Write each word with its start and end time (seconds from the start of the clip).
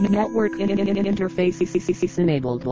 Network 0.00 0.58
in- 0.58 0.70
in- 0.70 0.96
in- 0.96 1.04
interface 1.14 2.18
enabled. 2.18 2.64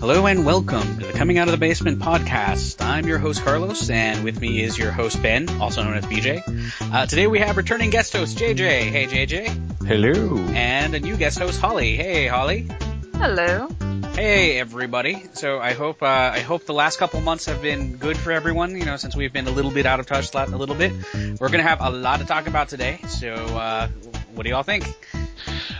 Hello 0.00 0.26
and 0.26 0.46
welcome 0.46 0.98
to 0.98 1.06
the 1.06 1.12
Coming 1.12 1.38
Out 1.38 1.48
of 1.48 1.52
the 1.52 1.58
Basement 1.58 1.98
podcast. 1.98 2.80
I'm 2.84 3.06
your 3.06 3.18
host 3.18 3.42
Carlos, 3.42 3.90
and 3.90 4.24
with 4.24 4.40
me 4.40 4.62
is 4.62 4.78
your 4.78 4.90
host 4.92 5.20
Ben, 5.22 5.48
also 5.60 5.82
known 5.82 5.94
as 5.94 6.04
BJ. 6.06 6.42
Uh, 6.80 7.06
today 7.06 7.26
we 7.26 7.40
have 7.40 7.56
returning 7.56 7.90
guest 7.90 8.12
host 8.12 8.38
JJ. 8.38 8.82
Hey 8.90 9.06
JJ. 9.06 9.69
Hello. 9.90 10.36
And 10.54 10.94
a 10.94 11.00
new 11.00 11.16
guest 11.16 11.40
host 11.40 11.60
Holly. 11.60 11.96
Hey 11.96 12.28
Holly. 12.28 12.68
Hello. 13.14 13.66
Hey 14.14 14.56
everybody. 14.56 15.24
So 15.32 15.58
I 15.58 15.72
hope 15.72 16.00
uh, 16.00 16.06
I 16.06 16.38
hope 16.38 16.64
the 16.64 16.72
last 16.72 17.00
couple 17.00 17.20
months 17.22 17.46
have 17.46 17.60
been 17.60 17.96
good 17.96 18.16
for 18.16 18.30
everyone. 18.30 18.76
You 18.76 18.84
know, 18.84 18.96
since 18.96 19.16
we've 19.16 19.32
been 19.32 19.48
a 19.48 19.50
little 19.50 19.72
bit 19.72 19.86
out 19.86 19.98
of 19.98 20.06
touch, 20.06 20.32
a 20.32 20.46
little 20.46 20.76
bit. 20.76 20.92
We're 21.40 21.48
gonna 21.48 21.64
have 21.64 21.80
a 21.80 21.90
lot 21.90 22.20
to 22.20 22.24
talk 22.24 22.46
about 22.46 22.68
today. 22.68 23.00
So 23.08 23.34
uh, 23.34 23.88
what 24.32 24.44
do 24.44 24.50
y'all 24.50 24.62
think? 24.62 24.84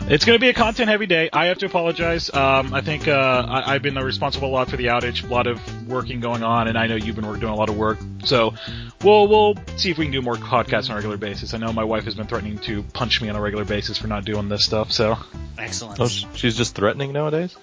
It's 0.02 0.24
going 0.24 0.36
to 0.36 0.40
be 0.40 0.48
a 0.48 0.54
content 0.54 0.88
heavy 0.88 1.06
day. 1.06 1.30
I 1.32 1.46
have 1.46 1.58
to 1.58 1.66
apologize. 1.66 2.34
Um, 2.34 2.74
I 2.74 2.80
think 2.80 3.06
uh, 3.06 3.46
I, 3.48 3.74
I've 3.74 3.82
been 3.82 3.94
responsible 3.94 4.48
a 4.48 4.50
lot 4.50 4.68
for 4.68 4.76
the 4.76 4.86
outage, 4.86 5.22
a 5.22 5.32
lot 5.32 5.46
of 5.46 5.86
working 5.86 6.18
going 6.18 6.42
on, 6.42 6.66
and 6.66 6.76
I 6.76 6.88
know 6.88 6.96
you've 6.96 7.14
been 7.14 7.26
work, 7.26 7.38
doing 7.38 7.52
a 7.52 7.56
lot 7.56 7.68
of 7.68 7.76
work. 7.76 7.98
So 8.24 8.54
we'll 9.02 9.28
we'll 9.28 9.54
see 9.76 9.90
if 9.90 9.98
we 9.98 10.06
can 10.06 10.12
do 10.12 10.22
more 10.22 10.34
podcasts 10.36 10.86
on 10.88 10.92
a 10.92 10.94
regular 10.96 11.16
basis. 11.16 11.54
I 11.54 11.58
know 11.58 11.72
my 11.72 11.84
wife 11.84 12.04
has 12.04 12.14
been 12.14 12.26
threatening 12.26 12.58
to 12.60 12.82
punch 12.82 13.20
me 13.20 13.28
on 13.28 13.36
a 13.36 13.40
regular 13.40 13.64
basis 13.64 13.98
for 13.98 14.06
not 14.06 14.24
doing 14.24 14.48
this 14.48 14.64
stuff. 14.64 14.92
So 14.92 15.18
Excellent. 15.58 16.00
Oh, 16.00 16.06
she's 16.08 16.56
just 16.56 16.74
threatening 16.74 17.12
nowadays. 17.12 17.56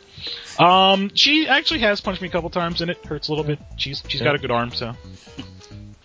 um, 0.59 1.11
she 1.15 1.47
actually 1.47 1.79
has 1.81 2.01
punched 2.01 2.21
me 2.21 2.27
a 2.27 2.31
couple 2.31 2.49
times, 2.49 2.81
and 2.81 2.91
it 2.91 3.05
hurts 3.05 3.27
a 3.27 3.31
little 3.31 3.45
bit. 3.45 3.59
She's 3.77 4.03
she's 4.07 4.21
got 4.21 4.35
a 4.35 4.39
good 4.39 4.51
arm, 4.51 4.71
so 4.71 4.93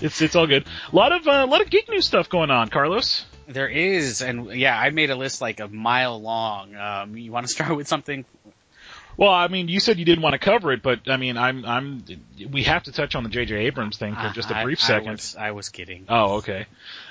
it's 0.00 0.20
it's 0.20 0.36
all 0.36 0.46
good. 0.46 0.66
A 0.92 0.96
lot 0.96 1.12
of 1.12 1.26
uh, 1.26 1.44
a 1.44 1.46
lot 1.46 1.60
of 1.60 1.70
geek 1.70 1.88
news 1.88 2.06
stuff 2.06 2.28
going 2.28 2.50
on, 2.50 2.68
Carlos. 2.68 3.24
There 3.48 3.68
is, 3.68 4.22
and 4.22 4.52
yeah, 4.54 4.78
I 4.78 4.90
made 4.90 5.10
a 5.10 5.16
list 5.16 5.40
like 5.40 5.60
a 5.60 5.68
mile 5.68 6.20
long. 6.20 6.74
Um, 6.76 7.16
you 7.16 7.32
want 7.32 7.46
to 7.46 7.52
start 7.52 7.76
with 7.76 7.88
something 7.88 8.24
Well, 9.16 9.30
I 9.30 9.48
mean, 9.48 9.68
you 9.68 9.80
said 9.80 9.98
you 9.98 10.04
didn't 10.04 10.22
want 10.22 10.32
to 10.34 10.38
cover 10.38 10.72
it, 10.72 10.82
but 10.82 11.00
I 11.06 11.16
mean, 11.16 11.36
I'm 11.36 11.64
I'm 11.64 12.04
we 12.50 12.62
have 12.64 12.84
to 12.84 12.92
touch 12.92 13.14
on 13.14 13.24
the 13.24 13.28
J.J. 13.28 13.54
Abrams 13.66 13.98
thing 13.98 14.14
for 14.14 14.30
just 14.30 14.50
a 14.50 14.62
brief 14.62 14.80
I 14.82 14.86
second. 14.86 15.12
was, 15.12 15.36
I 15.36 15.50
was 15.50 15.68
kidding. 15.68 16.06
Oh, 16.08 16.36
okay. 16.36 16.66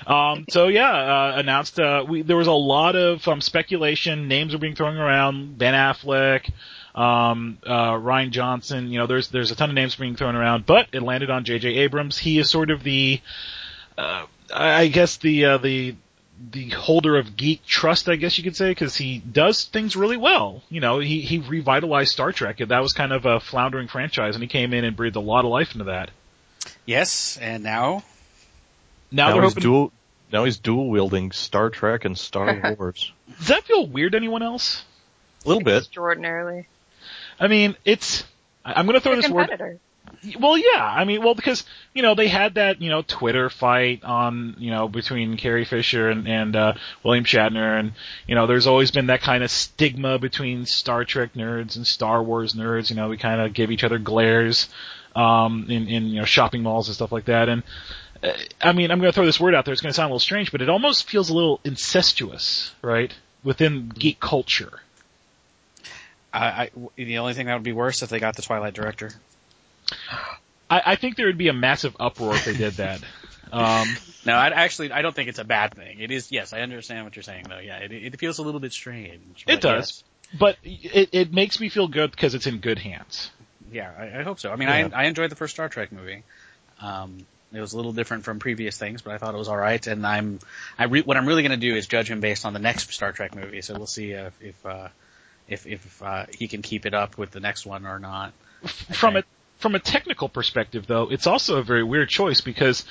Um, 0.06 0.44
so 0.50 0.68
yeah, 0.68 0.90
uh, 0.90 1.32
announced. 1.36 1.78
Uh, 1.78 2.04
we 2.08 2.22
there 2.22 2.36
was 2.36 2.48
a 2.48 2.52
lot 2.52 2.96
of 2.96 3.26
um, 3.28 3.40
speculation. 3.40 4.28
Names 4.28 4.52
were 4.52 4.58
being 4.58 4.74
thrown 4.74 4.96
around. 4.96 5.58
Ben 5.58 5.74
Affleck, 5.74 6.50
um, 6.94 7.58
uh, 7.64 7.92
Rian 7.92 8.30
Johnson. 8.30 8.88
You 8.90 8.98
know, 8.98 9.06
there's 9.06 9.28
there's 9.28 9.50
a 9.50 9.56
ton 9.56 9.70
of 9.70 9.74
names 9.74 9.94
being 9.94 10.16
thrown 10.16 10.34
around, 10.34 10.66
but 10.66 10.88
it 10.92 11.02
landed 11.02 11.30
on 11.30 11.44
J.J. 11.44 11.68
Abrams. 11.68 12.18
He 12.18 12.38
is 12.38 12.50
sort 12.50 12.70
of 12.70 12.82
the, 12.82 13.20
uh, 13.96 14.26
I 14.52 14.88
guess 14.88 15.18
the 15.18 15.44
uh, 15.44 15.58
the 15.58 15.94
the 16.50 16.70
holder 16.70 17.16
of 17.18 17.36
geek 17.36 17.64
trust, 17.64 18.08
I 18.08 18.16
guess 18.16 18.36
you 18.36 18.44
could 18.44 18.56
say, 18.56 18.70
because 18.70 18.96
he 18.96 19.18
does 19.18 19.64
things 19.64 19.94
really 19.96 20.16
well. 20.16 20.62
You 20.68 20.80
know, 20.80 20.98
he 20.98 21.20
he 21.20 21.38
revitalized 21.38 22.10
Star 22.12 22.32
Trek. 22.32 22.58
That 22.58 22.80
was 22.82 22.92
kind 22.92 23.12
of 23.12 23.26
a 23.26 23.38
floundering 23.40 23.88
franchise, 23.88 24.34
and 24.34 24.42
he 24.42 24.48
came 24.48 24.72
in 24.74 24.84
and 24.84 24.96
breathed 24.96 25.16
a 25.16 25.20
lot 25.20 25.44
of 25.44 25.50
life 25.50 25.72
into 25.72 25.84
that. 25.84 26.10
Yes, 26.86 27.38
and 27.40 27.62
now 27.62 28.02
Now, 29.10 29.28
now 29.28 29.32
they're 29.34 29.42
he's 29.42 29.50
hoping. 29.52 29.62
dual. 29.62 29.92
Now 30.32 30.44
he's 30.44 30.58
dual 30.58 30.88
wielding 30.88 31.30
Star 31.32 31.68
Trek 31.70 32.04
and 32.04 32.16
Star 32.18 32.74
Wars. 32.78 33.12
Does 33.38 33.48
that 33.48 33.64
feel 33.64 33.86
weird 33.86 34.12
to 34.12 34.18
anyone 34.18 34.42
else? 34.42 34.82
A 35.44 35.48
little 35.48 35.62
bit. 35.62 35.78
Extraordinarily. 35.78 36.66
I 37.38 37.48
mean, 37.48 37.76
it's. 37.84 38.24
I- 38.64 38.74
I'm 38.74 38.86
going 38.86 38.94
to 38.94 39.00
throw 39.00 39.14
this 39.16 39.28
word. 39.28 39.80
Well, 40.38 40.56
yeah. 40.56 40.84
I 40.84 41.04
mean, 41.04 41.22
well, 41.22 41.34
because 41.34 41.64
you 41.94 42.02
know 42.02 42.14
they 42.14 42.28
had 42.28 42.54
that 42.54 42.80
you 42.80 42.90
know 42.90 43.02
Twitter 43.02 43.50
fight 43.50 44.04
on 44.04 44.54
you 44.58 44.70
know 44.70 44.86
between 44.88 45.36
Carrie 45.36 45.64
Fisher 45.64 46.10
and 46.10 46.28
and 46.28 46.54
uh, 46.54 46.74
William 47.02 47.24
Shatner, 47.24 47.80
and 47.80 47.92
you 48.28 48.34
know 48.36 48.46
there's 48.46 48.66
always 48.68 48.92
been 48.92 49.06
that 49.06 49.20
kind 49.20 49.42
of 49.42 49.50
stigma 49.50 50.18
between 50.18 50.64
Star 50.66 51.04
Trek 51.04 51.34
nerds 51.34 51.76
and 51.76 51.86
Star 51.86 52.22
Wars 52.22 52.54
nerds. 52.54 52.88
You 52.90 52.96
know, 52.96 53.08
we 53.08 53.16
kind 53.16 53.40
of 53.40 53.52
give 53.52 53.72
each 53.72 53.82
other 53.82 53.98
glares 53.98 54.68
um, 55.16 55.66
in 55.68 55.88
in 55.88 56.06
you 56.06 56.20
know 56.20 56.24
shopping 56.24 56.62
malls 56.62 56.88
and 56.88 56.94
stuff 56.94 57.12
like 57.12 57.24
that, 57.26 57.48
and. 57.48 57.62
uh, 58.22 58.32
I 58.60 58.72
mean, 58.72 58.92
I'm 58.92 59.00
going 59.00 59.10
to 59.10 59.14
throw 59.14 59.26
this 59.26 59.40
word 59.40 59.52
out 59.52 59.64
there. 59.64 59.72
It's 59.72 59.82
going 59.82 59.90
to 59.90 59.96
sound 59.96 60.06
a 60.06 60.14
little 60.14 60.20
strange, 60.20 60.52
but 60.52 60.62
it 60.62 60.68
almost 60.68 61.10
feels 61.10 61.28
a 61.30 61.34
little 61.34 61.58
incestuous, 61.64 62.72
right? 62.80 63.12
Within 63.42 63.88
geek 63.88 64.20
culture. 64.20 64.80
I, 66.32 66.46
I, 66.46 66.70
the 66.94 67.18
only 67.18 67.34
thing 67.34 67.46
that 67.46 67.54
would 67.54 67.64
be 67.64 67.72
worse 67.72 68.02
if 68.02 68.10
they 68.10 68.20
got 68.20 68.36
the 68.36 68.42
Twilight 68.42 68.74
director. 68.74 69.10
I, 70.70 70.82
I 70.86 70.96
think 70.96 71.16
there 71.16 71.26
would 71.26 71.38
be 71.38 71.48
a 71.48 71.52
massive 71.52 71.96
uproar 72.00 72.34
if 72.34 72.44
they 72.44 72.54
did 72.54 72.74
that. 72.74 73.00
Um, 73.52 73.86
No, 74.24 74.32
I 74.32 74.46
actually 74.48 74.92
I 74.92 75.02
don't 75.02 75.14
think 75.14 75.28
it's 75.28 75.38
a 75.38 75.44
bad 75.44 75.74
thing. 75.74 76.00
It 76.00 76.10
is. 76.10 76.32
Yes, 76.32 76.54
I 76.54 76.60
understand 76.60 77.04
what 77.04 77.14
you're 77.14 77.22
saying 77.22 77.44
though. 77.50 77.58
Yeah, 77.58 77.80
it, 77.80 77.92
it 77.92 78.18
feels 78.18 78.38
a 78.38 78.42
little 78.42 78.60
bit 78.60 78.72
strange. 78.72 79.44
It 79.46 79.60
does. 79.60 80.04
but 80.38 80.56
it, 80.64 81.10
it 81.12 81.32
makes 81.34 81.60
me 81.60 81.68
feel 81.68 81.86
good 81.86 82.12
because 82.12 82.34
it's 82.34 82.46
in 82.46 82.60
good 82.60 82.78
hands. 82.78 83.30
Yeah, 83.70 83.90
I, 83.98 84.20
I 84.20 84.22
hope 84.22 84.40
so. 84.40 84.50
I 84.50 84.56
mean, 84.56 84.68
Yeah. 84.68 84.88
I 84.94 85.02
I 85.02 85.04
enjoyed 85.04 85.30
the 85.30 85.36
first 85.36 85.52
Star 85.52 85.68
Trek 85.68 85.92
movie. 85.92 86.22
Um, 86.80 87.18
it 87.52 87.60
was 87.60 87.74
a 87.74 87.76
little 87.76 87.92
different 87.92 88.24
from 88.24 88.38
previous 88.38 88.78
things, 88.78 89.02
but 89.02 89.12
I 89.12 89.18
thought 89.18 89.34
it 89.34 89.38
was 89.38 89.48
all 89.48 89.58
right. 89.58 89.86
And 89.86 90.06
I'm 90.06 90.38
I 90.78 90.84
re- 90.84 91.02
what 91.02 91.18
I'm 91.18 91.28
really 91.28 91.42
going 91.42 91.60
to 91.60 91.68
do 91.68 91.76
is 91.76 91.86
judge 91.86 92.10
him 92.10 92.20
based 92.20 92.46
on 92.46 92.54
the 92.54 92.58
next 92.58 92.90
Star 92.94 93.12
Trek 93.12 93.34
movie. 93.34 93.60
So 93.60 93.74
we'll 93.74 93.86
see 93.86 94.12
if 94.12 94.32
if 94.40 94.64
uh, 94.64 94.88
if 95.46 95.66
if 95.66 96.02
uh, 96.02 96.24
he 96.38 96.48
can 96.48 96.62
keep 96.62 96.86
it 96.86 96.94
up 96.94 97.18
with 97.18 97.32
the 97.32 97.40
next 97.40 97.66
one 97.66 97.84
or 97.86 97.98
not. 97.98 98.32
From 98.94 99.16
Okay. 99.18 99.26
From 99.62 99.74
a 99.76 99.78
technical 99.78 100.28
perspective, 100.28 100.86
though, 100.86 101.04
it's 101.10 101.26
also 101.26 101.56
a 101.56 101.62
very 101.62 101.84
weird 101.84 102.08
choice 102.08 102.40
because 102.40 102.84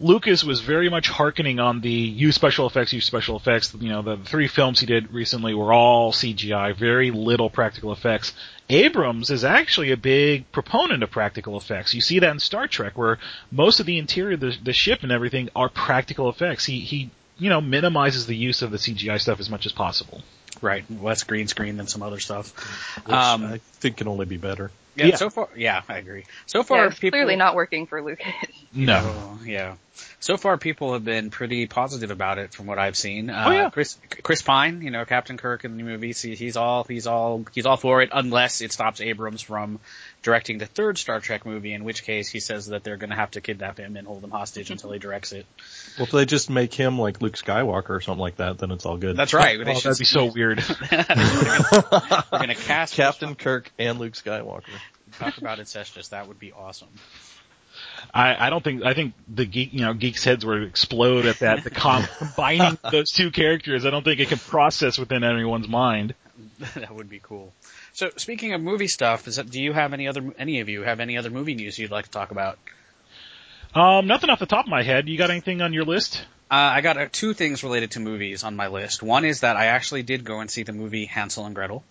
Lucas 0.00 0.42
was 0.42 0.60
very 0.60 0.88
much 0.88 1.08
harkening 1.08 1.60
on 1.60 1.82
the 1.82 1.90
use 1.90 2.34
special 2.34 2.66
effects, 2.66 2.92
use 2.92 3.04
special 3.04 3.36
effects. 3.36 3.72
You 3.78 3.90
know, 3.90 4.02
the 4.02 4.16
three 4.16 4.48
films 4.48 4.80
he 4.80 4.86
did 4.86 5.12
recently 5.12 5.54
were 5.54 5.72
all 5.72 6.12
CGI, 6.12 6.74
very 6.74 7.10
little 7.10 7.48
practical 7.48 7.92
effects. 7.92 8.32
Abrams 8.68 9.30
is 9.30 9.44
actually 9.44 9.92
a 9.92 9.96
big 9.96 10.50
proponent 10.52 11.02
of 11.02 11.10
practical 11.10 11.56
effects. 11.56 11.94
You 11.94 12.00
see 12.00 12.18
that 12.18 12.32
in 12.32 12.40
Star 12.40 12.66
Trek, 12.66 12.98
where 12.98 13.18
most 13.52 13.78
of 13.78 13.86
the 13.86 13.98
interior, 13.98 14.34
of 14.34 14.40
the, 14.40 14.56
the 14.62 14.72
ship 14.72 15.02
and 15.02 15.12
everything 15.12 15.48
are 15.54 15.68
practical 15.68 16.28
effects. 16.28 16.64
He 16.64 16.80
he 16.80 17.10
you 17.38 17.50
know 17.50 17.60
minimizes 17.60 18.26
the 18.26 18.36
use 18.36 18.62
of 18.62 18.70
the 18.70 18.78
CGI 18.78 19.20
stuff 19.20 19.38
as 19.38 19.48
much 19.48 19.64
as 19.64 19.72
possible. 19.72 20.22
Right, 20.60 20.84
less 21.00 21.22
green 21.22 21.46
screen 21.46 21.76
than 21.76 21.86
some 21.86 22.02
other 22.02 22.18
stuff. 22.18 22.52
Which 23.06 23.14
Um, 23.14 23.44
I 23.44 23.60
think 23.80 23.98
can 23.98 24.08
only 24.08 24.26
be 24.26 24.36
better. 24.36 24.70
Yeah, 25.00 25.06
Yeah. 25.06 25.16
so 25.16 25.30
far, 25.30 25.48
yeah, 25.56 25.82
I 25.88 25.96
agree. 25.98 26.24
So 26.46 26.62
far, 26.62 26.78
Yeah, 26.78 26.86
it's 26.88 26.98
people 26.98 27.16
clearly 27.16 27.36
not 27.36 27.54
working 27.54 27.86
for 27.86 28.02
Lucas. 28.02 28.26
No. 28.74 29.00
Oh, 29.04 29.38
yeah. 29.44 29.74
So 30.18 30.36
far, 30.38 30.56
people 30.56 30.92
have 30.94 31.04
been 31.04 31.28
pretty 31.30 31.66
positive 31.66 32.10
about 32.10 32.38
it, 32.38 32.54
from 32.54 32.66
what 32.66 32.78
I've 32.78 32.96
seen. 32.96 33.28
Uh, 33.28 33.44
Oh, 33.46 33.50
yeah. 33.50 33.70
Chris 33.70 33.98
Chris 34.22 34.40
Pine, 34.42 34.80
you 34.82 34.90
know 34.90 35.04
Captain 35.04 35.36
Kirk 35.36 35.64
in 35.64 35.76
the 35.76 35.82
movies, 35.82 36.22
he, 36.22 36.34
he's 36.34 36.56
all 36.56 36.84
he's 36.84 37.06
all 37.06 37.44
he's 37.54 37.66
all 37.66 37.76
for 37.76 38.00
it, 38.02 38.10
unless 38.12 38.60
it 38.62 38.72
stops 38.72 39.00
Abrams 39.02 39.42
from 39.42 39.78
directing 40.22 40.58
the 40.58 40.66
third 40.66 40.96
Star 40.98 41.20
Trek 41.20 41.44
movie, 41.44 41.72
in 41.74 41.84
which 41.84 42.02
case 42.04 42.28
he 42.28 42.40
says 42.40 42.66
that 42.66 42.82
they're 42.84 42.96
going 42.96 43.10
to 43.10 43.16
have 43.16 43.30
to 43.32 43.40
kidnap 43.42 43.78
him 43.78 43.96
and 43.96 44.06
hold 44.06 44.22
him 44.24 44.30
hostage 44.30 44.70
until 44.74 44.90
he 44.92 44.98
directs 44.98 45.32
it. 45.32 45.44
Well, 45.98 46.06
if 46.06 46.12
they 46.12 46.24
just 46.26 46.48
make 46.50 46.72
him 46.72 46.98
like 46.98 47.20
Luke 47.20 47.36
Skywalker 47.36 47.90
or 47.90 48.00
something 48.00 48.20
like 48.20 48.36
that, 48.36 48.58
then 48.58 48.70
it's 48.70 48.86
all 48.86 48.96
good. 48.96 49.16
That's 49.16 49.34
right. 49.34 49.58
They 49.64 49.70
Oh, 49.72 49.74
should- 49.74 49.90
that'd 49.92 49.98
be 49.98 50.04
so 50.06 50.26
weird. 50.32 50.62
We're 50.92 52.38
going 52.38 52.48
to 52.48 52.54
cast 52.54 52.94
Captain 52.94 53.34
Kirk 53.34 53.70
and 53.78 53.98
Luke 53.98 54.14
Skywalker. 54.14 54.62
Talk 55.20 55.38
about 55.38 55.58
incestuous. 55.58 56.08
That 56.08 56.28
would 56.28 56.38
be 56.38 56.52
awesome. 56.52 56.88
I, 58.12 58.46
I 58.46 58.50
don't 58.50 58.64
think 58.64 58.84
I 58.84 58.94
think 58.94 59.14
the 59.28 59.44
geek 59.44 59.72
you 59.72 59.82
know 59.82 59.94
geeks 59.94 60.24
heads 60.24 60.44
would 60.44 60.62
explode 60.62 61.26
at 61.26 61.40
that. 61.40 61.62
The 61.62 61.70
com- 61.70 62.04
combining 62.18 62.78
those 62.90 63.10
two 63.10 63.30
characters, 63.30 63.86
I 63.86 63.90
don't 63.90 64.02
think 64.02 64.20
it 64.20 64.28
can 64.28 64.38
process 64.38 64.98
within 64.98 65.22
anyone's 65.22 65.68
mind. 65.68 66.14
that 66.74 66.94
would 66.94 67.08
be 67.08 67.20
cool. 67.22 67.52
So 67.92 68.10
speaking 68.16 68.54
of 68.54 68.60
movie 68.60 68.88
stuff, 68.88 69.28
is 69.28 69.36
that, 69.36 69.50
do 69.50 69.62
you 69.62 69.72
have 69.72 69.92
any 69.92 70.08
other 70.08 70.32
any 70.38 70.60
of 70.60 70.68
you 70.68 70.82
have 70.82 71.00
any 71.00 71.18
other 71.18 71.30
movie 71.30 71.54
news 71.54 71.78
you'd 71.78 71.90
like 71.90 72.06
to 72.06 72.10
talk 72.10 72.30
about? 72.30 72.58
Um, 73.74 74.06
nothing 74.06 74.30
off 74.30 74.40
the 74.40 74.46
top 74.46 74.64
of 74.64 74.70
my 74.70 74.82
head. 74.82 75.08
You 75.08 75.16
got 75.16 75.30
anything 75.30 75.62
on 75.62 75.72
your 75.72 75.84
list? 75.84 76.24
Uh, 76.50 76.54
I 76.54 76.80
got 76.80 76.96
uh, 76.96 77.06
two 77.12 77.34
things 77.34 77.62
related 77.62 77.92
to 77.92 78.00
movies 78.00 78.42
on 78.42 78.56
my 78.56 78.66
list. 78.66 79.02
One 79.02 79.24
is 79.24 79.40
that 79.40 79.56
I 79.56 79.66
actually 79.66 80.02
did 80.02 80.24
go 80.24 80.40
and 80.40 80.50
see 80.50 80.64
the 80.64 80.72
movie 80.72 81.04
Hansel 81.04 81.46
and 81.46 81.54
Gretel. 81.54 81.84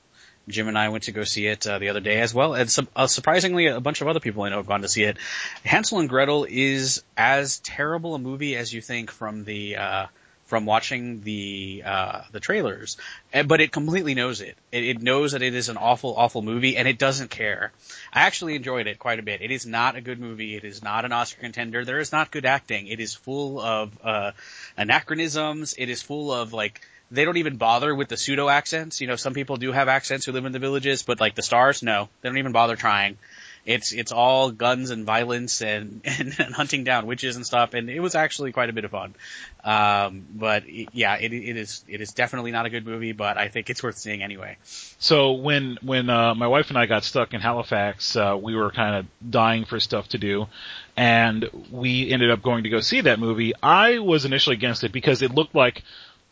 Jim 0.50 0.68
and 0.68 0.78
I 0.78 0.90
went 0.90 1.06
to 1.06 1.12
go 1.12 1.24
see 1.24 1.48
it 1.48 1.66
uh, 1.66 1.80
the 1.80 1.90
other 1.90 2.00
day 2.00 2.20
as 2.20 2.34
well, 2.34 2.54
and 2.54 2.70
su- 2.70 2.88
uh, 2.96 3.08
surprisingly, 3.08 3.68
a 3.68 3.80
bunch 3.80 4.02
of 4.02 4.08
other 4.08 4.20
people 4.20 4.44
I 4.44 4.50
know 4.50 4.58
have 4.58 4.68
gone 4.68 4.82
to 4.82 4.90
see 4.90 5.04
it. 5.04 5.18
Hansel 5.64 6.00
and 6.00 6.10
Gretel 6.10 6.46
is 6.50 7.04
as 7.16 7.60
terrible 7.60 8.16
a 8.16 8.20
movie 8.20 8.56
as 8.56 8.74
you 8.74 8.82
think 8.82 9.12
from 9.12 9.44
the 9.44 9.78
uh, 9.78 10.06
from 10.50 10.66
watching 10.66 11.22
the 11.22 11.84
uh, 11.86 12.24
the 12.32 12.40
trailers, 12.40 12.98
but 13.46 13.62
it 13.62 13.72
completely 13.72 14.16
knows 14.16 14.42
it. 14.42 14.58
it. 14.72 14.84
It 14.84 15.02
knows 15.02 15.34
that 15.34 15.44
it 15.44 15.54
is 15.54 15.70
an 15.70 15.78
awful, 15.78 16.16
awful 16.18 16.42
movie, 16.42 16.76
and 16.76 16.88
it 16.88 16.98
doesn't 16.98 17.30
care. 17.30 17.72
I 18.12 18.22
actually 18.22 18.56
enjoyed 18.56 18.88
it 18.88 18.98
quite 18.98 19.20
a 19.20 19.24
bit. 19.24 19.44
It 19.44 19.52
is 19.52 19.68
not 19.68 19.96
a 19.96 20.02
good 20.02 20.20
movie. 20.20 20.56
It 20.56 20.64
is 20.64 20.82
not 20.82 21.06
an 21.06 21.12
Oscar 21.12 21.42
contender. 21.42 21.86
There 21.86 22.00
is 22.00 22.12
not 22.12 22.32
good 22.32 22.46
acting. 22.46 22.88
It 22.88 23.00
is 23.00 23.14
full 23.14 23.62
of 23.62 23.96
uh, 24.04 24.32
anachronisms. 24.76 25.76
It 25.78 25.88
is 25.88 26.02
full 26.02 26.34
of 26.34 26.52
like 26.52 26.82
they 27.12 27.26
don't 27.26 27.38
even 27.38 27.58
bother 27.58 27.94
with 27.94 28.08
the 28.08 28.18
pseudo 28.18 28.50
accents. 28.50 29.02
You 29.02 29.08
know, 29.08 29.16
some 29.16 29.34
people 29.34 29.58
do 29.58 29.72
have 29.72 29.88
accents 29.88 30.26
who 30.26 30.32
live 30.32 30.46
in 30.46 30.52
the 30.52 30.60
villages, 30.60 31.04
but 31.04 31.20
like 31.20 31.36
the 31.36 31.42
stars, 31.42 31.82
no, 31.82 32.10
they 32.22 32.30
don't 32.30 32.38
even 32.38 32.52
bother 32.52 32.76
trying. 32.76 33.18
It's 33.66 33.92
it's 33.92 34.12
all 34.12 34.52
guns 34.52 34.90
and 34.90 35.06
violence 35.06 35.62
and, 35.62 36.02
and, 36.06 36.36
and 36.40 36.56
hunting 36.56 36.84
down 36.84 37.06
witches 37.06 37.36
and 37.36 37.46
stuff, 37.46 37.74
and 37.74 37.90
it 37.90 38.00
was 38.00 38.16
actually 38.16 38.52
quite 38.52 38.70
a 38.70 38.74
bit 38.74 38.86
of 38.86 38.92
fun. 38.92 39.16
Um, 39.64 40.26
but 40.34 40.64
it, 40.66 40.90
yeah, 40.94 41.18
it 41.18 41.34
it 41.34 41.58
is 41.58 41.84
it 41.88 42.02
is 42.02 42.14
definitely 42.14 42.52
not 42.52 42.66
a 42.66 42.70
good 42.70 42.86
movie, 42.86 43.12
but 43.12 43.38
I 43.38 43.50
think 43.50 43.70
it's 43.70 43.84
worth 43.84 43.98
seeing 43.98 44.24
anyway. 44.24 44.58
So 45.00 45.34
when 45.34 45.78
when 45.82 46.10
uh, 46.10 46.36
my 46.36 46.48
wife 46.48 46.70
and 46.70 46.78
I 46.78 46.86
got 46.86 47.04
stuck 47.04 47.34
in 47.34 47.42
Halifax, 47.42 48.16
uh, 48.16 48.38
we 48.42 48.56
were 48.56 48.72
kind 48.72 48.96
of 48.96 49.30
dying 49.30 49.66
for 49.66 49.80
stuff 49.80 50.10
to 50.10 50.18
do, 50.18 50.48
and 50.96 51.50
we 51.72 52.10
ended 52.12 52.32
up 52.32 52.42
going 52.42 52.64
to 52.64 52.70
go 52.70 52.80
see 52.80 53.02
that 53.02 53.20
movie. 53.20 53.54
I 53.62 54.00
was 54.00 54.26
initially 54.26 54.56
against 54.56 54.84
it 54.84 54.92
because 54.92 55.22
it 55.22 55.36
looked 55.36 55.54
like 55.54 55.84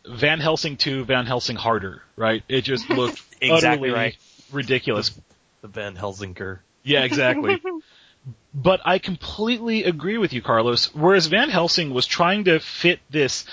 Van 0.06 0.40
Helsing 0.40 0.76
2, 0.76 1.04
Van 1.04 1.26
Helsing 1.26 1.56
harder, 1.56 2.02
right? 2.16 2.42
It 2.48 2.62
just 2.62 2.88
looked 2.90 3.22
Exactly 3.40 3.88
utterly 3.88 3.90
right. 3.90 4.16
ridiculous. 4.52 5.18
The 5.62 5.68
Van 5.68 5.96
Helsinger. 5.96 6.60
Yeah, 6.82 7.04
exactly. 7.04 7.60
but 8.54 8.80
I 8.84 8.98
completely 8.98 9.84
agree 9.84 10.18
with 10.18 10.32
you, 10.32 10.42
Carlos. 10.42 10.94
Whereas 10.94 11.26
Van 11.26 11.50
Helsing 11.50 11.92
was 11.92 12.06
trying 12.06 12.44
to 12.44 12.58
fit 12.60 13.00
this 13.10 13.44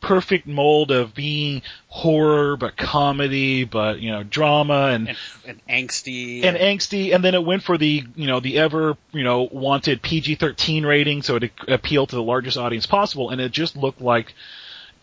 perfect 0.00 0.46
mold 0.46 0.90
of 0.90 1.14
being 1.14 1.62
horror, 1.88 2.56
but 2.58 2.76
comedy, 2.76 3.64
but 3.64 4.00
you 4.00 4.10
know, 4.12 4.22
drama 4.22 4.88
and 4.92 5.08
And, 5.08 5.16
and 5.46 5.88
angsty. 5.88 6.44
and 6.44 6.56
angsty, 6.58 7.14
and 7.14 7.24
then 7.24 7.34
it 7.34 7.42
went 7.44 7.62
for 7.62 7.78
the 7.78 8.04
you 8.14 8.26
know 8.26 8.38
the 8.40 8.58
ever 8.58 8.96
you 9.12 9.24
know 9.24 9.48
wanted 9.50 10.02
PG-13 10.02 10.84
rating, 10.86 11.22
so 11.22 11.36
it 11.36 11.50
appealed 11.68 12.10
to 12.10 12.16
the 12.16 12.22
largest 12.22 12.58
audience 12.58 12.84
possible, 12.86 13.30
and 13.30 13.40
it 13.40 13.50
just 13.50 13.76
looked 13.76 14.02
like 14.02 14.34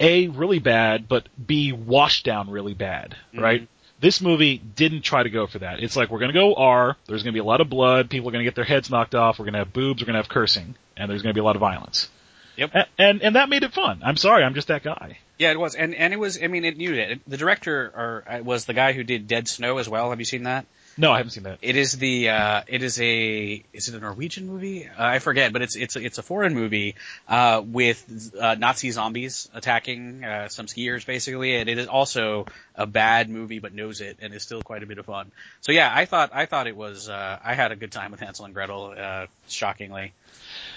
a 0.01 0.27
really 0.27 0.59
bad, 0.59 1.07
but 1.07 1.27
b 1.45 1.71
washed 1.71 2.25
down 2.25 2.49
really 2.49 2.73
bad, 2.73 3.15
right? 3.33 3.67
This 3.99 4.19
movie 4.19 4.57
didn't 4.57 5.01
try 5.03 5.21
to 5.21 5.29
go 5.29 5.45
for 5.45 5.59
that. 5.59 5.81
It's 5.83 5.95
like 5.95 6.09
we're 6.09 6.19
gonna 6.19 6.33
go 6.33 6.55
R. 6.55 6.97
There's 7.07 7.21
gonna 7.23 7.33
be 7.33 7.39
a 7.39 7.43
lot 7.43 7.61
of 7.61 7.69
blood. 7.69 8.09
People 8.09 8.29
are 8.29 8.31
gonna 8.31 8.43
get 8.43 8.55
their 8.55 8.65
heads 8.65 8.89
knocked 8.89 9.13
off. 9.15 9.37
We're 9.37 9.45
gonna 9.45 9.59
have 9.59 9.73
boobs. 9.73 10.01
We're 10.01 10.07
gonna 10.07 10.17
have 10.19 10.27
cursing, 10.29 10.75
and 10.97 11.09
there's 11.09 11.21
gonna 11.21 11.33
be 11.35 11.39
a 11.39 11.43
lot 11.43 11.55
of 11.55 11.59
violence. 11.59 12.09
Yep. 12.57 12.71
A- 12.75 12.87
And 12.97 13.21
and 13.21 13.35
that 13.35 13.47
made 13.49 13.63
it 13.63 13.73
fun. 13.73 14.01
I'm 14.03 14.17
sorry, 14.17 14.43
I'm 14.43 14.55
just 14.55 14.67
that 14.69 14.83
guy. 14.83 15.19
Yeah, 15.37 15.51
it 15.51 15.59
was, 15.59 15.75
and 15.75 15.93
and 15.95 16.13
it 16.13 16.17
was. 16.17 16.41
I 16.41 16.47
mean, 16.47 16.65
it 16.65 16.77
knew 16.77 16.93
it. 16.93 17.21
The 17.27 17.37
director 17.37 17.91
or 17.95 18.23
uh, 18.27 18.39
was 18.43 18.65
the 18.65 18.73
guy 18.73 18.93
who 18.93 19.03
did 19.03 19.27
Dead 19.27 19.47
Snow 19.47 19.77
as 19.77 19.87
well. 19.87 20.09
Have 20.09 20.19
you 20.19 20.25
seen 20.25 20.43
that? 20.43 20.65
No, 20.97 21.11
I 21.11 21.17
haven't 21.17 21.31
seen 21.31 21.43
that. 21.43 21.59
It 21.61 21.75
is 21.75 21.93
the. 21.93 22.29
Uh, 22.29 22.63
it 22.67 22.83
is 22.83 22.99
a. 22.99 23.63
Is 23.73 23.87
it 23.87 23.95
a 23.95 23.99
Norwegian 23.99 24.47
movie? 24.47 24.87
Uh, 24.87 24.91
I 24.97 25.19
forget, 25.19 25.53
but 25.53 25.61
it's 25.61 25.75
it's 25.75 25.95
it's 25.95 26.17
a 26.17 26.23
foreign 26.23 26.53
movie 26.53 26.95
uh, 27.27 27.61
with 27.65 28.35
uh, 28.39 28.55
Nazi 28.55 28.91
zombies 28.91 29.49
attacking 29.53 30.23
uh, 30.23 30.49
some 30.49 30.65
skiers, 30.65 31.05
basically, 31.05 31.55
and 31.55 31.69
it 31.69 31.77
is 31.77 31.87
also 31.87 32.45
a 32.75 32.85
bad 32.85 33.29
movie, 33.29 33.59
but 33.59 33.73
knows 33.73 34.01
it, 34.01 34.17
and 34.21 34.33
is 34.33 34.43
still 34.43 34.61
quite 34.61 34.83
a 34.83 34.85
bit 34.85 34.97
of 34.97 35.05
fun. 35.05 35.31
So 35.61 35.71
yeah, 35.71 35.91
I 35.93 36.05
thought 36.05 36.31
I 36.33 36.45
thought 36.45 36.67
it 36.67 36.75
was. 36.75 37.07
Uh, 37.07 37.39
I 37.43 37.53
had 37.53 37.71
a 37.71 37.75
good 37.75 37.91
time 37.91 38.11
with 38.11 38.19
Hansel 38.19 38.45
and 38.45 38.53
Gretel. 38.53 38.93
Uh, 38.97 39.27
shockingly. 39.47 40.13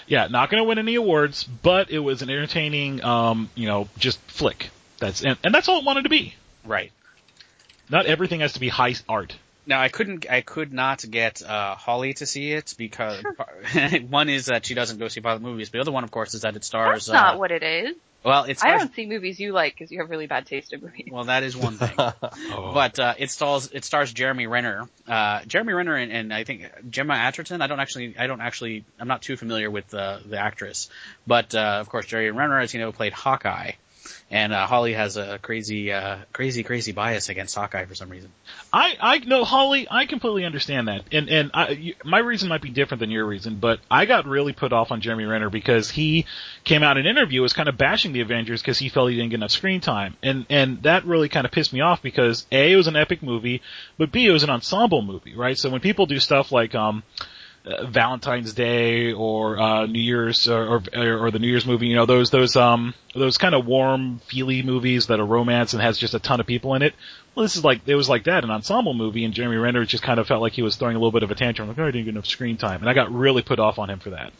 Yeah, 0.07 0.27
not 0.27 0.49
going 0.49 0.61
to 0.61 0.67
win 0.67 0.77
any 0.79 0.95
awards, 0.95 1.43
but 1.43 1.89
it 1.89 1.99
was 1.99 2.21
an 2.21 2.29
entertaining, 2.29 3.03
um, 3.03 3.49
you 3.55 3.67
know, 3.67 3.89
just 3.97 4.19
flick. 4.21 4.69
That's 4.99 5.23
and, 5.23 5.37
and 5.43 5.53
that's 5.53 5.67
all 5.67 5.79
it 5.79 5.85
wanted 5.85 6.03
to 6.03 6.09
be. 6.09 6.35
Right. 6.63 6.91
Not 7.89 8.05
everything 8.05 8.39
has 8.39 8.53
to 8.53 8.59
be 8.59 8.69
high 8.69 8.95
art. 9.07 9.35
Now 9.67 9.81
I 9.81 9.89
couldn't, 9.89 10.29
I 10.29 10.41
could 10.41 10.71
not 10.73 11.03
get 11.09 11.41
uh, 11.43 11.75
Holly 11.75 12.13
to 12.15 12.25
see 12.25 12.51
it 12.51 12.75
because 12.77 13.23
one 14.09 14.29
is 14.29 14.45
that 14.47 14.65
she 14.65 14.73
doesn't 14.73 14.99
go 14.99 15.07
see 15.07 15.21
violent 15.21 15.43
movies, 15.43 15.69
but 15.69 15.77
the 15.77 15.81
other 15.81 15.91
one, 15.91 16.03
of 16.03 16.11
course, 16.11 16.33
is 16.33 16.41
that 16.41 16.55
it 16.55 16.63
stars. 16.63 17.07
That's 17.07 17.13
not 17.13 17.35
uh, 17.35 17.37
what 17.39 17.51
it 17.51 17.63
is. 17.63 17.95
well, 18.23 18.43
it's. 18.43 18.63
I 18.63 18.77
don't 18.77 18.93
see 18.93 19.05
movies 19.07 19.39
you 19.39 19.51
like 19.53 19.73
because 19.73 19.91
you 19.91 19.99
have 20.01 20.09
really 20.09 20.27
bad 20.27 20.45
taste 20.45 20.71
in 20.73 20.81
movies. 20.81 21.07
Well, 21.11 21.25
that 21.25 21.43
is 21.43 21.55
one 21.57 21.77
thing, 21.77 21.93
Oh. 21.97 22.71
but 22.73 22.99
uh, 22.99 23.13
it 23.17 23.31
stars 23.31 23.69
it 23.71 23.83
stars 23.85 24.13
Jeremy 24.13 24.47
Renner, 24.47 24.87
uh, 25.07 25.41
Jeremy 25.45 25.73
Renner, 25.73 25.95
and, 25.95 26.11
and 26.11 26.33
I 26.33 26.43
think 26.43 26.69
Gemma 26.89 27.15
Arterton. 27.15 27.61
I 27.61 27.67
don't 27.67 27.79
actually, 27.79 28.15
I 28.17 28.27
don't 28.27 28.41
actually, 28.41 28.83
I'm 28.99 29.07
not 29.07 29.21
too 29.23 29.35
familiar 29.37 29.69
with 29.71 29.93
uh, 29.93 30.19
the 30.25 30.37
actress, 30.37 30.89
but 31.25 31.55
uh, 31.55 31.77
of 31.81 31.89
course, 31.89 32.05
Jeremy 32.05 32.37
Renner, 32.37 32.59
as 32.59 32.73
you 32.73 32.79
know, 32.79 32.91
played 32.91 33.13
Hawkeye, 33.13 33.71
and 34.31 34.53
uh, 34.53 34.65
Holly 34.65 34.93
has 34.93 35.17
a 35.17 35.37
crazy, 35.37 35.91
uh, 35.91 36.17
crazy, 36.33 36.63
crazy 36.63 36.91
bias 36.91 37.29
against 37.29 37.53
Hawkeye 37.53 37.85
for 37.85 37.93
some 37.93 38.09
reason. 38.09 38.31
I, 38.73 38.95
I 38.99 39.17
know 39.19 39.43
Holly. 39.43 39.87
I 39.89 40.07
completely 40.07 40.45
understand 40.45 40.87
that, 40.87 41.03
and 41.11 41.29
and 41.29 41.51
I, 41.53 41.69
you, 41.69 41.95
my 42.03 42.19
reason 42.19 42.49
might 42.49 42.61
be 42.61 42.71
different 42.71 42.99
than 42.99 43.11
your 43.11 43.25
reason, 43.25 43.57
but 43.57 43.79
I 43.89 44.05
got 44.05 44.25
really 44.25 44.53
put 44.53 44.73
off 44.73 44.91
on 44.91 45.01
Jeremy 45.01 45.25
Renner 45.25 45.51
because 45.51 45.91
he 45.91 46.25
came 46.63 46.81
out 46.81 46.97
in 46.97 47.05
an 47.05 47.09
interview 47.17 47.41
was 47.41 47.53
kind 47.53 47.69
of 47.69 47.77
bashing 47.77 48.13
the 48.13 48.21
Avengers 48.21 48.61
because 48.61 48.79
he 48.79 48.89
felt 48.89 49.11
he 49.11 49.15
didn't 49.15 49.29
get 49.29 49.37
enough 49.37 49.51
screen 49.51 49.79
time, 49.79 50.17
and 50.23 50.47
and 50.49 50.81
that 50.83 51.05
really 51.05 51.29
kind 51.29 51.45
of 51.45 51.51
pissed 51.51 51.71
me 51.71 51.81
off 51.81 52.01
because 52.01 52.47
a 52.51 52.71
it 52.71 52.75
was 52.75 52.87
an 52.87 52.95
epic 52.95 53.21
movie, 53.21 53.61
but 53.97 54.11
b 54.11 54.25
it 54.25 54.31
was 54.31 54.43
an 54.43 54.49
ensemble 54.49 55.03
movie, 55.03 55.35
right? 55.35 55.57
So 55.57 55.69
when 55.69 55.81
people 55.81 56.07
do 56.07 56.19
stuff 56.19 56.51
like 56.51 56.73
um. 56.73 57.03
Uh, 57.65 57.85
Valentine's 57.87 58.53
Day 58.53 59.11
or 59.11 59.57
uh, 59.59 59.85
New 59.87 59.99
Year's 59.99 60.47
or, 60.47 60.83
or 60.93 61.17
or 61.17 61.31
the 61.31 61.39
New 61.39 61.47
Year's 61.47 61.65
movie, 61.65 61.87
you 61.87 61.95
know 61.95 62.05
those 62.05 62.29
those 62.29 62.55
um 62.55 62.93
those 63.15 63.39
kind 63.39 63.55
of 63.55 63.65
warm, 63.65 64.19
feely 64.27 64.61
movies 64.61 65.07
that 65.07 65.19
are 65.19 65.25
romance 65.25 65.73
and 65.73 65.81
has 65.81 65.97
just 65.97 66.13
a 66.13 66.19
ton 66.19 66.39
of 66.39 66.45
people 66.45 66.75
in 66.75 66.83
it. 66.83 66.93
Well, 67.33 67.43
this 67.43 67.55
is 67.55 67.63
like 67.63 67.81
it 67.87 67.95
was 67.95 68.07
like 68.07 68.25
that 68.25 68.43
an 68.43 68.51
ensemble 68.51 68.93
movie, 68.93 69.25
and 69.25 69.33
Jeremy 69.33 69.57
Renner 69.57 69.83
just 69.83 70.03
kind 70.03 70.19
of 70.19 70.27
felt 70.27 70.41
like 70.41 70.53
he 70.53 70.61
was 70.61 70.75
throwing 70.75 70.95
a 70.95 70.99
little 70.99 71.11
bit 71.11 71.23
of 71.23 71.31
a 71.31 71.35
tantrum, 71.35 71.67
like 71.67 71.79
oh, 71.79 71.83
I 71.83 71.91
didn't 71.91 72.05
get 72.05 72.11
enough 72.11 72.27
screen 72.27 72.57
time, 72.57 72.81
and 72.81 72.89
I 72.89 72.93
got 72.93 73.11
really 73.11 73.41
put 73.41 73.59
off 73.59 73.79
on 73.79 73.89
him 73.89 73.97
for 73.97 74.11
that. 74.11 74.31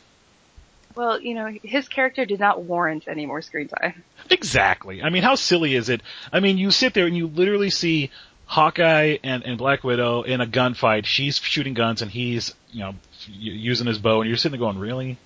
Well, 0.95 1.19
you 1.19 1.33
know, 1.33 1.51
his 1.63 1.89
character 1.89 2.25
did 2.25 2.39
not 2.39 2.63
warrant 2.63 3.07
any 3.07 3.25
more 3.25 3.41
screen 3.41 3.67
time. 3.67 4.03
Exactly. 4.29 5.03
I 5.03 5.09
mean, 5.09 5.23
how 5.23 5.35
silly 5.35 5.75
is 5.75 5.89
it? 5.89 6.01
I 6.31 6.39
mean, 6.39 6.57
you 6.57 6.71
sit 6.71 6.93
there 6.93 7.05
and 7.05 7.15
you 7.15 7.27
literally 7.27 7.69
see 7.69 8.11
Hawkeye 8.45 9.17
and, 9.23 9.43
and 9.43 9.57
Black 9.57 9.83
Widow 9.83 10.23
in 10.23 10.41
a 10.41 10.47
gunfight. 10.47 11.05
She's 11.05 11.37
shooting 11.37 11.73
guns 11.73 12.01
and 12.01 12.09
he's, 12.09 12.53
you 12.71 12.79
know, 12.79 12.95
using 13.27 13.87
his 13.87 13.97
bow, 13.97 14.21
and 14.21 14.29
you're 14.29 14.37
sitting 14.37 14.59
there 14.59 14.65
going, 14.65 14.79
really? 14.79 15.17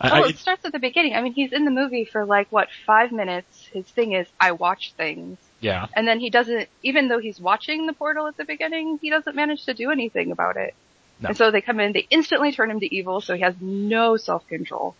I, 0.00 0.10
Oh, 0.10 0.24
I, 0.24 0.28
it 0.28 0.38
starts 0.38 0.64
at 0.64 0.72
the 0.72 0.78
beginning. 0.78 1.14
I 1.14 1.22
mean, 1.22 1.32
he's 1.32 1.52
in 1.52 1.64
the 1.64 1.70
movie 1.70 2.04
for 2.04 2.24
like 2.24 2.50
what 2.50 2.68
five 2.86 3.12
minutes. 3.12 3.66
His 3.72 3.86
thing 3.86 4.12
is, 4.12 4.26
I 4.40 4.52
watch 4.52 4.92
things, 4.96 5.38
yeah. 5.60 5.86
and 5.94 6.06
then 6.06 6.20
he 6.20 6.30
doesn't. 6.30 6.68
Even 6.82 7.08
though 7.08 7.20
he's 7.20 7.40
watching 7.40 7.86
the 7.86 7.92
portal 7.92 8.26
at 8.26 8.36
the 8.36 8.44
beginning, 8.44 8.98
he 9.00 9.10
doesn't 9.10 9.36
manage 9.36 9.64
to 9.66 9.74
do 9.74 9.90
anything 9.90 10.32
about 10.32 10.56
it. 10.56 10.74
No. 11.20 11.28
And 11.28 11.36
so 11.36 11.50
they 11.50 11.60
come 11.60 11.78
in, 11.80 11.92
they 11.92 12.06
instantly 12.10 12.52
turn 12.52 12.70
him 12.70 12.80
to 12.80 12.94
evil, 12.94 13.20
so 13.20 13.34
he 13.34 13.42
has 13.42 13.54
no 13.60 14.16
self 14.16 14.46
control. 14.48 14.96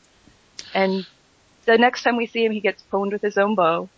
And 0.73 1.06
the 1.64 1.76
next 1.76 2.02
time 2.02 2.17
we 2.17 2.26
see 2.26 2.44
him, 2.44 2.52
he 2.52 2.61
gets 2.61 2.82
pwned 2.93 3.12
with 3.12 3.23
his 3.23 3.37
own 3.37 3.55
bow. 3.55 3.88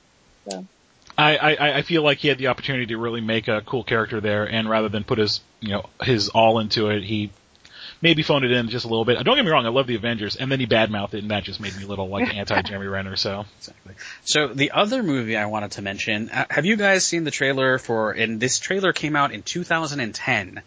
I, 1.18 1.36
I, 1.36 1.78
I 1.78 1.82
feel 1.82 2.02
like 2.02 2.18
he 2.18 2.28
had 2.28 2.38
the 2.38 2.48
opportunity 2.48 2.86
to 2.86 2.98
really 2.98 3.20
make 3.20 3.48
a 3.48 3.62
cool 3.62 3.84
character 3.84 4.20
there, 4.20 4.44
and 4.44 4.68
rather 4.68 4.88
than 4.88 5.04
put 5.04 5.18
his, 5.18 5.40
you 5.60 5.70
know, 5.70 5.88
his 6.02 6.28
all 6.28 6.58
into 6.58 6.88
it, 6.90 7.02
he 7.02 7.30
maybe 8.02 8.22
phoned 8.22 8.44
it 8.44 8.50
in 8.50 8.68
just 8.68 8.84
a 8.84 8.88
little 8.88 9.04
bit. 9.04 9.22
Don't 9.24 9.36
get 9.36 9.44
me 9.44 9.50
wrong, 9.50 9.66
I 9.66 9.70
love 9.70 9.86
the 9.86 9.96
Avengers, 9.96 10.36
and 10.36 10.50
then 10.50 10.60
he 10.60 10.66
badmouthed 10.66 11.14
it, 11.14 11.22
and 11.22 11.30
that 11.30 11.44
just 11.44 11.60
made 11.60 11.76
me 11.76 11.84
a 11.84 11.86
little 11.86 12.08
like 12.08 12.34
anti 12.34 12.62
Jeremy 12.62 12.86
Renner. 12.86 13.16
So 13.16 13.44
Exactly. 13.58 13.94
So 14.24 14.48
the 14.48 14.72
other 14.72 15.02
movie 15.02 15.36
I 15.36 15.46
wanted 15.46 15.72
to 15.72 15.82
mention, 15.82 16.30
uh, 16.30 16.46
have 16.50 16.66
you 16.66 16.76
guys 16.76 17.04
seen 17.04 17.24
the 17.24 17.30
trailer 17.30 17.78
for, 17.78 18.12
and 18.12 18.40
this 18.40 18.58
trailer 18.58 18.92
came 18.92 19.16
out 19.16 19.32
in 19.32 19.42
2010 19.42 20.62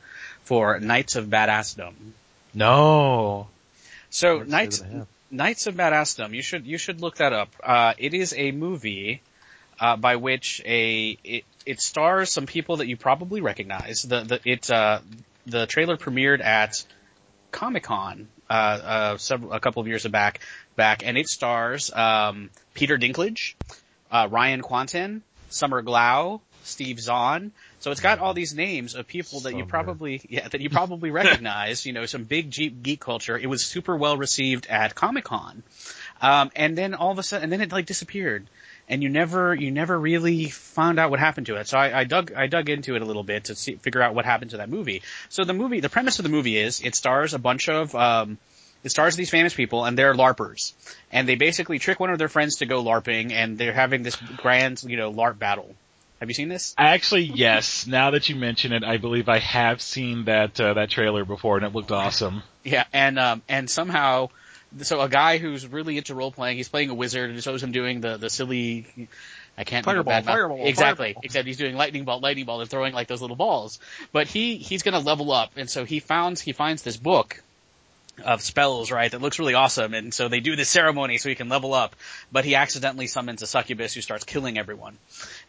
for 0.49 0.79
Knights 0.79 1.15
of 1.15 1.27
Badassdom. 1.27 1.93
No. 2.55 3.47
So 4.09 4.39
Knights, 4.39 4.79
that 4.79 4.89
I 4.89 4.97
have. 4.97 5.07
Knights 5.29 5.67
of 5.67 5.75
Badassdom, 5.75 6.33
you 6.33 6.41
should, 6.41 6.65
you 6.65 6.79
should 6.79 7.01
look 7.01 7.17
that 7.17 7.33
up. 7.33 7.53
Uh, 7.63 7.93
it 7.99 8.15
is 8.15 8.33
a 8.35 8.49
movie, 8.51 9.21
uh, 9.79 9.95
by 9.95 10.15
which 10.15 10.59
a, 10.65 11.19
it, 11.23 11.43
it 11.67 11.79
stars 11.79 12.31
some 12.31 12.47
people 12.47 12.77
that 12.77 12.87
you 12.87 12.97
probably 12.97 13.41
recognize. 13.41 14.01
The, 14.01 14.21
the, 14.23 14.39
it, 14.43 14.71
uh, 14.71 15.01
the 15.45 15.67
trailer 15.67 15.97
premiered 15.97 16.43
at 16.43 16.83
Comic 17.51 17.83
Con, 17.83 18.27
uh, 18.49 18.53
uh, 18.53 19.17
several, 19.17 19.53
a 19.53 19.59
couple 19.59 19.81
of 19.81 19.87
years 19.87 20.05
back, 20.07 20.41
back, 20.75 21.05
and 21.05 21.17
it 21.17 21.27
stars, 21.27 21.91
um, 21.93 22.49
Peter 22.73 22.97
Dinklage, 22.97 23.55
uh, 24.11 24.27
Ryan 24.29 24.61
Kwanten, 24.61 25.21
Summer 25.49 25.81
Glau, 25.81 26.41
Steve 26.63 26.99
Zahn. 26.99 27.51
So 27.79 27.91
it's 27.91 28.01
got 28.01 28.19
all 28.19 28.33
these 28.33 28.53
names 28.53 28.95
of 28.95 29.07
people 29.07 29.41
that 29.41 29.55
you 29.55 29.65
probably, 29.65 30.21
yeah, 30.29 30.47
that 30.47 30.61
you 30.61 30.69
probably 30.69 31.11
recognize, 31.21 31.85
you 31.85 31.93
know, 31.93 32.05
some 32.05 32.25
big 32.25 32.51
Jeep 32.51 32.83
geek 32.83 32.99
culture. 32.99 33.37
It 33.37 33.47
was 33.47 33.65
super 33.65 33.95
well 33.95 34.17
received 34.17 34.67
at 34.67 34.95
Comic 34.95 35.23
Con. 35.23 35.63
Um, 36.21 36.51
and 36.55 36.77
then 36.77 36.93
all 36.93 37.11
of 37.11 37.19
a 37.19 37.23
sudden, 37.23 37.43
and 37.43 37.51
then 37.51 37.61
it 37.61 37.71
like 37.71 37.85
disappeared. 37.85 38.47
And 38.89 39.03
you 39.03 39.09
never, 39.09 39.53
you 39.53 39.69
never 39.69 39.97
really 39.97 40.49
found 40.49 40.99
out 40.99 41.11
what 41.11 41.19
happened 41.19 41.45
to 41.47 41.57
it. 41.57 41.67
So 41.67 41.77
I, 41.77 41.99
I 41.99 42.03
dug, 42.05 42.33
I 42.33 42.47
dug 42.47 42.69
into 42.69 42.95
it 42.95 43.01
a 43.03 43.05
little 43.05 43.23
bit 43.23 43.45
to 43.45 43.55
see, 43.55 43.75
figure 43.75 44.01
out 44.01 44.15
what 44.15 44.25
happened 44.25 44.51
to 44.51 44.57
that 44.57 44.69
movie. 44.69 45.03
So 45.29 45.43
the 45.43 45.53
movie, 45.53 45.79
the 45.79 45.89
premise 45.89 46.17
of 46.17 46.23
the 46.23 46.29
movie 46.29 46.57
is 46.57 46.81
it 46.81 46.95
stars 46.95 47.33
a 47.35 47.39
bunch 47.39 47.69
of, 47.69 47.93
um, 47.93 48.39
it 48.83 48.89
stars 48.89 49.15
these 49.15 49.29
famous 49.29 49.53
people 49.53 49.85
and 49.85 49.97
they're 49.97 50.15
LARPers. 50.15 50.73
And 51.11 51.27
they 51.29 51.35
basically 51.35 51.77
trick 51.77 51.99
one 51.99 52.09
of 52.09 52.17
their 52.17 52.29
friends 52.29 52.57
to 52.57 52.65
go 52.65 52.83
LARPing 52.83 53.31
and 53.31 53.57
they're 53.57 53.73
having 53.73 54.01
this 54.03 54.15
grand, 54.15 54.81
you 54.83 54.97
know, 54.97 55.11
LARP 55.13 55.37
battle. 55.37 55.75
Have 56.19 56.29
you 56.29 56.33
seen 56.33 56.49
this? 56.49 56.75
actually, 56.77 57.23
yes. 57.23 57.87
Now 57.87 58.11
that 58.11 58.27
you 58.27 58.35
mention 58.35 58.73
it, 58.73 58.83
I 58.83 58.97
believe 58.97 59.29
I 59.29 59.39
have 59.39 59.81
seen 59.81 60.25
that 60.25 60.59
uh, 60.59 60.73
that 60.73 60.89
trailer 60.89 61.23
before, 61.23 61.55
and 61.55 61.65
it 61.65 61.73
looked 61.73 61.91
awesome. 61.91 62.43
Yeah, 62.61 62.83
and 62.91 63.17
um, 63.17 63.41
and 63.47 63.69
somehow, 63.69 64.31
so 64.81 65.01
a 65.01 65.09
guy 65.09 65.37
who's 65.37 65.65
really 65.67 65.97
into 65.97 66.15
role 66.15 66.31
playing, 66.31 66.57
he's 66.57 66.69
playing 66.69 66.89
a 66.89 66.93
wizard, 66.93 67.29
and 67.29 67.37
it 67.37 67.41
shows 67.41 67.61
him 67.63 67.71
doing 67.71 68.01
the 68.01 68.17
the 68.17 68.29
silly, 68.29 68.85
I 69.57 69.63
can't 69.63 69.85
Fireball, 69.85 70.21
fireball, 70.21 70.65
exactly. 70.65 71.07
fireball. 71.07 71.21
Except 71.25 71.47
he's 71.47 71.57
doing 71.57 71.75
lightning 71.75 72.05
bolt, 72.05 72.21
lightning 72.21 72.45
bolt, 72.45 72.61
and 72.61 72.69
throwing 72.69 72.93
like 72.93 73.07
those 73.07 73.21
little 73.21 73.35
balls. 73.35 73.79
But 74.11 74.27
he 74.27 74.57
he's 74.57 74.83
gonna 74.83 74.99
level 74.99 75.31
up, 75.31 75.51
and 75.57 75.69
so 75.69 75.85
he 75.85 75.99
founds 75.99 76.41
he 76.41 76.51
finds 76.51 76.81
this 76.81 76.97
book 76.97 77.41
of 78.23 78.41
spells, 78.41 78.91
right, 78.91 79.11
that 79.11 79.21
looks 79.21 79.39
really 79.39 79.53
awesome, 79.53 79.93
and 79.93 80.13
so 80.13 80.27
they 80.27 80.39
do 80.39 80.55
this 80.55 80.69
ceremony 80.69 81.17
so 81.17 81.29
he 81.29 81.35
can 81.35 81.49
level 81.49 81.73
up, 81.73 81.95
but 82.31 82.45
he 82.45 82.55
accidentally 82.55 83.07
summons 83.07 83.41
a 83.41 83.47
succubus 83.47 83.93
who 83.93 84.01
starts 84.01 84.23
killing 84.23 84.57
everyone. 84.57 84.97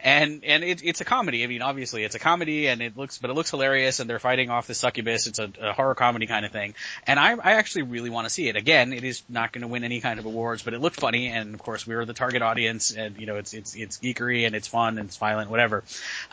And, 0.02 0.42
and 0.44 0.64
it, 0.64 0.82
it's 0.84 1.00
a 1.00 1.04
comedy, 1.04 1.44
I 1.44 1.46
mean, 1.46 1.62
obviously 1.62 2.04
it's 2.04 2.14
a 2.14 2.18
comedy 2.18 2.66
and 2.68 2.80
it 2.80 2.96
looks, 2.96 3.18
but 3.18 3.30
it 3.30 3.34
looks 3.34 3.50
hilarious 3.50 4.00
and 4.00 4.08
they're 4.08 4.18
fighting 4.18 4.50
off 4.50 4.66
the 4.66 4.74
succubus, 4.74 5.26
it's 5.26 5.38
a, 5.38 5.50
a 5.60 5.72
horror 5.72 5.94
comedy 5.94 6.26
kind 6.26 6.46
of 6.46 6.52
thing. 6.52 6.74
And 7.06 7.18
I, 7.20 7.32
I 7.32 7.52
actually 7.52 7.82
really 7.82 8.10
want 8.10 8.26
to 8.26 8.30
see 8.30 8.48
it. 8.48 8.56
Again, 8.56 8.92
it 8.92 9.04
is 9.04 9.22
not 9.28 9.52
going 9.52 9.62
to 9.62 9.68
win 9.68 9.84
any 9.84 10.00
kind 10.00 10.18
of 10.18 10.24
awards, 10.26 10.62
but 10.62 10.74
it 10.74 10.80
looked 10.80 10.98
funny 11.00 11.28
and 11.28 11.54
of 11.54 11.62
course 11.62 11.86
we 11.86 11.94
were 11.94 12.04
the 12.04 12.14
target 12.14 12.40
audience 12.42 12.92
and, 12.92 13.18
you 13.18 13.26
know, 13.26 13.36
it's, 13.36 13.52
it's, 13.52 13.74
it's 13.74 13.98
geekery 13.98 14.46
and 14.46 14.54
it's 14.56 14.68
fun 14.68 14.98
and 14.98 15.08
it's 15.08 15.16
violent, 15.18 15.50
whatever. 15.50 15.84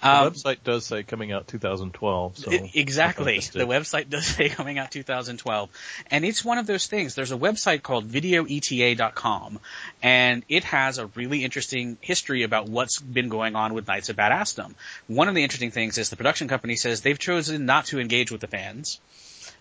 The 0.01 0.07
Um, 0.09 0.31
website 0.31 0.57
does 0.63 0.86
say 0.86 1.03
coming 1.03 1.31
out 1.31 1.47
2012. 1.47 2.38
So 2.38 2.51
I- 2.51 2.71
exactly. 2.74 3.39
The 3.39 3.65
website 3.67 4.09
does 4.09 4.25
say 4.36 4.50
coming 4.50 4.77
out 4.77 4.91
2012. 4.91 5.69
And 6.09 6.24
it's 6.24 6.43
one 6.45 6.57
of 6.57 6.67
those 6.67 6.88
things. 6.88 7.15
There's 7.15 7.31
a 7.31 7.38
website 7.38 7.81
called 7.83 8.07
videoeta.com 8.09 9.59
and 10.01 10.43
it 10.47 10.63
has 10.65 10.97
a 10.97 11.07
really 11.07 11.43
interesting 11.43 11.97
history 12.01 12.43
about 12.43 12.69
what's 12.69 13.00
been 13.00 13.29
going 13.29 13.55
on 13.57 13.73
with 13.73 13.87
Knights 13.87 14.09
of 14.09 14.15
Badassdom. 14.15 14.73
One 15.07 15.27
of 15.27 15.35
the 15.35 15.43
interesting 15.43 15.71
things 15.71 15.97
is 15.97 16.09
the 16.09 16.15
production 16.15 16.47
company 16.47 16.75
says 16.75 17.01
they've 17.01 17.19
chosen 17.19 17.65
not 17.65 17.87
to 17.87 17.99
engage 17.99 18.31
with 18.31 18.41
the 18.41 18.47
fans. 18.47 18.99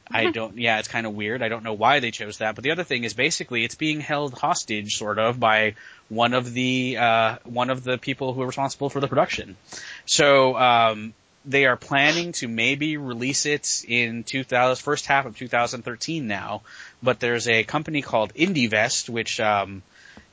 I 0.08 0.30
don't, 0.30 0.56
yeah, 0.56 0.78
it's 0.78 0.88
kind 0.88 1.06
of 1.06 1.14
weird. 1.14 1.42
I 1.42 1.48
don't 1.48 1.64
know 1.64 1.72
why 1.72 2.00
they 2.00 2.10
chose 2.10 2.38
that. 2.38 2.54
But 2.54 2.62
the 2.62 2.70
other 2.70 2.84
thing 2.84 3.04
is 3.04 3.14
basically 3.14 3.64
it's 3.64 3.74
being 3.74 4.00
held 4.00 4.34
hostage 4.34 4.96
sort 4.96 5.18
of 5.18 5.40
by 5.40 5.74
one 6.08 6.32
of 6.32 6.52
the, 6.52 6.96
uh, 6.98 7.36
one 7.44 7.70
of 7.70 7.82
the 7.82 7.98
people 7.98 8.32
who 8.32 8.42
are 8.42 8.46
responsible 8.46 8.88
for 8.88 9.00
the 9.00 9.08
production. 9.08 9.56
So, 10.04 10.56
um, 10.56 11.14
they 11.44 11.66
are 11.66 11.76
planning 11.76 12.32
to 12.32 12.48
maybe 12.48 12.96
release 12.96 13.46
it 13.46 13.84
in 13.86 14.24
2000, 14.24 14.82
first 14.82 15.06
half 15.06 15.26
of 15.26 15.36
2013 15.36 16.26
now, 16.26 16.62
but 17.02 17.20
there's 17.20 17.46
a 17.46 17.62
company 17.62 18.02
called 18.02 18.34
IndieVest, 18.34 19.08
which, 19.08 19.38
um, 19.38 19.82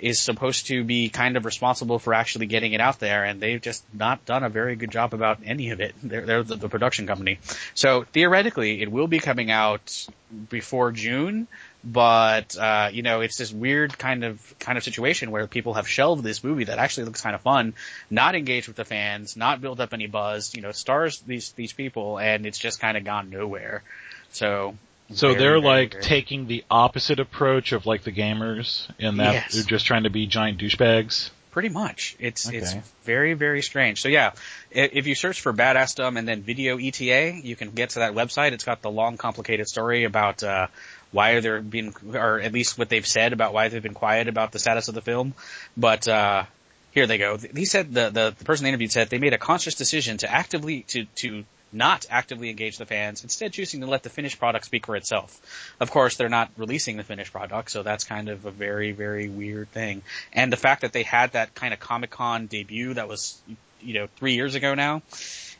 is 0.03 0.21
supposed 0.21 0.67
to 0.67 0.83
be 0.83 1.07
kind 1.07 1.37
of 1.37 1.45
responsible 1.45 1.97
for 1.97 2.13
actually 2.13 2.45
getting 2.45 2.73
it 2.73 2.81
out 2.81 2.99
there, 2.99 3.23
and 3.23 3.39
they've 3.39 3.61
just 3.61 3.85
not 3.93 4.25
done 4.25 4.43
a 4.43 4.49
very 4.49 4.75
good 4.75 4.91
job 4.91 5.13
about 5.13 5.39
any 5.45 5.69
of 5.69 5.79
it. 5.79 5.95
They're, 6.03 6.25
they're 6.25 6.43
the, 6.43 6.57
the 6.57 6.67
production 6.67 7.07
company. 7.07 7.39
So 7.73 8.03
theoretically, 8.11 8.81
it 8.81 8.91
will 8.91 9.07
be 9.07 9.19
coming 9.19 9.49
out 9.49 10.05
before 10.49 10.91
June, 10.91 11.47
but 11.85 12.57
uh, 12.57 12.89
you 12.91 13.01
know, 13.01 13.21
it's 13.21 13.37
this 13.37 13.53
weird 13.53 13.97
kind 13.97 14.25
of 14.25 14.59
kind 14.59 14.77
of 14.77 14.83
situation 14.83 15.31
where 15.31 15.47
people 15.47 15.75
have 15.75 15.87
shelved 15.87 16.21
this 16.21 16.43
movie 16.43 16.65
that 16.65 16.79
actually 16.79 17.05
looks 17.05 17.21
kind 17.21 17.33
of 17.33 17.39
fun, 17.41 17.73
not 18.09 18.35
engaged 18.35 18.67
with 18.67 18.75
the 18.75 18.85
fans, 18.85 19.37
not 19.37 19.61
built 19.61 19.79
up 19.79 19.93
any 19.93 20.07
buzz, 20.07 20.53
you 20.53 20.61
know, 20.61 20.73
stars 20.73 21.21
these 21.21 21.53
these 21.53 21.71
people, 21.71 22.19
and 22.19 22.45
it's 22.45 22.59
just 22.59 22.81
kind 22.81 22.97
of 22.97 23.05
gone 23.05 23.29
nowhere. 23.29 23.83
So. 24.31 24.75
So 25.15 25.27
very, 25.29 25.39
they're 25.39 25.49
very 25.51 25.61
like 25.61 25.93
weird. 25.93 26.03
taking 26.03 26.47
the 26.47 26.63
opposite 26.69 27.19
approach 27.19 27.71
of 27.71 27.85
like 27.85 28.03
the 28.03 28.11
gamers 28.11 28.87
in 28.99 29.17
that 29.17 29.33
Yes. 29.33 29.53
they're 29.53 29.63
just 29.63 29.85
trying 29.85 30.03
to 30.03 30.09
be 30.09 30.25
giant 30.27 30.59
douchebags. 30.59 31.29
Pretty 31.51 31.69
much. 31.69 32.15
It's 32.19 32.47
Okay. 32.47 32.57
it's 32.57 32.73
very 33.05 33.33
very 33.35 33.61
strange. 33.61 34.01
So 34.01 34.09
yeah, 34.09 34.31
if 34.71 35.05
you 35.05 35.13
search 35.13 35.39
for 35.41 35.53
Badassdom 35.53 36.17
and 36.17 36.27
then 36.27 36.41
Video 36.41 36.79
ETA, 36.79 37.39
you 37.43 37.55
can 37.55 37.69
get 37.71 37.91
to 37.91 37.99
that 37.99 38.13
website. 38.13 38.53
It's 38.53 38.63
got 38.63 38.81
the 38.81 38.89
long 38.89 39.17
complicated 39.17 39.67
story 39.67 40.03
about 40.05 40.41
uh 40.43 40.67
why 41.11 41.39
they're 41.41 41.61
being 41.61 41.93
or 42.13 42.39
at 42.39 42.51
least 42.53 42.79
what 42.79 42.89
they've 42.89 43.05
said 43.05 43.33
about 43.33 43.53
why 43.53 43.67
they've 43.67 43.83
been 43.83 43.93
quiet 43.93 44.27
about 44.27 44.51
the 44.51 44.57
status 44.57 44.87
of 44.87 44.95
the 44.95 45.01
film. 45.03 45.35
But 45.77 46.07
uh 46.07 46.45
here 46.91 47.05
they 47.05 47.19
go. 47.19 47.37
He 47.37 47.65
said 47.65 47.93
the 47.93 48.09
the, 48.09 48.35
the 48.35 48.45
person 48.45 48.63
they 48.63 48.69
interviewed 48.69 48.91
said 48.91 49.09
they 49.11 49.19
made 49.19 49.33
a 49.33 49.37
conscious 49.37 49.75
decision 49.75 50.17
to 50.17 50.31
actively 50.31 50.81
to 50.87 51.05
to 51.17 51.43
not 51.73 52.05
actively 52.09 52.49
engage 52.49 52.77
the 52.77 52.85
fans, 52.85 53.23
instead 53.23 53.53
choosing 53.53 53.81
to 53.81 53.87
let 53.87 54.03
the 54.03 54.09
finished 54.09 54.39
product 54.39 54.65
speak 54.65 54.85
for 54.85 54.95
itself. 54.95 55.39
Of 55.79 55.91
course, 55.91 56.17
they're 56.17 56.29
not 56.29 56.51
releasing 56.57 56.97
the 56.97 57.03
finished 57.03 57.31
product, 57.31 57.71
so 57.71 57.83
that's 57.83 58.03
kind 58.03 58.29
of 58.29 58.45
a 58.45 58.51
very, 58.51 58.91
very 58.91 59.29
weird 59.29 59.71
thing. 59.71 60.01
And 60.31 60.51
the 60.51 60.57
fact 60.57 60.81
that 60.81 60.93
they 60.93 61.03
had 61.03 61.33
that 61.33 61.53
kind 61.55 61.73
of 61.73 61.79
Comic 61.79 62.09
Con 62.11 62.47
debut 62.47 62.93
that 62.95 63.07
was, 63.07 63.41
you 63.81 63.93
know, 63.93 64.07
three 64.17 64.33
years 64.33 64.55
ago 64.55 64.73
now, 64.73 65.01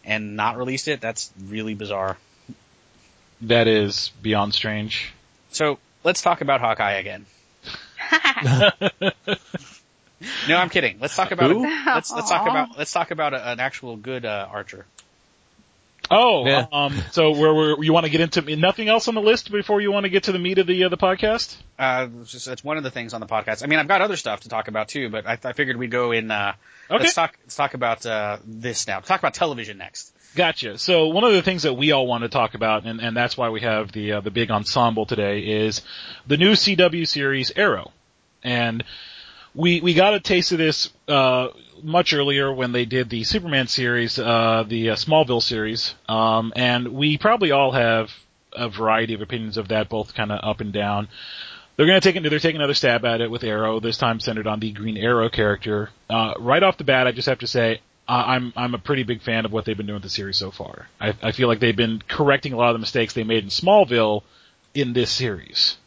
and 0.06 0.36
not 0.36 0.58
released 0.58 0.88
it, 0.88 1.02
that's 1.02 1.32
really 1.48 1.74
bizarre. 1.74 2.18
That 3.42 3.68
is 3.68 4.12
beyond 4.22 4.54
strange. 4.54 5.14
So 5.52 5.80
let's 6.04 6.22
talk 6.22 6.42
about 6.42 6.62
Hawkeye 6.62 6.94
again. 6.94 7.26
No, 10.48 10.58
I'm 10.58 10.70
kidding. 10.70 10.98
Let's 11.00 11.16
talk 11.16 11.32
about 11.32 11.52
let's 11.52 12.12
let's 12.12 12.30
talk 12.30 12.48
about 12.48 12.78
let's 12.78 12.92
talk 12.92 13.12
about 13.12 13.34
a, 13.34 13.52
an 13.52 13.60
actual 13.60 13.98
good 13.98 14.26
uh, 14.26 14.48
archer. 14.50 14.86
Oh, 16.14 16.46
Yeah. 16.46 16.66
um, 16.72 16.96
so 17.12 17.32
where, 17.32 17.54
where 17.54 17.84
you 17.84 17.92
want 17.94 18.06
to 18.06 18.10
get 18.12 18.22
into 18.22 18.56
nothing 18.56 18.88
else 18.90 19.08
on 19.08 19.16
the 19.16 19.22
list 19.22 19.52
before 19.52 19.82
you 19.82 19.92
want 19.92 20.06
to 20.06 20.10
get 20.10 20.24
to 20.24 20.32
the 20.32 20.40
meat 20.40 20.58
of 20.60 20.68
the 20.68 20.84
uh, 20.84 20.90
the 20.90 20.98
podcast? 20.98 21.56
Uh, 21.80 22.08
it's 22.22 22.32
just 22.32 22.48
it's 22.48 22.64
one 22.64 22.78
of 22.78 22.84
the 22.84 22.92
things 22.92 23.14
on 23.14 23.22
the 23.22 23.28
podcast. 23.28 23.64
I 23.64 23.68
mean, 23.68 23.80
I've 23.80 23.88
got 23.88 24.02
other 24.02 24.16
stuff 24.16 24.42
to 24.42 24.50
talk 24.50 24.68
about 24.68 24.88
too, 24.90 25.10
but 25.10 25.26
I, 25.28 25.38
I 25.44 25.54
figured 25.54 25.78
we'd 25.78 25.92
go 25.92 26.12
in. 26.12 26.30
Uh, 26.32 26.54
Okay. 26.92 27.04
Let's 27.04 27.14
talk. 27.16 27.38
Let's 27.44 27.56
talk 27.56 27.74
about 27.76 28.06
uh, 28.06 28.38
this 28.46 28.88
now. 28.88 29.00
Talk 29.00 29.20
about 29.20 29.34
television 29.34 29.78
next. 29.78 30.14
Gotcha. 30.36 30.78
So 30.78 31.08
one 31.08 31.24
of 31.24 31.32
the 31.32 31.42
things 31.42 31.64
that 31.64 31.74
we 31.76 31.94
all 31.94 32.06
want 32.06 32.24
to 32.24 32.30
talk 32.30 32.56
about, 32.56 32.86
and, 32.86 33.00
and 33.00 33.16
that's 33.16 33.38
why 33.38 33.50
we 33.50 33.62
have 33.62 33.94
the 33.94 34.14
uh, 34.14 34.22
the 34.22 34.32
big 34.32 34.52
ensemble 34.52 35.06
today, 35.06 35.40
is 35.40 35.82
the 36.28 36.36
new 36.36 36.52
CW 36.52 37.08
series 37.08 37.52
Arrow, 37.56 37.92
and 38.44 38.84
we 39.56 39.82
we 39.82 39.94
got 39.94 40.14
a 40.14 40.20
taste 40.20 40.52
of 40.52 40.58
this 40.58 40.90
uh, 41.08 41.50
much 41.82 42.14
earlier 42.14 42.54
when 42.54 42.72
they 42.72 42.86
did 42.86 43.10
the 43.10 43.24
Superman 43.24 43.68
series, 43.68 44.18
uh, 44.18 44.64
the 44.68 44.92
uh, 44.92 44.96
Smallville 44.96 45.42
series, 45.42 45.96
um, 46.08 46.54
and 46.56 46.90
we 46.90 47.18
probably 47.18 47.52
all 47.52 47.72
have 47.72 48.12
a 48.54 48.70
variety 48.70 49.14
of 49.14 49.22
opinions 49.22 49.58
of 49.58 49.70
that, 49.70 49.90
both 49.90 50.14
kind 50.14 50.32
of 50.32 50.40
up 50.44 50.62
and 50.62 50.72
down. 50.72 51.08
They're 51.76 51.88
going 51.88 52.00
to 52.00 52.12
take 52.12 52.22
they're 52.22 52.40
taking 52.40 52.62
another 52.62 52.76
stab 52.76 53.04
at 53.06 53.22
it 53.22 53.32
with 53.32 53.44
Arrow, 53.44 53.80
this 53.80 53.98
time 53.98 54.20
centered 54.20 54.48
on 54.48 54.60
the 54.60 54.72
Green 54.72 54.98
Arrow 54.98 55.30
character. 55.30 55.90
Uh, 56.10 56.34
right 56.40 56.62
off 56.62 56.78
the 56.78 56.84
bat, 56.84 57.08
I 57.08 57.12
just 57.12 57.28
have 57.28 57.40
to 57.40 57.48
say 57.48 57.82
I'm 58.08 58.54
I'm 58.56 58.74
a 58.74 58.80
pretty 58.80 59.04
big 59.04 59.22
fan 59.22 59.46
of 59.46 59.52
what 59.52 59.66
they've 59.66 59.78
been 59.78 59.88
doing 59.88 59.96
with 59.96 60.04
the 60.04 60.10
series 60.10 60.38
so 60.38 60.52
far. 60.52 60.88
I, 61.00 61.14
I 61.22 61.32
feel 61.32 61.48
like 61.48 61.60
they've 61.60 61.76
been 61.76 62.02
correcting 62.08 62.54
a 62.54 62.58
lot 62.58 62.70
of 62.70 62.76
the 62.76 62.80
mistakes 62.80 63.14
they 63.14 63.24
made 63.24 63.44
in 63.44 63.50
Smallville 63.50 64.24
in 64.74 64.94
this 64.94 65.12
series. 65.12 65.78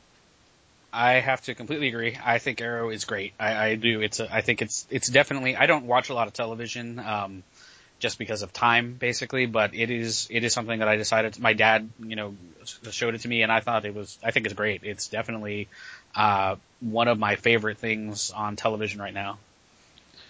I 0.92 1.14
have 1.14 1.42
to 1.42 1.54
completely 1.54 1.88
agree. 1.88 2.18
I 2.22 2.38
think 2.38 2.60
Arrow 2.60 2.90
is 2.90 3.04
great. 3.04 3.34
I, 3.38 3.68
I 3.68 3.74
do. 3.74 4.00
It's. 4.00 4.20
A, 4.20 4.34
I 4.34 4.40
think 4.40 4.62
it's. 4.62 4.86
It's 4.90 5.08
definitely. 5.08 5.56
I 5.56 5.66
don't 5.66 5.86
watch 5.86 6.08
a 6.08 6.14
lot 6.14 6.26
of 6.26 6.32
television, 6.32 6.98
um, 6.98 7.42
just 7.98 8.18
because 8.18 8.42
of 8.42 8.52
time, 8.52 8.94
basically. 8.94 9.46
But 9.46 9.74
it 9.74 9.90
is. 9.90 10.28
It 10.30 10.44
is 10.44 10.52
something 10.52 10.78
that 10.78 10.88
I 10.88 10.96
decided. 10.96 11.38
My 11.38 11.52
dad, 11.52 11.90
you 11.98 12.16
know, 12.16 12.34
showed 12.90 13.14
it 13.14 13.20
to 13.22 13.28
me, 13.28 13.42
and 13.42 13.52
I 13.52 13.60
thought 13.60 13.84
it 13.84 13.94
was. 13.94 14.18
I 14.22 14.30
think 14.30 14.46
it's 14.46 14.54
great. 14.54 14.84
It's 14.84 15.08
definitely 15.08 15.68
uh, 16.14 16.56
one 16.80 17.08
of 17.08 17.18
my 17.18 17.36
favorite 17.36 17.78
things 17.78 18.30
on 18.30 18.56
television 18.56 19.00
right 19.00 19.14
now. 19.14 19.38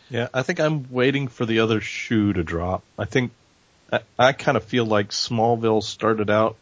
Yeah, 0.09 0.29
I 0.33 0.43
think 0.43 0.61
I'm 0.61 0.87
waiting 0.91 1.29
for 1.29 1.47
the 1.47 1.61
other 1.61 1.81
shoe 1.81 2.33
to 2.33 2.43
drop. 2.45 2.83
I 2.99 3.05
think 3.05 3.33
I, 3.93 4.01
I 4.19 4.33
kind 4.33 4.57
of 4.57 4.65
feel 4.65 4.85
like 4.85 5.11
Smallville 5.11 5.83
started 5.83 6.31
out 6.31 6.57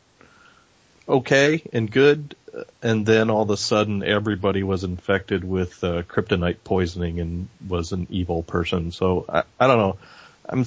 okay 1.09 1.63
and 1.73 1.91
good, 1.91 2.37
and 2.83 3.05
then 3.07 3.31
all 3.31 3.43
of 3.43 3.51
a 3.51 3.57
sudden 3.57 4.03
everybody 4.03 4.63
was 4.63 4.85
infected 4.85 5.45
with 5.45 5.83
uh, 5.85 6.03
kryptonite 6.03 6.59
poisoning 6.65 7.21
and 7.21 7.49
was 7.67 7.93
an 7.93 8.07
evil 8.11 8.43
person. 8.43 8.93
So 8.93 9.25
I, 9.29 9.43
I 9.59 9.67
don't 9.67 9.79
know. 9.79 9.99
I'm 10.49 10.65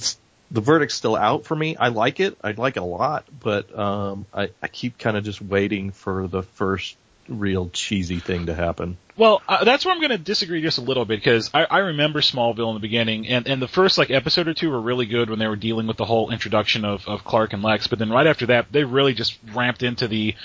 the 0.50 0.60
verdict's 0.60 0.94
still 0.94 1.16
out 1.16 1.44
for 1.44 1.54
me. 1.54 1.76
I 1.76 1.88
like 1.88 2.20
it. 2.20 2.38
I 2.42 2.52
like 2.52 2.76
it 2.76 2.80
a 2.80 2.84
lot, 2.84 3.26
but 3.40 3.76
um, 3.78 4.26
I, 4.32 4.50
I 4.62 4.68
keep 4.68 4.98
kind 4.98 5.16
of 5.16 5.24
just 5.24 5.42
waiting 5.42 5.90
for 5.90 6.26
the 6.26 6.42
first 6.42 6.96
real 7.28 7.68
cheesy 7.70 8.18
thing 8.18 8.46
to 8.46 8.54
happen. 8.54 8.96
Well, 9.16 9.42
uh, 9.48 9.64
that's 9.64 9.84
where 9.84 9.92
I'm 9.92 10.00
going 10.00 10.10
to 10.10 10.18
disagree 10.18 10.62
just 10.62 10.78
a 10.78 10.82
little 10.82 11.04
bit 11.04 11.18
because 11.18 11.50
I, 11.52 11.64
I 11.64 11.78
remember 11.78 12.20
Smallville 12.20 12.68
in 12.68 12.74
the 12.74 12.80
beginning, 12.80 13.26
and, 13.26 13.48
and 13.48 13.60
the 13.60 13.66
first 13.66 13.98
like 13.98 14.10
episode 14.10 14.46
or 14.46 14.54
two 14.54 14.70
were 14.70 14.80
really 14.80 15.06
good 15.06 15.28
when 15.28 15.40
they 15.40 15.48
were 15.48 15.56
dealing 15.56 15.88
with 15.88 15.96
the 15.96 16.04
whole 16.04 16.30
introduction 16.30 16.84
of, 16.84 17.06
of 17.08 17.24
Clark 17.24 17.52
and 17.52 17.62
Lex. 17.62 17.88
But 17.88 17.98
then 17.98 18.10
right 18.10 18.26
after 18.26 18.46
that, 18.46 18.70
they 18.70 18.84
really 18.84 19.14
just 19.14 19.36
ramped 19.52 19.82
into 19.82 20.06
the 20.06 20.36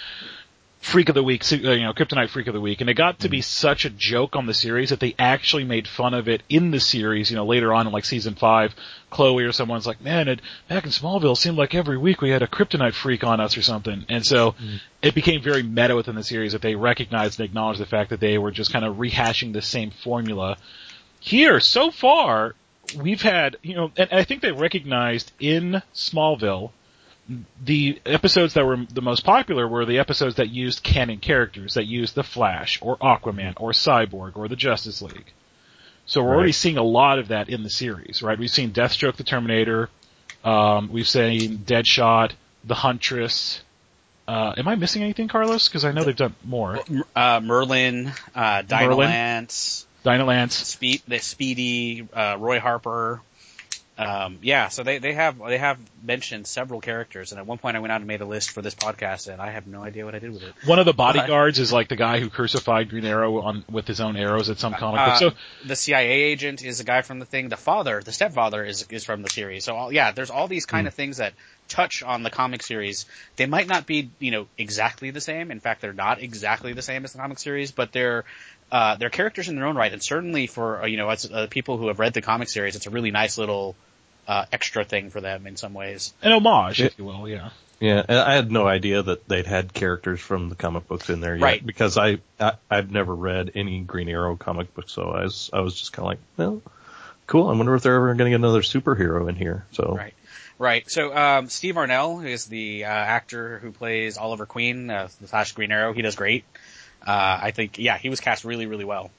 freak 0.84 1.08
of 1.08 1.16
the 1.16 1.24
week, 1.24 1.50
uh, 1.50 1.56
you 1.56 1.84
know, 1.84 1.94
Kryptonite 1.94 2.30
freak 2.30 2.48
of 2.48 2.54
the 2.54 2.60
week, 2.60 2.82
and 2.82 2.90
it 2.90 2.96
got 2.96 3.20
to 3.20 3.30
be 3.30 3.42
such 3.42 3.86
a 3.86 3.90
joke 3.90 4.36
on 4.36 4.48
the 4.48 4.54
series 4.54 4.90
that 4.90 5.00
they 5.00 5.16
actually 5.18 5.64
made 5.64 5.88
fun 5.88 6.14
of 6.14 6.28
it 6.28 6.44
in 6.50 6.72
the 6.72 6.80
series. 6.80 7.32
You 7.32 7.38
know, 7.38 7.46
later 7.46 7.74
on 7.74 7.88
in 7.88 7.94
like 7.94 8.04
season 8.04 8.36
five, 8.36 8.76
Chloe 9.10 9.46
or 9.46 9.54
someone's 9.54 9.88
like, 9.88 10.02
"Man, 10.02 10.28
it 10.28 10.42
back 10.68 10.84
in 10.84 10.92
Smallville 10.92 11.34
it 11.34 11.38
seemed 11.38 11.58
like 11.58 11.74
every 11.74 11.98
week 11.98 12.22
we 12.22 12.32
had 12.32 12.44
a 12.44 12.48
Kryptonite 12.48 12.94
freak 12.94 13.24
on 13.24 13.40
us 13.40 13.58
or 13.58 13.62
something," 13.62 14.06
and 14.10 14.26
so 14.26 14.56
it 15.02 15.16
became 15.16 15.42
very 15.42 15.64
meta 15.64 15.96
within 15.96 16.16
the 16.16 16.24
series 16.24 16.52
that 16.52 16.62
they 16.62 16.76
recognized 16.76 17.40
and 17.40 17.46
acknowledged 17.46 17.80
the 17.80 17.86
fact 17.86 18.10
that 18.10 18.20
they 18.20 18.38
were 18.38 18.52
just 18.52 18.74
kind 18.74 18.84
of 18.84 18.98
rehashing 18.98 19.54
the 19.54 19.62
same 19.62 19.90
formula. 19.90 20.58
Here, 21.22 21.62
so 21.62 21.92
far, 21.92 22.56
we've 22.98 23.22
had, 23.22 23.56
you 23.62 23.76
know, 23.76 23.92
and 23.96 24.10
I 24.12 24.26
think 24.26 24.42
they 24.42 24.52
recognized 24.52 25.32
in 25.40 25.82
Smallville 25.94 26.72
the 27.64 28.00
episodes 28.06 28.54
that 28.56 28.66
were 28.66 28.86
the 28.92 29.02
most 29.02 29.24
popular 29.24 29.68
were 29.68 29.86
the 29.86 30.00
episodes 30.00 30.36
that 30.36 30.50
used 30.50 30.84
canon 30.84 31.20
characters, 31.20 31.76
that 31.76 31.86
used 31.86 32.16
the 32.16 32.24
Flash, 32.24 32.80
or 32.82 32.98
Aquaman, 32.98 33.54
or 33.58 33.72
Cyborg, 33.72 34.36
or 34.36 34.48
the 34.48 34.56
Justice 34.56 35.02
League. 35.02 35.32
So 36.06 36.22
we're 36.22 36.30
Right. 36.30 36.36
already 36.36 36.52
seeing 36.52 36.78
a 36.78 36.84
lot 36.84 37.20
of 37.20 37.30
that 37.30 37.48
in 37.48 37.64
the 37.64 37.70
series, 37.70 38.22
right? 38.22 38.38
We've 38.38 38.50
seen 38.52 38.72
Deathstroke 38.72 39.16
the 39.16 39.24
Terminator, 39.24 39.90
um, 40.44 40.90
we've 40.92 41.08
seen 41.08 41.60
Deadshot, 41.60 42.32
the 42.66 42.76
Huntress. 42.76 43.62
Uh, 44.28 44.54
am 44.58 44.68
I 44.68 44.76
missing 44.76 45.02
anything, 45.04 45.28
Carlos? 45.30 45.68
Because 45.70 45.86
I 45.86 45.92
know 45.94 46.04
they've 46.04 46.16
done 46.16 46.36
more. 46.44 46.80
Uh, 47.16 47.40
Merlin, 47.42 48.12
uh, 48.36 48.62
Dinah 48.64 48.88
Merlin. 48.90 49.08
Lance, 49.10 49.86
Dinah 50.04 50.26
Lance. 50.26 50.56
Speed, 50.56 51.02
the 51.08 51.20
Speedy, 51.20 52.06
uh, 52.14 52.36
Roy 52.38 52.60
Harper. 52.60 53.22
Um, 53.96 54.40
yeah, 54.42 54.70
so 54.70 54.82
they, 54.82 54.98
they 54.98 55.14
have 55.14 55.38
they 55.38 55.60
have 55.60 55.78
mentioned 56.02 56.48
several 56.48 56.82
characters, 56.82 57.32
and 57.32 57.40
at 57.40 57.46
one 57.46 57.60
point 57.60 57.78
I 57.78 57.80
went 57.80 57.92
out 57.92 57.98
and 58.02 58.08
made 58.08 58.22
a 58.22 58.26
list 58.26 58.50
for 58.50 58.64
this 58.64 58.74
podcast, 58.74 59.32
and 59.32 59.40
I 59.40 59.52
have 59.52 59.68
no 59.68 59.84
idea 59.84 60.04
what 60.04 60.16
I 60.16 60.20
did 60.20 60.32
with 60.32 60.42
it. 60.42 60.56
One 60.66 60.80
of 60.80 60.86
the 60.86 60.94
bodyguards 60.94 61.60
is 61.60 61.72
like 61.72 61.90
the 61.90 61.96
guy 61.96 62.20
who 62.20 62.32
crucified 62.32 62.90
Green 62.90 63.06
Arrow 63.06 63.42
on 63.42 63.64
with 63.70 63.88
his 63.88 64.02
own 64.02 64.18
arrows 64.18 64.50
at 64.50 64.58
some 64.58 64.74
comic 64.74 65.00
book. 65.00 65.08
Uh, 65.10 65.18
So 65.18 65.32
the 65.66 65.76
CIA 65.76 66.24
agent 66.24 66.64
is 66.64 66.80
a 66.80 66.84
guy 66.84 67.04
from 67.04 67.20
the 67.20 67.26
thing. 67.26 67.50
The 67.50 67.58
father, 67.58 68.02
the 68.04 68.12
stepfather, 68.12 68.64
is 68.66 68.88
is 68.90 69.04
from 69.04 69.22
the 69.22 69.30
series. 69.30 69.66
So 69.66 69.76
all, 69.76 69.92
yeah, 69.94 70.12
there's 70.12 70.32
all 70.32 70.48
these 70.48 70.66
kind 70.66 70.88
of 70.88 70.96
things 70.96 71.18
that 71.18 71.34
touch 71.70 72.02
on 72.02 72.24
the 72.24 72.32
comic 72.32 72.64
series. 72.64 73.06
They 73.36 73.46
might 73.46 73.68
not 73.68 73.86
be 73.86 74.10
you 74.18 74.32
know 74.32 74.48
exactly 74.58 75.12
the 75.12 75.22
same. 75.22 75.52
In 75.52 75.60
fact, 75.60 75.82
they're 75.82 75.94
not 75.94 76.20
exactly 76.20 76.74
the 76.74 76.82
same 76.82 77.04
as 77.06 77.14
the 77.14 77.20
comic 77.20 77.38
series, 77.38 77.72
but 77.72 77.92
they're 77.92 78.26
uh, 78.74 78.96
they're 78.98 79.10
characters 79.12 79.48
in 79.48 79.56
their 79.56 79.66
own 79.68 79.76
right. 79.78 79.94
And 79.94 80.04
certainly 80.04 80.48
for 80.48 80.82
uh, 80.84 80.86
you 80.88 80.98
know 80.98 81.08
as 81.10 81.30
uh, 81.32 81.48
people 81.50 81.78
who 81.78 81.88
have 81.88 82.00
read 82.00 82.14
the 82.14 82.22
comic 82.22 82.50
series, 82.50 82.76
it's 82.76 82.88
a 82.88 82.90
really 82.90 83.12
nice 83.12 83.38
little 83.38 83.76
uh, 84.28 84.46
extra 84.52 84.84
thing 84.84 85.10
for 85.12 85.22
them 85.22 85.46
in 85.48 85.56
some 85.56 85.74
ways. 85.74 86.14
an 86.22 86.32
homage, 86.34 86.80
Yeah. 86.80 86.88
if 86.88 86.98
you 86.98 87.06
will, 87.06 87.30
yeah. 87.30 87.50
Yeah, 87.80 88.02
and 88.08 88.18
I 88.18 88.34
had 88.36 88.50
no 88.52 88.66
idea 88.66 89.02
that 89.04 89.28
they'd 89.28 89.46
had 89.46 89.74
characters 89.74 90.22
from 90.22 90.48
the 90.48 90.56
comic 90.56 90.88
books 90.88 91.10
in 91.10 91.20
there 91.20 91.36
yet 91.36 91.44
Right. 91.44 91.66
because 91.66 91.98
I, 91.98 92.20
I 92.40 92.54
I've 92.70 92.90
never 92.92 93.14
read 93.14 93.52
any 93.56 93.82
Green 93.82 94.08
Arrow 94.10 94.36
comic 94.38 94.74
book, 94.74 94.90
so 94.90 95.04
I 95.12 95.24
was 95.24 95.50
I 95.54 95.60
was 95.60 95.76
just 95.80 95.92
kind 95.94 96.04
of 96.06 96.08
like, 96.12 96.20
well, 96.38 96.62
cool. 97.28 97.50
I 97.50 97.54
wonder 97.56 97.76
if 97.76 97.84
they're 97.84 97.96
ever 97.96 98.08
going 98.16 98.20
to 98.20 98.30
get 98.30 98.36
another 98.36 98.62
superhero 98.62 99.28
in 99.30 99.36
here. 99.36 99.66
So 99.72 99.96
Right. 99.98 100.14
Right. 100.60 100.90
So 100.90 101.14
um, 101.14 101.50
Steve 101.50 101.76
Amell 101.76 102.26
is 102.26 102.46
the 102.46 102.86
uh, 102.86 102.88
actor 102.88 103.60
who 103.60 103.72
plays 103.72 104.18
Oliver 104.18 104.46
Queen, 104.46 104.90
uh, 104.90 105.10
the 105.20 105.28
Flash 105.28 105.52
Green 105.52 105.72
Arrow. 105.72 105.92
He 105.94 106.02
does 106.04 106.16
great. 106.16 106.46
Uh, 107.06 107.40
I 107.42 107.52
think, 107.52 107.78
yeah, 107.78 107.98
he 107.98 108.10
was 108.10 108.22
cast 108.22 108.46
really, 108.46 108.66
really 108.66 108.86
well. 108.86 109.12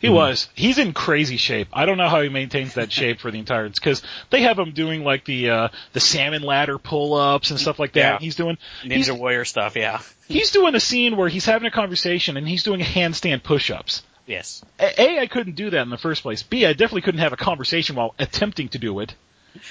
He 0.00 0.08
was. 0.08 0.48
He's 0.54 0.78
in 0.78 0.92
crazy 0.92 1.36
shape. 1.36 1.68
I 1.72 1.86
don't 1.86 1.96
know 1.96 2.08
how 2.08 2.20
he 2.20 2.28
maintains 2.28 2.74
that 2.74 2.92
shape 3.00 3.20
for 3.20 3.30
the 3.30 3.38
entire. 3.38 3.68
Because 3.68 4.02
they 4.30 4.42
have 4.42 4.58
him 4.58 4.72
doing 4.72 5.04
like 5.04 5.24
the 5.24 5.50
uh 5.50 5.68
the 5.92 6.00
salmon 6.00 6.42
ladder 6.42 6.78
pull 6.78 7.14
ups 7.14 7.50
and 7.50 7.58
stuff 7.58 7.78
like 7.78 7.92
that. 7.92 7.98
Yeah. 7.98 8.18
He's 8.18 8.36
doing 8.36 8.58
Ninja 8.84 8.92
he's, 8.92 9.12
Warrior 9.12 9.44
stuff, 9.44 9.76
yeah. 9.76 10.00
he's 10.28 10.50
doing 10.50 10.74
a 10.74 10.80
scene 10.80 11.16
where 11.16 11.28
he's 11.28 11.46
having 11.46 11.66
a 11.66 11.70
conversation 11.70 12.36
and 12.36 12.46
he's 12.46 12.62
doing 12.62 12.80
handstand 12.80 13.42
push 13.42 13.70
ups. 13.70 14.02
Yes. 14.26 14.62
A, 14.78 15.00
A, 15.00 15.18
I 15.20 15.26
couldn't 15.26 15.56
do 15.56 15.70
that 15.70 15.82
in 15.82 15.90
the 15.90 15.98
first 15.98 16.22
place. 16.22 16.42
B, 16.42 16.64
I 16.66 16.72
definitely 16.72 17.02
couldn't 17.02 17.20
have 17.20 17.32
a 17.32 17.36
conversation 17.36 17.96
while 17.96 18.14
attempting 18.18 18.68
to 18.70 18.78
do 18.78 19.00
it. 19.00 19.14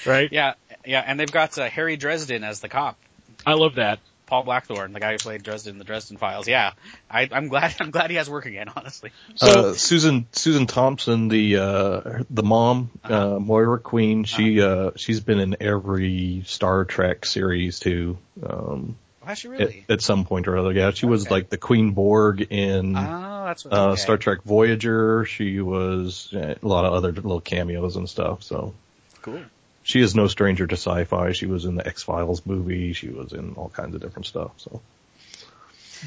Right? 0.06 0.32
Yeah, 0.32 0.54
yeah, 0.86 1.04
and 1.06 1.20
they've 1.20 1.32
got 1.32 1.58
uh, 1.58 1.70
Harry 1.70 1.98
Dresden 1.98 2.44
as 2.44 2.62
the 2.62 2.70
cop. 2.70 2.98
I 3.46 3.54
love 3.54 3.76
that. 3.76 4.00
Paul 4.34 4.42
Blackthorne, 4.46 4.94
the 4.94 5.00
guy 5.00 5.12
who 5.12 5.20
played 5.20 5.44
Dresden 5.44 5.74
in 5.74 5.78
the 5.78 5.84
Dresden 5.84 6.18
Files. 6.18 6.48
Yeah, 6.48 6.74
I, 7.08 7.30
I'm 7.32 7.50
glad. 7.50 7.76
I'm 7.80 7.92
glad 7.92 8.10
he 8.10 8.16
has 8.16 8.28
work 8.28 8.48
again. 8.48 8.68
Honestly. 8.76 9.12
So- 9.36 9.70
uh, 9.70 9.74
Susan 9.76 10.26
Susan 10.32 10.66
Thompson, 10.66 11.28
the 11.28 11.58
uh, 11.58 12.24
the 12.32 12.42
mom, 12.42 12.90
uh, 13.04 13.38
Moira 13.38 13.78
Queen, 13.78 14.24
she 14.24 14.60
uh, 14.60 14.90
she's 14.96 15.20
been 15.20 15.40
in 15.40 15.58
every 15.62 16.42
Star 16.48 16.84
Trek 16.84 17.28
series 17.28 17.78
too. 17.80 18.18
Um, 18.42 18.96
has 19.24 19.38
she 19.38 19.50
at, 19.50 19.52
really? 19.52 19.86
at 19.88 20.02
some 20.02 20.26
point 20.26 20.48
or 20.48 20.58
other, 20.58 20.72
yeah, 20.74 20.90
she 20.90 21.06
was 21.06 21.26
Okay. 21.28 21.36
like 21.36 21.50
the 21.52 21.58
Queen 21.58 21.92
Borg 21.92 22.42
in 22.52 22.98
oh, 22.98 23.44
that's 23.46 23.64
what. 23.66 23.72
uh, 23.76 23.90
okay. 23.90 24.02
Star 24.02 24.18
Trek 24.18 24.42
Voyager. 24.44 25.26
She 25.26 25.62
was 25.62 26.34
uh, 26.34 26.56
a 26.60 26.68
lot 26.68 26.86
of 26.86 26.94
other 26.94 27.12
little 27.12 27.40
cameos 27.40 27.98
and 27.98 28.10
stuff. 28.10 28.42
So 28.42 28.74
Cool. 29.22 29.44
She 29.84 30.02
is 30.02 30.16
no 30.16 30.28
stranger 30.28 30.66
to 30.66 30.76
sci-fi. 30.76 31.32
She 31.34 31.46
was 31.46 31.66
in 31.66 31.76
the 31.76 31.86
X 31.86 32.04
Files 32.04 32.46
movie. 32.46 32.94
She 32.94 33.10
was 33.10 33.34
in 33.34 33.54
all 33.56 33.70
kinds 33.70 33.94
of 33.96 34.02
different 34.02 34.26
stuff. 34.26 34.52
So 34.58 34.82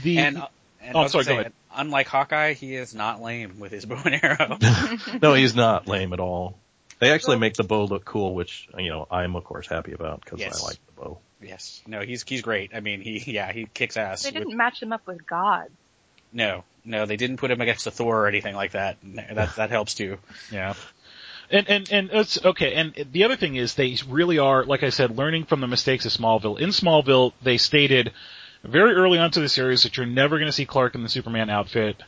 The 0.02 0.18
And, 0.18 0.38
uh, 0.38 0.46
and 0.82 0.96
Oh, 0.96 1.00
I 1.00 1.02
was 1.04 1.12
sorry, 1.12 1.24
gonna 1.24 1.34
go 1.36 1.40
ahead. 1.40 1.52
Unlike 1.74 2.08
Hawkeye, 2.08 2.52
he 2.54 2.74
is 2.74 2.94
not 2.94 3.20
lame 3.22 3.58
with 3.58 3.72
his 3.72 3.84
bow 3.84 4.00
and 4.04 4.14
arrow. 4.22 4.56
no, 5.22 5.34
he's 5.34 5.54
not 5.54 5.86
lame 5.86 6.12
at 6.12 6.20
all. 6.20 6.56
They 6.98 7.10
actually 7.12 7.36
make 7.38 7.54
the 7.54 7.64
bow 7.64 7.84
look 7.84 8.04
cool, 8.06 8.34
which 8.34 8.68
you 8.78 8.88
know 8.88 9.06
I'm 9.10 9.36
of 9.36 9.44
course 9.44 9.66
happy 9.66 9.92
about 9.92 10.22
because 10.24 10.40
Yes. 10.40 10.62
I 10.62 10.66
like 10.68 10.78
the 10.86 11.02
bow. 11.02 11.18
yes. 11.42 11.82
No, 11.86 12.00
he's 12.00 12.22
he's 12.26 12.40
great. 12.42 12.70
I 12.74 12.80
mean, 12.80 13.02
he 13.02 13.18
yeah, 13.30 13.52
he 13.52 13.66
kicks 13.66 13.96
ass. 13.98 14.22
They 14.22 14.30
didn't 14.30 14.56
match 14.56 14.82
him 14.82 14.92
up 14.94 15.06
with 15.06 15.26
God. 15.26 15.66
no, 16.32 16.64
no, 16.86 17.04
they 17.04 17.16
didn't 17.16 17.36
put 17.38 17.50
him 17.50 17.60
against 17.60 17.86
a 17.86 17.90
Thor 17.90 18.22
or 18.22 18.28
anything 18.28 18.54
like 18.54 18.72
that. 18.72 18.96
That 19.02 19.56
that 19.56 19.70
helps 19.70 19.92
too. 19.94 20.16
Yeah. 20.50 20.72
And 21.50 21.68
and 21.68 21.92
and 21.92 22.11
it's 22.12 22.44
okay. 22.44 22.74
And 22.74 22.94
the 23.12 23.24
other 23.24 23.37
thing 23.37 23.56
is 23.56 23.74
they 23.74 23.96
really 24.09 24.38
are, 24.38 24.64
like 24.64 24.82
I 24.82 24.90
said, 24.90 25.16
learning 25.16 25.44
from 25.44 25.61
the 25.61 25.66
mistakes 25.66 26.04
of 26.04 26.12
Smallville. 26.12 26.59
In 26.59 26.70
Smallville, 26.70 27.32
they 27.42 27.56
stated 27.56 28.12
very 28.64 28.94
early 28.94 29.18
on 29.18 29.30
to 29.32 29.40
the 29.40 29.48
series 29.48 29.85
that 29.85 29.96
you're 29.96 30.06
never 30.06 30.38
going 30.38 30.48
to 30.48 30.52
see 30.52 30.66
Clark 30.66 30.94
in 30.94 31.02
the 31.02 31.09
Superman 31.09 31.50
outfit. 31.50 32.02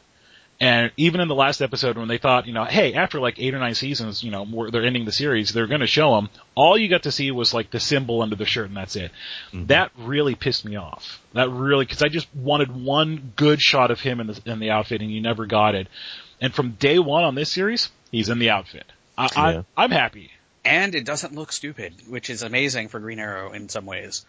And 0.60 0.90
even 0.96 1.20
in 1.20 1.28
the 1.28 1.36
last 1.36 1.60
episode, 1.60 1.96
when 1.96 2.08
they 2.08 2.18
thought, 2.18 2.48
you 2.48 2.52
know, 2.52 2.64
hey, 2.64 2.94
after 2.94 3.20
like 3.20 3.38
eight 3.38 3.54
or 3.54 3.60
nine 3.60 3.76
seasons, 3.76 4.24
you 4.24 4.32
know, 4.32 4.68
they're 4.72 4.84
ending 4.84 5.04
the 5.04 5.12
series, 5.12 5.52
they're 5.52 5.68
going 5.68 5.82
to 5.82 5.86
show 5.86 6.18
him. 6.18 6.30
All 6.56 6.76
you 6.76 6.88
got 6.88 7.04
to 7.04 7.12
see 7.12 7.30
was 7.30 7.54
like 7.54 7.70
the 7.70 7.78
symbol 7.78 8.22
under 8.22 8.34
the 8.34 8.44
shirt, 8.44 8.66
and 8.66 8.76
that's 8.76 8.96
it. 8.96 9.12
Mm-hmm. 9.52 9.66
That 9.66 9.92
really 9.96 10.34
pissed 10.34 10.64
me 10.64 10.74
off. 10.74 11.22
That 11.34 11.48
really, 11.50 11.84
because 11.84 12.02
I 12.02 12.08
just 12.08 12.26
wanted 12.34 12.74
one 12.74 13.34
good 13.36 13.62
shot 13.62 13.92
of 13.92 14.00
him 14.00 14.18
in 14.18 14.26
the 14.26 14.42
in 14.46 14.58
the 14.58 14.70
outfit, 14.70 15.00
and 15.00 15.12
you 15.12 15.20
never 15.20 15.46
got 15.46 15.76
it. 15.76 15.86
And 16.40 16.52
from 16.52 16.72
day 16.72 16.98
one 16.98 17.22
on 17.22 17.36
this 17.36 17.52
series, 17.52 17.90
he's 18.10 18.28
in 18.28 18.40
the 18.40 18.50
outfit. 18.50 18.86
I, 19.18 19.52
Yeah. 19.52 19.62
I, 19.76 19.84
I'm 19.84 19.90
happy. 19.90 20.30
And 20.64 20.94
it 20.94 21.04
doesn't 21.04 21.34
look 21.34 21.52
stupid, 21.52 21.94
which 22.08 22.30
is 22.30 22.42
amazing 22.42 22.88
for 22.88 23.00
Green 23.00 23.18
Arrow 23.18 23.52
in 23.52 23.68
some 23.68 23.86
ways. 23.86 24.24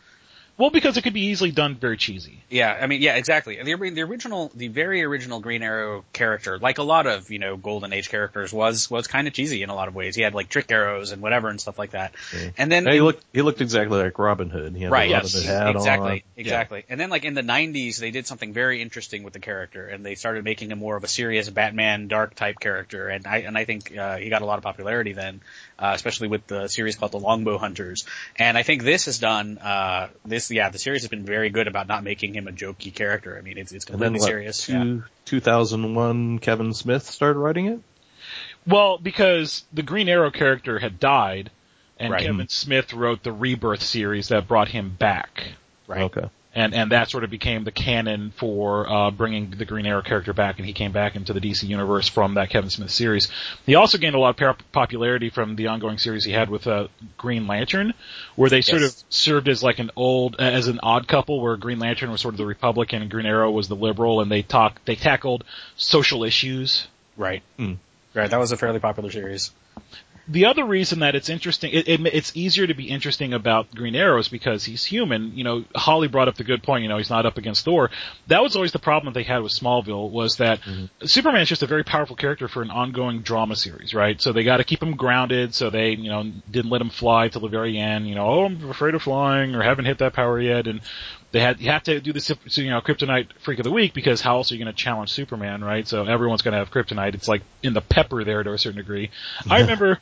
Well, 0.59 0.71
because 0.71 0.97
it 0.97 1.03
could 1.03 1.13
be 1.13 1.27
easily 1.27 1.51
done 1.51 1.75
very 1.75 1.95
cheesy. 1.95 2.43
Yeah, 2.49 2.77
I 2.79 2.85
mean, 2.87 3.01
yeah, 3.01 3.15
exactly. 3.15 3.55
The, 3.63 3.75
the 3.91 4.01
original, 4.01 4.51
the 4.53 4.67
very 4.67 5.01
original 5.03 5.39
Green 5.39 5.63
Arrow 5.63 6.03
character, 6.11 6.59
like 6.59 6.79
a 6.79 6.83
lot 6.83 7.07
of, 7.07 7.31
you 7.31 7.39
know, 7.39 7.55
Golden 7.55 7.93
Age 7.93 8.09
characters, 8.09 8.51
was, 8.51 8.91
was 8.91 9.07
kind 9.07 9.29
of 9.29 9.33
cheesy 9.33 9.63
in 9.63 9.69
a 9.69 9.73
lot 9.73 9.87
of 9.87 9.95
ways. 9.95 10.17
He 10.17 10.21
had 10.21 10.35
like 10.35 10.49
trick 10.49 10.69
arrows 10.69 11.13
and 11.13 11.21
whatever 11.21 11.47
and 11.47 11.61
stuff 11.61 11.79
like 11.79 11.91
that. 11.91 12.13
And 12.57 12.69
then, 12.69 12.85
And 12.85 12.93
he 12.93 12.99
looked 12.99 13.23
he 13.31 13.41
looked 13.41 13.61
exactly 13.61 14.03
like 14.03 14.19
Robin 14.19 14.49
Hood. 14.49 14.75
He 14.75 14.83
had 14.83 14.91
right, 14.91 15.07
the 15.07 15.13
Robin 15.13 15.29
yes, 15.31 15.45
Hood 15.45 15.45
hat 15.45 15.75
exactly, 15.77 16.11
on. 16.11 16.21
exactly. 16.35 16.83
And 16.89 16.99
then 16.99 17.09
like 17.09 17.23
in 17.23 17.35
the 17.35 17.41
90s, 17.41 17.97
they 17.97 18.11
did 18.11 18.27
something 18.27 18.51
very 18.51 18.81
interesting 18.81 19.23
with 19.23 19.31
the 19.31 19.39
character 19.39 19.87
and 19.87 20.05
they 20.05 20.15
started 20.15 20.43
making 20.43 20.71
him 20.71 20.79
more 20.79 20.97
of 20.97 21.05
a 21.05 21.07
serious 21.07 21.49
Batman 21.49 22.09
dark 22.09 22.35
type 22.35 22.59
character. 22.59 23.07
And 23.07 23.25
I, 23.25 23.37
and 23.37 23.57
I 23.57 23.63
think, 23.63 23.97
uh, 23.97 24.17
he 24.17 24.29
got 24.29 24.41
a 24.41 24.45
lot 24.45 24.57
of 24.57 24.65
popularity 24.65 25.13
then, 25.13 25.39
uh, 25.77 25.93
especially 25.95 26.27
with 26.27 26.47
the 26.47 26.67
series 26.67 26.97
called 26.97 27.13
The 27.13 27.19
Longbow 27.19 27.59
Hunters. 27.59 28.03
And 28.35 28.57
I 28.57 28.63
think 28.63 28.83
this 28.83 29.05
has 29.05 29.19
done, 29.19 29.57
uh, 29.57 30.09
this, 30.25 30.48
yeah, 30.51 30.69
the 30.69 30.79
series 30.79 31.01
has 31.01 31.09
been 31.09 31.25
very 31.25 31.49
good 31.49 31.67
about 31.67 31.87
not 31.87 32.03
making 32.03 32.33
him 32.33 32.47
a 32.47 32.51
jokey 32.51 32.93
character. 32.93 33.37
I 33.37 33.41
mean, 33.41 33.57
it's, 33.57 33.71
it's 33.71 33.85
And 33.85 33.99
then 33.99 34.13
completely 34.13 34.19
what, 34.19 34.27
serious. 34.55 34.69
yeah. 34.69 34.83
two, 34.83 35.03
2001, 35.25 36.39
Kevin 36.39 36.73
Smith 36.73 37.03
started 37.09 37.39
writing 37.39 37.67
it. 37.67 37.79
Well, 38.67 38.97
because 38.97 39.63
the 39.73 39.83
Green 39.83 40.09
Arrow 40.09 40.31
character 40.31 40.79
had 40.79 40.99
died, 40.99 41.49
and 41.97 42.11
Right. 42.13 42.25
Kevin 42.25 42.47
Smith 42.49 42.93
wrote 42.93 43.23
the 43.23 43.31
Rebirth 43.31 43.81
series 43.83 44.27
that 44.29 44.47
brought 44.47 44.69
him 44.69 44.95
back. 44.97 45.53
Right. 45.87 46.01
Okay. 46.03 46.29
And 46.55 46.73
and 46.73 46.91
that 46.91 47.09
sort 47.11 47.23
of 47.23 47.29
became 47.29 47.63
the 47.63 47.71
canon 47.71 48.31
for 48.35 48.89
uh, 48.91 49.11
bringing 49.11 49.51
the 49.51 49.65
Green 49.65 49.85
Arrow 49.85 50.01
character 50.01 50.33
back, 50.33 50.57
and 50.57 50.65
he 50.65 50.73
came 50.73 50.91
back 50.91 51.15
into 51.15 51.31
the 51.31 51.39
DC 51.39 51.63
universe 51.67 52.07
from 52.07 52.33
that 52.33 52.49
Kevin 52.49 52.69
Smith 52.69 52.89
series. 52.91 53.29
He 53.65 53.75
also 53.75 53.97
gained 53.99 54.15
a 54.15 54.19
lot 54.19 54.41
of 54.41 54.57
popularity 54.71 55.29
from 55.29 55.55
the 55.55 55.67
ongoing 55.67 55.99
series 55.99 56.23
he 56.25 56.31
had 56.31 56.49
with 56.49 56.65
uh, 56.65 56.87
Green 57.17 57.45
Lantern, 57.47 57.93
where 58.35 58.49
they 58.49 58.61
sort 58.61 58.81
Yes. 58.81 59.03
of 59.03 59.13
served 59.13 59.47
as 59.47 59.61
like 59.61 59.77
an 59.79 59.91
old 59.95 60.37
as 60.39 60.67
an 60.67 60.79
odd 60.81 61.07
couple, 61.07 61.39
where 61.39 61.55
Green 61.55 61.77
Lantern 61.79 62.09
was 62.11 62.21
sort 62.21 62.33
of 62.33 62.39
the 62.39 62.45
Republican 62.45 63.01
and 63.03 63.11
Green 63.11 63.27
Arrow 63.27 63.51
was 63.51 63.67
the 63.67 63.75
liberal, 63.75 64.19
and 64.21 64.31
they 64.31 64.41
talk 64.41 64.81
they 64.85 64.95
tackled 64.95 65.43
social 65.75 66.23
issues. 66.23 66.87
Right. 67.15 67.43
Hmm. 67.57 67.73
Right. 68.15 68.29
That 68.29 68.39
was 68.39 68.51
a 68.51 68.57
fairly 68.57 68.79
popular 68.79 69.11
series. 69.11 69.51
The 70.29 70.45
other 70.45 70.63
reason 70.63 70.99
that 70.99 71.15
it's 71.15 71.27
interesting, 71.27 71.71
it, 71.73 71.87
it, 71.87 72.01
it's 72.13 72.31
easier 72.35 72.67
to 72.67 72.75
be 72.75 72.87
interesting 72.87 73.33
about 73.33 73.73
Green 73.73 73.95
Arrow 73.95 74.19
is 74.19 74.29
because 74.29 74.63
he's 74.63 74.85
human. 74.85 75.35
You 75.35 75.43
know, 75.43 75.65
Holly 75.75 76.07
brought 76.07 76.27
up 76.27 76.35
the 76.35 76.43
good 76.43 76.61
point. 76.61 76.83
You 76.83 76.89
know, 76.89 76.97
he's 76.97 77.09
not 77.09 77.25
up 77.25 77.39
against 77.39 77.65
Thor. 77.65 77.89
That 78.27 78.43
was 78.43 78.55
always 78.55 78.71
the 78.71 78.79
problem 78.79 79.11
that 79.11 79.19
they 79.19 79.23
had 79.23 79.39
with 79.39 79.51
Smallville 79.51 80.11
was 80.11 80.37
that 80.37 80.61
mm-hmm. 80.61 81.05
Superman's 81.05 81.49
just 81.49 81.63
a 81.63 81.67
very 81.67 81.83
powerful 81.83 82.15
character 82.15 82.47
for 82.47 82.61
an 82.61 82.69
ongoing 82.69 83.21
drama 83.21 83.55
series, 83.55 83.95
right? 83.95 84.21
So 84.21 84.31
they 84.31 84.43
got 84.43 84.57
to 84.57 84.63
keep 84.63 84.83
him 84.83 84.95
grounded. 84.95 85.55
So 85.55 85.71
they, 85.71 85.91
you 85.91 86.09
know, 86.09 86.31
didn't 86.49 86.69
let 86.69 86.81
him 86.81 86.91
fly 86.91 87.29
till 87.29 87.41
the 87.41 87.47
very 87.47 87.77
end. 87.79 88.07
You 88.07 88.13
know, 88.13 88.27
oh, 88.27 88.45
I'm 88.45 88.69
afraid 88.69 88.93
of 88.93 89.01
flying 89.01 89.55
or 89.55 89.63
haven't 89.63 89.85
hit 89.85 89.97
that 89.97 90.13
power 90.13 90.39
yet, 90.39 90.67
and 90.67 90.81
they 91.31 91.39
had 91.39 91.59
you 91.59 91.69
have 91.69 91.83
to 91.83 91.99
do 91.99 92.13
the 92.13 92.37
you 92.53 92.69
know 92.69 92.81
kryptonite 92.81 93.27
freak 93.39 93.59
of 93.59 93.63
the 93.63 93.71
week 93.71 93.93
because 93.93 94.21
how 94.21 94.37
else 94.37 94.51
are 94.51 94.55
you 94.55 94.63
going 94.63 94.73
to 94.73 94.81
challenge 94.81 95.11
Superman 95.11 95.63
right 95.63 95.87
so 95.87 96.05
everyone's 96.05 96.41
going 96.41 96.53
to 96.53 96.57
have 96.57 96.71
kryptonite 96.71 97.13
it's 97.13 97.27
like 97.27 97.41
in 97.63 97.73
the 97.73 97.81
pepper 97.81 98.23
there 98.23 98.43
to 98.43 98.53
a 98.53 98.57
certain 98.57 98.77
degree 98.77 99.11
I 99.49 99.61
remember 99.61 99.99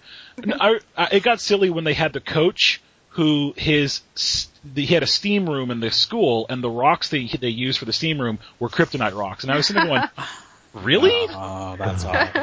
I, 0.60 0.80
I, 0.96 1.08
it 1.13 1.24
got 1.24 1.42
silly 1.42 1.70
when 1.70 1.84
they 1.84 1.94
had 1.94 2.13
the 2.13 2.22
coach 2.22 2.82
who 3.10 3.54
his 3.58 4.02
the, 4.63 4.86
he 4.86 4.94
had 4.94 5.04
a 5.04 5.08
steam 5.08 5.50
room 5.50 5.72
in 5.72 5.80
the 5.80 5.92
school 5.92 6.46
and 6.50 6.63
the 6.63 6.70
rocks 6.70 7.10
they 7.10 7.28
they 7.28 7.50
used 7.50 7.80
for 7.80 7.86
the 7.86 7.94
steam 7.94 8.22
room 8.22 8.40
were 8.60 8.70
kryptonite 8.70 9.16
rocks 9.16 9.44
and 9.44 9.52
I 9.52 9.58
was 9.58 9.68
sitting 9.68 9.84
there 9.84 10.00
going 10.00 10.10
Really? 10.84 11.28
Oh, 11.30 11.76
that's 11.78 12.06
awful. 12.06 12.42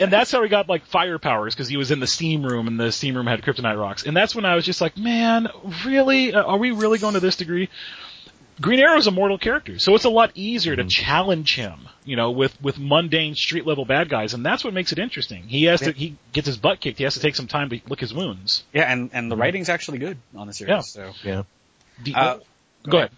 and 0.00 0.12
that's 0.12 0.30
how 0.30 0.42
he 0.42 0.48
got 0.48 0.68
like 0.68 0.86
fire 0.86 1.18
powers 1.18 1.54
because 1.54 1.68
he 1.68 1.76
was 1.76 1.90
in 1.90 2.00
the 2.00 2.06
steam 2.06 2.44
room 2.44 2.68
and 2.68 2.78
the 2.78 2.92
steam 2.92 3.16
room 3.16 3.26
had 3.26 3.42
kryptonite 3.42 3.78
rocks. 3.78 4.04
And 4.04 4.16
that's 4.16 4.34
when 4.34 4.44
I 4.44 4.54
was 4.54 4.64
just 4.64 4.80
like, 4.80 4.96
man, 4.96 5.48
really? 5.84 6.34
Are 6.34 6.58
we 6.58 6.70
really 6.70 6.98
going 6.98 7.14
to 7.14 7.20
this 7.20 7.36
degree? 7.36 7.68
Green 8.62 8.78
Arrow 8.78 8.96
is 8.96 9.06
a 9.06 9.10
mortal 9.10 9.38
character, 9.38 9.78
so 9.78 9.94
it's 9.94 10.04
a 10.04 10.10
lot 10.10 10.30
easier 10.34 10.76
to 10.76 10.84
challenge 10.84 11.56
him, 11.56 11.88
you 12.04 12.16
know, 12.16 12.30
with 12.30 12.56
with 12.62 12.78
mundane 12.78 13.34
street 13.34 13.66
level 13.66 13.84
bad 13.84 14.08
guys, 14.08 14.34
and 14.34 14.46
that's 14.46 14.62
what 14.62 14.72
makes 14.72 14.92
it 14.92 14.98
interesting. 14.98 15.42
He 15.42 15.64
has 15.64 15.80
to 15.80 15.92
he 15.92 16.16
gets 16.32 16.46
his 16.46 16.56
butt 16.56 16.80
kicked. 16.80 16.98
He 16.98 17.04
has 17.04 17.14
to 17.14 17.20
take 17.20 17.34
some 17.34 17.48
time 17.48 17.70
to 17.70 17.80
lick 17.88 18.00
his 18.00 18.14
wounds. 18.14 18.62
yeah, 18.72 18.90
and 18.90 19.10
and 19.12 19.30
the 19.30 19.36
writing's 19.36 19.68
actually 19.68 19.98
good 19.98 20.16
on 20.36 20.46
the 20.46 20.52
series. 20.52 20.70
Yeah. 20.70 20.80
So 20.80 21.12
Yeah. 21.24 21.42
The, 22.04 22.14
Uh, 22.14 22.38
go 22.88 22.98
ahead. 22.98 23.10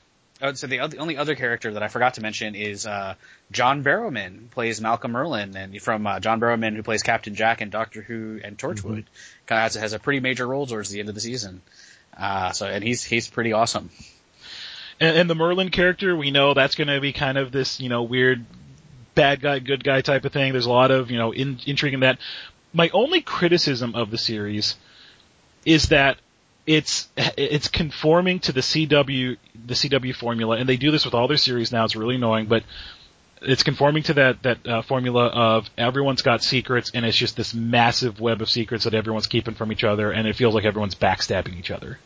Uh, 0.42 0.52
so 0.52 0.66
the, 0.66 0.86
the 0.88 0.98
only 0.98 1.16
other 1.16 1.36
character 1.36 1.72
that 1.72 1.82
I 1.82 1.88
forgot 1.88 2.14
to 2.14 2.20
mention 2.20 2.54
is 2.54 2.86
uh, 2.86 3.14
John 3.52 3.84
Barrowman 3.84 4.50
plays 4.50 4.80
Malcolm 4.80 5.12
Merlyn, 5.12 5.54
and 5.54 5.80
from 5.80 6.06
uh, 6.06 6.20
John 6.20 6.40
Barrowman 6.40 6.74
who 6.74 6.82
plays 6.82 7.02
Captain 7.02 7.34
Jack 7.34 7.62
in 7.62 7.70
Doctor 7.70 8.02
Who 8.02 8.40
and 8.42 8.58
Torchwood, 8.58 9.04
kind 9.46 9.58
of 9.58 9.62
has, 9.62 9.74
has 9.74 9.92
a 9.92 9.98
pretty 9.98 10.20
major 10.20 10.46
role 10.46 10.66
towards 10.66 10.90
the 10.90 11.00
end 11.00 11.08
of 11.08 11.14
the 11.14 11.20
season. 11.20 11.62
Uh, 12.16 12.52
so 12.52 12.66
and 12.66 12.82
he's 12.82 13.02
he's 13.04 13.28
pretty 13.28 13.52
awesome. 13.52 13.90
And, 15.00 15.16
and 15.16 15.30
the 15.30 15.34
Merlyn 15.34 15.72
character, 15.72 16.16
we 16.16 16.30
know 16.30 16.54
that's 16.54 16.74
going 16.74 16.88
to 16.88 17.00
be 17.00 17.12
kind 17.12 17.38
of 17.38 17.52
this, 17.52 17.80
you 17.80 17.88
know, 17.88 18.02
weird 18.02 18.44
bad 19.14 19.40
guy, 19.40 19.58
good 19.58 19.84
guy 19.84 20.00
type 20.00 20.24
of 20.24 20.32
thing. 20.32 20.52
There's 20.52 20.66
a 20.66 20.70
lot 20.70 20.90
of, 20.90 21.10
you 21.10 21.18
know, 21.18 21.32
in, 21.32 21.58
intrigue 21.66 21.94
in 21.94 22.00
that. 22.00 22.18
My 22.72 22.90
only 22.90 23.20
criticism 23.20 23.94
of 23.94 24.10
the 24.10 24.18
series 24.18 24.76
is 25.64 25.88
that 25.88 26.18
it's 26.66 27.08
it's 27.16 27.68
conforming 27.68 28.40
to 28.40 28.52
the 28.52 28.60
CW 28.60 29.36
the 29.66 29.74
CW 29.74 30.14
formula, 30.14 30.56
and 30.56 30.68
they 30.68 30.76
do 30.76 30.90
this 30.90 31.04
with 31.04 31.14
all 31.14 31.28
their 31.28 31.36
series 31.36 31.72
now. 31.72 31.84
It's 31.84 31.94
really 31.94 32.16
annoying, 32.16 32.46
but 32.46 32.64
it's 33.42 33.62
conforming 33.62 34.02
to 34.04 34.14
that 34.14 34.42
that 34.42 34.66
uh, 34.66 34.82
formula 34.82 35.26
of 35.26 35.68
everyone's 35.76 36.22
got 36.22 36.42
secrets, 36.42 36.90
and 36.94 37.04
it's 37.04 37.16
just 37.16 37.36
this 37.36 37.54
massive 37.54 38.20
web 38.20 38.40
of 38.40 38.48
secrets 38.48 38.84
that 38.84 38.94
everyone's 38.94 39.26
keeping 39.26 39.54
from 39.54 39.72
each 39.72 39.84
other, 39.84 40.10
and 40.10 40.26
it 40.26 40.36
feels 40.36 40.54
like 40.54 40.64
everyone's 40.64 40.94
backstabbing 40.94 41.58
each 41.58 41.70
other. 41.70 41.98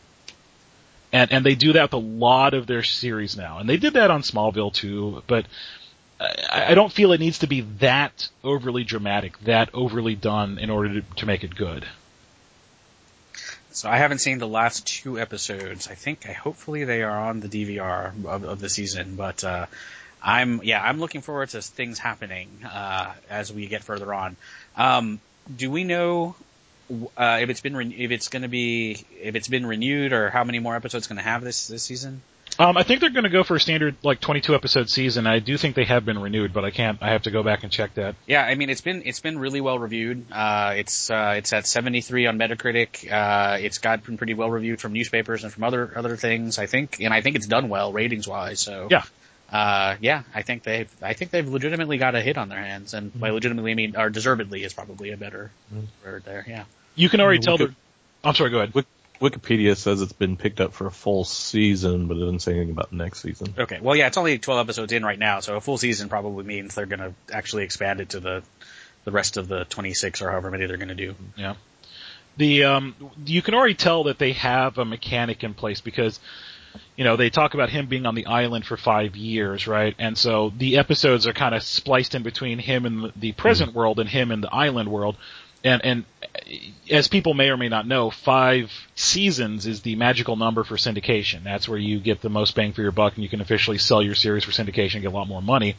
And 1.11 1.31
and 1.31 1.45
they 1.45 1.55
do 1.55 1.73
that 1.73 1.83
with 1.83 1.93
a 1.93 1.97
lot 1.97 2.53
of 2.53 2.67
their 2.67 2.83
series 2.83 3.35
now, 3.35 3.57
and 3.57 3.67
they 3.67 3.77
did 3.77 3.93
that 3.93 4.11
on 4.11 4.21
Smallville 4.21 4.73
too, 4.73 5.23
but. 5.27 5.45
I 6.21 6.71
I 6.71 6.73
don't 6.73 6.91
feel 6.91 7.13
it 7.13 7.21
needs 7.21 7.39
to 7.39 7.47
be 7.47 7.61
that 7.79 8.27
overly 8.43 8.83
dramatic, 8.83 9.39
that 9.45 9.69
overly 9.73 10.15
done 10.15 10.59
in 10.59 10.69
order 10.69 10.99
to, 10.99 11.15
to 11.15 11.25
make 11.25 11.45
it 11.45 11.55
good. 11.55 11.85
So 13.71 13.89
I 13.89 13.97
haven't 13.97 14.17
seen 14.19 14.39
the 14.39 14.47
last 14.47 14.85
two 14.85 15.17
episodes. 15.19 15.87
I 15.87 15.95
think 15.95 16.27
I 16.27 16.33
hopefully 16.33 16.83
they 16.83 17.03
are 17.03 17.17
on 17.17 17.39
the 17.39 17.47
DVR 17.47 18.25
of, 18.25 18.43
of 18.43 18.59
the 18.59 18.69
season, 18.69 19.15
but 19.15 19.43
uh, 19.43 19.67
I'm 20.21 20.61
yeah 20.63 20.83
I'm 20.83 20.99
looking 20.99 21.21
forward 21.21 21.49
to 21.49 21.61
things 21.61 21.99
happening 21.99 22.49
uh, 22.65 23.13
as 23.29 23.53
we 23.53 23.67
get 23.67 23.83
further 23.83 24.13
on. 24.13 24.35
Um, 24.75 25.21
do 25.55 25.71
we 25.71 25.83
know 25.83 26.35
uh, 27.17 27.39
if 27.41 27.49
it's 27.49 27.61
been 27.61 27.75
re- 27.75 27.95
if 27.97 28.11
it's 28.11 28.27
going 28.29 28.41
to 28.43 28.47
be 28.47 29.05
if 29.21 29.35
it's 29.35 29.47
been 29.47 29.65
renewed 29.65 30.13
or 30.13 30.29
how 30.29 30.43
many 30.43 30.59
more 30.59 30.75
episodes 30.75 31.07
going 31.07 31.17
to 31.17 31.23
have 31.23 31.43
this 31.43 31.67
this 31.67 31.83
season? 31.83 32.21
Um, 32.57 32.75
I 32.75 32.83
think 32.83 32.99
they're 32.99 33.11
going 33.11 33.23
to 33.23 33.29
go 33.29 33.43
for 33.43 33.55
a 33.55 33.59
standard 33.59 33.95
like 34.03 34.19
22 34.19 34.53
episode 34.53 34.89
season. 34.89 35.27
I 35.27 35.39
do 35.39 35.55
think 35.55 35.75
they 35.75 35.85
have 35.85 36.03
been 36.03 36.19
renewed, 36.19 36.51
but 36.51 36.65
I 36.65 36.71
can't. 36.71 36.97
I 37.01 37.11
have 37.11 37.21
to 37.21 37.31
go 37.31 37.41
back 37.41 37.63
and 37.63 37.71
check 37.71 37.93
that. 37.93 38.15
Yeah, 38.27 38.43
I 38.43 38.55
mean 38.55 38.69
it's 38.69 38.81
been 38.81 39.03
it's 39.05 39.21
been 39.21 39.37
really 39.39 39.61
well 39.61 39.79
reviewed. 39.79 40.25
Uh, 40.31 40.73
it's 40.75 41.09
uh, 41.09 41.35
it's 41.37 41.53
at 41.53 41.65
73 41.67 42.25
on 42.27 42.37
Metacritic. 42.37 43.09
Uh, 43.09 43.59
it's 43.61 43.77
got 43.77 44.03
been 44.03 44.17
pretty 44.17 44.33
well 44.33 44.49
reviewed 44.49 44.81
from 44.81 44.91
newspapers 44.93 45.43
and 45.43 45.53
from 45.53 45.63
other 45.63 45.93
other 45.95 46.17
things. 46.17 46.57
I 46.59 46.65
think, 46.65 46.97
and 46.99 47.13
I 47.13 47.21
think 47.21 47.37
it's 47.37 47.47
done 47.47 47.69
well 47.69 47.93
ratings 47.93 48.27
wise. 48.27 48.59
So 48.59 48.87
Yeah. 48.91 49.03
uh, 49.53 49.95
yeah, 50.01 50.23
I 50.35 50.41
think 50.41 50.63
they've 50.63 50.89
I 51.01 51.13
think 51.13 51.31
they've 51.31 51.47
legitimately 51.47 51.97
got 51.97 52.15
a 52.15 52.21
hit 52.21 52.37
on 52.37 52.49
their 52.49 52.59
hands, 52.61 52.93
and 52.93 53.17
by 53.17 53.29
legitimately 53.29 53.71
I 53.71 53.75
mean 53.75 53.95
or 53.95 54.09
deservedly 54.09 54.63
is 54.63 54.73
probably 54.73 55.11
a 55.11 55.17
better 55.17 55.51
word 56.03 56.23
there. 56.25 56.43
Yeah. 56.45 56.65
You 56.95 57.09
can 57.09 57.21
already 57.21 57.39
tell. 57.39 57.57
look 57.57 57.71
The, 57.71 57.75
I'm 58.27 58.35
sorry. 58.35 58.49
Go 58.49 58.57
ahead. 58.57 58.73
Wik- 58.73 58.85
Wikipedia 59.21 59.75
says 59.75 60.01
it's 60.01 60.13
been 60.13 60.37
picked 60.37 60.61
up 60.61 60.73
for 60.73 60.87
a 60.87 60.91
full 60.91 61.25
season, 61.25 62.07
but 62.07 62.17
it 62.17 62.21
doesn't 62.21 62.39
say 62.39 62.53
anything 62.53 62.71
about 62.71 62.93
next 62.93 63.21
season. 63.21 63.53
Okay. 63.57 63.79
Well, 63.81 63.95
yeah, 63.95 64.07
it's 64.07 64.17
only 64.17 64.37
12 64.39 64.61
episodes 64.67 64.93
in 64.93 65.03
right 65.03 65.19
now, 65.19 65.41
so 65.41 65.57
a 65.57 65.61
full 65.61 65.77
season 65.77 66.07
probably 66.07 66.45
means 66.45 66.75
they're 66.75 66.85
going 66.85 66.99
to 66.99 67.13
actually 67.33 67.63
expand 67.63 67.99
it 67.99 68.09
to 68.09 68.19
the 68.19 68.43
the 69.05 69.11
rest 69.11 69.37
of 69.37 69.47
the 69.47 69.63
26 69.65 70.21
or 70.21 70.29
however 70.29 70.51
many 70.51 70.65
they're 70.65 70.77
going 70.77 70.89
to 70.89 70.95
do. 70.95 71.15
Yeah. 71.35 71.55
The 72.37 72.65
um, 72.65 72.95
you 73.25 73.41
can 73.41 73.53
already 73.53 73.73
tell 73.73 74.05
that 74.05 74.19
they 74.19 74.33
have 74.33 74.77
a 74.77 74.85
mechanic 74.85 75.43
in 75.43 75.53
place 75.53 75.81
because, 75.81 76.19
you 76.95 77.03
know, 77.03 77.15
they 77.15 77.29
talk 77.29 77.53
about 77.53 77.69
him 77.69 77.87
being 77.87 78.05
on 78.05 78.15
the 78.15 78.25
island 78.27 78.65
for 78.65 78.77
five 78.77 79.15
years, 79.15 79.67
right? 79.67 79.95
And 79.99 80.17
so 80.17 80.53
the 80.55 80.77
episodes 80.77 81.27
are 81.27 81.33
kind 81.33 81.55
of 81.55 81.63
spliced 81.63 82.15
in 82.15 82.23
between 82.23 82.59
him 82.59 82.85
and 82.85 83.11
the 83.15 83.31
present 83.33 83.73
world 83.73 83.99
and 83.99 84.09
him 84.09 84.31
and 84.31 84.43
the 84.43 84.53
island 84.53 84.89
world. 84.89 85.17
And 85.63 85.83
and 85.83 86.05
uh, 86.23 86.27
as 86.89 87.07
people 87.07 87.33
may 87.33 87.49
or 87.49 87.57
may 87.57 87.69
not 87.69 87.85
know, 87.87 88.09
five 88.09 88.71
seasons 88.95 89.67
is 89.67 89.81
the 89.81 89.95
magical 89.95 90.35
number 90.37 90.63
for 90.63 90.75
syndication. 90.77 91.43
That's 91.43 91.67
where 91.67 91.77
you 91.77 91.99
get 91.99 92.21
the 92.21 92.29
most 92.29 92.55
bang 92.55 92.71
for 92.73 92.81
your 92.81 92.91
buck, 92.91 93.15
and 93.15 93.23
you 93.23 93.29
can 93.29 93.41
officially 93.41 93.77
sell 93.77 94.01
your 94.01 94.15
series 94.15 94.43
for 94.45 94.51
syndication 94.51 94.95
and 94.95 95.01
get 95.03 95.11
a 95.11 95.15
lot 95.15 95.27
more 95.27 95.41
money. 95.41 95.75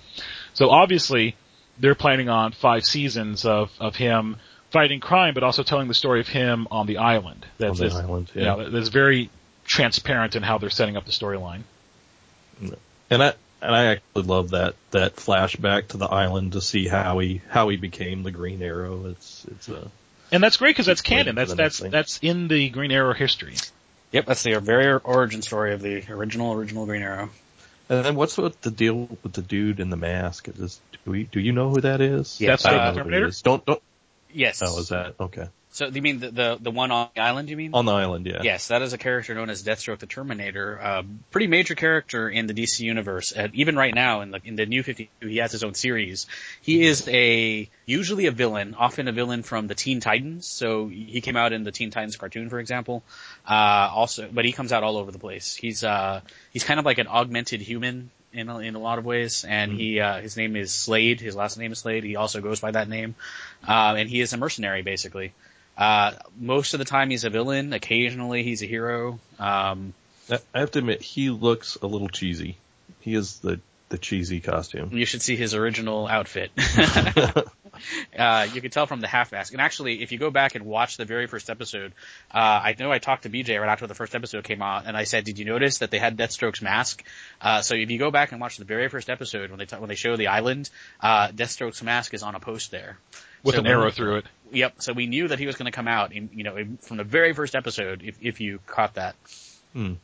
So 0.54 0.68
obviously, 0.70 1.34
they're 1.78 1.94
planning 1.94 2.28
on 2.28 2.52
five 2.52 2.84
seasons 2.84 3.44
of 3.46 3.70
of 3.80 3.96
him 3.96 4.36
fighting 4.70 5.00
crime, 5.00 5.34
but 5.34 5.42
also 5.42 5.62
telling 5.62 5.88
the 5.88 5.94
story 5.94 6.20
of 6.20 6.28
him 6.28 6.68
on 6.70 6.86
the 6.86 6.98
island. 6.98 7.46
That's 7.58 7.70
On 7.70 7.76
the 7.76 7.82
that's- 7.84 8.04
island, 8.04 8.30
you 8.34 8.42
yeah. 8.42 8.46
know, 8.56 8.70
that's 8.70 8.88
very 8.88 9.30
transparent 9.64 10.36
in 10.36 10.42
how 10.42 10.58
they're 10.58 10.70
setting 10.70 10.96
up 10.96 11.06
the 11.06 11.12
storyline. 11.12 11.62
And 13.10 13.22
I 13.22 13.32
and 13.62 13.74
I 13.74 13.84
actually 13.86 14.22
love 14.24 14.50
that 14.50 14.74
that 14.90 15.16
flashback 15.16 15.88
to 15.88 15.96
the 15.96 16.06
island 16.06 16.52
to 16.52 16.60
see 16.60 16.86
how 16.88 17.18
he 17.18 17.42
how 17.48 17.68
he 17.68 17.76
became 17.76 18.22
the 18.22 18.30
Green 18.30 18.62
Arrow. 18.62 19.06
It's 19.06 19.46
it's 19.50 19.68
a 19.68 19.90
And 20.32 20.42
that's 20.42 20.56
great 20.56 20.70
because 20.70 20.86
that's 20.86 21.02
canon. 21.02 21.34
That's 21.34 21.54
that's 21.54 21.80
thing. 21.80 21.90
that's 21.90 22.18
in 22.22 22.48
the 22.48 22.70
Green 22.70 22.92
Arrow 22.92 23.14
history. 23.14 23.54
Yep, 24.12 24.26
that's 24.26 24.42
the 24.42 24.58
very 24.58 24.92
origin 24.92 25.42
story 25.42 25.72
of 25.72 25.82
the 25.82 26.04
original 26.10 26.52
original 26.52 26.86
Green 26.86 27.02
Arrow. 27.02 27.30
And 27.88 28.04
then 28.04 28.14
what's 28.14 28.38
with 28.38 28.60
the 28.60 28.70
deal 28.70 29.08
with 29.22 29.32
the 29.32 29.42
dude 29.42 29.80
in 29.80 29.90
the 29.90 29.96
mask? 29.96 30.48
Is 30.48 30.54
this, 30.54 30.80
do 31.04 31.10
we 31.10 31.24
do 31.24 31.40
you 31.40 31.52
know 31.52 31.70
who 31.70 31.80
that 31.80 32.00
is? 32.00 32.40
Yes, 32.40 32.64
I 32.64 32.70
don't 32.70 32.80
uh, 32.80 32.84
know 32.84 32.90
who 32.92 32.98
it 32.98 33.02
Terminator? 33.02 33.26
is. 33.26 33.42
Don't 33.42 33.64
don't. 33.66 33.82
Yes. 34.32 34.62
Oh, 34.64 34.78
is 34.78 34.88
that 34.90 35.14
okay? 35.20 35.48
So 35.72 35.86
you 35.86 36.02
mean 36.02 36.18
the, 36.18 36.30
the 36.30 36.58
the 36.60 36.70
one 36.72 36.90
on 36.90 37.10
the 37.14 37.22
island? 37.22 37.48
You 37.48 37.56
mean? 37.56 37.74
On 37.74 37.84
the 37.84 37.92
island, 37.92 38.26
yeah. 38.26 38.42
Yes, 38.42 38.68
that 38.68 38.82
is 38.82 38.92
a 38.92 38.98
character 38.98 39.34
known 39.36 39.50
as 39.50 39.62
Deathstroke 39.62 39.98
the 39.98 40.06
Terminator. 40.06 40.80
Uh, 40.82 41.02
pretty 41.30 41.46
major 41.46 41.76
character 41.76 42.28
in 42.28 42.48
the 42.48 42.54
DC 42.54 42.80
universe. 42.80 43.32
Uh, 43.36 43.48
even 43.52 43.76
right 43.76 43.94
now 43.94 44.22
in 44.22 44.32
the 44.32 44.40
in 44.44 44.56
the 44.56 44.66
New 44.66 44.82
52, 44.82 45.28
he 45.28 45.36
has 45.36 45.52
his 45.52 45.62
own 45.62 45.74
series. 45.74 46.26
He 46.60 46.82
is 46.82 47.06
a 47.08 47.68
usually 47.86 48.26
a 48.26 48.32
villain, 48.32 48.74
often 48.74 49.06
a 49.06 49.12
villain 49.12 49.44
from 49.44 49.68
the 49.68 49.76
Teen 49.76 50.00
Titans. 50.00 50.44
So 50.46 50.88
he 50.88 51.20
came 51.20 51.36
out 51.36 51.52
in 51.52 51.62
the 51.62 51.72
Teen 51.72 51.90
Titans 51.90 52.16
cartoon, 52.16 52.50
for 52.50 52.58
example. 52.58 53.04
Uh, 53.48 53.90
also, 53.94 54.28
but 54.32 54.44
he 54.44 54.52
comes 54.52 54.72
out 54.72 54.82
all 54.82 54.96
over 54.96 55.12
the 55.12 55.20
place. 55.20 55.54
He's 55.54 55.84
uh 55.84 56.20
he's 56.52 56.64
kind 56.64 56.80
of 56.80 56.86
like 56.86 56.98
an 56.98 57.06
augmented 57.06 57.60
human 57.60 58.10
in 58.32 58.48
a, 58.48 58.58
in 58.58 58.74
a 58.74 58.78
lot 58.80 58.98
of 58.98 59.04
ways, 59.04 59.44
and 59.44 59.72
he 59.72 60.00
uh, 60.00 60.20
his 60.20 60.36
name 60.36 60.56
is 60.56 60.72
Slade. 60.72 61.20
His 61.20 61.36
last 61.36 61.58
name 61.58 61.72
is 61.72 61.78
Slade. 61.78 62.04
He 62.04 62.16
also 62.16 62.40
goes 62.40 62.60
by 62.60 62.72
that 62.72 62.88
name, 62.88 63.14
uh, 63.66 63.94
and 63.96 64.08
he 64.08 64.20
is 64.20 64.32
a 64.32 64.36
mercenary 64.36 64.82
basically. 64.82 65.32
Uh, 65.80 66.12
most 66.38 66.74
of 66.74 66.78
the 66.78 66.84
time 66.84 67.08
he's 67.08 67.24
a 67.24 67.30
villain. 67.30 67.72
Occasionally 67.72 68.42
he's 68.42 68.62
a 68.62 68.66
hero. 68.66 69.18
Um, 69.38 69.94
I 70.30 70.38
I 70.54 70.60
have 70.60 70.70
to 70.72 70.80
admit, 70.80 71.00
he 71.00 71.30
looks 71.30 71.76
a 71.80 71.86
little 71.86 72.08
cheesy. 72.08 72.58
He 73.00 73.14
is 73.14 73.38
the 73.38 73.60
the 73.88 73.98
cheesy 73.98 74.38
costume. 74.40 74.90
you 74.92 75.04
should 75.04 75.22
see 75.22 75.34
his 75.34 75.54
original 75.54 76.06
outfit. 76.06 76.52
uh, 78.18 78.46
you 78.52 78.60
can 78.60 78.70
tell 78.70 78.86
from 78.86 79.00
the 79.00 79.08
half 79.08 79.32
mask. 79.32 79.52
And 79.52 79.60
actually, 79.60 80.02
if 80.02 80.12
you 80.12 80.18
go 80.18 80.30
back 80.30 80.54
and 80.54 80.64
watch 80.64 80.96
the 80.96 81.04
very 81.04 81.26
first 81.26 81.50
episode, 81.50 81.92
uh, 82.32 82.38
I 82.38 82.76
know 82.78 82.92
I 82.92 82.98
talked 82.98 83.24
to 83.24 83.30
BJ 83.30 83.58
right 83.60 83.68
after 83.68 83.86
the 83.86 83.94
first 83.94 84.14
episode 84.14 84.44
came 84.44 84.62
out, 84.62 84.84
and 84.86 84.96
I 84.96 85.04
said, 85.04 85.24
"Did 85.24 85.38
you 85.38 85.44
notice 85.44 85.78
that 85.78 85.90
they 85.90 85.98
had 85.98 86.16
Deathstroke's 86.16 86.62
mask?" 86.62 87.04
Uh, 87.40 87.62
so 87.62 87.74
if 87.74 87.90
you 87.90 87.98
go 87.98 88.10
back 88.10 88.32
and 88.32 88.40
watch 88.40 88.58
the 88.58 88.64
very 88.64 88.88
first 88.88 89.10
episode 89.10 89.50
when 89.50 89.58
they 89.58 89.66
t- 89.66 89.76
when 89.76 89.88
they 89.88 89.96
show 89.96 90.16
the 90.16 90.28
island, 90.28 90.70
uh, 91.00 91.28
Deathstroke's 91.28 91.82
mask 91.82 92.14
is 92.14 92.22
on 92.22 92.34
a 92.34 92.40
post 92.40 92.70
there 92.70 92.98
with 93.42 93.54
So 93.54 93.60
an 93.60 93.66
arrow 93.66 93.90
through 93.90 94.18
it. 94.18 94.26
Yep. 94.52 94.82
So 94.82 94.92
we 94.92 95.06
knew 95.06 95.28
that 95.28 95.38
he 95.38 95.46
was 95.46 95.56
going 95.56 95.70
to 95.70 95.74
come 95.74 95.88
out, 95.88 96.12
in, 96.12 96.30
you 96.32 96.44
know, 96.44 96.56
in, 96.56 96.76
from 96.78 96.96
the 96.96 97.04
very 97.04 97.32
first 97.32 97.54
episode. 97.54 98.02
If 98.04 98.16
if 98.20 98.40
you 98.40 98.60
caught 98.66 98.94
that. 98.94 99.14
Hmm. 99.72 99.94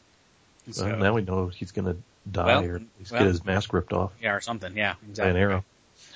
So, 0.70 0.86
Well, 0.86 0.96
now 0.98 1.14
we 1.14 1.22
know 1.22 1.46
he's 1.48 1.72
gonna 1.72 1.96
die 2.30 2.46
Well, 2.46 2.64
or 2.64 2.76
at 2.76 2.82
least 2.98 3.12
well. 3.12 3.20
get 3.20 3.28
his 3.28 3.44
mask 3.44 3.72
ripped 3.72 3.92
off 3.92 4.12
yeah, 4.20 4.32
or 4.32 4.40
something. 4.40 4.76
Yeah, 4.76 4.94
by 4.94 5.08
exactly. 5.08 5.30
an 5.30 5.36
arrow. 5.36 5.64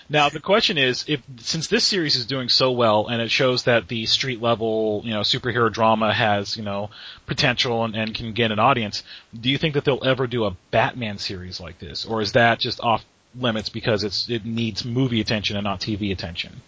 Now 0.09 0.29
the 0.29 0.40
question 0.40 0.77
is, 0.77 1.05
if 1.07 1.23
since 1.38 1.69
this 1.69 1.85
series 1.85 2.16
is 2.16 2.27
doing 2.27 2.49
so 2.49 2.73
well 2.73 3.07
and 3.07 3.23
it 3.23 3.31
shows 3.31 3.64
that 3.64 3.87
the 3.87 4.07
street 4.07 4.43
level, 4.43 5.03
you 5.05 5.12
know, 5.12 5.21
superhero 5.21 5.73
drama 5.73 6.12
has, 6.12 6.57
you 6.57 6.64
know, 6.64 6.90
potential 7.27 7.85
and, 7.85 7.95
and 7.95 8.12
can 8.12 8.33
get 8.33 8.51
an 8.51 8.59
audience, 8.59 9.05
do 9.38 9.51
you 9.51 9.57
think 9.57 9.75
that 9.75 9.85
they'll 9.85 10.05
ever 10.05 10.27
do 10.27 10.47
a 10.47 10.57
Batman 10.73 11.19
series 11.19 11.61
like 11.61 11.79
this, 11.79 12.05
or 12.05 12.21
is 12.21 12.33
that 12.33 12.59
just 12.59 12.81
off 12.81 13.05
limits 13.37 13.69
because 13.69 14.03
it's 14.03 14.29
it 14.29 14.45
needs 14.45 14.85
movie 14.85 15.21
attention 15.21 15.57
and 15.57 15.62
not 15.64 15.81
TV 15.81 16.11
attention? 16.11 16.61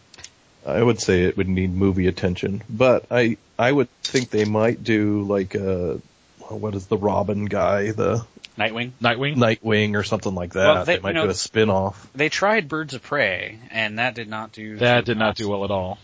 I 0.67 0.83
would 0.83 1.01
say 1.01 1.23
it 1.25 1.37
would 1.37 1.49
need 1.49 1.75
movie 1.75 2.07
attention, 2.07 2.63
but 2.71 3.07
I 3.11 3.37
I 3.59 3.71
would 3.73 3.89
think 4.03 4.31
they 4.31 4.45
might 4.45 4.83
do 4.85 5.23
like 5.23 5.55
a 5.55 6.01
what 6.49 6.75
is 6.75 6.87
the 6.87 6.97
Robin 6.99 7.47
guy 7.47 7.93
the 7.93 8.25
Nightwing. 8.59 8.91
Nightwing. 9.03 9.37
Nightwing 9.37 9.97
or 9.97 10.03
something 10.03 10.35
like 10.35 10.53
that. 10.53 10.75
Well, 10.75 10.85
they- 10.85 10.97
they, 10.97 11.01
might 11.03 11.09
you 11.11 11.15
know- 11.15 11.25
do 11.25 11.31
a 11.31 11.35
spin-off. 11.35 12.07
They 12.15 12.29
tried 12.29 12.69
Birds 12.69 12.93
of 12.93 13.03
Prey, 13.03 13.59
and 13.71 13.99
that 13.99 14.15
did 14.15 14.29
not 14.29 14.53
do. 14.53 14.77
that 14.77 15.07
did 15.07 15.17
not 15.17 15.37
do 15.37 15.49
well 15.49 15.65
at 15.65 15.71
all. 15.71 15.99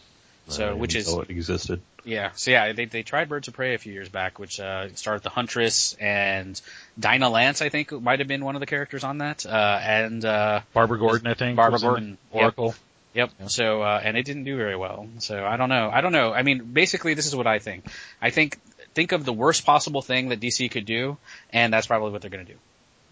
So, 0.49 0.71
I 0.71 0.73
which 0.73 0.93
didn't 0.93 1.09
is 1.09 1.15
know 1.15 1.21
it 1.21 1.31
existed. 1.31 1.83
Yeah, 2.05 2.31
so 2.37 2.51
yeah, 2.51 2.73
they 2.73 2.87
they 2.87 3.03
tried 3.03 3.29
Birds 3.29 3.49
of 3.49 3.55
Prey 3.55 3.75
a 3.75 3.79
few 3.79 3.93
years 3.93 4.09
back, 4.09 4.39
which 4.39 4.59
uh, 4.59 4.89
starred 4.95 5.23
the 5.23 5.29
Huntress 5.29 5.93
and 6.01 6.59
Dinah 6.99 7.29
Lance, 7.29 7.61
I 7.61 7.69
think 7.69 7.93
might 7.93 8.21
have 8.21 8.29
been 8.29 8.43
one 8.43 8.57
of 8.57 8.61
the 8.61 8.67
characters 8.67 9.05
on 9.05 9.19
that, 9.19 9.45
uh, 9.45 9.79
and 9.83 10.25
uh, 10.25 10.61
Barbara 10.73 10.99
Gordon, 10.99 11.27
I 11.27 11.35
think. 11.35 11.57
Barbara 11.57 11.81
Gordon, 11.81 12.17
Oracle. 12.33 12.65
Gordon. 12.69 12.81
Yep. 13.19 13.31
Yep. 13.41 13.51
So 13.51 13.83
uh, 13.83 14.01
and 14.03 14.17
it 14.17 14.25
didn't 14.25 14.45
do 14.45 14.57
very 14.57 14.77
well. 14.77 15.09
So 15.19 15.45
I 15.45 15.57
don't 15.57 15.69
know. 15.69 15.91
I 15.93 16.01
don't 16.01 16.13
know. 16.13 16.33
I 16.33 16.43
mean, 16.43 16.65
basically, 16.73 17.15
this 17.15 17.27
is 17.27 17.35
what 17.35 17.47
I 17.47 17.59
think. 17.59 17.85
I 18.23 18.31
think 18.31 18.59
think 18.95 19.13
of 19.13 19.25
the 19.25 19.33
worst 19.33 19.67
possible 19.67 20.03
thing 20.03 20.29
that 20.31 20.41
DC 20.41 20.71
could 20.71 20.87
do, 20.87 21.17
and 21.53 21.73
that's 21.73 21.87
probably 21.87 22.13
what 22.13 22.23
they're 22.23 22.31
going 22.31 22.47
to 22.47 22.53
do. 22.53 22.59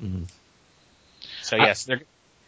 Mhm. 0.03 0.25
So 1.43 1.57
yes, 1.57 1.85
they're 1.85 2.01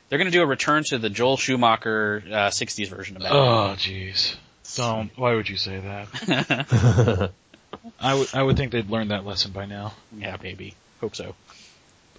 they're 0.09 0.19
going 0.19 0.31
to 0.31 0.37
do 0.39 0.43
a 0.43 0.47
return 0.47 0.85
to 0.85 0.99
the 0.99 1.11
Joel 1.11 1.37
Schumacher 1.37 2.23
uh, 2.27 2.49
'60s 2.51 2.89
version 2.89 3.17
of 3.17 3.23
Batman. 3.23 3.43
Oh, 3.43 3.75
jeez. 3.77 4.37
Don't. 4.77 5.11
Why 5.19 5.35
would 5.35 5.49
you 5.49 5.57
say 5.57 5.81
that? 5.81 7.31
I 8.01 8.15
would. 8.15 8.29
I 8.35 8.43
would 8.43 8.57
think 8.57 8.73
they'd 8.73 8.89
learned 8.89 9.11
that 9.11 9.25
lesson 9.27 9.53
by 9.53 9.67
now. 9.67 9.95
yeah, 10.17 10.37
maybe. 10.43 10.75
Hope 11.01 11.15
so. 11.17 11.35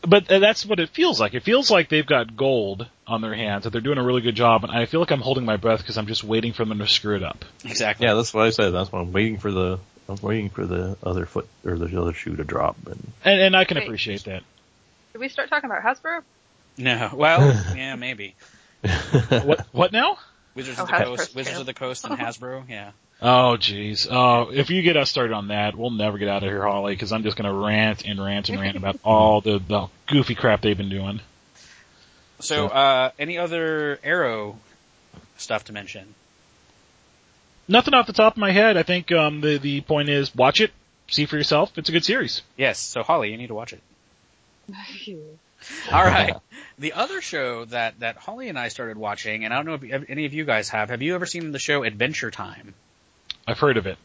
But 0.01 0.31
uh, 0.31 0.39
that's 0.39 0.65
what 0.65 0.79
it 0.79 0.89
feels 0.89 1.19
like. 1.19 1.33
It 1.33 1.43
feels 1.43 1.69
like 1.69 1.89
they've 1.89 2.05
got 2.05 2.35
gold 2.38 2.88
on 3.05 3.21
their 3.21 3.33
hands, 3.33 3.63
that 3.63 3.71
they're 3.71 3.81
doing 3.81 3.97
a 3.97 4.03
really 4.03 4.21
good 4.21 4.35
job, 4.35 4.63
and 4.63 4.71
I 4.71 4.85
feel 4.85 4.99
like 4.99 5.12
I'm 5.12 5.21
holding 5.21 5.45
my 5.45 5.57
breath 5.57 5.79
because 5.79 5.97
I'm 5.97 6.07
just 6.07 6.23
waiting 6.23 6.53
for 6.53 6.63
them 6.63 6.79
to 6.79 6.88
screw 6.88 7.15
it 7.15 7.23
up. 7.23 7.43
Exactly. 7.65 8.05
yeah, 8.05 8.13
that's 8.13 8.33
what 8.33 8.45
I 8.45 8.51
said. 8.51 8.71
That's 8.71 8.91
what 8.91 8.99
I'm 9.01 9.12
waiting 9.12 9.38
for 9.38 9.51
the. 9.51 9.79
I'm 10.07 10.17
waiting 10.21 10.49
for 10.49 10.65
the 10.65 10.97
other 11.03 11.25
foot 11.25 11.47
or 11.63 11.77
the 11.77 12.01
other 12.01 12.13
shoe 12.13 12.35
to 12.35 12.43
drop. 12.43 12.77
And 12.88 13.12
And, 13.23 13.41
and 13.41 13.55
I 13.55 13.65
can 13.65 13.75
Wait. 13.77 13.83
appreciate 13.83 14.23
that. 14.23 14.41
Did 15.13 15.19
we 15.19 15.29
start 15.29 15.49
talking 15.49 15.69
about 15.69 15.83
Hasbro? 15.83 16.23
No. 16.77 17.12
Well, 17.13 17.41
yeah, 17.75 17.95
maybe. 17.95 18.35
What? 19.29 19.67
What 19.71 19.91
now? 19.91 20.17
Wizards 20.55 20.79
Oh, 20.79 20.83
of 20.83 20.88
the 20.88 20.93
Hasbro's 20.93 21.17
Coast, 21.17 21.35
Wizards 21.35 21.59
of 21.59 21.65
the 21.65 21.73
Coast, 21.73 22.05
and 22.05 22.13
Hasbro. 22.19 22.67
Yeah. 22.69 22.91
Oh, 23.21 23.58
jeez. 23.60 24.08
Oh, 24.10 24.49
if 24.49 24.69
you 24.69 24.82
get 24.82 24.95
us 24.95 25.10
started 25.10 25.34
on 25.34 25.49
that, 25.49 25.75
we'll 25.75 25.91
never 25.91 26.17
get 26.17 26.29
out 26.29 26.43
of 26.43 26.49
here, 26.49 26.63
Holly, 26.63 26.93
because 26.93 27.12
I'm 27.12 27.23
just 27.23 27.36
going 27.36 27.51
to 27.51 27.53
rant 27.53 28.05
and 28.05 28.23
rant 28.23 28.49
and 28.49 28.60
rant 28.60 28.77
about 28.77 28.97
all 29.03 29.41
the, 29.41 29.60
the 29.60 29.88
goofy 30.08 30.36
crap 30.36 30.62
they've 30.62 30.77
been 30.77 30.89
doing. 30.89 31.19
So, 32.39 32.67
uh, 32.67 33.12
any 33.19 33.38
other 33.38 33.99
Arrow 34.03 34.58
stuff 35.38 35.65
to 35.65 35.73
mention? 35.73 36.15
Nothing 37.67 37.93
off 37.93 38.08
the 38.08 38.13
top 38.13 38.34
of 38.34 38.38
my 38.38 38.51
head. 38.51 38.77
I 38.77 38.84
think 38.84 39.12
um, 39.12 39.41
the 39.41 39.58
the 39.58 39.82
point 39.82 40.10
is 40.10 40.34
watch 40.34 40.62
it, 40.62 40.71
see 41.10 41.25
for 41.25 41.36
yourself. 41.36 41.77
It's 41.77 41.89
a 41.89 41.91
good 41.91 42.05
series. 42.05 42.41
Yes. 42.58 42.79
So, 42.79 43.03
Holly, 43.03 43.32
you 43.32 43.38
need 43.38 43.47
to 43.47 43.53
watch 43.53 43.73
it. 43.73 43.82
All 45.91 46.03
right. 46.03 46.36
The 46.79 46.93
other 46.93 47.19
show 47.19 47.65
that 47.65 47.99
that 47.99 48.15
Holly 48.15 48.47
and 48.47 48.58
I 48.58 48.69
started 48.69 48.97
watching, 48.97 49.43
and 49.43 49.53
I 49.53 49.62
don't 49.62 49.65
know 49.65 49.88
if 49.97 50.10
any 50.10 50.25
of 50.25 50.34
you 50.34 50.45
guys 50.45 50.69
have. 50.69 50.89
Have 50.89 51.01
you 51.01 51.13
ever 51.15 51.25
seen 51.25 51.51
the 51.51 51.60
show 51.60 51.84
Adventure 51.84 52.32
Time? 52.32 52.73
I've 53.49 53.59
heard 53.59 53.77
of 53.77 53.88
it. 53.88 53.97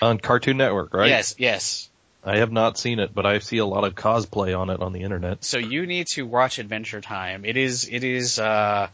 on 0.00 0.18
Cartoon 0.18 0.56
Network, 0.56 0.94
right? 0.94 1.08
Yes. 1.08 1.34
Yes. 1.38 1.88
I 2.24 2.36
have 2.36 2.52
not 2.52 2.78
seen 2.78 3.00
it, 3.00 3.12
but 3.12 3.26
I 3.26 3.40
see 3.40 3.58
a 3.58 3.66
lot 3.66 3.82
of 3.82 3.96
cosplay 3.96 4.56
on 4.56 4.70
it 4.70 4.80
on 4.80 4.92
the 4.92 5.02
internet. 5.02 5.42
So 5.42 5.58
you 5.58 5.86
need 5.86 6.06
to 6.08 6.22
watch 6.24 6.60
Adventure 6.60 7.00
Time. 7.00 7.44
It 7.44 7.56
is 7.56 7.88
it 7.90 8.04
is 8.04 8.38
uh, 8.38 8.90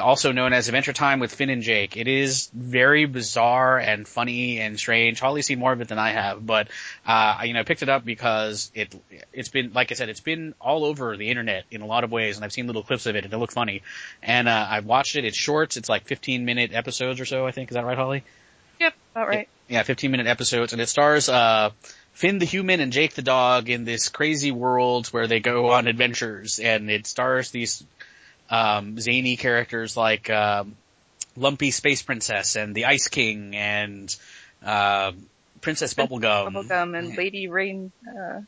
also 0.00 0.30
known 0.30 0.52
as 0.52 0.68
Adventure 0.68 0.92
Time 0.92 1.18
with 1.18 1.34
Finn 1.34 1.50
and 1.50 1.62
Jake. 1.62 1.96
It 1.96 2.06
is 2.06 2.50
very 2.54 3.06
bizarre 3.06 3.78
and 3.78 4.06
funny 4.06 4.60
and 4.60 4.78
strange. 4.78 5.18
Holly's 5.18 5.46
seen 5.46 5.58
more 5.58 5.72
of 5.72 5.80
it 5.80 5.88
than 5.88 5.98
I 5.98 6.10
have, 6.10 6.46
but 6.46 6.68
uh, 7.04 7.36
I, 7.40 7.44
you 7.46 7.54
know, 7.54 7.60
I 7.60 7.64
picked 7.64 7.82
it 7.82 7.88
up 7.88 8.04
because 8.04 8.70
it 8.76 8.94
it's 9.32 9.48
been 9.48 9.72
like 9.72 9.90
I 9.90 9.96
said, 9.96 10.08
it's 10.08 10.20
been 10.20 10.54
all 10.60 10.84
over 10.84 11.16
the 11.16 11.30
internet 11.30 11.64
in 11.72 11.80
a 11.80 11.86
lot 11.86 12.04
of 12.04 12.12
ways, 12.12 12.36
and 12.36 12.44
I've 12.44 12.52
seen 12.52 12.68
little 12.68 12.84
clips 12.84 13.06
of 13.06 13.16
it, 13.16 13.24
and 13.24 13.34
it 13.34 13.38
looked 13.38 13.54
funny. 13.54 13.82
And 14.22 14.48
uh, 14.48 14.66
I've 14.70 14.86
watched 14.86 15.16
it. 15.16 15.24
It's 15.24 15.36
shorts. 15.36 15.76
It's 15.76 15.88
like 15.88 16.04
15 16.04 16.44
minute 16.44 16.72
episodes 16.72 17.18
or 17.18 17.24
so. 17.24 17.44
I 17.44 17.50
think 17.50 17.72
is 17.72 17.74
that 17.74 17.84
right, 17.84 17.98
Holly? 17.98 18.22
Yep, 18.80 18.94
about 19.12 19.28
right. 19.28 19.48
Yeah, 19.68 19.82
15 19.82 20.10
minute 20.10 20.26
episodes, 20.26 20.72
and 20.72 20.82
it 20.82 20.88
stars 20.88 21.28
uh, 21.28 21.70
Finn 22.12 22.38
the 22.38 22.44
human 22.44 22.80
and 22.80 22.92
Jake 22.92 23.14
the 23.14 23.22
dog 23.22 23.68
in 23.70 23.84
this 23.84 24.08
crazy 24.08 24.52
world 24.52 25.06
where 25.08 25.26
they 25.26 25.40
go 25.40 25.70
on 25.70 25.86
adventures, 25.86 26.58
and 26.58 26.90
it 26.90 27.06
stars 27.06 27.50
these 27.50 27.82
um, 28.50 28.98
zany 28.98 29.36
characters 29.36 29.96
like 29.96 30.28
um, 30.28 30.76
Lumpy 31.36 31.70
Space 31.70 32.02
Princess 32.02 32.56
and 32.56 32.74
the 32.74 32.84
Ice 32.84 33.08
King 33.08 33.56
and 33.56 34.14
uh, 34.64 35.12
Princess 35.62 35.94
Bubblegum. 35.94 36.52
Bubblegum 36.52 36.98
and 36.98 37.16
Lady 37.16 37.48
Rain. 37.48 37.92
Uh, 38.06 38.40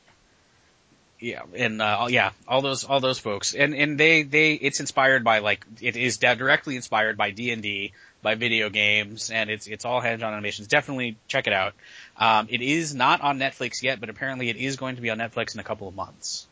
Yeah, 1.20 1.42
and 1.56 1.80
uh, 1.80 2.08
yeah, 2.10 2.32
all 2.46 2.60
those 2.60 2.84
all 2.84 3.00
those 3.00 3.18
folks, 3.18 3.54
and 3.54 3.74
and 3.74 3.98
they 3.98 4.24
they 4.24 4.52
it's 4.52 4.80
inspired 4.80 5.24
by 5.24 5.38
like 5.38 5.64
it 5.80 5.96
is 5.96 6.18
di- 6.18 6.34
directly 6.34 6.76
inspired 6.76 7.16
by 7.16 7.30
D 7.30 7.50
and 7.50 7.62
D, 7.62 7.92
by 8.24 8.34
video 8.34 8.70
games, 8.70 9.30
and 9.30 9.50
it's 9.50 9.68
it's 9.68 9.84
all 9.84 10.00
hand 10.00 10.24
on 10.24 10.32
animations. 10.32 10.66
Definitely 10.66 11.16
check 11.28 11.46
it 11.46 11.52
out. 11.52 11.74
Um, 12.16 12.48
it 12.50 12.62
is 12.62 12.94
not 12.94 13.20
on 13.20 13.38
Netflix 13.38 13.82
yet, 13.82 14.00
but 14.00 14.08
apparently 14.08 14.48
it 14.48 14.56
is 14.56 14.76
going 14.76 14.96
to 14.96 15.02
be 15.02 15.10
on 15.10 15.18
Netflix 15.18 15.54
in 15.54 15.60
a 15.60 15.62
couple 15.62 15.86
of 15.86 15.94
months. 15.94 16.46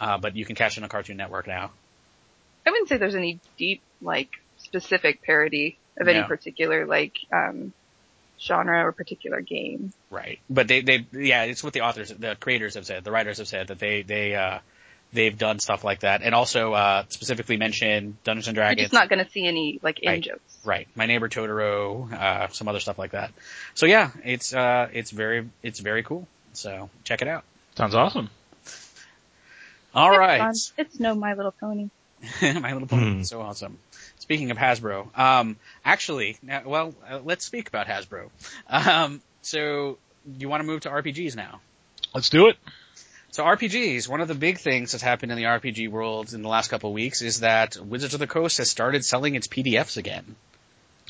Uh, 0.00 0.18
but 0.18 0.34
you 0.34 0.44
can 0.44 0.56
catch 0.56 0.76
it 0.76 0.82
on 0.82 0.88
Cartoon 0.88 1.16
Network 1.16 1.46
now. 1.46 1.70
I 2.66 2.70
wouldn't 2.70 2.88
say 2.88 2.96
there's 2.96 3.14
any 3.14 3.38
deep, 3.58 3.82
like, 4.02 4.30
specific 4.58 5.22
parody 5.22 5.78
of 6.00 6.08
any 6.08 6.20
No. 6.20 6.26
particular, 6.26 6.86
like, 6.86 7.14
um, 7.30 7.72
genre 8.40 8.84
or 8.84 8.92
particular 8.92 9.40
game. 9.42 9.92
Right. 10.10 10.40
But 10.50 10.66
they, 10.66 10.80
they, 10.80 11.06
yeah, 11.12 11.44
it's 11.44 11.62
what 11.62 11.74
the 11.74 11.82
authors, 11.82 12.08
the 12.08 12.34
creators 12.40 12.74
have 12.74 12.86
said, 12.86 13.04
the 13.04 13.12
writers 13.12 13.38
have 13.38 13.46
said 13.48 13.68
that 13.68 13.78
they, 13.78 14.02
they, 14.02 14.34
uh, 14.34 14.58
they've 15.14 15.36
done 15.38 15.58
stuff 15.60 15.82
like 15.84 16.00
that. 16.00 16.20
And 16.22 16.34
also, 16.34 16.72
uh, 16.74 17.04
specifically 17.08 17.56
mentioned 17.56 18.16
Dungeons 18.24 18.48
and 18.48 18.56
You're 18.56 18.64
Dragons. 18.66 18.84
just 18.86 18.92
not 18.92 19.08
gonna 19.08 19.28
see 19.30 19.46
any, 19.46 19.78
like, 19.82 20.00
in 20.00 20.10
Right. 20.10 20.22
jokes. 20.22 20.58
Right. 20.64 20.86
My 20.94 21.06
neighbor 21.06 21.28
Totoro, 21.28 22.12
uh, 22.12 22.48
some 22.48 22.68
other 22.68 22.80
stuff 22.80 22.98
like 22.98 23.12
that. 23.12 23.32
So 23.74 23.86
yeah, 23.86 24.10
it's, 24.24 24.52
uh, 24.54 24.88
it's 24.92 25.10
very, 25.10 25.48
it's 25.62 25.80
very 25.80 26.02
cool. 26.02 26.26
So 26.52 26.90
check 27.04 27.22
it 27.22 27.28
out. 27.28 27.44
Sounds 27.76 27.94
awesome. 27.94 28.28
All 29.94 30.10
It's 30.10 30.18
right. 30.18 30.38
fun. 30.40 30.54
It's 30.78 31.00
no 31.00 31.14
My 31.14 31.34
Little 31.34 31.52
Pony. 31.52 31.88
My 32.42 32.72
Little 32.72 32.88
Pony, 32.88 33.16
Hmm. 33.16 33.22
so 33.22 33.40
awesome. 33.40 33.78
Speaking 34.18 34.50
of 34.50 34.56
Hasbro, 34.56 35.16
um, 35.18 35.56
actually, 35.84 36.38
now, 36.42 36.62
well, 36.64 36.94
uh, 37.08 37.20
let's 37.22 37.44
speak 37.44 37.68
about 37.68 37.86
Hasbro. 37.86 38.30
Um, 38.68 39.20
so 39.42 39.98
you 40.38 40.48
want 40.48 40.62
to 40.62 40.66
move 40.66 40.80
to 40.82 40.88
RPGs 40.88 41.36
now? 41.36 41.60
Let's 42.14 42.30
do 42.30 42.48
it. 42.48 42.56
So 43.34 43.42
RPGs, 43.42 44.08
one 44.08 44.20
of 44.20 44.28
the 44.28 44.36
big 44.36 44.58
things 44.58 44.92
that's 44.92 45.02
happened 45.02 45.32
in 45.32 45.36
the 45.36 45.42
RPG 45.42 45.90
world 45.90 46.32
in 46.32 46.42
the 46.42 46.48
last 46.48 46.68
couple 46.68 46.90
of 46.90 46.94
weeks 46.94 47.20
is 47.20 47.40
that 47.40 47.76
Wizards 47.76 48.14
of 48.14 48.20
the 48.20 48.28
Coast 48.28 48.58
has 48.58 48.70
started 48.70 49.04
selling 49.04 49.34
its 49.34 49.48
PDFs 49.48 49.96
again. 49.96 50.36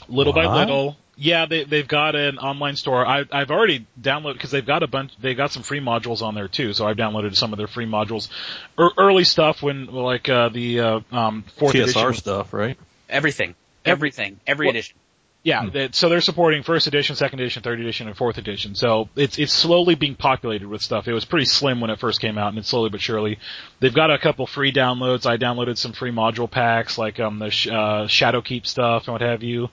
Little 0.09 0.33
by 0.33 0.47
little. 0.47 0.97
Yeah, 1.19 1.45
they 1.45 1.65
they've 1.65 1.87
got 1.87 2.17
an 2.17 2.39
online 2.39 2.77
store. 2.77 3.07
I 3.07 3.25
I've 3.31 3.51
already 3.51 3.87
downloaded 4.01 4.33
because 4.35 4.51
they've 4.53 4.65
got 4.65 4.83
a 4.83 4.87
bunch. 4.87 5.13
They've 5.21 5.37
got 5.37 5.53
some 5.53 5.63
free 5.63 5.81
modules 5.81 6.23
on 6.23 6.35
there 6.35 6.49
too. 6.49 6.73
So 6.73 6.87
I've 6.87 6.97
downloaded 6.97 7.37
some 7.37 7.53
of 7.53 7.59
their 7.59 7.67
free 7.67 7.87
modules. 7.87 8.31
Er, 8.79 8.89
early 8.97 9.25
stuff 9.25 9.63
when 9.63 9.85
like 9.89 10.27
uh, 10.31 10.49
the 10.49 10.81
uh, 10.81 11.01
um, 11.13 11.45
fourth 11.59 11.75
TSR 11.75 11.83
edition. 11.83 12.15
stuff, 12.15 12.55
right? 12.55 12.79
Everything. 13.07 13.55
Everything. 13.85 14.41
Every 14.47 14.69
Well- 14.69 14.71
edition. 14.71 14.97
Yeah, 15.45 15.69
that, 15.75 15.95
so 15.95 16.09
they're 16.09 16.23
supporting 16.23 16.63
first 16.63 16.87
edition, 16.87 17.17
second 17.17 17.39
edition, 17.39 17.63
third 17.63 17.79
edition, 17.79 18.09
and 18.09 18.17
fourth 18.17 18.39
edition. 18.39 18.75
So 18.75 19.11
it's 19.15 19.39
it's 19.39 19.53
slowly 19.53 19.95
being 19.95 20.15
populated 20.17 20.67
with 20.67 20.81
stuff. 20.81 21.07
It 21.07 21.13
was 21.13 21.27
pretty 21.27 21.45
slim 21.45 21.81
when 21.83 21.91
it 21.91 22.01
first 22.01 22.19
came 22.21 22.39
out, 22.39 22.49
and 22.49 22.59
it's 22.59 22.69
slowly 22.71 22.89
but 22.89 23.03
surely. 23.03 23.39
They've 23.79 23.95
got 23.95 24.11
a 24.11 24.19
couple 24.19 24.47
free 24.47 24.73
downloads. 24.73 25.27
I 25.27 25.37
downloaded 25.37 25.77
some 25.77 25.93
free 25.93 26.11
module 26.13 26.51
packs, 26.51 26.97
like 26.97 27.21
um 27.21 27.39
the 27.39 27.51
sh- 27.51 27.69
uh, 27.69 28.07
Shadowkeep 28.07 28.67
stuff 28.67 29.07
and 29.07 29.13
what 29.13 29.21
have 29.21 29.43
you. 29.43 29.69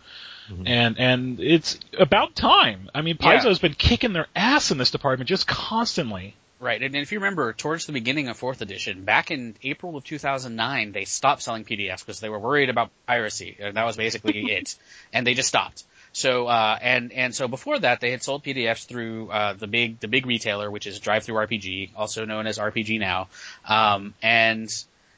And 0.66 1.00
and 1.00 1.40
it's 1.40 1.80
about 1.98 2.36
time. 2.36 2.90
I 2.94 3.02
mean, 3.02 3.16
Yeah. 3.22 3.38
Paizo's 3.40 3.60
been 3.60 3.74
kicking 3.74 4.12
their 4.12 4.28
ass 4.36 4.72
in 4.72 4.78
this 4.78 4.92
department 4.92 5.30
just 5.30 5.48
constantly. 5.48 6.36
Right, 6.62 6.84
and 6.84 6.96
if 6.96 7.12
you 7.12 7.18
remember, 7.18 7.54
towards 7.54 7.88
the 7.88 7.92
beginning 7.92 8.28
of 8.28 8.38
fourth 8.38 8.62
edition, 8.62 9.04
back 9.04 9.32
in 9.32 9.56
April 9.64 9.98
of 9.98 10.04
2009, 10.04 10.92
they 10.92 11.06
stopped 11.06 11.42
selling 11.42 11.66
PDFs 11.66 12.06
because 12.06 12.20
they 12.20 12.30
were 12.30 12.38
worried 12.38 12.70
about 12.70 12.92
piracy, 13.08 13.58
and 13.60 13.78
that 13.78 13.84
was 13.84 13.98
basically 13.98 14.42
it. 14.52 14.76
And 15.12 15.26
they 15.26 15.34
just 15.34 15.50
stopped. 15.50 15.84
So, 16.14 16.46
uh, 16.46 16.78
and 16.80 17.12
and 17.14 17.34
so 17.34 17.48
before 17.48 17.80
that, 17.80 18.00
they 18.00 18.12
had 18.12 18.22
sold 18.22 18.44
PDFs 18.44 18.86
through 18.86 19.32
uh, 19.32 19.54
the 19.54 19.66
big 19.66 20.00
the 20.02 20.08
big 20.08 20.28
retailer, 20.28 20.70
which 20.70 20.86
is 20.86 21.00
DriveThruRPG, 21.00 21.92
also 21.96 22.26
known 22.26 22.46
as 22.46 22.60
RPG 22.60 23.00
Now. 23.00 23.30
Um, 23.68 24.14
and 24.22 24.70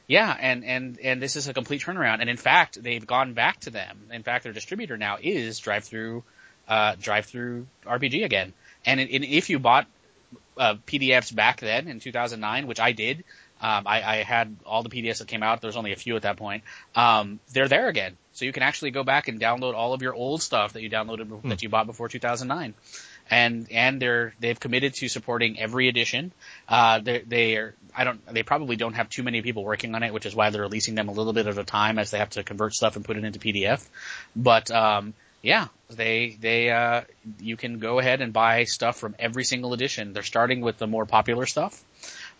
yeah, 0.06 0.34
and 0.40 0.64
and 0.64 0.98
and 0.98 1.20
this 1.20 1.36
is 1.36 1.46
a 1.46 1.52
complete 1.52 1.82
turnaround. 1.82 2.22
And 2.22 2.30
in 2.30 2.38
fact, 2.38 2.82
they've 2.82 3.06
gone 3.06 3.34
back 3.34 3.60
to 3.60 3.70
them. 3.70 4.08
In 4.10 4.22
fact, 4.22 4.44
their 4.44 4.54
distributor 4.54 4.96
now 4.96 5.18
is 5.20 5.58
Drive 5.58 5.84
Through 5.84 6.22
uh, 6.68 6.94
Drive 6.98 7.26
Through 7.26 7.66
RPG 7.84 8.24
again. 8.24 8.54
And, 8.86 9.00
and 9.00 9.24
if 9.24 9.50
you 9.50 9.58
bought 9.58 9.86
uh, 10.56 10.74
PDFs 10.86 11.34
back 11.34 11.60
then 11.60 11.88
in 11.88 12.00
2009, 12.00 12.66
which 12.66 12.80
I 12.80 12.92
did. 12.92 13.24
Um, 13.60 13.86
I, 13.86 14.02
I 14.02 14.16
had 14.22 14.56
all 14.66 14.82
the 14.82 14.90
PDFs 14.90 15.18
that 15.18 15.28
came 15.28 15.42
out. 15.42 15.60
There 15.60 15.68
was 15.68 15.76
only 15.76 15.92
a 15.92 15.96
few 15.96 16.16
at 16.16 16.22
that 16.22 16.36
point. 16.36 16.64
Um, 16.94 17.40
they're 17.52 17.68
there 17.68 17.88
again, 17.88 18.16
so 18.32 18.44
you 18.44 18.52
can 18.52 18.62
actually 18.62 18.90
go 18.90 19.04
back 19.04 19.28
and 19.28 19.40
download 19.40 19.74
all 19.74 19.94
of 19.94 20.02
your 20.02 20.14
old 20.14 20.42
stuff 20.42 20.74
that 20.74 20.82
you 20.82 20.90
downloaded 20.90 21.48
that 21.48 21.62
you 21.62 21.68
bought 21.68 21.86
before 21.86 22.08
2009. 22.08 22.74
and 23.30 23.68
and 23.70 24.02
they're 24.02 24.34
they've 24.40 24.58
committed 24.58 24.94
to 24.94 25.08
supporting 25.08 25.58
every 25.58 25.88
edition. 25.88 26.32
Uh, 26.68 26.98
they 26.98 27.20
they 27.20 27.56
are 27.56 27.74
I 27.96 28.04
don't 28.04 28.20
they 28.26 28.42
probably 28.42 28.76
don't 28.76 28.94
have 28.94 29.08
too 29.08 29.22
many 29.22 29.40
people 29.40 29.64
working 29.64 29.94
on 29.94 30.02
it, 30.02 30.12
which 30.12 30.26
is 30.26 30.34
why 30.34 30.50
they're 30.50 30.62
releasing 30.62 30.94
them 30.94 31.08
a 31.08 31.12
little 31.12 31.32
bit 31.32 31.46
at 31.46 31.56
a 31.56 31.64
time 31.64 31.98
as 31.98 32.10
they 32.10 32.18
have 32.18 32.30
to 32.30 32.42
convert 32.42 32.74
stuff 32.74 32.96
and 32.96 33.04
put 33.04 33.16
it 33.16 33.24
into 33.24 33.38
PDF. 33.38 33.86
But 34.36 34.70
um, 34.70 35.14
yeah, 35.44 35.68
they 35.90 36.36
they 36.40 36.70
uh, 36.70 37.02
you 37.38 37.58
can 37.58 37.78
go 37.78 37.98
ahead 37.98 38.22
and 38.22 38.32
buy 38.32 38.64
stuff 38.64 38.98
from 38.98 39.14
every 39.18 39.44
single 39.44 39.74
edition. 39.74 40.14
They're 40.14 40.22
starting 40.22 40.62
with 40.62 40.78
the 40.78 40.86
more 40.86 41.04
popular 41.04 41.44
stuff. 41.44 41.84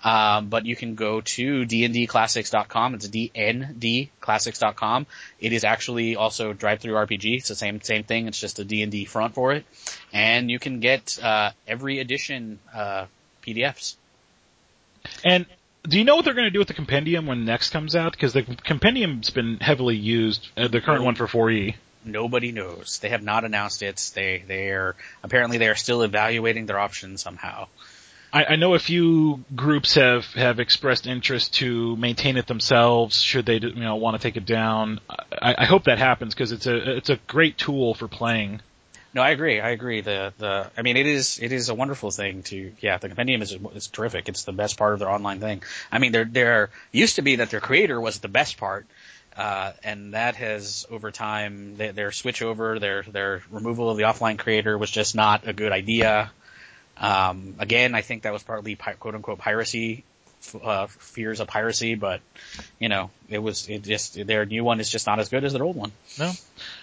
Um, 0.03 0.49
but 0.49 0.67
you 0.67 0.75
can 0.77 0.97
go 0.97 1.21
to 1.21 1.63
dndclassics.com. 1.65 2.95
It's 2.95 3.09
dndclassics.com. 3.09 5.07
It 5.41 5.53
is 5.53 5.65
actually 5.65 6.17
also 6.17 6.53
drive-through 6.53 6.95
RPG. 6.95 7.39
It's 7.39 7.49
the 7.49 7.55
same 7.55 7.81
same 7.83 8.05
thing. 8.05 8.27
It's 8.27 8.41
just 8.41 8.59
a 8.59 8.65
D&D 8.65 9.05
front 9.05 9.35
for 9.35 9.53
it, 9.53 9.67
and 10.13 10.51
you 10.51 10.59
can 10.59 10.81
get 10.81 11.19
uh, 11.23 11.51
every 11.69 12.01
edition 12.01 12.59
uh, 12.75 13.07
PDFs. 13.47 13.97
And 15.23 15.45
do 15.87 15.99
you 15.99 16.05
know 16.05 16.17
what 16.17 16.25
they're 16.25 16.35
going 16.35 16.45
to 16.45 16.51
do 16.51 16.59
with 16.59 16.69
the 16.69 16.75
compendium 16.75 17.27
when 17.27 17.45
next 17.45 17.71
comes 17.71 17.95
out? 17.95 18.13
Because 18.13 18.33
the 18.33 18.43
compendium's 18.43 19.29
been 19.29 19.59
heavily 19.61 19.97
used, 19.97 20.49
uh, 20.57 20.69
the 20.69 20.81
current 20.81 21.05
one 21.05 21.15
for 21.15 21.51
E. 21.51 21.73
4E. 21.73 21.75
Nobody 22.05 22.53
knows. 22.53 22.99
They 23.01 23.11
have 23.11 23.23
not 23.23 23.45
announced 23.45 23.83
it. 23.83 24.11
They 24.15 24.43
they 24.47 24.71
are 24.71 24.97
apparently 25.23 25.59
they 25.59 25.69
are 25.69 25.75
still 25.75 26.03
evaluating 26.03 26.67
their 26.67 26.79
options 26.79 27.23
somehow. 27.23 27.69
I, 28.35 28.45
I 28.45 28.57
know 28.57 28.75
a 28.75 28.81
few 28.81 29.45
groups 29.55 29.95
have, 29.95 30.25
have 30.35 30.59
expressed 30.59 31.07
interest 31.07 31.55
to 31.55 31.97
maintain 31.97 32.37
it 32.37 32.49
themselves. 32.49 33.23
Should 33.23 33.47
they, 33.47 33.59
you 33.59 33.75
know, 33.77 33.95
want 33.95 34.21
to 34.21 34.23
take 34.23 34.37
it 34.37 34.45
down? 34.45 35.01
I, 35.09 35.55
I 35.59 35.65
hope 35.67 35.85
that 35.85 35.99
happens 35.99 36.35
because 36.35 36.51
it's 36.51 36.67
a 36.67 36.97
it's 36.97 37.11
a 37.11 37.17
great 37.29 37.57
tool 37.57 37.95
for 37.95 38.09
playing. 38.09 38.61
No, 39.15 39.23
I 39.23 39.31
agree. 39.31 39.61
I 39.61 39.71
agree. 39.71 40.01
The 40.01 40.33
the 40.39 40.69
I 40.77 40.83
mean, 40.83 40.97
it 40.97 41.07
is 41.07 41.39
it 41.41 41.53
is 41.53 41.69
a 41.69 41.75
wonderful 41.75 42.11
thing 42.11 42.43
to 42.45 42.73
yeah. 42.81 42.99
The 42.99 43.07
compendium 43.07 43.41
is 43.43 43.57
is 43.73 43.87
terrific. 43.87 44.29
It's 44.29 44.43
the 44.43 44.53
best 44.53 44.77
part 44.77 44.95
of 44.95 44.99
their 44.99 45.11
online 45.11 45.39
thing. 45.39 45.63
I 45.93 46.01
mean, 46.01 46.11
there 46.11 46.25
there 46.25 46.71
used 46.91 47.17
to 47.17 47.23
be 47.23 47.37
that 47.37 47.51
their 47.51 47.61
creator 47.61 48.01
was 48.01 48.19
the 48.19 48.29
best 48.29 48.57
part, 48.57 48.87
uh, 49.37 49.73
and 49.83 50.15
that 50.15 50.37
has 50.37 50.87
over 50.91 51.11
time 51.11 51.77
their, 51.77 51.93
their 51.93 52.13
switch 52.13 52.43
over 52.43 52.79
their 52.79 53.03
their 53.03 53.43
removal 53.51 53.91
of 53.91 53.97
the 53.97 54.05
offline 54.05 54.39
creator 54.39 54.79
was 54.79 54.91
just 54.91 55.15
not 55.15 55.47
a 55.47 55.53
good 55.53 55.73
idea. 55.73 56.31
Um, 56.97 57.57
again, 57.59 57.95
I 57.95 58.03
think 58.03 58.23
that 58.23 58.33
was 58.33 58.43
partly 58.43 58.77
pi- 58.77 58.93
quote 58.93 59.17
unquote 59.17 59.39
piracy, 59.39 60.05
uh, 60.63 60.87
fears 60.87 61.41
of 61.41 61.49
piracy, 61.49 61.97
but 61.97 62.21
you 62.79 62.89
know, 62.89 63.11
it 63.29 63.39
was, 63.39 63.69
it 63.69 63.83
just, 63.83 64.25
their 64.27 64.45
new 64.45 64.63
one 64.63 64.79
is 64.79 64.89
just 64.89 65.07
not 65.07 65.19
as 65.19 65.29
good 65.29 65.45
as 65.45 65.53
their 65.53 65.65
old 65.65 65.77
one. 65.77 65.91
No, 66.19 66.31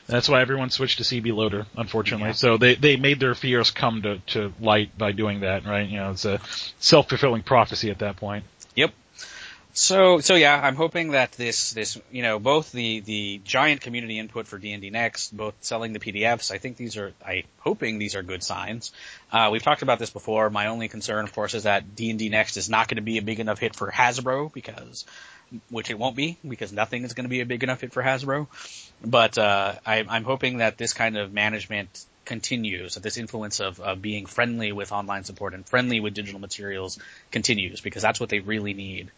that's 0.07 0.27
why 0.27 0.41
everyone 0.41 0.69
switched 0.69 0.97
to 0.97 1.03
CB 1.03 1.33
Loader, 1.33 1.65
unfortunately. 1.77 2.27
Yeah. 2.27 2.33
So 2.33 2.57
they 2.57 2.75
they 2.75 2.97
made 2.97 3.19
their 3.19 3.35
fears 3.35 3.71
come 3.71 4.01
to 4.01 4.17
to 4.33 4.53
light 4.59 4.97
by 4.97 5.13
doing 5.13 5.41
that, 5.41 5.65
right? 5.65 5.87
You 5.87 5.97
know, 5.97 6.11
it's 6.11 6.25
a 6.25 6.41
self 6.79 7.07
fulfilling 7.07 7.43
prophecy 7.43 7.89
at 7.89 7.99
that 7.99 8.17
point. 8.17 8.43
So, 9.73 10.19
so 10.19 10.35
yeah, 10.35 10.59
I'm 10.61 10.75
hoping 10.75 11.11
that 11.11 11.31
this, 11.33 11.71
this, 11.71 11.97
you 12.11 12.23
know, 12.23 12.39
both 12.39 12.73
the, 12.73 12.99
the 12.99 13.41
giant 13.45 13.79
community 13.79 14.19
input 14.19 14.47
for 14.47 14.57
D&D 14.57 14.89
Next, 14.89 15.35
both 15.35 15.53
selling 15.61 15.93
the 15.93 15.99
PDFs, 15.99 16.51
I 16.51 16.57
think 16.57 16.75
these 16.75 16.97
are, 16.97 17.13
I 17.25 17.45
hoping 17.59 17.97
these 17.97 18.15
are 18.15 18.21
good 18.21 18.43
signs. 18.43 18.91
Uh, 19.31 19.49
we've 19.51 19.63
talked 19.63 19.81
about 19.81 19.97
this 19.97 20.09
before. 20.09 20.49
My 20.49 20.67
only 20.67 20.89
concern, 20.89 21.23
of 21.23 21.33
course, 21.33 21.53
is 21.53 21.63
that 21.63 21.95
D&D 21.95 22.27
Next 22.27 22.57
is 22.57 22.69
not 22.69 22.89
going 22.89 22.97
to 22.97 23.01
be 23.01 23.17
a 23.17 23.21
big 23.21 23.39
enough 23.39 23.59
hit 23.59 23.73
for 23.73 23.89
Hasbro 23.89 24.51
because, 24.51 25.05
which 25.69 25.89
it 25.89 25.97
won't 25.97 26.17
be 26.17 26.37
because 26.45 26.73
nothing 26.73 27.05
is 27.05 27.13
going 27.13 27.25
to 27.25 27.29
be 27.29 27.39
a 27.39 27.45
big 27.45 27.63
enough 27.63 27.79
hit 27.79 27.93
for 27.93 28.03
Hasbro. 28.03 28.47
But, 29.05 29.37
uh, 29.37 29.75
I, 29.85 30.05
I'm 30.07 30.25
hoping 30.25 30.57
that 30.57 30.77
this 30.77 30.91
kind 30.91 31.17
of 31.17 31.31
management 31.31 32.05
continues, 32.25 32.95
that 32.95 33.03
this 33.03 33.17
influence 33.17 33.61
of, 33.61 33.79
of 33.79 34.01
being 34.01 34.25
friendly 34.25 34.73
with 34.73 34.91
online 34.91 35.23
support 35.23 35.53
and 35.53 35.65
friendly 35.65 36.01
with 36.01 36.13
digital 36.13 36.41
materials 36.41 36.99
continues 37.31 37.79
because 37.79 38.01
that's 38.01 38.19
what 38.19 38.29
they 38.29 38.39
really 38.39 38.73
need. 38.73 39.11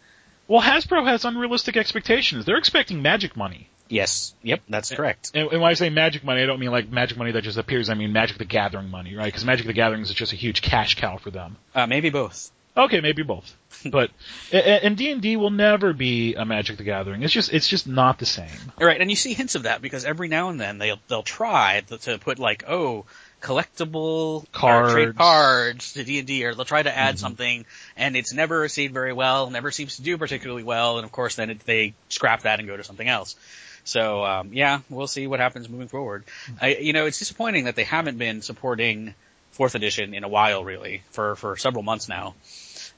Well, 0.46 0.62
Hasbro 0.62 1.06
has 1.06 1.24
unrealistic 1.24 1.76
expectations. 1.76 2.44
They're 2.44 2.58
expecting 2.58 3.02
magic 3.02 3.36
money. 3.36 3.68
Yes. 3.88 4.34
Yep. 4.42 4.62
That's 4.68 4.90
correct. 4.90 5.32
And, 5.34 5.50
and 5.50 5.60
when 5.60 5.70
I 5.70 5.74
say 5.74 5.90
magic 5.90 6.24
money, 6.24 6.42
I 6.42 6.46
don't 6.46 6.58
mean 6.58 6.70
like 6.70 6.90
magic 6.90 7.18
money 7.18 7.32
that 7.32 7.42
just 7.42 7.58
appears. 7.58 7.90
I 7.90 7.94
mean 7.94 8.12
Magic 8.12 8.38
the 8.38 8.44
Gathering 8.44 8.90
money, 8.90 9.14
right? 9.14 9.26
Because 9.26 9.44
Magic 9.44 9.66
the 9.66 9.72
Gathering 9.72 10.02
is 10.02 10.12
just 10.12 10.32
a 10.32 10.36
huge 10.36 10.62
cash 10.62 10.96
cow 10.96 11.18
for 11.18 11.30
them. 11.30 11.56
Uh, 11.74 11.86
maybe 11.86 12.10
both. 12.10 12.50
Okay, 12.76 13.00
maybe 13.00 13.22
both. 13.22 13.54
But 13.90 14.10
and 14.50 14.96
D 14.96 15.10
and 15.10 15.20
D 15.20 15.36
will 15.36 15.50
never 15.50 15.92
be 15.92 16.34
a 16.36 16.46
Magic 16.46 16.78
the 16.78 16.84
Gathering. 16.84 17.22
It's 17.22 17.34
just 17.34 17.52
it's 17.52 17.68
just 17.68 17.86
not 17.86 18.18
the 18.18 18.24
same. 18.24 18.48
Right, 18.80 18.98
and 18.98 19.10
you 19.10 19.16
see 19.16 19.34
hints 19.34 19.56
of 19.56 19.64
that 19.64 19.82
because 19.82 20.06
every 20.06 20.28
now 20.28 20.48
and 20.48 20.58
then 20.58 20.78
they'll 20.78 20.98
they'll 21.08 21.22
try 21.22 21.82
to, 21.88 21.98
to 21.98 22.18
put 22.18 22.38
like 22.38 22.64
oh 22.66 23.04
collectible 23.44 24.50
Cards. 24.52 24.92
trade 24.92 25.16
cards 25.16 25.92
to 25.92 26.04
D 26.04 26.18
and 26.18 26.26
D, 26.26 26.44
or 26.44 26.54
they'll 26.54 26.64
try 26.64 26.82
to 26.82 26.96
add 26.96 27.18
something, 27.18 27.66
and 27.96 28.16
it's 28.16 28.32
never 28.32 28.58
received 28.58 28.94
very 28.94 29.12
well, 29.12 29.50
never 29.50 29.70
seems 29.70 29.96
to 29.96 30.02
do 30.02 30.16
particularly 30.18 30.62
well, 30.64 30.96
and 30.96 31.04
of 31.04 31.12
course 31.12 31.36
then 31.36 31.50
it, 31.50 31.60
they 31.60 31.94
scrap 32.08 32.42
that 32.42 32.58
and 32.58 32.66
go 32.66 32.76
to 32.76 32.82
something 32.82 33.06
else. 33.06 33.36
So 33.84 34.24
um, 34.24 34.54
yeah, 34.54 34.80
we'll 34.88 35.06
see 35.06 35.26
what 35.26 35.40
happens 35.40 35.68
moving 35.68 35.88
forward. 35.88 36.24
I, 36.60 36.76
you 36.76 36.94
know, 36.94 37.04
it's 37.04 37.18
disappointing 37.18 37.66
that 37.66 37.76
they 37.76 37.84
haven't 37.84 38.16
been 38.16 38.40
supporting 38.40 39.14
fourth 39.52 39.74
edition 39.74 40.14
in 40.14 40.24
a 40.24 40.28
while, 40.28 40.64
really, 40.64 41.02
for 41.10 41.36
for 41.36 41.56
several 41.56 41.82
months 41.84 42.08
now. 42.08 42.34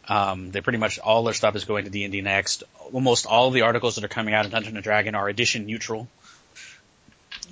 Um, 0.08 0.52
they 0.52 0.60
pretty 0.60 0.78
much 0.78 1.00
all 1.00 1.24
their 1.24 1.34
stuff 1.34 1.56
is 1.56 1.64
going 1.64 1.84
to 1.84 1.90
D 1.90 2.04
and 2.04 2.12
D 2.12 2.20
next. 2.20 2.62
Almost 2.92 3.26
all 3.26 3.50
the 3.50 3.62
articles 3.62 3.96
that 3.96 4.04
are 4.04 4.08
coming 4.08 4.32
out 4.32 4.44
in 4.44 4.52
Dungeon 4.52 4.76
and 4.76 4.84
Dragon 4.84 5.16
are 5.16 5.28
edition 5.28 5.66
neutral. 5.66 6.08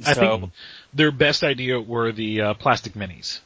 I 0.07 0.15
think 0.15 0.51
their 0.95 1.11
best 1.11 1.43
idea 1.43 1.81
were 1.81 2.13
the 2.13 2.41
uh, 2.41 2.55
plastic 2.55 2.95
minis. 2.95 3.41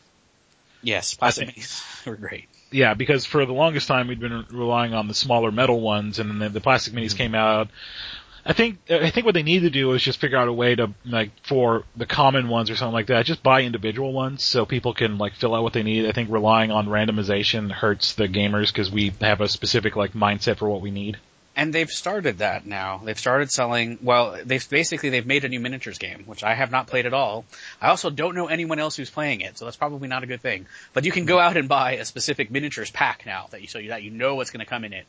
yes, 0.82 1.14
plastic 1.14 1.48
minis 1.48 2.06
were 2.06 2.16
great. 2.16 2.48
Yeah, 2.70 2.94
because 2.94 3.24
for 3.24 3.46
the 3.46 3.52
longest 3.52 3.88
time 3.88 4.08
we'd 4.08 4.20
been 4.20 4.44
relying 4.50 4.92
on 4.92 5.08
the 5.08 5.14
smaller 5.14 5.50
metal 5.50 5.80
ones, 5.80 6.18
and 6.18 6.40
then 6.40 6.52
the 6.52 6.60
plastic 6.60 6.92
minis 6.92 7.16
came 7.16 7.34
out. 7.34 7.68
I 8.44 8.52
think 8.52 8.78
I 8.90 9.10
think 9.10 9.26
what 9.26 9.34
they 9.34 9.42
need 9.42 9.60
to 9.60 9.70
do 9.70 9.92
is 9.92 10.02
just 10.02 10.20
figure 10.20 10.38
out 10.38 10.48
a 10.48 10.52
way 10.52 10.74
to 10.74 10.94
like 11.04 11.30
for 11.42 11.84
the 11.96 12.06
common 12.06 12.48
ones 12.48 12.70
or 12.70 12.76
something 12.76 12.94
like 12.94 13.08
that, 13.08 13.26
just 13.26 13.42
buy 13.42 13.62
individual 13.62 14.12
ones 14.12 14.42
so 14.42 14.64
people 14.64 14.94
can 14.94 15.18
like 15.18 15.34
fill 15.34 15.54
out 15.54 15.62
what 15.62 15.72
they 15.74 15.82
need. 15.82 16.06
I 16.06 16.12
think 16.12 16.30
relying 16.30 16.70
on 16.70 16.86
randomization 16.86 17.70
hurts 17.70 18.14
the 18.14 18.28
gamers 18.28 18.68
because 18.68 18.90
we 18.90 19.12
have 19.20 19.40
a 19.40 19.48
specific 19.48 19.96
like 19.96 20.12
mindset 20.12 20.56
for 20.56 20.68
what 20.68 20.80
we 20.80 20.90
need. 20.90 21.18
And 21.58 21.72
they've 21.72 21.90
started 21.90 22.38
that 22.38 22.66
now. 22.66 23.00
They've 23.02 23.18
started 23.18 23.50
selling, 23.50 23.98
well, 24.00 24.38
they've 24.44 24.70
basically, 24.70 25.10
they've 25.10 25.26
made 25.26 25.44
a 25.44 25.48
new 25.48 25.58
miniatures 25.58 25.98
game, 25.98 26.22
which 26.26 26.44
I 26.44 26.54
have 26.54 26.70
not 26.70 26.86
played 26.86 27.04
at 27.04 27.12
all. 27.12 27.44
I 27.82 27.88
also 27.88 28.10
don't 28.10 28.36
know 28.36 28.46
anyone 28.46 28.78
else 28.78 28.94
who's 28.94 29.10
playing 29.10 29.40
it, 29.40 29.58
so 29.58 29.64
that's 29.64 29.76
probably 29.76 30.06
not 30.06 30.22
a 30.22 30.28
good 30.28 30.40
thing. 30.40 30.66
But 30.92 31.04
you 31.04 31.10
can 31.10 31.24
go 31.24 31.40
out 31.40 31.56
and 31.56 31.68
buy 31.68 31.94
a 31.94 32.04
specific 32.04 32.52
miniatures 32.52 32.92
pack 32.92 33.26
now 33.26 33.48
that 33.50 33.60
you, 33.60 33.66
so 33.66 33.82
that 33.88 34.04
you 34.04 34.12
know 34.12 34.36
what's 34.36 34.52
gonna 34.52 34.66
come 34.66 34.84
in 34.84 34.92
it. 34.92 35.06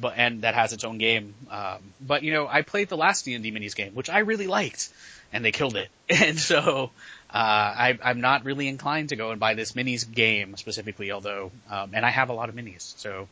But, 0.00 0.14
and 0.16 0.42
that 0.42 0.56
has 0.56 0.72
its 0.72 0.82
own 0.82 0.98
game. 0.98 1.34
Um, 1.48 1.78
but 2.00 2.24
you 2.24 2.32
know, 2.32 2.48
I 2.48 2.62
played 2.62 2.88
the 2.88 2.96
last 2.96 3.24
D&D 3.24 3.52
minis 3.52 3.76
game, 3.76 3.94
which 3.94 4.10
I 4.10 4.18
really 4.20 4.48
liked, 4.48 4.88
and 5.32 5.44
they 5.44 5.52
killed 5.52 5.76
it. 5.76 5.88
And 6.10 6.36
so, 6.36 6.90
uh, 7.30 7.36
I, 7.36 7.98
I'm 8.02 8.20
not 8.20 8.44
really 8.44 8.66
inclined 8.66 9.10
to 9.10 9.16
go 9.16 9.30
and 9.30 9.38
buy 9.38 9.54
this 9.54 9.72
minis 9.72 10.10
game 10.10 10.56
specifically, 10.56 11.12
although, 11.12 11.52
um, 11.70 11.92
and 11.94 12.04
I 12.04 12.10
have 12.10 12.28
a 12.28 12.32
lot 12.32 12.48
of 12.48 12.56
minis, 12.56 12.98
so, 12.98 13.28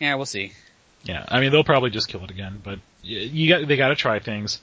yeah, 0.00 0.16
we'll 0.16 0.26
see. 0.26 0.52
Yeah, 1.04 1.24
I 1.28 1.40
mean 1.40 1.52
they'll 1.52 1.64
probably 1.64 1.90
just 1.90 2.08
kill 2.08 2.22
it 2.24 2.30
again, 2.30 2.60
but 2.62 2.78
you 3.02 3.48
got 3.48 3.66
they 3.66 3.76
got 3.76 3.88
to 3.88 3.96
try 3.96 4.18
things. 4.18 4.60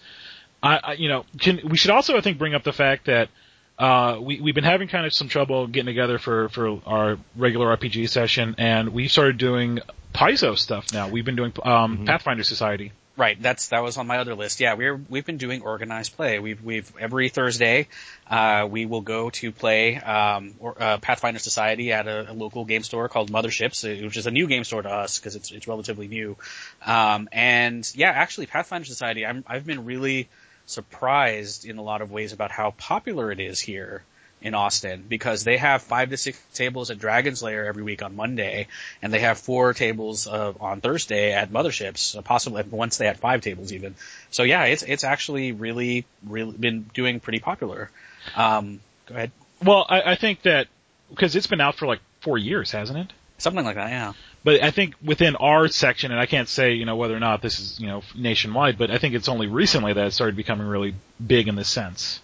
I, 0.61 0.79
I 0.83 0.93
you 0.93 1.09
know 1.09 1.25
can, 1.39 1.61
we 1.67 1.77
should 1.77 1.91
also 1.91 2.17
I 2.17 2.21
think 2.21 2.37
bring 2.37 2.53
up 2.53 2.63
the 2.63 2.73
fact 2.73 3.05
that 3.05 3.29
uh, 3.77 4.19
we 4.21 4.41
we've 4.41 4.55
been 4.55 4.63
having 4.63 4.87
kind 4.87 5.05
of 5.05 5.13
some 5.13 5.29
trouble 5.29 5.67
getting 5.67 5.87
together 5.87 6.19
for 6.19 6.49
for 6.49 6.81
our 6.85 7.17
regular 7.35 7.75
RPG 7.77 8.09
session, 8.09 8.55
and 8.57 8.89
we 8.89 9.07
started 9.07 9.37
doing 9.37 9.79
Paizo 10.13 10.57
stuff 10.57 10.91
now. 10.93 11.09
We've 11.09 11.25
been 11.25 11.35
doing 11.35 11.53
um, 11.63 12.05
Pathfinder 12.05 12.43
Society. 12.43 12.91
Right, 13.19 13.35
that's 13.41 13.67
that 13.67 13.83
was 13.83 13.97
on 13.97 14.07
my 14.07 14.19
other 14.19 14.33
list. 14.33 14.61
Yeah, 14.61 14.75
we're 14.75 14.95
we've 14.95 15.25
been 15.25 15.35
doing 15.35 15.61
organized 15.61 16.15
play. 16.15 16.39
We've 16.39 16.63
we've 16.63 16.89
every 16.97 17.27
Thursday, 17.27 17.89
uh, 18.29 18.65
we 18.71 18.85
will 18.85 19.01
go 19.01 19.29
to 19.29 19.51
play 19.51 19.97
um, 19.97 20.53
or, 20.57 20.81
uh, 20.81 20.99
Pathfinder 20.99 21.39
Society 21.39 21.91
at 21.91 22.07
a, 22.07 22.31
a 22.31 22.33
local 22.33 22.63
game 22.63 22.81
store 22.81 23.09
called 23.09 23.29
Motherships, 23.29 23.83
uh, 23.83 24.05
which 24.05 24.15
is 24.15 24.25
a 24.25 24.31
new 24.31 24.47
game 24.47 24.63
store 24.63 24.83
to 24.83 24.89
us 24.89 25.19
because 25.19 25.35
it's 25.35 25.51
it's 25.51 25.67
relatively 25.67 26.07
new. 26.07 26.37
Um, 26.85 27.27
and 27.33 27.91
yeah, 27.93 28.11
actually, 28.11 28.45
Pathfinder 28.45 28.85
Society, 28.85 29.25
I'm 29.25 29.43
I've 29.45 29.65
been 29.65 29.83
really 29.83 30.29
surprised 30.65 31.65
in 31.65 31.77
a 31.77 31.83
lot 31.83 32.01
of 32.01 32.11
ways 32.11 32.31
about 32.31 32.51
how 32.51 32.71
popular 32.71 33.33
it 33.33 33.41
is 33.41 33.59
here 33.59 34.01
in 34.41 34.53
Austin 34.53 35.03
because 35.07 35.43
they 35.43 35.57
have 35.57 35.81
five 35.81 36.09
to 36.09 36.17
six 36.17 36.39
tables 36.53 36.91
at 36.91 36.99
Dragon's 36.99 37.43
Lair 37.43 37.65
every 37.65 37.83
week 37.83 38.01
on 38.01 38.15
Monday, 38.15 38.67
and 39.01 39.13
they 39.13 39.19
have 39.19 39.37
four 39.37 39.73
tables 39.73 40.27
uh, 40.27 40.53
on 40.59 40.81
Thursday 40.81 41.33
at 41.33 41.51
Motherships. 41.51 42.17
Uh, 42.17 42.21
possibly 42.21 42.63
once 42.63 42.97
they 42.97 43.05
had 43.05 43.17
five 43.17 43.41
tables 43.41 43.73
even. 43.73 43.95
So 44.31 44.43
yeah, 44.43 44.65
it's 44.65 44.83
it's 44.83 45.03
actually 45.03 45.51
really 45.51 46.05
really 46.25 46.55
been 46.57 46.89
doing 46.93 47.19
pretty 47.19 47.39
popular. 47.39 47.89
Um, 48.35 48.79
go 49.07 49.15
ahead, 49.15 49.31
Well, 49.63 49.85
I, 49.89 50.11
I 50.11 50.15
think 50.15 50.43
that 50.43 50.67
because 51.09 51.35
it's 51.35 51.47
been 51.47 51.61
out 51.61 51.75
for 51.75 51.87
like 51.87 51.99
four 52.21 52.37
years, 52.37 52.71
hasn't 52.71 52.99
it? 52.99 53.13
something 53.39 53.65
like 53.65 53.75
that. 53.75 53.89
Yeah. 53.89 54.13
But 54.43 54.63
I 54.63 54.71
think 54.71 54.95
within 55.03 55.35
our 55.35 55.67
section, 55.67 56.11
and 56.11 56.19
I 56.19 56.25
can't 56.25 56.47
say 56.47 56.73
you 56.73 56.85
know 56.85 56.95
whether 56.95 57.15
or 57.15 57.19
not 57.19 57.41
this 57.41 57.59
is 57.59 57.79
you 57.79 57.87
know 57.87 58.03
nationwide, 58.15 58.77
but 58.77 58.91
I 58.91 58.97
think 58.97 59.15
it's 59.15 59.27
only 59.27 59.47
recently 59.47 59.93
that 59.93 60.07
it 60.07 60.11
started 60.11 60.35
becoming 60.35 60.67
really 60.67 60.95
big 61.25 61.47
in 61.47 61.55
this 61.55 61.69
sense. 61.69 62.21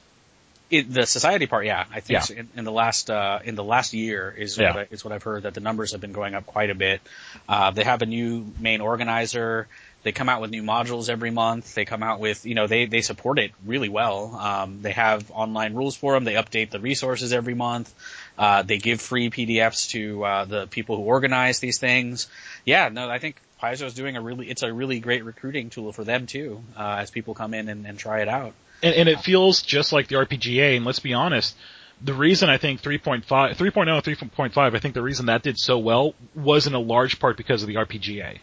It, 0.71 0.91
the 0.91 1.05
society 1.05 1.45
part, 1.45 1.65
yeah, 1.65 1.85
I 1.91 1.99
think 1.99 2.09
Yeah. 2.15 2.19
so. 2.21 2.33
in, 2.33 2.49
in 2.55 2.63
the 2.65 2.71
last 2.71 3.09
uh, 3.09 3.39
in 3.43 3.55
the 3.55 3.63
last 3.63 3.93
year 3.93 4.33
is 4.35 4.57
Yeah. 4.57 4.73
what 4.73 4.79
I, 4.79 4.87
is 4.91 5.03
what 5.05 5.11
I've 5.13 5.23
heard 5.23 5.43
that 5.43 5.53
the 5.53 5.59
numbers 5.61 5.91
have 5.91 6.01
been 6.01 6.11
going 6.13 6.33
up 6.33 6.45
quite 6.45 6.69
a 6.71 6.75
bit. 6.75 7.01
Uh, 7.47 7.71
they 7.71 7.83
have 7.83 8.01
a 8.01 8.05
new 8.05 8.45
main 8.59 8.81
organizer. 8.81 9.67
They 10.03 10.11
come 10.11 10.29
out 10.29 10.39
with 10.39 10.51
new 10.51 10.61
modules 10.61 11.09
every 11.09 11.31
month. 11.31 11.73
They 11.73 11.85
come 11.85 12.03
out 12.03 12.19
with 12.19 12.45
you 12.45 12.53
know 12.55 12.67
they 12.67 12.85
they 12.85 13.01
support 13.01 13.39
it 13.39 13.51
really 13.65 13.89
well. 13.89 14.35
Um, 14.35 14.81
they 14.81 14.91
have 14.91 15.29
online 15.31 15.73
rules 15.73 15.95
for 15.95 16.13
them. 16.13 16.23
They 16.23 16.33
update 16.35 16.69
the 16.69 16.79
resources 16.79 17.33
every 17.33 17.55
month. 17.55 17.91
Uh, 18.37 18.61
they 18.63 18.77
give 18.77 19.01
free 19.01 19.29
PDFs 19.29 19.89
to 19.91 20.23
uh, 20.23 20.45
the 20.45 20.67
people 20.67 20.95
who 20.97 21.03
organize 21.03 21.59
these 21.59 21.79
things. 21.79 22.27
Yeah, 22.65 22.89
no, 22.89 23.09
I 23.09 23.17
think 23.19 23.37
Paizo 23.61 23.85
is 23.85 23.93
doing 23.95 24.15
a 24.15 24.21
really 24.21 24.47
it's 24.49 24.61
a 24.63 24.71
really 24.71 24.99
great 24.99 25.23
recruiting 25.25 25.69
tool 25.69 25.91
for 25.91 26.03
them 26.03 26.27
too 26.27 26.61
uh, 26.77 26.97
as 26.99 27.09
people 27.11 27.33
come 27.33 27.53
in 27.53 27.69
and, 27.69 27.85
and 27.87 27.97
try 27.97 28.21
it 28.21 28.27
out. 28.27 28.53
And, 28.81 28.95
and 28.95 29.09
it 29.09 29.21
feels 29.21 29.61
just 29.61 29.91
like 29.93 30.07
the 30.07 30.15
RPGA. 30.15 30.75
And 30.77 30.85
let's 30.85 30.99
be 30.99 31.13
honest, 31.13 31.55
the 32.01 32.13
reason 32.13 32.49
I 32.49 32.57
think 32.57 32.81
3.5, 32.81 33.25
3.0 33.25 33.57
and 33.57 34.31
3.5, 34.31 34.75
I 34.75 34.79
think 34.79 34.93
the 34.93 35.01
reason 35.01 35.27
that 35.27 35.43
did 35.43 35.57
so 35.57 35.77
well 35.77 36.13
was 36.35 36.67
in 36.67 36.73
a 36.73 36.79
large 36.79 37.19
part 37.19 37.37
because 37.37 37.61
of 37.61 37.67
the 37.67 37.75
RPGA. 37.75 38.39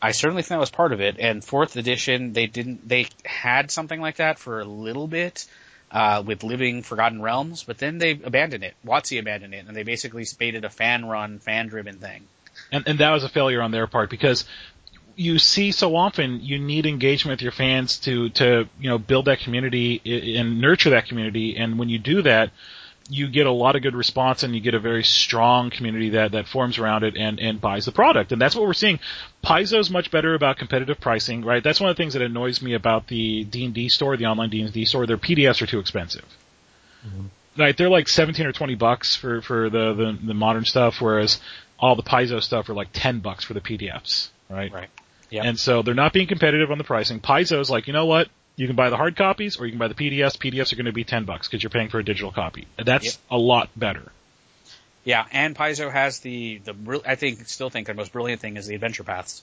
I 0.00 0.10
certainly 0.10 0.42
think 0.42 0.50
that 0.50 0.58
was 0.58 0.70
part 0.70 0.92
of 0.92 1.00
it. 1.00 1.16
And 1.20 1.44
fourth 1.44 1.76
edition, 1.76 2.32
they 2.32 2.48
didn't. 2.48 2.86
They 2.88 3.06
had 3.24 3.70
something 3.70 4.00
like 4.00 4.16
that 4.16 4.38
for 4.38 4.60
a 4.60 4.64
little 4.64 5.06
bit 5.06 5.46
uh, 5.92 6.24
with 6.26 6.42
Living 6.42 6.82
Forgotten 6.82 7.22
Realms, 7.22 7.62
but 7.62 7.78
then 7.78 7.98
they 7.98 8.10
abandoned 8.10 8.64
it. 8.64 8.74
WotC 8.84 9.20
abandoned 9.20 9.54
it, 9.54 9.66
and 9.68 9.76
they 9.76 9.84
basically 9.84 10.26
made 10.40 10.56
it 10.56 10.64
a 10.64 10.70
fan-run, 10.70 11.38
fan-driven 11.38 11.98
thing. 11.98 12.26
And, 12.72 12.86
and 12.88 12.98
that 12.98 13.10
was 13.10 13.22
a 13.22 13.28
failure 13.28 13.62
on 13.62 13.70
their 13.70 13.86
part 13.86 14.10
because 14.10 14.44
you 15.16 15.38
see 15.38 15.72
so 15.72 15.96
often 15.96 16.40
you 16.40 16.58
need 16.58 16.86
engagement 16.86 17.38
with 17.38 17.42
your 17.42 17.52
fans 17.52 17.98
to, 18.00 18.30
to, 18.30 18.68
you 18.80 18.88
know, 18.88 18.98
build 18.98 19.26
that 19.26 19.40
community 19.40 20.00
and 20.36 20.60
nurture 20.60 20.90
that 20.90 21.06
community. 21.06 21.56
And 21.56 21.78
when 21.78 21.88
you 21.88 21.98
do 21.98 22.22
that, 22.22 22.50
you 23.08 23.28
get 23.28 23.46
a 23.46 23.50
lot 23.50 23.76
of 23.76 23.82
good 23.82 23.94
response 23.94 24.42
and 24.42 24.54
you 24.54 24.60
get 24.60 24.74
a 24.74 24.80
very 24.80 25.04
strong 25.04 25.70
community 25.70 26.10
that, 26.10 26.32
that 26.32 26.46
forms 26.46 26.78
around 26.78 27.04
it 27.04 27.16
and, 27.16 27.40
and 27.40 27.60
buys 27.60 27.84
the 27.84 27.92
product. 27.92 28.32
And 28.32 28.40
that's 28.40 28.54
what 28.54 28.64
we're 28.64 28.72
seeing. 28.72 29.00
Paizo's 29.44 29.90
much 29.90 30.10
better 30.10 30.34
about 30.34 30.56
competitive 30.56 31.00
pricing, 31.00 31.44
right? 31.44 31.62
That's 31.62 31.80
one 31.80 31.90
of 31.90 31.96
the 31.96 32.02
things 32.02 32.14
that 32.14 32.22
annoys 32.22 32.62
me 32.62 32.74
about 32.74 33.08
the 33.08 33.44
D&D 33.44 33.88
store, 33.88 34.16
the 34.16 34.26
online 34.26 34.50
D&D 34.50 34.84
store. 34.84 35.06
Their 35.06 35.18
PDFs 35.18 35.60
are 35.62 35.66
too 35.66 35.80
expensive. 35.80 36.24
Mm-hmm. 37.06 37.26
Right, 37.54 37.76
they're 37.76 37.90
like 37.90 38.08
17 38.08 38.46
or 38.46 38.52
20 38.52 38.76
bucks 38.76 39.14
for, 39.14 39.42
for 39.42 39.68
the, 39.68 39.92
the, 39.92 40.18
the 40.28 40.32
modern 40.32 40.64
stuff, 40.64 41.02
whereas 41.02 41.38
all 41.78 41.96
the 41.96 42.02
Paizo 42.02 42.42
stuff 42.42 42.70
are 42.70 42.74
like 42.74 42.88
10 42.94 43.20
bucks 43.20 43.44
for 43.44 43.52
the 43.52 43.60
PDFs, 43.60 44.30
right? 44.48 44.72
Right. 44.72 44.88
Yep. 45.32 45.44
And 45.44 45.58
so 45.58 45.82
they're 45.82 45.94
not 45.94 46.12
being 46.12 46.26
competitive 46.28 46.70
on 46.70 46.78
the 46.78 46.84
pricing. 46.84 47.18
Paizo's 47.18 47.70
like, 47.70 47.86
you 47.86 47.92
know 47.94 48.06
what? 48.06 48.28
You 48.54 48.66
can 48.66 48.76
buy 48.76 48.90
the 48.90 48.98
hard 48.98 49.16
copies 49.16 49.56
or 49.58 49.64
you 49.64 49.72
can 49.72 49.78
buy 49.78 49.88
the 49.88 49.94
PDFs. 49.94 50.36
PDFs 50.36 50.72
are 50.72 50.76
going 50.76 50.86
to 50.86 50.92
be 50.92 51.04
10 51.04 51.24
bucks 51.24 51.48
because 51.48 51.62
you're 51.62 51.70
paying 51.70 51.88
for 51.88 51.98
a 51.98 52.04
digital 52.04 52.30
copy. 52.30 52.66
That's 52.76 53.06
Yep. 53.06 53.14
a 53.30 53.38
lot 53.38 53.70
better. 53.74 54.12
Yeah, 55.04 55.24
and 55.32 55.56
Paizo 55.56 55.90
has 55.90 56.20
the 56.20 56.58
the 56.58 57.02
I 57.04 57.16
think 57.16 57.48
still 57.48 57.70
think 57.70 57.88
the 57.88 57.94
most 57.94 58.12
brilliant 58.12 58.40
thing 58.40 58.56
is 58.56 58.66
the 58.66 58.74
adventure 58.76 59.02
paths. 59.02 59.42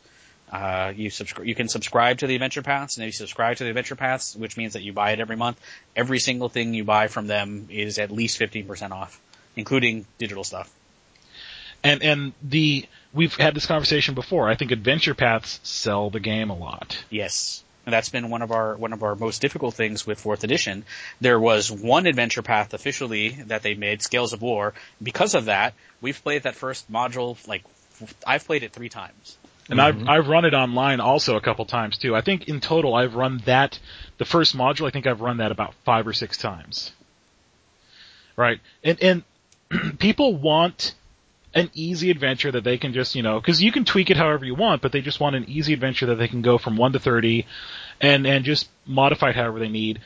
Uh, 0.49 0.93
you 0.95 1.09
subscribe, 1.09 1.47
you 1.47 1.53
can 1.53 1.67
subscribe 1.67 2.19
to 2.19 2.27
the 2.27 2.35
adventure 2.35 2.61
paths, 2.61 2.95
and 2.97 3.03
if 3.03 3.07
you 3.07 3.11
subscribe 3.11 3.57
to 3.57 3.65
the 3.65 3.69
adventure 3.69 3.95
paths, 3.97 4.35
which 4.37 4.55
means 4.57 4.73
that 4.73 4.83
you 4.83 4.93
buy 4.93 5.11
it 5.11 5.19
every 5.19 5.35
month, 5.35 5.59
every 5.97 6.19
single 6.19 6.47
thing 6.49 6.73
you 6.73 6.83
buy 6.85 7.07
from 7.07 7.27
them 7.27 7.67
is 7.69 7.99
at 7.99 8.09
least 8.09 8.37
fifteen 8.37 8.67
percent 8.67 8.93
off, 8.93 9.19
including 9.57 10.05
digital 10.17 10.43
stuff. 10.45 10.71
And, 11.83 12.03
and 12.03 12.33
the, 12.41 12.85
we've 13.13 13.35
had 13.35 13.55
this 13.55 13.65
conversation 13.65 14.15
before. 14.15 14.49
I 14.49 14.55
think 14.55 14.71
adventure 14.71 15.13
paths 15.13 15.59
sell 15.63 16.09
the 16.09 16.19
game 16.19 16.49
a 16.49 16.57
lot. 16.57 17.03
Yes. 17.09 17.63
And 17.85 17.93
that's 17.93 18.09
been 18.09 18.29
one 18.29 18.41
of 18.41 18.51
our 18.51 18.75
one 18.75 18.93
of 18.93 19.01
our 19.01 19.15
most 19.15 19.41
difficult 19.41 19.73
things 19.73 20.05
with 20.05 20.19
fourth 20.19 20.43
edition. 20.43 20.83
There 21.21 21.39
was 21.39 21.71
one 21.71 22.05
adventure 22.05 22.43
path 22.43 22.73
officially 22.73 23.29
that 23.47 23.63
they 23.63 23.73
made, 23.73 24.01
Scales 24.03 24.33
of 24.33 24.41
War. 24.41 24.73
Because 25.01 25.33
of 25.33 25.45
that, 25.45 25.73
we've 26.01 26.21
played 26.21 26.43
that 26.43 26.55
first 26.55 26.91
module 26.91 27.35
like 27.47 27.63
I've 28.27 28.45
played 28.45 28.63
it 28.63 28.73
three 28.73 28.89
times. 28.89 29.37
And 29.69 29.79
I've 29.79 29.95
mm-hmm. 29.95 30.09
I've 30.09 30.27
run 30.27 30.45
it 30.45 30.53
online 30.53 30.99
also 30.99 31.35
a 31.35 31.41
couple 31.41 31.65
times 31.65 31.97
too. 31.97 32.15
I 32.15 32.21
think 32.21 32.47
in 32.47 32.59
total 32.59 32.95
I've 32.95 33.15
run 33.15 33.41
that 33.45 33.79
the 34.17 34.25
first 34.25 34.57
module. 34.57 34.87
I 34.87 34.91
think 34.91 35.07
I've 35.07 35.21
run 35.21 35.37
that 35.37 35.51
about 35.51 35.73
five 35.85 36.07
or 36.07 36.13
six 36.13 36.37
times. 36.37 36.91
Right, 38.35 38.59
and 38.83 39.01
and 39.01 39.99
people 39.99 40.35
want 40.35 40.95
an 41.53 41.69
easy 41.73 42.11
adventure 42.11 42.51
that 42.51 42.63
they 42.63 42.77
can 42.77 42.93
just 42.93 43.15
you 43.15 43.23
know 43.23 43.39
because 43.39 43.61
you 43.61 43.71
can 43.71 43.85
tweak 43.85 44.09
it 44.09 44.17
however 44.17 44.45
you 44.45 44.55
want, 44.55 44.81
but 44.81 44.91
they 44.91 45.01
just 45.01 45.19
want 45.19 45.35
an 45.35 45.45
easy 45.47 45.73
adventure 45.73 46.07
that 46.07 46.15
they 46.15 46.27
can 46.27 46.41
go 46.41 46.57
from 46.57 46.77
one 46.77 46.93
to 46.93 46.99
thirty, 46.99 47.45
and 48.01 48.25
and 48.27 48.45
just 48.45 48.69
modify 48.85 49.29
it 49.29 49.35
however 49.35 49.59
they 49.59 49.69
need. 49.69 50.01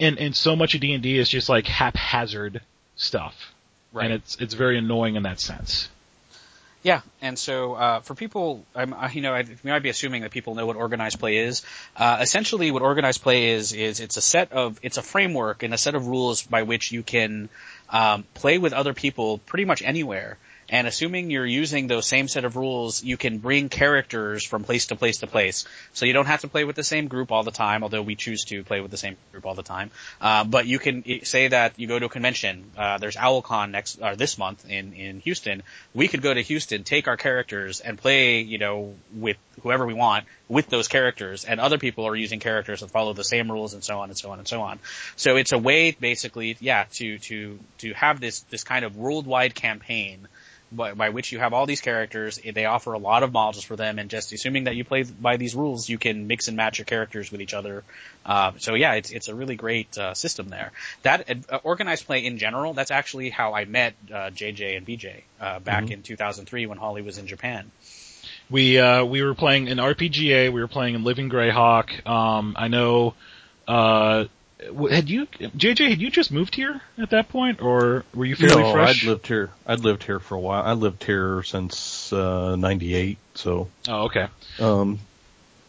And 0.00 0.18
and 0.18 0.36
so 0.36 0.56
much 0.56 0.74
of 0.74 0.80
D 0.80 0.92
and 0.92 1.02
D 1.02 1.18
is 1.18 1.28
just 1.28 1.48
like 1.48 1.66
haphazard 1.66 2.60
stuff, 2.96 3.52
right. 3.92 4.04
and 4.04 4.14
it's 4.14 4.36
it's 4.36 4.54
very 4.54 4.78
annoying 4.78 5.16
in 5.16 5.22
that 5.22 5.40
sense. 5.40 5.88
Yeah, 6.82 7.02
and 7.20 7.38
so 7.38 7.74
uh, 7.74 8.00
for 8.00 8.16
people, 8.16 8.64
I'm, 8.74 8.92
you 9.12 9.20
know, 9.20 9.32
I, 9.32 9.40
you 9.42 9.56
might 9.62 9.84
be 9.84 9.88
assuming 9.88 10.22
that 10.22 10.32
people 10.32 10.56
know 10.56 10.66
what 10.66 10.74
organized 10.74 11.20
play 11.20 11.36
is. 11.36 11.62
Uh, 11.96 12.18
essentially, 12.20 12.72
what 12.72 12.82
organized 12.82 13.22
play 13.22 13.50
is 13.50 13.72
is 13.72 14.00
it's 14.00 14.16
a 14.16 14.20
set 14.20 14.50
of 14.52 14.80
it's 14.82 14.96
a 14.96 15.02
framework 15.02 15.62
and 15.62 15.72
a 15.72 15.78
set 15.78 15.94
of 15.94 16.08
rules 16.08 16.42
by 16.42 16.64
which 16.64 16.90
you 16.90 17.04
can 17.04 17.48
um, 17.88 18.24
play 18.34 18.58
with 18.58 18.72
other 18.72 18.94
people 18.94 19.38
pretty 19.38 19.64
much 19.64 19.82
anywhere. 19.82 20.38
And 20.72 20.86
assuming 20.86 21.30
you're 21.30 21.44
using 21.44 21.86
those 21.86 22.06
same 22.06 22.28
set 22.28 22.46
of 22.46 22.56
rules, 22.56 23.04
you 23.04 23.18
can 23.18 23.36
bring 23.36 23.68
characters 23.68 24.42
from 24.42 24.64
place 24.64 24.86
to 24.86 24.96
place 24.96 25.18
to 25.18 25.26
place. 25.26 25.66
So 25.92 26.06
you 26.06 26.14
don't 26.14 26.24
have 26.24 26.40
to 26.40 26.48
play 26.48 26.64
with 26.64 26.76
the 26.76 26.82
same 26.82 27.08
group 27.08 27.30
all 27.30 27.42
the 27.42 27.50
time, 27.50 27.82
although 27.82 28.00
we 28.00 28.16
choose 28.16 28.44
to 28.44 28.64
play 28.64 28.80
with 28.80 28.90
the 28.90 28.96
same 28.96 29.18
group 29.32 29.44
all 29.44 29.54
the 29.54 29.62
time. 29.62 29.90
Uh, 30.18 30.44
but 30.44 30.64
you 30.64 30.78
can 30.78 31.04
say 31.24 31.48
that 31.48 31.78
you 31.78 31.86
go 31.88 31.98
to 31.98 32.06
a 32.06 32.08
convention. 32.08 32.70
Uh, 32.74 32.96
there's 32.96 33.16
OwlCon 33.16 33.70
next 33.70 34.00
or 34.00 34.16
this 34.16 34.38
month 34.38 34.64
in 34.66 34.94
in 34.94 35.20
Houston. 35.20 35.62
We 35.92 36.08
could 36.08 36.22
go 36.22 36.32
to 36.32 36.40
Houston, 36.40 36.84
take 36.84 37.06
our 37.06 37.18
characters, 37.18 37.80
and 37.80 37.98
play, 37.98 38.40
you 38.40 38.56
know, 38.56 38.94
with 39.14 39.36
whoever 39.62 39.84
we 39.84 39.92
want 39.92 40.24
with 40.48 40.68
those 40.68 40.88
characters. 40.88 41.44
And 41.44 41.60
other 41.60 41.76
people 41.76 42.06
are 42.06 42.16
using 42.16 42.40
characters 42.40 42.80
that 42.80 42.90
follow 42.90 43.12
the 43.12 43.24
same 43.24 43.52
rules, 43.52 43.74
and 43.74 43.84
so 43.84 44.00
on 44.00 44.08
and 44.08 44.16
so 44.16 44.30
on 44.30 44.38
and 44.38 44.48
so 44.48 44.62
on. 44.62 44.78
So 45.16 45.36
it's 45.36 45.52
a 45.52 45.58
way, 45.58 45.90
basically, 45.90 46.56
yeah, 46.60 46.86
to 46.92 47.18
to 47.18 47.58
to 47.78 47.92
have 47.92 48.20
this 48.20 48.40
this 48.48 48.64
kind 48.64 48.86
of 48.86 48.96
worldwide 48.96 49.54
campaign 49.54 50.28
by, 50.74 50.94
by 50.94 51.08
which 51.10 51.32
you 51.32 51.38
have 51.38 51.52
all 51.52 51.66
these 51.66 51.80
characters. 51.80 52.38
They 52.38 52.64
offer 52.64 52.92
a 52.92 52.98
lot 52.98 53.22
of 53.22 53.30
modules 53.30 53.64
for 53.64 53.76
them, 53.76 53.98
and 53.98 54.10
just 54.10 54.32
assuming 54.32 54.64
that 54.64 54.76
you 54.76 54.84
play 54.84 55.02
by 55.02 55.36
these 55.36 55.54
rules, 55.54 55.88
you 55.88 55.98
can 55.98 56.26
mix 56.26 56.48
and 56.48 56.56
match 56.56 56.78
your 56.78 56.84
characters 56.84 57.30
with 57.30 57.40
each 57.40 57.54
other. 57.54 57.84
Uh, 58.24 58.52
so 58.58 58.74
yeah, 58.74 58.94
it's 58.94 59.10
it's 59.10 59.28
a 59.28 59.34
really 59.34 59.56
great 59.56 59.96
uh, 59.98 60.14
system 60.14 60.48
there. 60.48 60.72
That 61.02 61.28
uh, 61.50 61.58
organized 61.62 62.06
play 62.06 62.24
in 62.24 62.38
general, 62.38 62.74
that's 62.74 62.90
actually 62.90 63.30
how 63.30 63.54
I 63.54 63.64
met 63.64 63.94
uh, 64.10 64.30
JJ 64.30 64.76
and 64.76 64.86
BJ 64.86 65.22
uh, 65.40 65.60
back 65.60 65.90
in 65.90 66.02
2003 66.02 66.66
when 66.66 66.78
Holly 66.78 67.02
was 67.02 67.18
in 67.18 67.26
Japan. 67.26 67.70
We 68.50 68.78
uh, 68.78 69.04
we 69.04 69.22
were 69.22 69.34
playing 69.34 69.68
in 69.68 69.78
RPGA. 69.78 70.52
We 70.52 70.60
were 70.60 70.68
playing 70.68 70.94
in 70.94 71.04
Living 71.04 71.30
Greyhawk. 71.30 72.06
Um, 72.06 72.54
I 72.58 72.68
know. 72.68 73.14
Uh, 74.68 74.86
had 74.86 75.08
you 75.08 75.26
JJ? 75.26 75.90
Had 75.90 76.00
you 76.00 76.10
just 76.10 76.30
moved 76.30 76.54
here 76.54 76.80
at 76.98 77.10
that 77.10 77.28
point, 77.28 77.62
or 77.62 78.04
were 78.14 78.24
you 78.24 78.36
fairly 78.36 78.54
fresh? 78.54 78.64
no, 78.64 78.72
fresh? 78.72 79.02
I'd 79.02 79.08
lived 79.08 79.26
here. 79.26 79.50
I'd 79.66 79.80
lived 79.80 80.02
here 80.04 80.18
for 80.18 80.34
a 80.34 80.40
while. 80.40 80.62
I 80.62 80.72
lived 80.72 81.04
here 81.04 81.42
since 81.42 82.12
uh, 82.12 82.56
'98. 82.56 83.18
So, 83.34 83.68
oh, 83.88 84.04
okay. 84.04 84.28
um, 84.60 84.98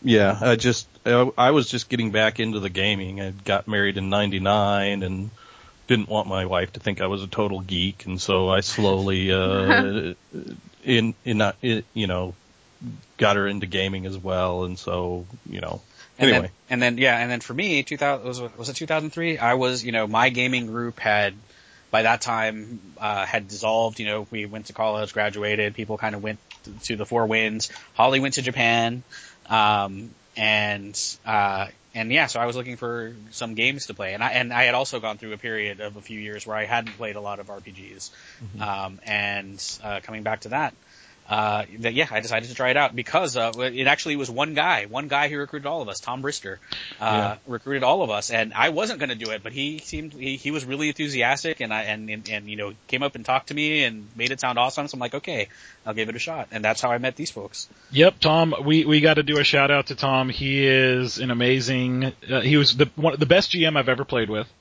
yeah, 0.04 0.38
I 0.40 0.56
just 0.56 0.88
I, 1.06 1.30
I 1.38 1.52
was 1.52 1.70
just 1.70 1.90
getting 1.90 2.12
back 2.12 2.40
into 2.40 2.60
the 2.60 2.70
gaming. 2.70 3.22
I 3.22 3.32
got 3.32 3.68
married 3.68 3.98
in 3.98 4.10
'99 4.10 5.04
and 5.04 5.30
didn't 5.88 6.10
want 6.10 6.28
my 6.28 6.46
wife 6.46 6.74
to 6.74 6.80
think 6.80 7.02
I 7.02 7.08
was 7.08 7.24
a 7.24 7.28
total 7.28 7.62
geek, 7.62 8.06
and 8.06 8.20
so 8.20 8.50
I 8.50 8.62
slowly, 8.62 9.32
uh, 9.32 10.14
in 10.84 11.14
in 11.24 11.38
not 11.38 11.56
in, 11.62 11.84
you 11.94 12.08
know, 12.08 12.36
got 13.18 13.36
her 13.36 13.48
into 13.48 13.66
gaming 13.66 14.06
as 14.06 14.18
well, 14.18 14.66
and 14.66 14.78
so 14.78 15.26
you 15.50 15.62
know. 15.62 15.82
And 16.24 16.32
Anyway, 16.32 16.48
then, 16.48 16.52
and 16.70 16.82
then 16.82 16.98
yeah, 16.98 17.18
and 17.18 17.30
then 17.32 17.40
for 17.42 17.54
me, 17.54 17.84
2000 17.84 18.26
was 18.26 18.40
it- 18.40 18.58
was 18.58 18.70
it 18.70 18.76
2003? 18.76 19.38
I 19.38 19.54
was, 19.56 19.84
you 19.84 19.92
know, 19.92 20.08
my 20.08 20.30
gaming 20.30 20.68
group 20.68 21.00
had 21.00 21.34
by 21.92 22.04
that 22.04 22.22
time 22.22 22.80
uh, 22.98 23.26
had 23.26 23.48
dissolved. 23.48 24.00
You 24.00 24.06
know, 24.08 24.28
we 24.32 24.46
went 24.46 24.68
to 24.68 24.74
college, 24.74 25.14
graduated. 25.14 25.76
People 25.76 25.98
kind 25.98 26.16
of 26.16 26.24
went 26.24 26.40
to 26.84 26.96
the 26.96 27.06
four 27.06 27.26
winds. 27.26 27.70
Holly 27.94 28.20
went 28.20 28.36
to 28.36 28.42
Japan, 28.42 29.04
um, 29.50 30.10
and 30.38 31.00
uh, 31.26 31.68
and 31.94 32.12
yeah, 32.12 32.26
so 32.28 32.40
I 32.40 32.46
was 32.48 32.56
looking 32.56 32.78
for 32.78 33.14
some 33.32 33.54
games 33.54 33.88
to 33.88 33.94
play, 33.94 34.14
and 34.14 34.24
I 34.24 34.32
and 34.32 34.52
I 34.54 34.64
had 34.64 34.74
also 34.76 35.00
gone 35.00 35.18
through 35.18 35.34
a 35.34 35.38
period 35.38 35.82
of 35.82 35.98
a 35.98 36.02
few 36.02 36.20
years 36.20 36.48
where 36.48 36.56
I 36.56 36.66
hadn't 36.66 36.94
played 36.98 37.16
a 37.16 37.22
lot 37.22 37.40
of 37.40 37.48
RPGs, 37.48 38.10
um, 38.60 39.00
and 39.06 39.62
uh, 39.84 40.00
coming 40.04 40.24
back 40.24 40.42
to 40.42 40.50
that. 40.50 40.74
Uh, 41.30 41.64
that, 41.80 41.94
yeah, 41.94 42.08
I 42.12 42.20
decided 42.20 42.50
to 42.50 42.56
try 42.56 42.70
it 42.70 42.78
out 42.78 42.94
because 42.96 43.38
uh, 43.38 43.54
it 43.58 43.88
actually 43.88 44.18
was 44.18 44.30
one 44.30 44.54
guy, 44.54 44.86
one 44.88 45.08
guy 45.08 45.30
who 45.30 45.38
recruited 45.38 45.66
all 45.66 45.82
of 45.82 45.88
us, 45.88 46.02
Tom 46.02 46.22
Brister, 46.22 46.58
uh, 47.00 47.38
recruited 47.48 47.82
all 47.82 48.04
of 48.04 48.10
us, 48.10 48.30
and 48.30 48.54
I 48.54 48.70
wasn't 48.70 49.00
going 49.00 49.10
to 49.10 49.16
do 49.16 49.32
it, 49.32 49.42
but 49.42 49.54
he 49.54 49.80
seemed 49.80 50.14
he, 50.14 50.36
he 50.36 50.52
was 50.52 50.66
really 50.66 50.90
enthusiastic, 50.90 51.62
and 51.62 51.74
I 51.74 51.84
and, 51.84 52.10
and 52.10 52.30
and 52.30 52.50
you 52.50 52.58
know 52.58 52.74
came 52.88 53.04
up 53.04 53.16
and 53.16 53.26
talked 53.26 53.48
to 53.48 53.54
me 53.54 53.86
and 53.86 54.10
made 54.18 54.32
it 54.32 54.42
sound 54.42 54.60
awesome. 54.60 54.88
So 54.90 54.96
I'm 54.96 55.00
like, 55.00 55.16
okay, 55.16 55.48
I'll 55.86 55.94
give 55.94 56.10
it 56.10 56.16
a 56.16 56.20
shot, 56.20 56.50
and 56.52 56.64
that's 56.64 56.82
how 56.82 56.92
I 56.92 56.98
met 56.98 57.16
these 57.16 57.32
folks. 57.32 57.70
Yep, 57.92 58.20
Tom. 58.20 58.54
We 58.64 58.84
we 58.84 59.00
got 59.00 59.14
to 59.14 59.24
do 59.24 59.40
a 59.40 59.46
shout 59.46 59.72
out 59.72 59.88
to 59.88 59.96
Tom. 59.96 60.28
He 60.28 60.68
is 60.68 61.20
an 61.20 61.32
amazing. 61.32 62.12
Uh, 62.30 62.42
he 62.42 62.58
was 62.58 62.76
the 62.76 62.90
one 62.96 63.16
the 63.18 63.26
best 63.26 63.52
GM 63.54 63.78
I've 63.78 63.90
ever 63.90 64.04
played 64.04 64.30
with. 64.30 64.52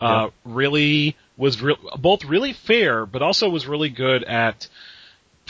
uh, 0.00 0.30
really 0.44 1.14
was 1.36 1.60
re- 1.60 1.76
both 1.98 2.24
really 2.24 2.54
fair, 2.54 3.04
but 3.06 3.20
also 3.22 3.48
was 3.50 3.66
really 3.66 3.90
good 3.90 4.24
at 4.24 4.66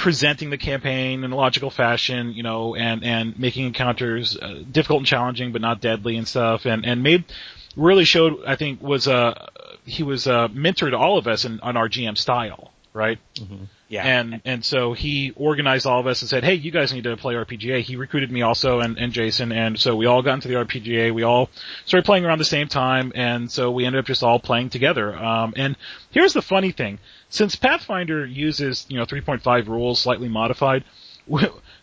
presenting 0.01 0.49
the 0.49 0.57
campaign 0.57 1.25
in 1.25 1.31
a 1.31 1.37
logical 1.37 1.71
fashion, 1.71 2.33
you 2.33 2.43
know, 2.43 2.75
and 2.75 3.05
and 3.05 3.39
making 3.39 3.67
encounters 3.67 4.37
uh, 4.37 4.63
difficult 4.71 5.01
and 5.01 5.07
challenging, 5.07 5.53
but 5.53 5.61
not 5.61 5.81
deadly 5.81 6.17
and 6.17 6.27
stuff, 6.27 6.65
and 6.65 6.87
and 6.87 7.03
made 7.03 7.25
really 7.77 8.05
showed 8.05 8.43
I 8.47 8.57
think 8.57 8.83
was 8.83 9.07
uh 9.07 9.47
he 9.85 10.03
was 10.03 10.27
a 10.27 10.35
uh 10.35 10.49
to 10.49 10.97
all 10.97 11.19
of 11.19 11.29
us 11.29 11.45
in, 11.45 11.61
on 11.61 11.77
our 11.77 11.89
GM 11.89 12.17
style, 12.17 12.73
right? 12.95 13.19
Yeah. 13.89 14.05
And 14.07 14.41
and 14.45 14.65
so 14.65 14.95
he 14.95 15.33
organized 15.37 15.85
all 15.85 16.01
of 16.01 16.07
us 16.07 16.23
and 16.23 16.31
said, 16.31 16.45
"Hey, 16.45 16.55
you 16.55 16.71
guys 16.71 16.95
need 16.95 17.05
to 17.05 17.17
play 17.17 17.35
RPGA." 17.35 17.83
He 17.83 17.97
recruited 17.97 18.31
me 18.31 18.41
also 18.41 18.81
and, 18.81 18.97
and 18.97 19.13
Jason, 19.13 19.53
and 19.53 19.79
so 19.79 19.97
we 19.97 20.07
all 20.07 20.23
got 20.23 20.35
into 20.35 20.49
the 20.49 20.55
RPGA. 20.55 21.13
We 21.13 21.25
all 21.25 21.51
started 21.85 22.07
playing 22.07 22.25
around 22.25 22.39
the 22.39 22.45
same 22.45 22.69
time, 22.69 23.13
and 23.15 23.51
so 23.51 23.71
we 23.71 23.85
ended 23.85 23.99
up 23.99 24.07
just 24.07 24.23
all 24.23 24.39
playing 24.39 24.71
together. 24.71 25.15
Um, 25.15 25.53
and 25.57 25.77
here's 26.11 26.33
the 26.33 26.41
funny 26.41 26.71
thing: 26.71 27.01
since 27.31 27.57
Pathfinder 27.57 28.27
uses 28.27 28.85
you 28.89 28.99
know 28.99 29.07
3.5 29.07 29.69
rules 29.69 30.01
slightly 30.01 30.29
modified, 30.29 30.85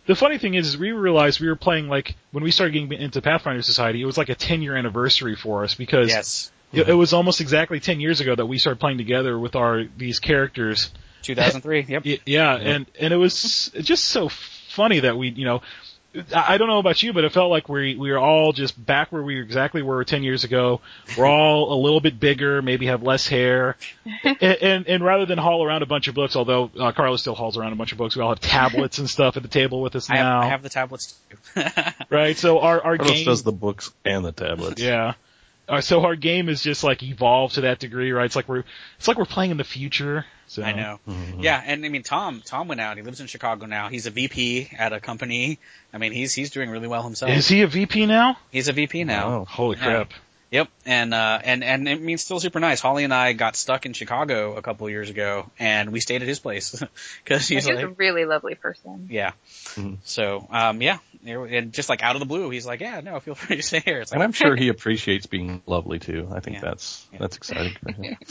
the 0.06 0.14
funny 0.14 0.38
thing 0.38 0.54
is, 0.54 0.68
is 0.68 0.78
we 0.78 0.92
realized 0.92 1.40
we 1.40 1.48
were 1.48 1.56
playing 1.56 1.88
like 1.88 2.16
when 2.32 2.44
we 2.44 2.50
started 2.50 2.72
getting 2.72 2.92
into 2.92 3.20
Pathfinder 3.22 3.62
Society, 3.62 4.02
it 4.02 4.06
was 4.06 4.18
like 4.18 4.28
a 4.28 4.34
10 4.34 4.62
year 4.62 4.76
anniversary 4.76 5.36
for 5.36 5.64
us 5.64 5.74
because 5.74 6.08
yes. 6.08 6.52
it, 6.72 6.88
it 6.88 6.94
was 6.94 7.12
almost 7.12 7.40
exactly 7.40 7.80
10 7.80 8.00
years 8.00 8.20
ago 8.20 8.34
that 8.34 8.46
we 8.46 8.58
started 8.58 8.78
playing 8.78 8.98
together 8.98 9.38
with 9.38 9.56
our 9.56 9.84
these 9.96 10.18
characters 10.18 10.90
2003. 11.22 11.86
Yep. 11.88 12.02
Y- 12.06 12.20
Yeah, 12.26 12.54
and 12.54 12.86
and 13.00 13.12
it 13.12 13.16
was 13.16 13.70
just 13.80 14.04
so 14.04 14.28
funny 14.28 15.00
that 15.00 15.16
we, 15.16 15.30
you 15.30 15.44
know, 15.44 15.62
I 16.34 16.54
I 16.54 16.58
don't 16.58 16.68
know 16.68 16.78
about 16.78 17.02
you, 17.02 17.12
but 17.12 17.24
it 17.24 17.32
felt 17.32 17.50
like 17.50 17.68
we 17.68 17.96
we 17.96 18.10
were 18.10 18.18
all 18.18 18.52
just 18.52 18.84
back 18.84 19.12
where 19.12 19.22
we 19.22 19.36
were 19.36 19.42
exactly 19.42 19.82
where 19.82 19.96
we 19.96 19.98
were 19.98 20.04
ten 20.04 20.22
years 20.22 20.44
ago. 20.44 20.80
We're 21.16 21.26
all 21.26 21.72
a 21.72 21.78
little 21.80 22.00
bit 22.00 22.18
bigger, 22.18 22.62
maybe 22.62 22.86
have 22.86 23.02
less 23.02 23.26
hair, 23.26 23.76
and, 24.24 24.42
and 24.42 24.88
and 24.88 25.04
rather 25.04 25.26
than 25.26 25.38
haul 25.38 25.64
around 25.64 25.82
a 25.82 25.86
bunch 25.86 26.08
of 26.08 26.14
books, 26.14 26.36
although 26.36 26.70
uh, 26.78 26.92
Carlos 26.92 27.20
still 27.20 27.34
hauls 27.34 27.56
around 27.56 27.72
a 27.72 27.76
bunch 27.76 27.92
of 27.92 27.98
books, 27.98 28.16
we 28.16 28.22
all 28.22 28.30
have 28.30 28.40
tablets 28.40 28.98
and 28.98 29.08
stuff 29.08 29.36
at 29.36 29.42
the 29.42 29.48
table 29.48 29.80
with 29.80 29.94
us 29.96 30.10
I 30.10 30.16
have, 30.16 30.24
now, 30.24 30.40
I 30.40 30.46
have 30.46 30.62
the 30.62 30.68
tablets 30.68 31.18
too. 31.30 31.62
right? 32.10 32.36
So 32.36 32.60
our 32.60 32.82
our 32.82 32.96
Carlos 32.96 33.16
game, 33.16 33.24
does 33.26 33.42
the 33.42 33.52
books 33.52 33.92
and 34.04 34.24
the 34.24 34.32
tablets. 34.32 34.82
yeah. 34.82 35.14
Uh, 35.68 35.80
so 35.82 36.02
our 36.04 36.16
game 36.16 36.48
is 36.48 36.62
just 36.62 36.82
like 36.82 37.02
evolved 37.02 37.56
to 37.56 37.60
that 37.62 37.78
degree, 37.78 38.10
right? 38.12 38.24
It's 38.24 38.36
like 38.36 38.48
we're 38.48 38.64
it's 38.98 39.06
like 39.06 39.18
we're 39.18 39.26
playing 39.26 39.50
in 39.50 39.56
the 39.58 39.64
future. 39.64 40.24
So 40.46 40.62
I 40.62 40.72
know. 40.72 40.98
Mhm. 41.06 41.42
Yeah, 41.42 41.62
and 41.62 41.84
I 41.84 41.90
mean 41.90 42.02
Tom. 42.02 42.42
Tom 42.44 42.68
went 42.68 42.80
out. 42.80 42.96
He 42.96 43.02
lives 43.02 43.20
in 43.20 43.26
Chicago 43.26 43.66
now. 43.66 43.88
He's 43.90 44.06
a 44.06 44.10
VP 44.10 44.70
at 44.78 44.94
a 44.94 45.00
company. 45.00 45.58
I 45.92 45.98
mean, 45.98 46.12
he's 46.12 46.32
he's 46.32 46.50
doing 46.50 46.70
really 46.70 46.88
well 46.88 47.02
himself. 47.02 47.32
Is 47.32 47.48
he 47.48 47.60
a 47.62 47.66
VP 47.66 48.06
now? 48.06 48.38
He's 48.50 48.68
a 48.68 48.72
VP 48.72 49.04
now. 49.04 49.28
Oh, 49.28 49.44
Holy 49.44 49.76
Yeah. 49.76 49.84
crap! 49.84 50.12
Yep, 50.50 50.68
and 50.86 51.12
uh, 51.12 51.40
and 51.44 51.62
and 51.62 51.86
it 51.86 52.00
means 52.00 52.22
still 52.22 52.40
super 52.40 52.58
nice. 52.58 52.80
Holly 52.80 53.04
and 53.04 53.12
I 53.12 53.34
got 53.34 53.54
stuck 53.54 53.84
in 53.84 53.92
Chicago 53.92 54.56
a 54.56 54.62
couple 54.62 54.86
of 54.86 54.90
years 54.90 55.10
ago, 55.10 55.50
and 55.58 55.92
we 55.92 56.00
stayed 56.00 56.22
at 56.22 56.28
his 56.28 56.38
place 56.38 56.70
because 57.24 57.46
he's 57.46 57.66
He's 57.66 57.76
a 57.76 57.88
really 57.88 58.24
lovely 58.24 58.54
person. 58.54 59.08
yeah. 59.10 59.32
Mhm. 59.74 59.98
So 60.04 60.46
um, 60.50 60.80
yeah, 60.80 60.98
and 61.22 61.72
just 61.74 61.90
like 61.90 62.02
out 62.02 62.16
of 62.16 62.20
the 62.20 62.26
blue, 62.26 62.48
he's 62.48 62.64
like, 62.64 62.80
yeah, 62.80 63.00
no, 63.00 63.20
feel 63.20 63.34
free 63.34 63.56
to 63.56 63.62
stay 63.62 63.80
here. 63.80 64.00
It's 64.00 64.10
like, 64.10 64.16
And 64.16 64.22
I'm 64.22 64.32
sure 64.32 64.56
he 64.56 64.68
appreciates 64.68 65.26
being 65.26 65.62
lovely 65.66 65.98
too. 65.98 66.28
I 66.32 66.40
think 66.40 66.56
Yeah. 66.56 66.62
that's 66.62 67.06
Yeah. 67.12 67.18
that's 67.20 67.36
exciting 67.36 67.76
for 67.82 67.92
him. 67.92 68.16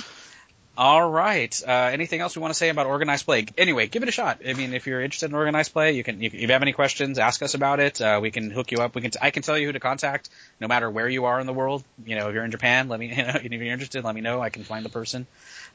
All 0.78 1.10
right. 1.10 1.60
Uh, 1.68 1.72
anything 1.72 2.22
else 2.22 2.36
we 2.36 2.42
want 2.44 2.54
to 2.54 2.58
say 2.58 2.70
about 2.70 2.86
organized 2.86 3.26
play? 3.26 3.48
Anyway, 3.58 3.88
give 3.88 4.04
it 4.04 4.10
a 4.10 4.12
shot. 4.12 4.42
I 4.48 4.54
mean, 4.54 4.76
if 4.76 4.86
you're 4.86 5.02
interested 5.02 5.28
in 5.32 5.36
organized 5.36 5.74
play, 5.74 5.94
you 5.94 6.04
can. 6.04 6.22
If 6.22 6.36
you 6.36 6.48
have 6.50 6.62
any 6.62 6.72
questions, 6.72 7.18
ask 7.18 7.42
us 7.42 7.56
about 7.56 7.80
it. 7.80 8.00
Uh, 8.00 8.20
we 8.22 8.30
can 8.30 8.52
hook 8.52 8.72
you 8.72 8.78
up. 8.78 8.94
We 8.94 9.02
can. 9.02 9.10
I 9.20 9.32
can 9.32 9.42
tell 9.42 9.58
you 9.58 9.66
who 9.66 9.74
to 9.74 9.80
contact, 9.80 10.30
no 10.62 10.68
matter 10.68 10.88
where 10.88 11.10
you 11.10 11.26
are 11.26 11.40
in 11.40 11.48
the 11.48 11.54
world. 11.54 11.84
You 12.06 12.16
know, 12.16 12.28
if 12.30 12.36
you're 12.36 12.46
in 12.46 12.52
Japan, 12.52 12.90
let 12.90 13.00
me. 13.00 13.08
You 13.18 13.24
know, 13.24 13.34
if 13.36 13.52
you're 13.52 13.74
interested, 13.74 14.04
let 14.04 14.14
me 14.14 14.22
know. 14.22 14.40
I 14.40 14.50
can 14.52 14.64
find 14.64 14.86
the 14.86 14.90
person. 14.90 15.26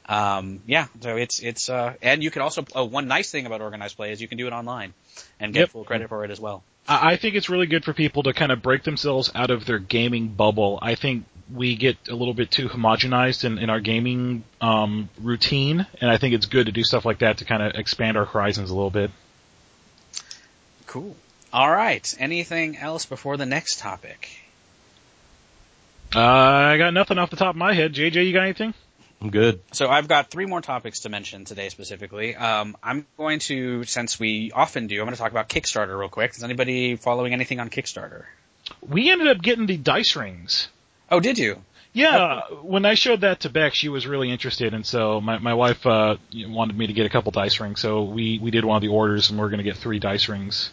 Um, 0.07 0.61
yeah. 0.65 0.87
So 1.01 1.17
it's 1.17 1.41
it's. 1.41 1.69
Uh, 1.69 1.95
and 2.01 2.23
you 2.23 2.31
can 2.31 2.41
also. 2.41 2.63
Oh, 2.73 2.85
one 2.85 3.09
nice 3.09 3.29
thing 3.29 3.45
about 3.45 3.59
organized 3.59 3.97
play 3.97 4.13
is 4.13 4.21
you 4.21 4.29
can 4.29 4.37
do 4.37 4.47
it 4.47 4.53
online, 4.53 4.93
and 5.37 5.53
get 5.53 5.59
Yep. 5.59 5.69
full 5.71 5.83
credit 5.83 6.07
for 6.07 6.23
it 6.23 6.31
as 6.31 6.39
well. 6.39 6.63
I 6.87 7.15
think 7.15 7.35
it's 7.35 7.49
really 7.49 7.67
good 7.67 7.85
for 7.85 7.93
people 7.93 8.23
to 8.23 8.33
kind 8.33 8.51
of 8.51 8.61
break 8.61 8.83
themselves 8.83 9.31
out 9.33 9.51
of 9.51 9.65
their 9.65 9.79
gaming 9.79 10.27
bubble. 10.27 10.79
I 10.81 10.95
think 10.95 11.23
we 11.51 11.75
get 11.75 11.97
a 12.09 12.15
little 12.15 12.33
bit 12.33 12.51
too 12.51 12.69
homogenized 12.69 13.43
in, 13.43 13.57
in 13.57 13.69
our 13.69 13.79
gaming 13.79 14.43
um, 14.61 15.09
routine, 15.21 15.85
and 16.01 16.09
I 16.09 16.17
think 16.17 16.33
it's 16.35 16.45
good 16.45 16.67
to 16.67 16.71
do 16.71 16.83
stuff 16.83 17.05
like 17.05 17.19
that 17.19 17.37
to 17.37 17.45
kind 17.45 17.63
of 17.63 17.75
expand 17.75 18.17
our 18.17 18.25
horizons 18.25 18.69
a 18.69 18.75
little 18.75 18.89
bit. 18.89 19.11
Cool. 20.87 21.15
All 21.51 21.69
right. 21.69 22.13
Anything 22.19 22.77
else 22.77 23.05
before 23.05 23.37
the 23.37 23.45
next 23.45 23.79
topic? 23.79 24.29
Uh, 26.15 26.19
I 26.19 26.77
got 26.77 26.93
nothing 26.93 27.17
off 27.17 27.29
the 27.29 27.35
top 27.35 27.51
of 27.51 27.55
my 27.55 27.73
head. 27.73 27.93
JJ, 27.93 28.25
you 28.25 28.33
got 28.33 28.43
anything? 28.43 28.73
I'm 29.21 29.29
good. 29.29 29.61
So 29.71 29.87
I've 29.87 30.07
got 30.07 30.29
three 30.29 30.45
more 30.45 30.61
topics 30.61 31.01
to 31.01 31.09
mention 31.09 31.45
today 31.45 31.69
specifically. 31.69 32.35
Um, 32.35 32.75
I'm 32.83 33.07
going 33.17 33.39
to, 33.39 33.83
since 33.85 34.19
we 34.19 34.51
often 34.51 34.87
do, 34.87 34.99
I'm 34.99 35.05
going 35.05 35.15
to 35.15 35.19
talk 35.19 35.31
about 35.31 35.47
Kickstarter 35.47 35.97
real 35.97 36.09
quick. 36.09 36.31
Is 36.35 36.43
anybody 36.43 36.97
following 36.97 37.33
anything 37.33 37.59
on 37.59 37.69
Kickstarter? 37.69 38.25
We 38.81 39.09
ended 39.09 39.27
up 39.27 39.41
getting 39.41 39.65
the 39.65 39.77
dice 39.77 40.15
rings. 40.15 40.67
Oh, 41.09 41.19
did 41.19 41.37
you? 41.37 41.61
Yeah, 41.93 42.41
when 42.63 42.85
I 42.85 42.95
showed 42.95 43.21
that 43.21 43.41
to 43.41 43.49
Beck, 43.49 43.75
she 43.75 43.87
was 43.87 44.07
really 44.07 44.31
interested, 44.31 44.73
and 44.73 44.83
so 44.83 45.21
my 45.21 45.37
my 45.37 45.53
wife 45.53 45.85
uh, 45.85 46.17
wanted 46.33 46.75
me 46.75 46.87
to 46.87 46.93
get 46.93 47.05
a 47.05 47.09
couple 47.09 47.31
dice 47.31 47.59
rings. 47.59 47.79
So 47.79 48.03
we 48.03 48.39
we 48.39 48.49
did 48.49 48.65
one 48.65 48.75
of 48.75 48.81
the 48.81 48.87
orders, 48.87 49.29
and 49.29 49.39
we're 49.39 49.49
going 49.49 49.59
to 49.59 49.63
get 49.63 49.77
three 49.77 49.99
dice 49.99 50.27
rings. 50.27 50.71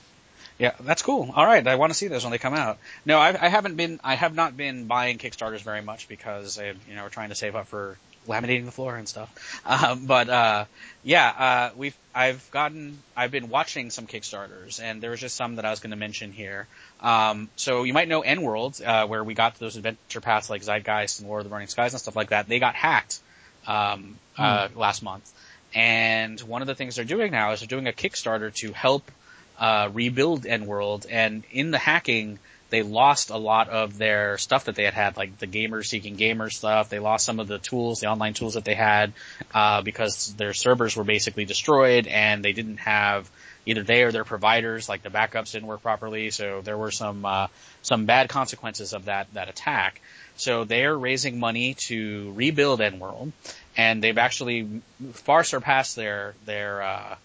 Yeah, 0.58 0.72
that's 0.80 1.02
cool. 1.02 1.30
All 1.34 1.44
right, 1.44 1.66
I 1.66 1.76
want 1.76 1.90
to 1.92 1.98
see 1.98 2.08
those 2.08 2.24
when 2.24 2.32
they 2.32 2.38
come 2.38 2.54
out. 2.54 2.78
No, 3.04 3.18
I, 3.18 3.28
I 3.28 3.48
haven't 3.48 3.76
been. 3.76 4.00
I 4.02 4.14
have 4.14 4.34
not 4.34 4.56
been 4.56 4.86
buying 4.86 5.18
Kickstarters 5.18 5.60
very 5.60 5.82
much 5.82 6.08
because 6.08 6.58
I, 6.58 6.68
you 6.88 6.94
know 6.94 7.02
we're 7.02 7.10
trying 7.10 7.28
to 7.28 7.34
save 7.34 7.54
up 7.54 7.66
for 7.68 7.98
laminating 8.28 8.64
the 8.64 8.70
floor 8.70 8.96
and 8.96 9.08
stuff. 9.08 9.30
Um, 9.64 10.06
but 10.06 10.28
uh, 10.28 10.64
yeah, 11.02 11.28
uh, 11.28 11.70
we've 11.76 11.96
I've 12.14 12.50
gotten 12.50 12.98
I've 13.16 13.30
been 13.30 13.48
watching 13.48 13.90
some 13.90 14.06
Kickstarters, 14.06 14.80
and 14.82 15.00
there 15.00 15.10
was 15.10 15.20
just 15.20 15.36
some 15.36 15.56
that 15.56 15.64
I 15.64 15.70
was 15.70 15.80
going 15.80 15.90
to 15.90 15.96
mention 15.96 16.32
here. 16.32 16.66
Um, 17.00 17.48
so 17.56 17.84
you 17.84 17.92
might 17.92 18.08
know 18.08 18.20
EN 18.22 18.42
World, 18.42 18.80
uh, 18.84 19.06
where 19.06 19.22
we 19.24 19.34
got 19.34 19.58
those 19.58 19.76
adventure 19.76 20.20
paths 20.20 20.50
like 20.50 20.62
Zeitgeist 20.62 21.20
and 21.20 21.28
War 21.28 21.38
of 21.38 21.44
the 21.44 21.50
Burning 21.50 21.68
Skies 21.68 21.92
and 21.92 22.00
stuff 22.00 22.16
like 22.16 22.30
that. 22.30 22.48
They 22.48 22.58
got 22.58 22.74
hacked 22.74 23.20
um, 23.66 24.16
uh, 24.36 24.68
last 24.74 25.02
month, 25.02 25.30
and 25.74 26.40
one 26.40 26.62
of 26.62 26.68
the 26.68 26.74
things 26.74 26.96
they're 26.96 27.04
doing 27.04 27.32
now 27.32 27.52
is 27.52 27.60
they're 27.60 27.68
doing 27.68 27.86
a 27.86 27.92
Kickstarter 27.92 28.52
to 28.56 28.72
help 28.72 29.10
uh, 29.58 29.90
rebuild 29.92 30.46
EN 30.46 30.66
World, 30.66 31.06
and 31.08 31.44
in 31.52 31.70
the 31.70 31.78
hacking, 31.78 32.38
they 32.70 32.82
lost 32.82 33.30
a 33.30 33.36
lot 33.36 33.68
of 33.68 33.98
their 33.98 34.38
stuff 34.38 34.64
that 34.64 34.76
they 34.76 34.84
had 34.84 34.94
had, 34.94 35.16
like 35.16 35.38
the 35.38 35.46
gamers 35.46 35.86
seeking 35.86 36.16
gamer 36.16 36.50
stuff. 36.50 36.88
They 36.88 37.00
lost 37.00 37.26
some 37.26 37.40
of 37.40 37.48
the 37.48 37.58
tools, 37.58 38.00
the 38.00 38.06
online 38.06 38.34
tools 38.34 38.54
that 38.54 38.64
they 38.64 38.74
had, 38.74 39.12
uh, 39.52 39.82
because 39.82 40.34
their 40.34 40.54
servers 40.54 40.96
were 40.96 41.04
basically 41.04 41.44
destroyed, 41.44 42.06
and 42.06 42.44
they 42.44 42.52
didn't 42.52 42.78
have 42.78 43.30
either 43.66 43.82
they 43.82 44.02
or 44.02 44.12
their 44.12 44.24
providers, 44.24 44.88
like 44.88 45.02
the 45.02 45.10
backups 45.10 45.52
didn't 45.52 45.68
work 45.68 45.82
properly. 45.82 46.30
So 46.30 46.60
there 46.62 46.78
were 46.78 46.90
some 46.90 47.24
uh, 47.24 47.48
some 47.82 48.06
bad 48.06 48.28
consequences 48.28 48.92
of 48.92 49.06
that 49.06 49.32
that 49.34 49.48
attack. 49.48 50.00
So 50.36 50.64
they 50.64 50.84
are 50.84 50.96
raising 50.96 51.38
money 51.38 51.74
to 51.88 52.32
rebuild 52.34 52.80
EN 52.80 52.98
World, 52.98 53.32
and 53.76 54.02
they've 54.02 54.16
actually 54.16 54.82
far 55.12 55.44
surpassed 55.44 55.96
their 55.96 56.34
their 56.46 56.82
uh, 56.82 57.16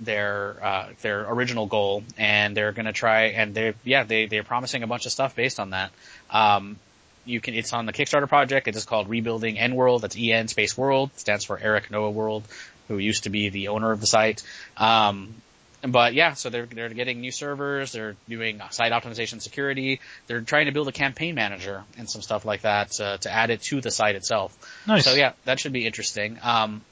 their 0.00 0.56
uh, 0.62 0.88
their 1.02 1.28
original 1.30 1.66
goal, 1.66 2.04
and 2.16 2.56
they're 2.56 2.72
going 2.72 2.86
to 2.86 2.92
try 2.92 3.26
and 3.26 3.54
they 3.54 3.74
yeah 3.84 4.04
they 4.04 4.26
they're 4.26 4.44
promising 4.44 4.82
a 4.82 4.86
bunch 4.86 5.06
of 5.06 5.12
stuff 5.12 5.34
based 5.34 5.60
on 5.60 5.70
that. 5.70 5.90
Um, 6.30 6.78
you 7.24 7.40
can 7.40 7.54
it's 7.54 7.72
on 7.72 7.86
the 7.86 7.92
Kickstarter 7.92 8.28
project. 8.28 8.68
It 8.68 8.76
is 8.76 8.84
called 8.84 9.08
Rebuilding 9.08 9.58
EN 9.58 9.74
World. 9.74 10.02
That's 10.02 10.16
E 10.16 10.32
N 10.32 10.48
space 10.48 10.76
World. 10.76 11.10
It 11.14 11.20
stands 11.20 11.44
for 11.44 11.58
Eric 11.58 11.90
Noah 11.90 12.10
World, 12.10 12.44
who 12.88 12.98
used 12.98 13.24
to 13.24 13.30
be 13.30 13.48
the 13.50 13.68
owner 13.68 13.92
of 13.92 14.00
the 14.00 14.06
site. 14.06 14.42
Um, 14.76 15.34
but 15.82 16.14
yeah, 16.14 16.34
so 16.34 16.50
they're 16.50 16.66
they're 16.66 16.88
getting 16.88 17.20
new 17.20 17.30
servers. 17.30 17.92
They're 17.92 18.16
doing 18.28 18.60
site 18.70 18.92
optimization, 18.92 19.40
security. 19.40 20.00
They're 20.26 20.40
trying 20.40 20.66
to 20.66 20.72
build 20.72 20.88
a 20.88 20.92
campaign 20.92 21.34
manager 21.34 21.84
and 21.96 22.10
some 22.10 22.22
stuff 22.22 22.44
like 22.44 22.62
that 22.62 23.00
uh, 23.00 23.18
to 23.18 23.30
add 23.30 23.50
it 23.50 23.62
to 23.62 23.80
the 23.80 23.90
site 23.90 24.16
itself. 24.16 24.56
Nice. 24.86 25.04
So 25.04 25.14
yeah, 25.14 25.32
that 25.44 25.60
should 25.60 25.72
be 25.72 25.86
interesting. 25.86 26.38
Um, 26.42 26.82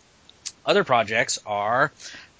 other 0.65 0.85
projects 0.85 1.41
are 1.47 1.93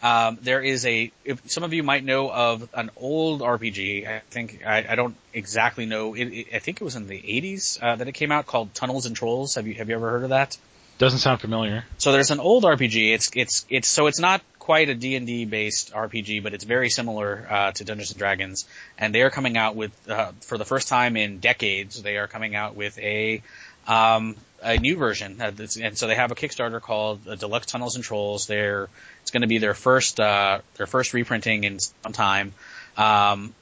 um, 0.03 0.39
there 0.43 0.61
is 0.61 0.85
a 0.85 1.11
if 1.25 1.51
some 1.51 1.63
of 1.63 1.73
you 1.73 1.83
might 1.83 2.05
know 2.05 2.31
of 2.31 2.69
an 2.75 2.91
old 2.97 3.41
RPG. 3.41 4.07
I 4.07 4.21
think 4.31 4.63
I, 4.67 4.85
I 4.91 4.95
don't 4.95 5.17
exactly 5.33 5.87
know. 5.87 6.15
It, 6.15 6.25
it, 6.25 6.47
I 6.55 6.59
think 6.59 6.81
it 6.81 6.85
was 6.85 6.97
in 6.97 7.07
the 7.07 7.19
80s 7.19 7.83
uh, 7.83 7.97
that 7.97 8.07
it 8.07 8.13
came 8.13 8.31
out 8.31 8.47
called 8.47 8.75
Tunnels 8.75 9.07
and 9.07 9.17
Trolls. 9.17 9.55
Have 9.55 9.67
you 9.67 9.75
have 9.75 9.89
you 9.89 9.95
ever 9.95 10.11
heard 10.11 10.25
of 10.25 10.31
that? 10.31 10.57
Doesn't 10.99 11.19
sound 11.19 11.41
familiar. 11.41 11.85
So 11.99 12.13
there's 12.13 12.31
an 12.31 12.41
old 12.41 12.65
RPG. 12.65 13.15
It's 13.15 13.31
it's 13.35 13.67
it's 13.69 13.89
so 13.89 14.07
it's 14.07 14.19
not 14.19 14.43
quite 14.59 14.89
a 14.89 14.95
D&D 14.95 15.45
based 15.45 15.93
RPG, 15.93 16.43
but 16.43 16.53
it's 16.53 16.65
very 16.65 16.91
similar 16.91 17.47
uh, 17.49 17.73
to 17.73 17.85
Dungeons 17.85 18.11
and 18.11 18.19
Dragons. 18.19 18.67
And 18.99 19.15
they 19.15 19.23
are 19.23 19.31
coming 19.31 19.57
out 19.57 19.77
with 19.77 19.93
uh, 20.11 20.33
for 20.41 20.59
the 20.59 20.65
first 20.65 20.89
time 20.89 21.17
in 21.17 21.39
decades. 21.39 22.03
They 22.03 22.17
are 22.17 22.27
coming 22.27 22.57
out 22.57 22.75
with 22.75 22.99
a 22.99 23.43
um, 23.87 24.37
a 24.63 24.79
new 24.79 24.97
version, 24.97 25.41
uh, 25.41 25.53
and 25.83 25.97
so 25.99 26.07
they 26.07 26.15
have 26.15 26.31
a 26.31 26.35
Kickstarter 26.35 26.81
called 26.81 27.25
Deluxe 27.39 27.67
Tunnels 27.67 27.97
and 27.97 28.05
Trolls. 28.05 28.47
They're 28.47 28.89
it's 29.23 29.31
going 29.31 29.43
to 29.43 29.47
be 29.49 29.59
their 29.59 29.75
first 29.75 30.19
uh, 30.21 30.61
their 30.77 30.87
first 30.87 31.15
reprinting 31.15 31.65
in 31.65 31.79
some 31.79 32.13
time. 32.13 32.53
Um, 32.97 33.55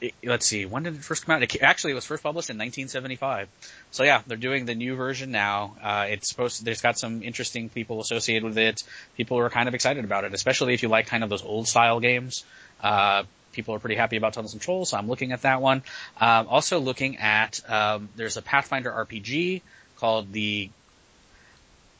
it- 0.00 0.14
let's 0.24 0.46
see, 0.46 0.64
when 0.66 0.82
did 0.82 0.94
it 0.94 1.04
first 1.04 1.26
come 1.26 1.36
out? 1.36 1.42
It, 1.42 1.62
actually, 1.62 1.92
it 1.92 1.94
was 1.94 2.06
first 2.06 2.22
published 2.22 2.50
in 2.50 2.56
1975. 2.56 3.48
So 3.90 4.02
yeah, 4.04 4.22
they're 4.26 4.36
doing 4.36 4.64
the 4.66 4.74
new 4.74 4.94
version 4.96 5.30
now. 5.30 5.76
Uh, 5.82 6.06
it's 6.08 6.28
supposed 6.28 6.58
to, 6.58 6.64
there's 6.64 6.80
got 6.80 6.98
some 6.98 7.22
interesting 7.22 7.68
people 7.68 8.00
associated 8.00 8.44
with 8.44 8.58
it. 8.58 8.82
People 9.16 9.38
are 9.38 9.50
kind 9.50 9.68
of 9.68 9.74
excited 9.74 10.04
about 10.04 10.24
it, 10.24 10.32
especially 10.34 10.74
if 10.74 10.82
you 10.82 10.88
like 10.88 11.06
kind 11.06 11.22
of 11.22 11.30
those 11.30 11.44
old 11.44 11.68
style 11.68 12.00
games. 12.00 12.44
Uh, 12.82 13.24
people 13.52 13.74
are 13.74 13.78
pretty 13.78 13.96
happy 13.96 14.16
about 14.16 14.32
Tunnels 14.32 14.52
and 14.54 14.62
Trolls, 14.62 14.90
so 14.90 14.96
I'm 14.96 15.08
looking 15.08 15.32
at 15.32 15.42
that 15.42 15.60
one. 15.60 15.82
Um, 16.20 16.46
also 16.48 16.78
looking 16.78 17.18
at, 17.18 17.60
um, 17.68 18.08
there's 18.16 18.36
a 18.36 18.42
Pathfinder 18.42 18.90
RPG 18.90 19.60
called 20.00 20.32
the 20.32 20.70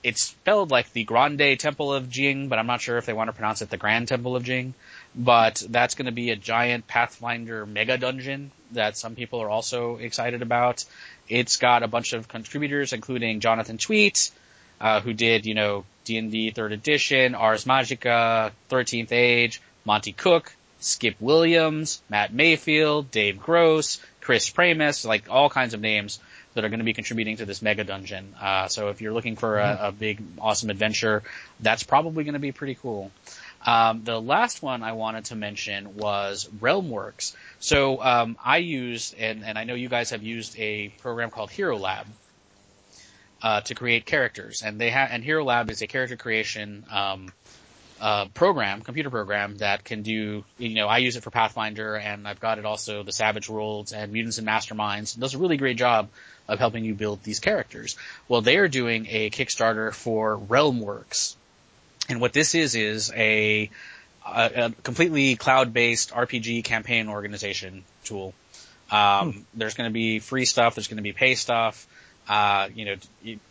it's 0.02 0.22
spelled 0.22 0.70
like 0.70 0.92
the 0.92 1.04
Grande 1.04 1.58
Temple 1.58 1.92
of 1.92 2.08
Jing, 2.08 2.48
but 2.48 2.58
I'm 2.58 2.66
not 2.66 2.80
sure 2.80 2.96
if 2.96 3.06
they 3.06 3.12
want 3.12 3.28
to 3.28 3.32
pronounce 3.32 3.60
it 3.62 3.70
the 3.70 3.76
Grand 3.76 4.08
Temple 4.08 4.34
of 4.34 4.44
Jing. 4.44 4.74
But 5.14 5.62
that's 5.68 5.94
going 5.94 6.06
to 6.06 6.12
be 6.12 6.30
a 6.30 6.36
giant 6.36 6.86
Pathfinder 6.86 7.66
mega 7.66 7.98
dungeon 7.98 8.50
that 8.72 8.96
some 8.96 9.14
people 9.14 9.42
are 9.42 9.50
also 9.50 9.96
excited 9.96 10.42
about. 10.42 10.84
It's 11.28 11.56
got 11.56 11.82
a 11.82 11.88
bunch 11.88 12.12
of 12.12 12.28
contributors, 12.28 12.92
including 12.92 13.40
Jonathan 13.40 13.76
Tweet, 13.76 14.30
uh, 14.80 15.00
who 15.00 15.12
did, 15.12 15.46
you 15.46 15.54
know, 15.54 15.84
D&D 16.04 16.52
third 16.52 16.72
edition, 16.72 17.34
Ars 17.34 17.64
Magica, 17.64 18.52
13th 18.70 19.12
Age, 19.12 19.60
Monte 19.84 20.12
Cook, 20.12 20.54
Skip 20.78 21.16
Williams, 21.20 22.00
Matt 22.08 22.32
Mayfield, 22.32 23.10
Dave 23.10 23.38
Gross, 23.40 24.00
Chris 24.20 24.48
Pramas, 24.48 25.04
like 25.04 25.28
all 25.28 25.50
kinds 25.50 25.74
of 25.74 25.80
names 25.80 26.20
that 26.54 26.64
are 26.64 26.68
going 26.68 26.80
to 26.80 26.84
be 26.84 26.92
contributing 26.92 27.36
to 27.36 27.46
this 27.46 27.62
mega 27.62 27.84
dungeon. 27.84 28.34
Uh, 28.40 28.68
so 28.68 28.88
if 28.88 29.00
you're 29.00 29.12
looking 29.12 29.36
for 29.36 29.58
a, 29.58 29.78
a 29.82 29.92
big, 29.92 30.20
awesome 30.40 30.70
adventure, 30.70 31.22
that's 31.60 31.82
probably 31.82 32.24
going 32.24 32.34
to 32.34 32.40
be 32.40 32.52
pretty 32.52 32.74
cool. 32.74 33.10
Um, 33.64 34.02
the 34.04 34.20
last 34.20 34.62
one 34.62 34.82
I 34.82 34.92
wanted 34.92 35.26
to 35.26 35.36
mention 35.36 35.96
was 35.96 36.48
RealmWorks. 36.60 37.34
So 37.60 38.02
um, 38.02 38.36
I 38.44 38.58
used, 38.58 39.14
and, 39.18 39.44
and 39.44 39.58
I 39.58 39.64
know 39.64 39.74
you 39.74 39.88
guys 39.88 40.10
have 40.10 40.22
used 40.22 40.58
a 40.58 40.88
program 41.00 41.30
called 41.30 41.50
Hero 41.50 41.76
Lab 41.76 42.06
uh, 43.42 43.60
to 43.62 43.74
create 43.74 44.06
characters, 44.06 44.62
and 44.62 44.80
they 44.80 44.90
have, 44.90 45.10
and 45.12 45.22
Hero 45.22 45.44
Lab 45.44 45.70
is 45.70 45.82
a 45.82 45.86
character 45.86 46.16
creation 46.16 46.84
um, 46.90 47.32
uh, 48.00 48.26
program, 48.32 48.80
computer 48.80 49.10
program 49.10 49.58
that 49.58 49.84
can 49.84 50.02
do, 50.02 50.44
you 50.58 50.74
know, 50.74 50.88
I 50.88 50.98
use 50.98 51.16
it 51.16 51.22
for 51.22 51.30
Pathfinder 51.30 51.96
and 51.96 52.26
I've 52.26 52.40
got 52.40 52.58
it 52.58 52.64
also 52.64 53.02
the 53.02 53.12
Savage 53.12 53.48
Worlds 53.48 53.92
and 53.92 54.12
Mutants 54.12 54.38
and 54.38 54.46
Masterminds. 54.46 55.16
It 55.16 55.20
does 55.20 55.34
a 55.34 55.38
really 55.38 55.58
great 55.58 55.76
job 55.76 56.08
of 56.48 56.58
helping 56.58 56.84
you 56.84 56.94
build 56.94 57.22
these 57.22 57.40
characters. 57.40 57.96
Well, 58.26 58.40
they 58.40 58.56
are 58.56 58.68
doing 58.68 59.06
a 59.08 59.30
Kickstarter 59.30 59.92
for 59.92 60.38
RealmWorks. 60.38 61.36
And 62.08 62.20
what 62.20 62.32
this 62.32 62.54
is, 62.54 62.74
is 62.74 63.12
a, 63.14 63.70
a, 64.26 64.64
a 64.66 64.70
completely 64.82 65.36
cloud-based 65.36 66.10
RPG 66.10 66.64
campaign 66.64 67.08
organization 67.08 67.84
tool. 68.04 68.34
Um, 68.90 69.46
There's 69.54 69.74
going 69.74 69.88
to 69.88 69.94
be 69.94 70.18
free 70.18 70.46
stuff. 70.46 70.74
There's 70.74 70.88
going 70.88 70.96
to 70.96 71.02
be 71.02 71.12
pay 71.12 71.34
stuff. 71.34 71.86
Uh, 72.28 72.68
you 72.76 72.84
know, 72.84 72.94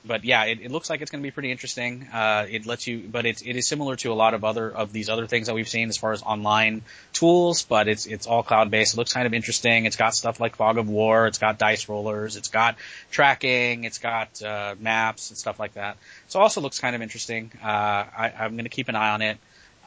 but 0.05 0.23
yeah, 0.23 0.45
it, 0.45 0.61
it 0.61 0.71
looks 0.71 0.89
like 0.89 1.01
it's 1.01 1.11
going 1.11 1.21
to 1.21 1.27
be 1.27 1.31
pretty 1.31 1.51
interesting. 1.51 2.07
Uh, 2.13 2.45
it 2.49 2.65
lets 2.65 2.87
you, 2.87 3.03
but 3.11 3.25
it's, 3.25 3.41
it 3.41 3.57
is 3.57 3.67
similar 3.67 3.97
to 3.97 4.13
a 4.13 4.13
lot 4.13 4.33
of 4.33 4.45
other, 4.45 4.71
of 4.71 4.93
these 4.93 5.09
other 5.09 5.27
things 5.27 5.47
that 5.47 5.53
we've 5.53 5.67
seen 5.67 5.89
as 5.89 5.97
far 5.97 6.13
as 6.13 6.21
online 6.21 6.81
tools, 7.11 7.63
but 7.63 7.89
it's, 7.89 8.05
it's 8.05 8.25
all 8.25 8.41
cloud 8.41 8.71
based. 8.71 8.93
It 8.93 8.97
looks 8.97 9.11
kind 9.11 9.27
of 9.27 9.33
interesting. 9.33 9.85
It's 9.85 9.97
got 9.97 10.15
stuff 10.15 10.39
like 10.39 10.55
Fog 10.55 10.77
of 10.77 10.87
War. 10.87 11.27
It's 11.27 11.39
got 11.39 11.57
dice 11.57 11.89
rollers. 11.89 12.37
It's 12.37 12.47
got 12.47 12.77
tracking. 13.11 13.83
It's 13.83 13.97
got, 13.97 14.41
uh, 14.41 14.75
maps 14.79 15.29
and 15.29 15.37
stuff 15.37 15.59
like 15.59 15.73
that. 15.73 15.97
So 16.29 16.39
also 16.39 16.61
looks 16.61 16.79
kind 16.79 16.95
of 16.95 17.01
interesting. 17.01 17.51
Uh, 17.61 17.67
I, 17.67 18.33
I'm 18.39 18.53
going 18.53 18.63
to 18.63 18.69
keep 18.69 18.87
an 18.87 18.95
eye 18.95 19.09
on 19.09 19.21
it, 19.21 19.37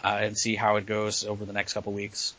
uh, 0.05 0.19
and 0.21 0.37
see 0.37 0.55
how 0.55 0.77
it 0.77 0.85
goes 0.85 1.25
over 1.25 1.47
the 1.47 1.53
next 1.55 1.73
couple 1.73 1.93
weeks. 1.93 2.35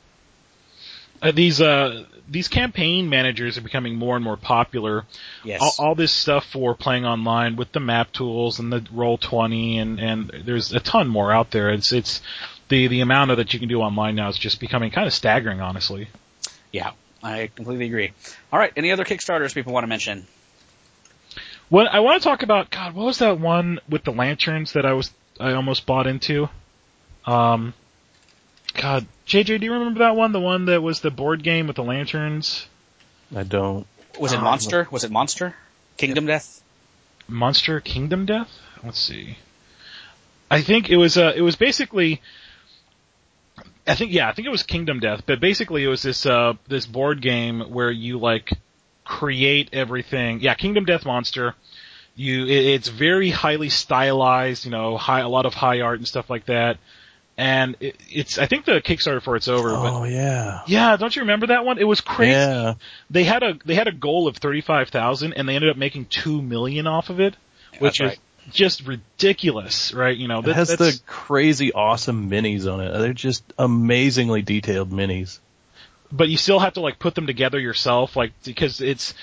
Uh, 1.24 1.32
these 1.32 1.62
uh 1.62 2.04
these 2.30 2.48
campaign 2.48 3.10
managers 3.10 3.58
are 3.58 3.62
becoming 3.62 3.96
more 3.96 4.16
and 4.16 4.24
more 4.24 4.38
popular. 4.38 5.06
Yes. 5.44 5.62
All, 5.62 5.74
all 5.80 5.96
this 5.96 6.12
stuff 6.12 6.46
for 6.46 6.76
playing 6.76 7.06
online 7.06 7.56
with 7.56 7.72
the 7.72 7.80
map 7.80 8.12
tools 8.12 8.60
and 8.60 8.72
the 8.72 8.86
roll 8.92 9.18
twenty 9.18 9.78
and 9.78 10.00
and 10.00 10.32
there's 10.46 10.74
a 10.74 10.80
ton 10.80 11.08
more 11.08 11.32
out 11.32 11.52
there. 11.52 11.70
It's 11.70 11.92
it's 11.94 12.22
the 12.68 12.88
the 12.88 13.02
amount 13.02 13.32
of 13.32 13.38
that 13.38 13.54
you 13.54 13.60
can 13.60 13.70
do 13.70 13.80
online 13.82 14.16
now 14.16 14.30
is 14.30 14.38
just 14.38 14.60
becoming 14.60 14.92
kind 14.92 15.08
of 15.08 15.14
staggering, 15.14 15.62
honestly. 15.62 16.10
yeah, 16.72 16.92
I 17.22 17.50
completely 17.56 17.86
agree. 17.86 18.12
All 18.52 18.60
right. 18.60 18.74
Any 18.76 18.92
other 18.92 19.06
Kickstarters 19.06 19.54
people 19.54 19.74
want 19.74 19.84
to 19.84 19.88
mention? 19.88 20.28
What 21.70 21.88
I 21.88 22.02
want 22.02 22.22
to 22.22 22.28
talk 22.28 22.44
about, 22.44 22.70
God, 22.70 22.94
what 22.94 23.06
was 23.06 23.20
that 23.20 23.40
one 23.40 23.80
with 23.90 24.04
the 24.04 24.12
lanterns 24.12 24.74
that 24.74 24.86
I 24.86 24.94
was 24.94 25.12
I 25.40 25.54
almost 25.54 25.86
bought 25.86 26.08
into? 26.08 26.50
Um, 27.26 27.74
God, 28.76 29.06
JJ, 29.28 29.60
do 29.60 29.66
you 29.66 29.74
remember 29.74 30.00
that 30.00 30.16
one? 30.16 30.32
The 30.32 30.40
one 30.40 30.66
that 30.66 30.82
was 30.82 31.02
the 31.02 31.12
board 31.12 31.44
game 31.44 31.68
with 31.68 31.76
the 31.76 31.84
lanterns, 31.84 32.68
I 33.36 33.44
don't. 33.44 33.86
Was 34.20 34.34
it 34.34 34.38
Um, 34.38 34.44
Monster? 34.44 34.88
Was 34.92 35.04
it 35.04 35.12
Monster? 35.12 35.56
Kingdom 35.98 36.26
Death? 36.26 36.62
Monster 37.28 37.80
Kingdom 37.80 38.26
Death. 38.26 38.50
Let's 38.84 39.00
see. 39.00 39.38
I 40.52 40.62
think 40.62 40.90
it 40.90 40.98
was 40.98 41.18
uh 41.18 41.34
it 41.36 41.42
was 41.42 41.56
basically. 41.56 42.22
I 43.88 43.96
think 43.96 44.12
yeah, 44.12 44.30
I 44.30 44.34
think 44.34 44.46
it 44.48 44.52
was 44.52 44.64
Kingdom 44.64 45.00
Death, 45.00 45.24
but 45.26 45.40
basically 45.40 45.84
it 45.84 45.88
was 45.88 46.02
this 46.02 46.26
uh 46.26 46.54
this 46.68 46.86
board 46.86 47.22
game 47.22 47.62
where 47.72 47.92
you 47.92 48.20
like 48.20 48.54
create 49.04 49.70
everything. 49.74 50.40
Yeah, 50.42 50.54
Kingdom 50.54 50.86
Death 50.86 51.06
Monster. 51.06 51.56
You 52.16 52.46
it, 52.46 52.66
it's 52.66 52.88
very 52.88 53.30
highly 53.30 53.70
stylized, 53.70 54.66
you 54.66 54.72
know, 54.72 54.98
high 54.98 55.22
a 55.22 55.30
lot 55.30 55.46
of 55.46 55.54
high 55.54 55.82
art 55.82 56.00
and 56.00 56.08
stuff 56.08 56.30
like 56.30 56.46
that. 56.46 56.78
And 57.36 57.76
it, 57.80 57.96
it's 58.10 58.38
I 58.38 58.46
think 58.46 58.66
the 58.66 58.80
Kickstarter 58.82 59.22
for 59.22 59.36
it's 59.36 59.48
over, 59.48 59.70
but 59.70 59.94
Oh 59.94 60.04
yeah. 60.04 60.62
yeah, 60.68 60.98
don't 60.98 61.16
you 61.16 61.24
remember 61.24 61.48
that 61.48 61.66
one? 61.66 61.80
It 61.80 61.84
was 61.86 62.00
crazy. 62.02 62.32
Yeah. 62.32 62.76
They 63.10 63.24
had 63.24 63.42
a 63.42 63.56
they 63.66 63.74
had 63.76 63.88
a 63.88 63.92
goal 63.92 64.28
of 64.28 64.38
thirty 64.38 64.62
five 64.62 64.90
thousand, 64.90 65.34
and 65.34 65.50
they 65.50 65.56
ended 65.56 65.72
up 65.72 65.78
making 65.78 66.06
two 66.06 66.42
million 66.44 66.86
off 66.86 67.10
of 67.10 67.20
it, 67.20 67.36
which 67.80 67.98
That's 68.00 68.14
is 68.14 68.20
just 68.52 68.86
ridiculous, 68.86 69.94
right? 69.94 70.16
You 70.16 70.28
know, 70.28 70.40
It 70.40 70.46
has 70.54 70.68
that's, 70.68 70.80
the 70.98 71.02
crazy 71.08 71.72
awesome 71.74 72.30
minis 72.30 72.72
on 72.72 72.82
it. 72.82 72.98
They're 73.00 73.14
just 73.14 73.44
amazingly 73.58 74.42
detailed 74.44 74.92
minis. 74.92 75.40
but 76.12 76.30
you 76.30 76.38
still 76.38 76.60
have 76.60 76.74
to 76.74 76.82
like 76.82 77.00
put 77.00 77.16
them 77.16 77.26
together 77.26 77.60
yourself, 77.60 78.16
like 78.16 78.34
because 78.44 78.80
it's 78.82 79.16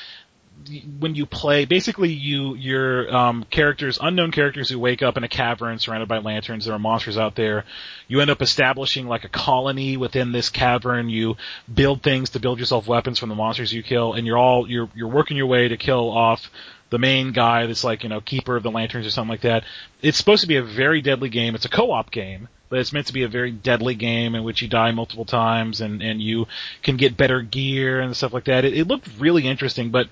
when 0.98 1.14
you 1.14 1.26
play. 1.26 1.64
Basically, 1.64 2.10
you 2.10 2.54
your 2.54 3.14
um, 3.14 3.44
characters, 3.50 3.98
unknown 4.00 4.32
characters 4.32 4.68
who 4.68 4.78
wake 4.78 5.02
up 5.02 5.16
in 5.16 5.24
a 5.24 5.28
cavern 5.28 5.78
surrounded 5.78 6.08
by 6.08 6.18
lanterns. 6.18 6.64
There 6.64 6.74
are 6.74 6.78
monsters 6.78 7.16
out 7.16 7.34
there. 7.34 7.64
You 8.08 8.20
end 8.20 8.30
up 8.30 8.42
establishing 8.42 9.06
like 9.06 9.24
a 9.24 9.28
colony 9.28 9.96
within 9.96 10.32
this 10.32 10.48
cavern. 10.48 11.08
You 11.08 11.36
build 11.72 12.02
things 12.02 12.30
to 12.30 12.40
build 12.40 12.58
yourself 12.58 12.86
weapons 12.86 13.18
from 13.18 13.28
the 13.28 13.34
monsters 13.34 13.72
you 13.72 13.82
kill, 13.82 14.12
and 14.14 14.26
you're 14.26 14.38
all 14.38 14.68
you're 14.68 14.88
you're 14.94 15.08
working 15.08 15.36
your 15.36 15.46
way 15.46 15.68
to 15.68 15.76
kill 15.76 16.10
off 16.10 16.50
the 16.90 16.98
main 16.98 17.32
guy 17.32 17.66
that's 17.66 17.84
like, 17.84 18.02
you 18.02 18.08
know, 18.08 18.20
keeper 18.20 18.56
of 18.56 18.62
the 18.62 18.70
lanterns 18.70 19.06
or 19.06 19.10
something 19.10 19.30
like 19.30 19.42
that. 19.42 19.64
It's 20.02 20.18
supposed 20.18 20.42
to 20.42 20.48
be 20.48 20.56
a 20.56 20.62
very 20.62 21.00
deadly 21.00 21.28
game. 21.28 21.54
It's 21.54 21.64
a 21.64 21.70
co-op 21.70 22.10
game, 22.10 22.48
but 22.68 22.80
it's 22.80 22.92
meant 22.92 23.06
to 23.06 23.12
be 23.12 23.22
a 23.22 23.28
very 23.28 23.52
deadly 23.52 23.94
game 23.94 24.34
in 24.34 24.42
which 24.42 24.60
you 24.60 24.68
die 24.68 24.90
multiple 24.90 25.24
times 25.24 25.80
and, 25.80 26.02
and 26.02 26.20
you 26.20 26.46
can 26.82 26.96
get 26.96 27.16
better 27.16 27.42
gear 27.42 28.00
and 28.00 28.16
stuff 28.16 28.32
like 28.32 28.44
that. 28.44 28.64
It, 28.64 28.76
it 28.76 28.88
looked 28.88 29.08
really 29.18 29.46
interesting, 29.46 29.90
but 29.90 30.08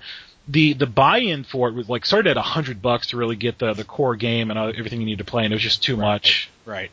the, 0.49 0.73
the 0.73 0.87
buy-in 0.87 1.43
for 1.43 1.69
it 1.69 1.75
was 1.75 1.87
like 1.87 2.05
started 2.05 2.31
at 2.31 2.37
a 2.37 2.41
hundred 2.41 2.81
bucks 2.81 3.07
to 3.07 3.17
really 3.17 3.35
get 3.35 3.59
the, 3.59 3.73
the 3.73 3.83
core 3.83 4.15
game 4.15 4.49
and 4.49 4.59
uh, 4.59 4.65
everything 4.75 4.99
you 4.99 5.05
need 5.05 5.19
to 5.19 5.23
play 5.23 5.45
and 5.45 5.53
it 5.53 5.55
was 5.55 5.63
just 5.63 5.83
too 5.83 5.95
much. 5.95 6.49
Right. 6.65 6.91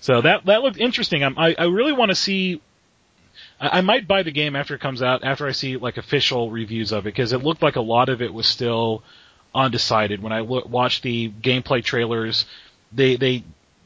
So 0.00 0.20
that, 0.20 0.46
that 0.46 0.62
looked 0.62 0.78
interesting. 0.78 1.24
I'm, 1.24 1.36
I, 1.36 1.56
I 1.58 1.64
really 1.64 1.92
want 1.92 2.10
to 2.10 2.14
see 2.14 2.60
I 3.60 3.78
I 3.78 3.80
might 3.80 4.06
buy 4.06 4.22
the 4.22 4.30
game 4.30 4.56
after 4.56 4.74
it 4.74 4.80
comes 4.80 5.02
out, 5.02 5.24
after 5.24 5.46
I 5.46 5.52
see 5.52 5.76
like 5.76 5.96
official 5.96 6.50
reviews 6.50 6.92
of 6.92 7.06
it, 7.06 7.10
because 7.14 7.32
it 7.32 7.42
looked 7.42 7.62
like 7.62 7.76
a 7.76 7.80
lot 7.80 8.08
of 8.08 8.22
it 8.22 8.32
was 8.32 8.46
still 8.46 9.02
undecided. 9.54 10.22
When 10.22 10.32
I 10.32 10.40
lo- 10.40 10.66
watched 10.68 11.02
the 11.02 11.30
gameplay 11.30 11.82
trailers, 11.82 12.46
they 12.92 13.16
they 13.16 13.44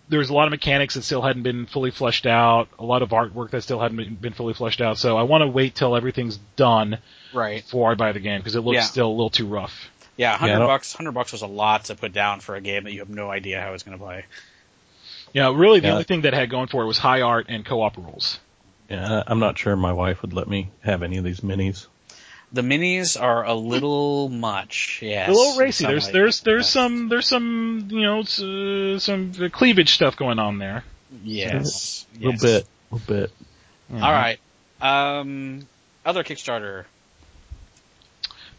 there 0.08 0.18
was 0.18 0.30
a 0.30 0.34
lot 0.34 0.46
of 0.46 0.50
mechanics 0.50 0.94
that 0.94 1.02
still 1.02 1.22
hadn't 1.22 1.42
been 1.42 1.66
fully 1.66 1.90
fleshed 1.90 2.26
out, 2.26 2.68
a 2.78 2.84
lot 2.84 3.02
of 3.02 3.10
artwork 3.10 3.50
that 3.50 3.62
still 3.62 3.80
hadn't 3.80 3.96
been, 3.96 4.14
been 4.14 4.32
fully 4.34 4.52
fleshed 4.52 4.80
out. 4.80 4.98
So 4.98 5.16
I 5.16 5.22
want 5.22 5.42
to 5.42 5.48
wait 5.48 5.74
till 5.74 5.96
everything's 5.96 6.38
done 6.56 6.98
Right. 7.32 7.62
before 7.62 7.90
I 7.92 7.94
buy 7.94 8.12
the 8.12 8.20
game 8.20 8.40
because 8.40 8.54
it 8.54 8.60
looks 8.60 8.76
Yeah. 8.76 8.82
still 8.82 9.08
a 9.08 9.12
little 9.12 9.30
too 9.30 9.46
rough. 9.46 9.88
Yeah, 10.16 10.36
hundred 10.36 10.54
I 10.54 10.58
don't- 10.58 10.66
bucks. 10.68 10.92
Hundred 10.92 11.12
bucks 11.12 11.32
was 11.32 11.42
a 11.42 11.46
lot 11.46 11.84
to 11.86 11.94
put 11.94 12.12
down 12.12 12.40
for 12.40 12.54
a 12.54 12.60
game 12.60 12.84
that 12.84 12.92
you 12.92 12.98
have 13.00 13.08
no 13.08 13.30
idea 13.30 13.60
how 13.60 13.72
it's 13.72 13.82
going 13.82 13.96
to 13.98 14.02
play. 14.04 14.24
Yeah, 15.32 15.52
really 15.54 15.80
the 15.80 15.86
Yeah. 15.86 15.92
only 15.94 16.04
thing 16.04 16.22
that 16.22 16.34
had 16.34 16.50
going 16.50 16.66
for 16.68 16.82
it 16.82 16.86
was 16.86 16.98
high 16.98 17.22
art 17.22 17.46
and 17.48 17.64
co-op 17.64 17.96
rules. 17.96 18.38
Yeah, 18.90 19.22
I'm 19.26 19.38
not 19.38 19.56
sure 19.58 19.74
my 19.76 19.92
wife 19.92 20.20
would 20.20 20.34
let 20.34 20.48
me 20.48 20.68
have 20.82 21.02
any 21.02 21.16
of 21.16 21.24
these 21.24 21.40
minis. 21.40 21.86
The 22.52 22.60
minis 22.60 23.18
are 23.18 23.42
a 23.46 23.54
little 23.54 24.28
much. 24.28 24.98
Yes. 25.00 25.30
a 25.30 25.32
little 25.32 25.56
racy. 25.56 25.86
There's 25.86 26.04
ways. 26.04 26.12
there's 26.12 26.40
there's 26.40 26.64
Yes. 26.66 26.70
some 26.70 27.08
there's 27.08 27.26
some 27.26 27.88
you 27.90 28.02
know 28.02 28.18
uh, 28.20 28.98
some 28.98 29.32
cleavage 29.50 29.94
stuff 29.94 30.16
going 30.16 30.38
on 30.38 30.58
there. 30.58 30.84
Yes. 31.24 32.04
A 32.14 32.16
little 32.18 32.32
yes. 32.32 32.42
bit, 32.42 32.66
a 32.90 32.94
little 32.94 33.14
bit. 33.20 33.30
All 33.94 34.12
right. 34.12 34.38
Um, 34.82 35.66
other 36.04 36.24
Kickstarter. 36.24 36.84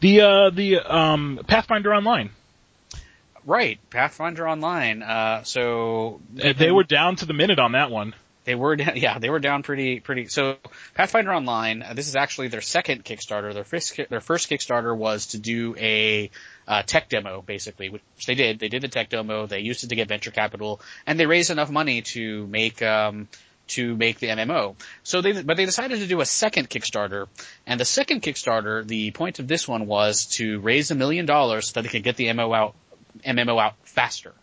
The 0.03 0.19
uh 0.19 0.49
the 0.49 0.79
um 0.81 1.39
Pathfinder 1.47 1.93
Online. 1.95 2.29
Right. 3.45 3.79
Pathfinder 3.89 4.45
Online. 4.45 5.01
Uh, 5.01 5.43
so 5.43 6.19
Uh, 6.43 6.51
They 6.51 6.71
were 6.71 6.83
down 6.83 7.15
to 7.17 7.25
the 7.25 7.33
minute 7.33 7.57
on 7.57 7.71
that 7.71 7.89
one. 7.89 8.13
They 8.43 8.55
were 8.55 8.75
down, 8.75 8.93
yeah, 8.97 9.19
they 9.19 9.29
were 9.29 9.39
down 9.39 9.63
pretty, 9.63 10.01
pretty. 10.01 10.27
So 10.27 10.57
Pathfinder 10.93 11.33
Online, 11.33 11.83
uh, 11.83 11.93
this 11.93 12.09
is 12.09 12.17
actually 12.17 12.49
their 12.49 12.59
second 12.59 13.05
Kickstarter. 13.05 13.53
Their 13.53 13.63
first, 13.63 13.97
their 14.09 14.19
first 14.19 14.49
Kickstarter 14.49 14.93
was 14.93 15.27
to 15.27 15.37
do 15.37 15.73
a 15.77 16.29
uh, 16.67 16.81
tech 16.81 17.07
demo, 17.07 17.41
basically, 17.41 17.87
which 17.87 18.01
they 18.27 18.35
did. 18.35 18.59
They 18.59 18.67
did 18.67 18.81
the 18.81 18.89
tech 18.89 19.07
demo. 19.07 19.47
They 19.47 19.61
used 19.61 19.85
it 19.85 19.87
to 19.87 19.95
get 19.95 20.09
venture 20.09 20.31
capital, 20.31 20.81
and 21.07 21.17
they 21.17 21.27
raised 21.27 21.49
enough 21.49 21.69
money 21.69 22.01
to 22.13 22.45
make 22.47 22.81
um, 22.81 23.29
to 23.69 23.95
make 23.95 24.19
the 24.19 24.27
MMO. 24.27 24.75
So 25.03 25.21
they, 25.21 25.41
but 25.41 25.57
they 25.57 25.65
decided 25.65 25.99
to 25.99 26.07
do 26.07 26.21
a 26.21 26.25
second 26.25 26.69
Kickstarter, 26.69 27.27
and 27.65 27.79
the 27.79 27.85
second 27.85 28.21
Kickstarter, 28.21 28.85
the 28.85 29.11
point 29.11 29.39
of 29.39 29.47
this 29.47 29.67
one 29.67 29.87
was 29.87 30.25
to 30.37 30.59
raise 30.59 30.91
a 30.91 30.95
million 30.95 31.25
dollars 31.25 31.67
so 31.67 31.73
that 31.73 31.83
they 31.83 31.89
could 31.89 32.03
get 32.03 32.17
the 32.17 32.27
MMO 32.27 32.55
out, 32.55 32.75
MMO 33.25 33.61
out 33.61 33.75
faster. 33.83 34.33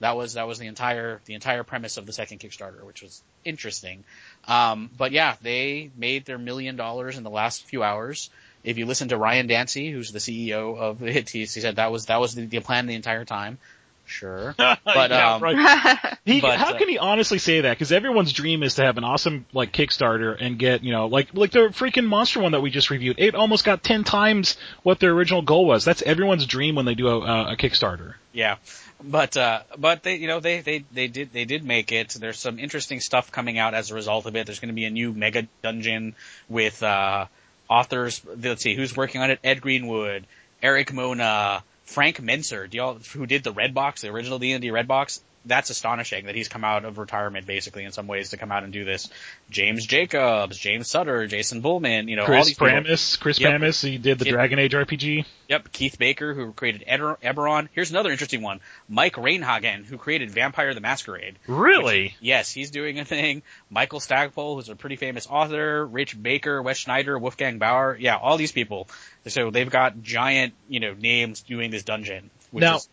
That 0.00 0.16
was 0.16 0.34
that 0.34 0.46
was 0.46 0.58
the 0.58 0.66
entire 0.66 1.20
the 1.24 1.34
entire 1.34 1.64
premise 1.64 1.96
of 1.96 2.06
the 2.06 2.12
second 2.12 2.38
Kickstarter, 2.38 2.84
which 2.84 3.02
was 3.02 3.22
interesting. 3.44 4.04
Um, 4.46 4.90
but 4.96 5.12
yeah, 5.12 5.36
they 5.42 5.90
made 5.96 6.24
their 6.24 6.38
million 6.38 6.76
dollars 6.76 7.16
in 7.16 7.24
the 7.24 7.30
last 7.30 7.64
few 7.64 7.82
hours. 7.82 8.30
If 8.64 8.78
you 8.78 8.86
listen 8.86 9.08
to 9.08 9.16
Ryan 9.16 9.48
Dancey, 9.48 9.90
who's 9.90 10.12
the 10.12 10.20
CEO 10.20 10.78
of 10.78 11.02
it, 11.06 11.30
he 11.30 11.46
said 11.46 11.76
that 11.76 11.90
was 11.90 12.06
that 12.06 12.20
was 12.20 12.34
the, 12.34 12.46
the 12.46 12.60
plan 12.60 12.86
the 12.86 12.94
entire 12.94 13.24
time. 13.24 13.58
Sure, 14.04 14.54
but 14.58 15.10
Yeah, 15.10 15.34
um, 15.34 15.42
right. 15.42 16.18
He, 16.24 16.40
but, 16.40 16.58
how 16.58 16.74
uh, 16.74 16.78
can 16.78 16.88
he 16.88 16.98
honestly 16.98 17.38
say 17.38 17.62
that? 17.62 17.72
Because 17.72 17.90
everyone's 17.90 18.32
dream 18.32 18.62
is 18.62 18.74
to 18.74 18.84
have 18.84 18.96
an 18.96 19.04
awesome 19.04 19.46
like 19.52 19.72
Kickstarter 19.72 20.36
and 20.40 20.58
get 20.58 20.84
you 20.84 20.92
know 20.92 21.06
like 21.06 21.34
like 21.34 21.50
the 21.50 21.70
freaking 21.70 22.06
monster 22.06 22.40
one 22.40 22.52
that 22.52 22.60
we 22.60 22.70
just 22.70 22.90
reviewed. 22.90 23.18
It 23.18 23.34
almost 23.34 23.64
got 23.64 23.82
ten 23.82 24.04
times 24.04 24.56
what 24.82 25.00
their 25.00 25.10
original 25.12 25.42
goal 25.42 25.66
was. 25.66 25.84
That's 25.84 26.02
everyone's 26.02 26.46
dream 26.46 26.76
when 26.76 26.84
they 26.84 26.94
do 26.94 27.08
a, 27.08 27.52
a 27.52 27.56
Kickstarter. 27.56 28.14
Yeah, 28.32 28.56
but 29.02 29.36
uh, 29.36 29.62
but 29.76 30.02
they 30.02 30.16
you 30.16 30.28
know 30.28 30.40
they 30.40 30.60
they 30.60 30.84
they 30.92 31.08
did 31.08 31.32
they 31.32 31.44
did 31.44 31.64
make 31.64 31.92
it. 31.92 32.10
There's 32.10 32.38
some 32.38 32.58
interesting 32.58 33.00
stuff 33.00 33.32
coming 33.32 33.58
out 33.58 33.74
as 33.74 33.90
a 33.90 33.94
result 33.94 34.26
of 34.26 34.36
it. 34.36 34.46
There's 34.46 34.60
going 34.60 34.68
to 34.68 34.74
be 34.74 34.84
a 34.84 34.90
new 34.90 35.12
mega 35.12 35.48
dungeon 35.62 36.14
with 36.48 36.82
uh, 36.82 37.26
authors. 37.68 38.22
Let's 38.24 38.62
see 38.62 38.74
who's 38.74 38.96
working 38.96 39.20
on 39.20 39.30
it. 39.30 39.40
Ed 39.42 39.60
Greenwood, 39.60 40.26
Erik 40.62 40.92
Mona, 40.92 41.62
Frank 41.92 42.20
Mentzer. 42.20 42.68
Do 42.68 42.76
y'all 42.78 42.98
who 43.12 43.26
did 43.26 43.44
the 43.44 43.52
Red 43.52 43.74
Box, 43.74 44.00
the 44.00 44.08
original 44.08 44.38
D 44.38 44.52
and 44.52 44.62
D 44.62 44.70
Red 44.70 44.88
Box? 44.88 45.22
That's 45.44 45.70
astonishing 45.70 46.26
that 46.26 46.34
he's 46.34 46.48
come 46.48 46.62
out 46.64 46.84
of 46.84 46.98
retirement 46.98 47.46
basically 47.46 47.84
in 47.84 47.90
some 47.92 48.06
ways 48.06 48.30
to 48.30 48.36
come 48.36 48.52
out 48.52 48.62
and 48.62 48.72
do 48.72 48.84
this. 48.84 49.08
James 49.50 49.84
Jacobs, 49.86 50.56
James 50.56 50.88
Sutter, 50.88 51.26
Jason 51.26 51.62
Bulmahn, 51.62 52.08
you 52.08 52.14
know 52.16 52.22
all 52.22 52.26
Chris 52.26 52.46
these 52.46 52.54
people. 52.54 52.68
Pramas, 52.68 53.16
Chris 53.16 53.40
Yep. 53.40 53.50
Pramas, 53.50 53.80
he 53.80 53.98
did 53.98 54.18
the 54.20 54.26
Yep. 54.26 54.32
Dragon 54.34 54.58
Age 54.60 54.72
RPG. 54.74 55.24
Yep, 55.48 55.72
Keith 55.72 55.98
Baker, 55.98 56.32
who 56.32 56.52
created 56.52 56.84
Eberron. 56.86 57.68
Here's 57.72 57.90
another 57.90 58.10
interesting 58.10 58.40
one. 58.42 58.60
Mike 58.88 59.14
Reinhagen, 59.16 59.84
who 59.84 59.98
created 59.98 60.30
Vampire 60.30 60.72
the 60.74 60.80
Masquerade. 60.80 61.36
Really? 61.46 62.14
Yes, 62.20 62.50
he's 62.52 62.70
doing 62.70 62.98
a 63.00 63.04
thing. 63.04 63.42
Michael 63.68 64.00
Stackpole, 64.00 64.56
who's 64.56 64.68
a 64.68 64.76
pretty 64.76 64.96
famous 64.96 65.26
author. 65.28 65.84
Rich 65.84 66.22
Baker, 66.22 66.62
Wes 66.62 66.78
Schneider, 66.78 67.18
Wolfgang 67.18 67.58
Baur. 67.58 67.96
Yeah, 67.98 68.16
all 68.16 68.36
these 68.36 68.52
people. 68.52 68.88
So 69.26 69.50
they've 69.50 69.68
got 69.68 70.02
giant, 70.02 70.54
you 70.68 70.80
know, 70.80 70.94
names 70.94 71.40
doing 71.42 71.70
this 71.70 71.82
dungeon. 71.82 72.30
Which 72.50 72.62
Now- 72.62 72.76
is, 72.76 72.88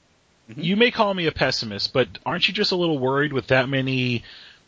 Mhm. 0.50 0.64
You 0.64 0.76
may 0.76 0.91
call 0.91 1.14
me 1.14 1.28
a 1.28 1.32
pessimist, 1.32 1.93
but 1.93 2.08
aren't 2.26 2.47
you 2.47 2.54
just 2.54 2.72
a 2.72 2.76
little 2.76 2.97
worried 2.97 3.34
with 3.34 3.47
that 3.47 3.70
many 3.70 4.24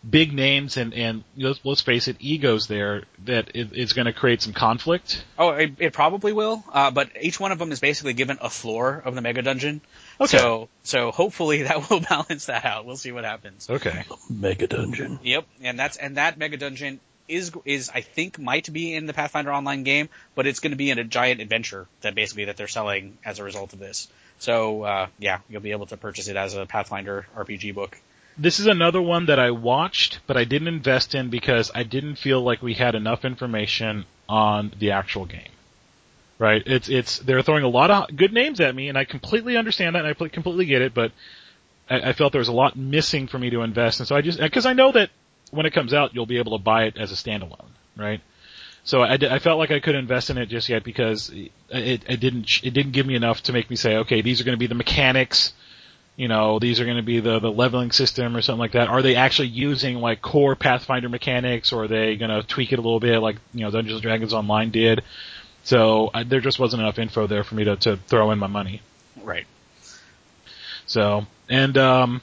big 0.08 0.34
names 0.34 0.78
and 0.78 0.96
and 0.96 1.24
let's, 1.38 1.60
let's 1.64 1.82
face 1.82 2.08
it, 2.08 2.18
egos 2.20 2.68
there 2.68 3.04
that 3.26 3.52
it, 3.56 3.70
it's 3.74 3.94
going 3.94 4.08
to 4.08 4.14
create 4.14 4.42
some 4.42 4.54
conflict? 4.54 5.24
oh, 5.38 5.50
it, 5.50 5.74
it 5.80 5.94
probably 5.94 6.34
will. 6.34 6.64
Uh, 6.72 6.90
but 6.92 7.10
each 7.22 7.40
one 7.40 7.52
of 7.52 7.60
them 7.60 7.72
is 7.72 7.80
basically 7.80 8.14
given 8.14 8.38
a 8.42 8.50
floor 8.50 9.02
of 9.06 9.14
the 9.16 9.22
mega 9.22 9.42
dungeon. 9.42 9.82
Okay. 10.20 10.38
So, 10.38 10.70
so 10.84 11.12
hopefully 11.12 11.64
that 11.64 11.90
will 11.90 12.00
balance 12.10 12.46
that 12.48 12.66
out. 12.66 12.86
We'll 12.86 12.98
see 12.98 13.12
what 13.12 13.24
happens. 13.26 13.70
Okay. 13.70 14.04
Mega 14.30 14.68
dungeon. 14.68 15.20
Yep, 15.24 15.46
and 15.62 15.78
that's 15.80 15.98
and 15.98 16.18
that 16.18 16.38
mega 16.38 16.58
dungeon 16.58 17.00
is 17.28 17.52
is 17.66 17.90
I 17.94 18.02
think 18.02 18.40
might 18.40 18.72
be 18.72 18.94
in 18.94 19.06
the 19.06 19.14
Pathfinder 19.14 19.54
Online 19.54 19.84
game, 19.84 20.10
but 20.36 20.48
it's 20.48 20.60
going 20.60 20.72
to 20.72 20.78
be 20.78 20.90
in 20.90 21.00
a 21.00 21.04
giant 21.04 21.42
adventure 21.42 21.88
that 22.02 22.16
basically 22.16 22.46
that 22.46 22.58
they're 22.58 22.68
selling 22.68 23.18
as 23.26 23.40
a 23.40 23.44
result 23.44 23.74
of 23.74 23.80
this. 23.80 24.08
So 24.40 24.84
uh, 24.84 25.08
yeah, 25.20 25.40
you'll 25.50 25.62
be 25.62 25.72
able 25.72 25.88
to 25.88 25.98
purchase 25.98 26.28
it 26.28 26.36
as 26.36 26.56
a 26.56 26.66
Pathfinder 26.66 27.26
RPG 27.36 27.74
book. 27.76 27.98
This 28.38 28.60
is 28.60 28.68
another 28.68 29.02
one 29.02 29.26
that 29.28 29.40
I 29.40 29.52
watched, 29.52 30.20
but 30.26 30.38
I 30.38 30.46
didn't 30.46 30.70
invest 30.70 31.16
in 31.16 31.30
because 31.30 31.70
I 31.76 31.84
didn't 31.84 32.16
feel 32.16 32.42
like 32.42 32.62
we 32.62 32.74
had 32.74 32.96
enough 32.96 33.26
information 33.26 34.06
on 34.28 34.74
the 34.80 34.92
actual 34.92 35.26
game. 35.26 35.52
Right? 36.40 36.64
It's 36.66 36.90
it's 36.90 37.20
they're 37.20 37.44
throwing 37.44 37.64
a 37.64 37.70
lot 37.70 37.92
of 37.92 38.16
good 38.16 38.34
names 38.34 38.60
at 38.60 38.74
me, 38.74 38.90
and 38.90 38.98
I 38.98 39.06
completely 39.06 39.58
understand 39.58 39.96
that, 39.96 40.06
and 40.06 40.16
I 40.20 40.28
completely 40.30 40.66
get 40.66 40.82
it. 40.82 40.94
But 40.94 41.12
I, 41.88 42.10
I 42.10 42.14
felt 42.14 42.32
there 42.32 42.40
was 42.40 42.48
a 42.48 42.54
lot 42.54 42.76
missing 42.76 43.28
for 43.28 43.38
me 43.38 43.52
to 43.52 43.62
invest, 43.62 44.00
and 44.00 44.08
so 44.08 44.16
I 44.16 44.22
just 44.22 44.40
because 44.40 44.66
I 44.66 44.74
know 44.74 44.92
that 44.92 45.12
when 45.52 45.66
it 45.66 45.74
comes 45.74 45.94
out, 45.94 46.14
you'll 46.14 46.26
be 46.26 46.38
able 46.38 46.58
to 46.58 46.64
buy 46.64 46.86
it 46.86 46.98
as 46.98 47.12
a 47.12 47.16
standalone, 47.16 47.70
right? 47.96 48.22
So 48.84 49.02
I, 49.02 49.14
I 49.14 49.40
felt 49.40 49.60
like 49.60 49.70
I 49.70 49.80
could 49.80 49.94
invest 49.94 50.32
in 50.32 50.38
it 50.40 50.48
just 50.48 50.68
yet 50.68 50.84
because 50.84 51.30
it, 51.30 51.52
it, 51.70 52.04
it 52.10 52.20
didn't 52.20 52.64
it 52.64 52.74
didn't 52.74 52.94
give 52.94 53.06
me 53.06 53.16
enough 53.16 53.44
to 53.44 53.54
make 53.54 53.70
me 53.70 53.76
say, 53.76 53.98
okay, 53.98 54.22
these 54.22 54.42
are 54.42 54.44
going 54.44 54.56
to 54.56 54.60
be 54.60 54.68
the 54.68 54.76
mechanics 54.76 55.54
you 56.16 56.28
know, 56.28 56.60
these 56.60 56.80
are 56.80 56.86
going 56.86 56.98
to 56.98 57.04
be 57.04 57.20
the, 57.20 57.40
the 57.40 57.52
leveling 57.52 57.92
system 57.92 58.36
or 58.36 58.42
something 58.42 58.60
like 58.60 58.74
that. 58.74 58.90
Are 58.90 59.02
they 59.02 59.16
actually 59.16 59.48
using 59.48 59.98
like 59.98 60.22
core 60.22 60.56
Pathfinder 60.56 61.10
mechanics 61.10 61.72
or 61.72 61.86
are 61.86 61.88
they 61.88 62.16
going 62.16 62.30
to 62.30 62.48
tweak 62.48 62.74
it 62.74 62.80
a 62.80 62.82
little 62.82 63.00
bit 63.00 63.20
like, 63.20 63.38
you 63.54 63.62
know, 63.62 63.72
Dungeons 63.72 63.96
and 63.96 64.04
Dragons 64.04 64.34
Online 64.34 64.72
did? 64.72 65.04
So 65.64 66.10
I, 66.14 66.24
there 66.24 66.42
just 66.42 66.60
wasn't 66.60 66.82
enough 66.84 67.00
info 67.00 67.28
there 67.28 67.44
for 67.44 67.56
me 67.56 67.64
to, 67.64 67.76
to 67.78 67.98
throw 67.98 68.32
in 68.32 68.40
my 68.40 68.48
money. 68.48 68.82
Right. 69.24 69.48
So, 70.86 71.26
and, 71.50 71.78
um, 71.78 72.22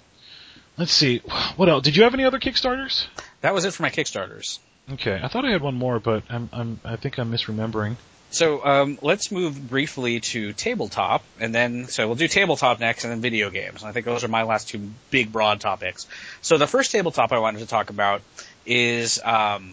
let's 0.78 0.92
see, 0.92 1.18
what 1.56 1.68
else? 1.68 1.82
Did 1.82 1.96
you 1.96 2.04
have 2.04 2.14
any 2.14 2.24
other 2.24 2.38
Kickstarters? 2.38 3.06
That 3.40 3.54
was 3.54 3.64
it 3.64 3.74
for 3.74 3.82
my 3.82 3.90
Kickstarters. 3.90 4.58
Okay, 4.92 5.20
I 5.22 5.28
thought 5.28 5.44
I 5.44 5.50
had 5.50 5.60
one 5.60 5.74
more, 5.74 6.00
but 6.00 6.22
I'm, 6.30 6.48
I'm, 6.52 6.80
I 6.84 6.96
think 6.96 7.18
I'm 7.18 7.30
misremembering. 7.30 7.96
So 8.30 8.64
um, 8.64 8.98
let's 9.00 9.30
move 9.30 9.68
briefly 9.68 10.20
to 10.20 10.52
tabletop, 10.52 11.24
and 11.40 11.54
then 11.54 11.86
so 11.86 12.06
we'll 12.06 12.16
do 12.16 12.28
tabletop 12.28 12.78
next, 12.78 13.04
and 13.04 13.12
then 13.12 13.20
video 13.20 13.50
games. 13.50 13.82
And 13.82 13.88
I 13.88 13.92
think 13.92 14.04
those 14.04 14.22
are 14.22 14.28
my 14.28 14.42
last 14.42 14.68
two 14.68 14.90
big 15.10 15.32
broad 15.32 15.60
topics. 15.60 16.06
So 16.42 16.58
the 16.58 16.66
first 16.66 16.92
tabletop 16.92 17.32
I 17.32 17.38
wanted 17.38 17.60
to 17.60 17.66
talk 17.66 17.88
about 17.88 18.20
is 18.66 19.20
um, 19.24 19.72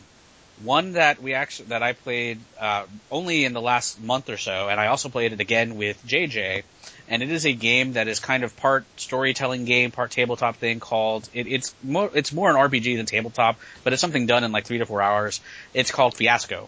one 0.64 0.94
that 0.94 1.22
we 1.22 1.34
actually 1.34 1.68
that 1.68 1.84
I 1.84 1.94
played 1.94 2.40
uh, 2.60 2.86
only 3.12 3.44
in 3.44 3.52
the 3.52 3.62
last 3.62 4.02
month 4.02 4.30
or 4.30 4.38
so, 4.38 4.70
and 4.70 4.80
I 4.80 4.88
also 4.88 5.10
played 5.10 5.34
it 5.34 5.42
again 5.42 5.76
with 5.76 6.02
JJ. 6.08 6.64
And 7.08 7.22
it 7.22 7.32
is 7.32 7.46
a 7.46 7.54
game 7.54 7.94
that 7.94 8.08
is 8.08 8.20
kind 8.20 8.44
of 8.44 8.58
part 8.58 8.86
storytelling 8.98 9.66
game, 9.66 9.92
part 9.92 10.12
tabletop 10.12 10.58
thing 10.58 10.80
called 10.80 11.30
it, 11.34 11.48
it's 11.48 11.76
more 11.84 12.10
it's 12.14 12.34
more 12.34 12.50
an 12.50 12.56
RPG 12.56 12.98
than 12.98 13.06
tabletop, 13.06 13.58
but 13.84 13.94
it's 13.94 14.02
something 14.02 14.26
done 14.26 14.44
in 14.44 14.52
like 14.52 14.66
three 14.66 14.80
to 14.80 14.86
four 14.86 15.02
hours. 15.02 15.40
It's 15.74 15.92
called 15.92 16.16
Fiasco. 16.16 16.68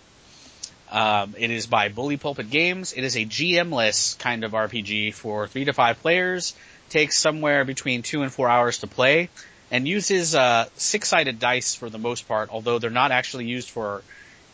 Um, 0.89 1.35
it 1.37 1.51
is 1.51 1.67
by 1.67 1.89
Bully 1.89 2.17
Pulpit 2.17 2.49
Games. 2.49 2.93
It 2.93 3.03
is 3.03 3.17
a 3.17 3.25
GM-less 3.25 4.13
kind 4.15 4.43
of 4.43 4.51
RPG 4.51 5.13
for 5.13 5.47
three 5.47 5.65
to 5.65 5.73
five 5.73 6.01
players. 6.01 6.53
Takes 6.89 7.17
somewhere 7.19 7.65
between 7.65 8.03
two 8.03 8.21
and 8.21 8.31
four 8.31 8.47
hours 8.47 8.79
to 8.79 8.87
play, 8.87 9.29
and 9.69 9.85
uses 9.85 10.33
uh, 10.33 10.67
six-sided 10.77 11.39
dice 11.39 11.75
for 11.75 11.89
the 11.89 11.97
most 11.97 12.27
part. 12.27 12.49
Although 12.49 12.79
they're 12.79 12.89
not 12.89 13.11
actually 13.11 13.45
used 13.45 13.69
for 13.69 14.01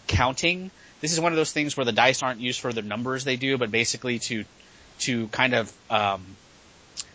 counting. 0.07 0.71
This 1.01 1.11
is 1.11 1.19
one 1.19 1.33
of 1.33 1.35
those 1.35 1.51
things 1.51 1.75
where 1.77 1.85
the 1.85 1.91
dice 1.91 2.23
aren't 2.23 2.39
used 2.39 2.61
for 2.61 2.73
the 2.73 2.81
numbers 2.81 3.23
they 3.25 3.35
do, 3.35 3.57
but 3.57 3.69
basically 3.69 4.19
to 4.19 4.45
to 5.03 5.27
kind 5.27 5.53
of 5.53 5.71
um, 5.89 6.23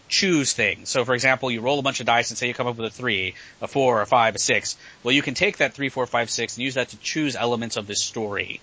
choose 0.08 0.52
things. 0.52 0.88
So, 0.88 1.04
for 1.04 1.14
example, 1.14 1.50
you 1.50 1.60
roll 1.60 1.78
a 1.78 1.82
bunch 1.82 2.00
of 2.00 2.06
dice 2.06 2.30
and 2.30 2.38
say 2.38 2.48
you 2.48 2.54
come 2.54 2.66
up 2.66 2.76
with 2.76 2.86
a 2.86 2.94
three, 2.94 3.34
a 3.60 3.68
four, 3.68 4.00
a 4.00 4.06
five, 4.06 4.34
a 4.34 4.38
six. 4.38 4.76
Well, 5.02 5.12
you 5.12 5.22
can 5.22 5.34
take 5.34 5.58
that 5.58 5.74
three, 5.74 5.88
four, 5.88 6.06
five, 6.06 6.30
six, 6.30 6.56
and 6.56 6.64
use 6.64 6.74
that 6.74 6.88
to 6.90 6.96
choose 6.98 7.36
elements 7.36 7.76
of 7.76 7.86
this 7.86 8.02
story. 8.02 8.60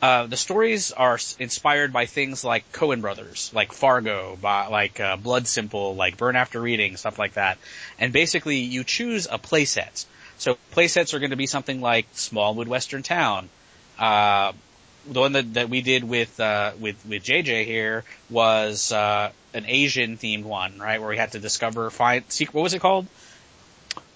Uh, 0.00 0.26
the 0.26 0.36
stories 0.36 0.92
are 0.92 1.18
inspired 1.38 1.92
by 1.92 2.06
things 2.06 2.44
like 2.44 2.70
Coen 2.72 3.00
Brothers, 3.00 3.50
like 3.54 3.72
Fargo, 3.72 4.36
by, 4.40 4.66
like 4.66 5.00
uh, 5.00 5.16
Blood 5.16 5.46
Simple, 5.48 5.96
like 5.96 6.18
Burn 6.18 6.36
After 6.36 6.60
Reading, 6.60 6.96
stuff 6.96 7.18
like 7.18 7.34
that. 7.34 7.58
And 7.98 8.12
basically, 8.12 8.58
you 8.58 8.84
choose 8.84 9.26
a 9.26 9.38
playset. 9.38 10.04
So 10.38 10.58
playsets 10.74 11.14
are 11.14 11.18
going 11.18 11.30
to 11.30 11.36
be 11.36 11.46
something 11.46 11.80
like 11.80 12.06
Small 12.12 12.54
Midwestern 12.54 13.02
Town. 13.02 13.48
Uh, 13.98 14.52
the 15.08 15.20
one 15.20 15.32
that, 15.32 15.54
that 15.54 15.68
we 15.68 15.80
did 15.80 16.04
with 16.04 16.38
uh, 16.40 16.72
with 16.80 16.96
with 17.06 17.24
JJ 17.24 17.64
here 17.64 18.04
was 18.30 18.92
uh, 18.92 19.30
an 19.54 19.64
Asian 19.66 20.16
themed 20.16 20.44
one, 20.44 20.78
right? 20.78 21.00
Where 21.00 21.08
we 21.08 21.16
had 21.16 21.32
to 21.32 21.38
discover 21.38 21.90
find 21.90 22.24
seek 22.28 22.52
what 22.52 22.62
was 22.62 22.74
it 22.74 22.80
called? 22.80 23.06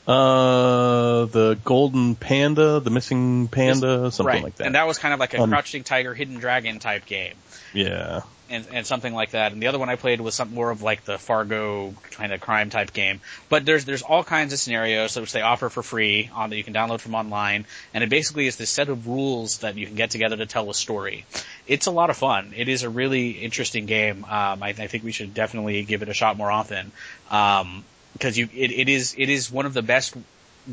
Uh, 0.07 1.27
the 1.27 1.59
golden 1.65 2.17
panda, 2.17 2.81
the 2.81 2.91
missing 2.91 3.47
panda, 3.49 4.11
something 4.11 4.27
right. 4.27 4.43
like 4.43 4.57
that. 4.57 4.67
And 4.67 4.75
that 4.75 4.87
was 4.87 4.99
kind 4.99 5.15
of 5.15 5.21
like 5.21 5.35
a 5.35 5.43
Um, 5.43 5.51
crouching 5.51 5.85
tiger, 5.85 6.15
hidden 6.15 6.37
dragon 6.41 6.81
type 6.81 7.07
game. 7.07 7.35
Yeah. 7.73 8.23
and, 8.51 8.67
and 8.73 8.87
something 8.87 9.15
like 9.15 9.31
that. 9.31 9.53
And 9.53 9.63
the 9.63 9.69
other 9.69 9.79
one 9.79 9.89
I 9.89 9.97
played 9.97 10.21
was 10.21 10.35
something 10.35 10.55
more 10.55 10.71
of 10.71 10.83
like 10.83 11.05
the 11.05 11.19
Fargo 11.19 11.95
kind 12.11 12.33
of 12.33 12.41
crime 12.41 12.69
type 12.69 12.93
game. 12.93 13.21
But 13.49 13.65
there's 13.65 13.85
there's 13.85 14.03
all 14.03 14.25
kinds 14.25 14.53
of 14.53 14.59
scenarios 14.59 15.17
which 15.17 15.33
they 15.33 15.41
offer 15.41 15.69
for 15.69 15.83
free 15.83 16.31
on 16.35 16.51
that 16.51 16.57
you 16.57 16.65
can 16.65 16.75
download 16.75 17.01
from 17.01 17.15
online, 17.15 17.65
and 17.95 18.05
it 18.05 18.11
basically 18.11 18.47
is 18.47 18.57
this 18.57 18.71
set 18.71 18.89
of 18.89 19.07
rules 19.07 19.59
that 19.59 19.77
you 19.77 19.87
can 19.87 19.95
get 19.95 20.11
together 20.11 20.37
to 20.37 20.47
tell 20.47 20.69
a 20.69 20.75
story. 20.75 21.25
It's 21.67 21.87
a 21.87 21.93
lot 21.93 22.11
of 22.11 22.17
fun. 22.17 22.53
It 22.57 22.69
is 22.69 22.83
a 22.83 22.91
really 22.91 23.31
interesting 23.31 23.87
game. 23.87 24.25
Um, 24.25 24.63
I, 24.63 24.71
I 24.71 24.87
think 24.89 25.05
we 25.05 25.13
should 25.13 25.33
definitely 25.33 25.85
give 25.85 26.03
it 26.03 26.09
a 26.09 26.15
shot 26.15 26.37
more 26.37 26.51
often. 26.51 26.91
Um, 27.31 27.85
because 28.13 28.37
you 28.37 28.49
it, 28.55 28.73
it 28.73 28.89
is 28.89 29.15
it 29.17 29.29
is 29.29 29.51
one 29.51 29.67
of 29.67 29.75
the 29.75 29.83
best 29.83 30.17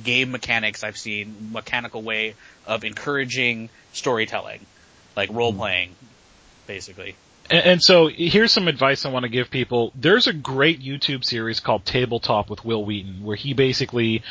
game 0.03 0.31
mechanics 0.31 0.83
I've 0.83 0.97
seen, 0.97 1.49
mechanical 1.51 2.01
way 2.01 2.35
of 2.65 2.83
encouraging 2.83 3.69
storytelling, 3.93 4.65
like 5.15 5.29
role 5.31 5.53
playing, 5.53 5.95
basically. 6.67 7.15
And, 7.49 7.65
and 7.65 7.83
so 7.83 8.07
here's 8.07 8.51
some 8.51 8.67
advice 8.67 9.05
I 9.05 9.09
want 9.09 9.23
to 9.23 9.29
give 9.29 9.49
people. 9.49 9.91
There's 9.95 10.27
a 10.27 10.33
great 10.33 10.81
YouTube 10.81 11.23
series 11.23 11.59
called 11.59 11.85
Tabletop 11.85 12.49
with 12.49 12.63
Wil 12.65 12.85
Wheaton, 12.85 13.23
where 13.23 13.35
he 13.35 13.53
basically 13.53 14.23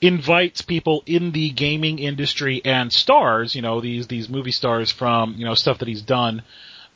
invites 0.00 0.62
people 0.62 1.02
in 1.06 1.32
the 1.32 1.50
gaming 1.50 1.98
industry 1.98 2.62
and 2.64 2.92
stars, 2.92 3.54
you 3.54 3.62
know, 3.62 3.80
these 3.80 4.06
these 4.06 4.28
movie 4.28 4.52
stars 4.52 4.90
from 4.90 5.34
you 5.36 5.44
know 5.44 5.54
stuff 5.54 5.78
that 5.78 5.88
he's 5.88 6.02
done. 6.02 6.42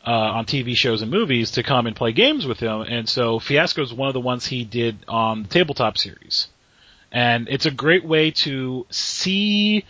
Uh, 0.05 0.11
on 0.11 0.45
TV 0.47 0.75
shows 0.75 1.01
and 1.01 1.13
movies 1.13 1.53
to 1.53 1.63
come 1.63 1.87
and 1.87 1.95
play 1.95 2.11
games 2.11 2.45
with 2.45 2.59
him, 2.59 2.81
and 2.81 3.09
so 3.09 3.39
Fiasco 3.39 3.83
is 3.83 3.95
one 3.95 4.09
of 4.09 4.15
the 4.15 4.21
ones 4.21 4.45
he 4.45 4.65
did 4.65 4.97
on 5.07 5.45
the 5.45 5.49
tabletop 5.49 5.97
series, 5.97 6.49
and 7.13 7.49
it's 7.49 7.67
a 7.67 7.71
great 7.71 8.05
way 8.05 8.33
to 8.33 8.85
see 8.91 9.85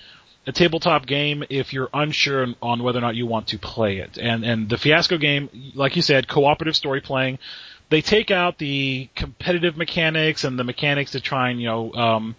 a 0.46 0.52
tabletop 0.52 1.06
game 1.06 1.44
if 1.50 1.72
you're 1.72 1.88
unsure 1.94 2.46
on 2.60 2.82
whether 2.82 2.98
or 2.98 3.02
not 3.02 3.14
you 3.14 3.26
want 3.26 3.48
to 3.48 3.58
play 3.58 3.98
it. 3.98 4.18
And 4.18 4.44
and 4.44 4.68
the 4.68 4.76
Fiasco 4.76 5.18
game, 5.18 5.72
like 5.74 5.96
you 5.96 6.02
said, 6.02 6.28
cooperative 6.28 6.76
story 6.76 7.00
playing. 7.00 7.38
They 7.90 8.00
take 8.00 8.30
out 8.30 8.58
the 8.58 9.08
competitive 9.14 9.76
mechanics 9.76 10.44
and 10.44 10.58
the 10.58 10.64
mechanics 10.64 11.12
to 11.12 11.20
try 11.20 11.50
and 11.50 11.60
you 11.60 11.68
know 11.68 11.92
um, 11.92 12.36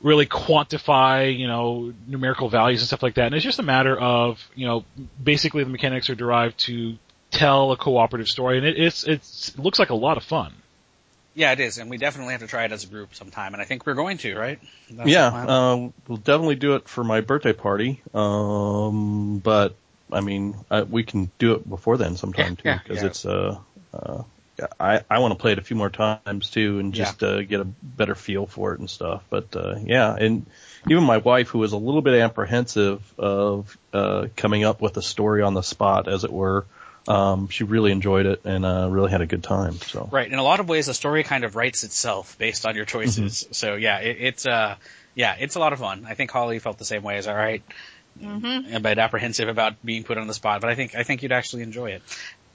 really 0.00 0.26
quantify 0.26 1.36
you 1.36 1.46
know 1.46 1.92
numerical 2.06 2.48
values 2.48 2.80
and 2.80 2.86
stuff 2.86 3.02
like 3.02 3.14
that. 3.14 3.26
And 3.26 3.34
it's 3.34 3.44
just 3.44 3.58
a 3.58 3.64
matter 3.64 3.96
of 3.96 4.44
you 4.54 4.66
know 4.66 4.84
basically 5.22 5.62
the 5.64 5.70
mechanics 5.70 6.10
are 6.10 6.14
derived 6.14 6.58
to 6.60 6.96
tell 7.30 7.72
a 7.72 7.76
cooperative 7.76 8.28
story, 8.28 8.58
and 8.58 8.66
it, 8.66 8.78
it's 8.78 9.04
it's 9.04 9.50
it 9.50 9.58
looks 9.58 9.78
like 9.78 9.90
a 9.90 9.94
lot 9.94 10.16
of 10.16 10.24
fun. 10.24 10.52
Yeah, 11.34 11.52
it 11.52 11.60
is, 11.60 11.78
and 11.78 11.90
we 11.90 11.98
definitely 11.98 12.32
have 12.32 12.42
to 12.42 12.46
try 12.46 12.64
it 12.64 12.72
as 12.72 12.84
a 12.84 12.86
group 12.86 13.14
sometime, 13.14 13.54
and 13.54 13.62
I 13.62 13.64
think 13.64 13.86
we're 13.86 13.94
going 13.94 14.18
to, 14.18 14.36
right? 14.36 14.60
That's 14.90 15.10
yeah, 15.10 15.28
um, 15.48 15.92
we'll 16.06 16.18
definitely 16.18 16.54
do 16.54 16.76
it 16.76 16.88
for 16.88 17.02
my 17.02 17.22
birthday 17.22 17.52
party. 17.52 18.00
Um, 18.12 19.38
but 19.38 19.74
I 20.12 20.20
mean, 20.20 20.54
I, 20.70 20.82
we 20.82 21.02
can 21.02 21.30
do 21.38 21.54
it 21.54 21.68
before 21.68 21.96
then 21.96 22.16
sometime 22.16 22.56
Yeah, 22.64 22.74
too, 22.76 22.82
because 22.82 23.02
yeah. 23.02 23.08
it's 23.08 23.26
uh, 23.26 23.58
uh, 23.92 24.22
I 24.78 25.02
I 25.10 25.18
want 25.18 25.32
to 25.32 25.38
play 25.38 25.52
it 25.52 25.58
a 25.58 25.62
few 25.62 25.76
more 25.76 25.90
times 25.90 26.50
too, 26.50 26.78
and 26.78 26.94
just 26.94 27.22
uh, 27.22 27.42
get 27.42 27.60
a 27.60 27.64
better 27.64 28.14
feel 28.14 28.46
for 28.46 28.72
it 28.72 28.78
and 28.78 28.88
stuff. 28.88 29.24
But 29.28 29.56
uh, 29.56 29.76
yeah, 29.84 30.14
and 30.14 30.46
even 30.88 31.02
my 31.02 31.16
wife, 31.16 31.48
who 31.48 31.58
was 31.58 31.72
a 31.72 31.76
little 31.76 32.02
bit 32.02 32.20
apprehensive 32.20 33.02
of 33.18 33.76
uh, 33.92 34.28
coming 34.36 34.64
up 34.64 34.80
with 34.80 34.96
a 34.96 35.02
story 35.02 35.42
on 35.42 35.54
the 35.54 35.62
spot, 35.62 36.06
as 36.06 36.22
it 36.22 36.32
were, 36.32 36.66
um, 37.06 37.48
she 37.48 37.64
really 37.64 37.92
enjoyed 37.92 38.26
it 38.26 38.42
and 38.44 38.64
uh, 38.64 38.88
really 38.90 39.10
had 39.10 39.20
a 39.20 39.26
good 39.26 39.42
time. 39.42 39.74
So 39.74 40.08
Right. 40.10 40.30
In 40.30 40.38
a 40.38 40.42
lot 40.42 40.60
of 40.60 40.68
ways, 40.68 40.86
the 40.86 40.94
story 40.94 41.22
kind 41.22 41.44
of 41.44 41.56
writes 41.56 41.84
itself 41.84 42.36
based 42.38 42.64
on 42.66 42.76
your 42.76 42.84
choices. 42.84 43.46
So 43.52 43.74
yeah, 43.74 43.98
it, 43.98 44.16
it's 44.20 44.46
uh, 44.46 44.76
yeah, 45.14 45.36
it's 45.38 45.54
a 45.56 45.58
lot 45.60 45.72
of 45.72 45.78
fun. 45.78 46.06
I 46.08 46.14
think 46.14 46.30
Holly 46.30 46.58
felt 46.58 46.78
the 46.78 46.84
same 46.84 47.02
way 47.02 47.16
as 47.18 47.26
all 47.28 47.34
right, 47.36 47.62
Mm-hmm. 48.20 48.76
a 48.76 48.78
bit 48.78 48.98
apprehensive 48.98 49.48
about 49.48 49.74
being 49.84 50.04
put 50.04 50.18
on 50.18 50.28
the 50.28 50.34
spot, 50.34 50.60
but 50.60 50.70
I 50.70 50.76
think 50.76 50.94
I 50.94 51.02
think 51.02 51.24
you'd 51.24 51.32
actually 51.32 51.64
enjoy 51.64 51.90
it. 51.90 52.02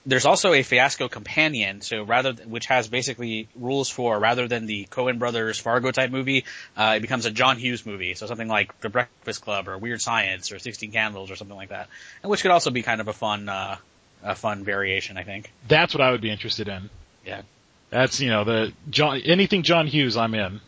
There's 0.05 0.25
also 0.25 0.53
a 0.53 0.63
Fiasco 0.63 1.09
companion, 1.09 1.81
so 1.81 2.03
rather 2.03 2.31
th- 2.31 2.47
which 2.47 2.67
has 2.67 2.87
basically 2.87 3.49
rules 3.55 3.89
for 3.89 4.17
rather 4.17 4.47
than 4.47 4.67
the 4.67 4.85
Coen 4.89 5.19
Brothers 5.19 5.59
Fargo 5.59 5.91
type 5.91 6.11
movie, 6.11 6.45
uh, 6.77 6.93
it 6.95 7.01
becomes 7.01 7.25
a 7.25 7.31
John 7.31 7.57
Hughes 7.57 7.85
movie. 7.85 8.13
So 8.13 8.25
something 8.25 8.47
like 8.47 8.79
The 8.79 8.87
Breakfast 8.87 9.41
Club 9.41 9.67
or 9.67 9.77
Weird 9.77 10.01
Science 10.01 10.53
or 10.53 10.59
Sixteen 10.59 10.93
Candles 10.93 11.29
or 11.29 11.35
something 11.35 11.57
like 11.57 11.69
that, 11.69 11.89
and 12.23 12.29
which 12.29 12.41
could 12.41 12.51
also 12.51 12.71
be 12.71 12.81
kind 12.81 13.01
of 13.01 13.09
a 13.09 13.13
fun 13.13 13.49
uh, 13.49 13.75
a 14.23 14.35
fun 14.35 14.63
variation, 14.63 15.17
I 15.17 15.23
think. 15.23 15.51
That's 15.67 15.93
what 15.93 16.01
I 16.01 16.11
would 16.11 16.21
be 16.21 16.29
interested 16.29 16.67
in. 16.67 16.89
Yeah. 17.25 17.41
That's 17.89 18.19
you 18.19 18.29
know 18.29 18.43
the 18.43 18.73
John 18.89 19.19
anything 19.21 19.63
John 19.63 19.87
Hughes 19.87 20.15
I'm 20.17 20.35
in. 20.35 20.61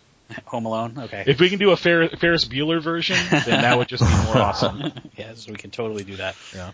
Home 0.45 0.65
Alone, 0.65 0.97
okay. 0.97 1.25
If 1.27 1.39
we 1.39 1.49
can 1.49 1.59
do 1.59 1.71
a 1.71 1.77
Fer- 1.77 2.07
Ferris 2.07 2.45
Bueller 2.45 2.81
version, 2.81 3.17
then 3.29 3.61
that 3.61 3.77
would 3.77 3.89
just 3.89 4.01
be 4.01 4.09
more 4.25 4.37
awesome. 4.41 4.93
yes, 5.17 5.47
we 5.47 5.55
can 5.55 5.71
totally 5.71 6.05
do 6.05 6.15
that. 6.15 6.35
Yeah. 6.55 6.71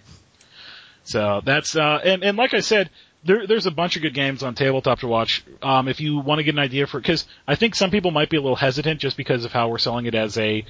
So 1.04 1.42
that's 1.44 1.76
uh, 1.76 2.00
and 2.04 2.24
and 2.24 2.38
like 2.38 2.54
I 2.54 2.60
said, 2.60 2.90
there, 3.24 3.48
there's 3.48 3.66
a 3.66 3.72
bunch 3.72 3.96
of 3.96 4.04
good 4.04 4.14
games 4.14 4.44
on 4.44 4.56
tabletop 4.56 5.00
to 5.00 5.08
watch. 5.08 5.44
Um, 5.62 5.88
if 5.88 6.00
you 6.00 6.20
want 6.20 6.40
to 6.40 6.44
get 6.44 6.54
an 6.54 6.60
idea 6.60 6.86
for, 6.88 7.00
because 7.00 7.26
I 7.48 7.56
think 7.56 7.76
some 7.76 7.92
people 7.92 8.12
might 8.12 8.30
be 8.30 8.38
a 8.38 8.42
little 8.42 8.56
hesitant 8.56 9.00
just 9.00 9.18
because 9.18 9.44
of 9.44 9.52
how 9.52 9.70
we're 9.70 9.80
selling 9.80 10.06
it 10.06 10.16
as 10.16 10.38
a 10.38 10.66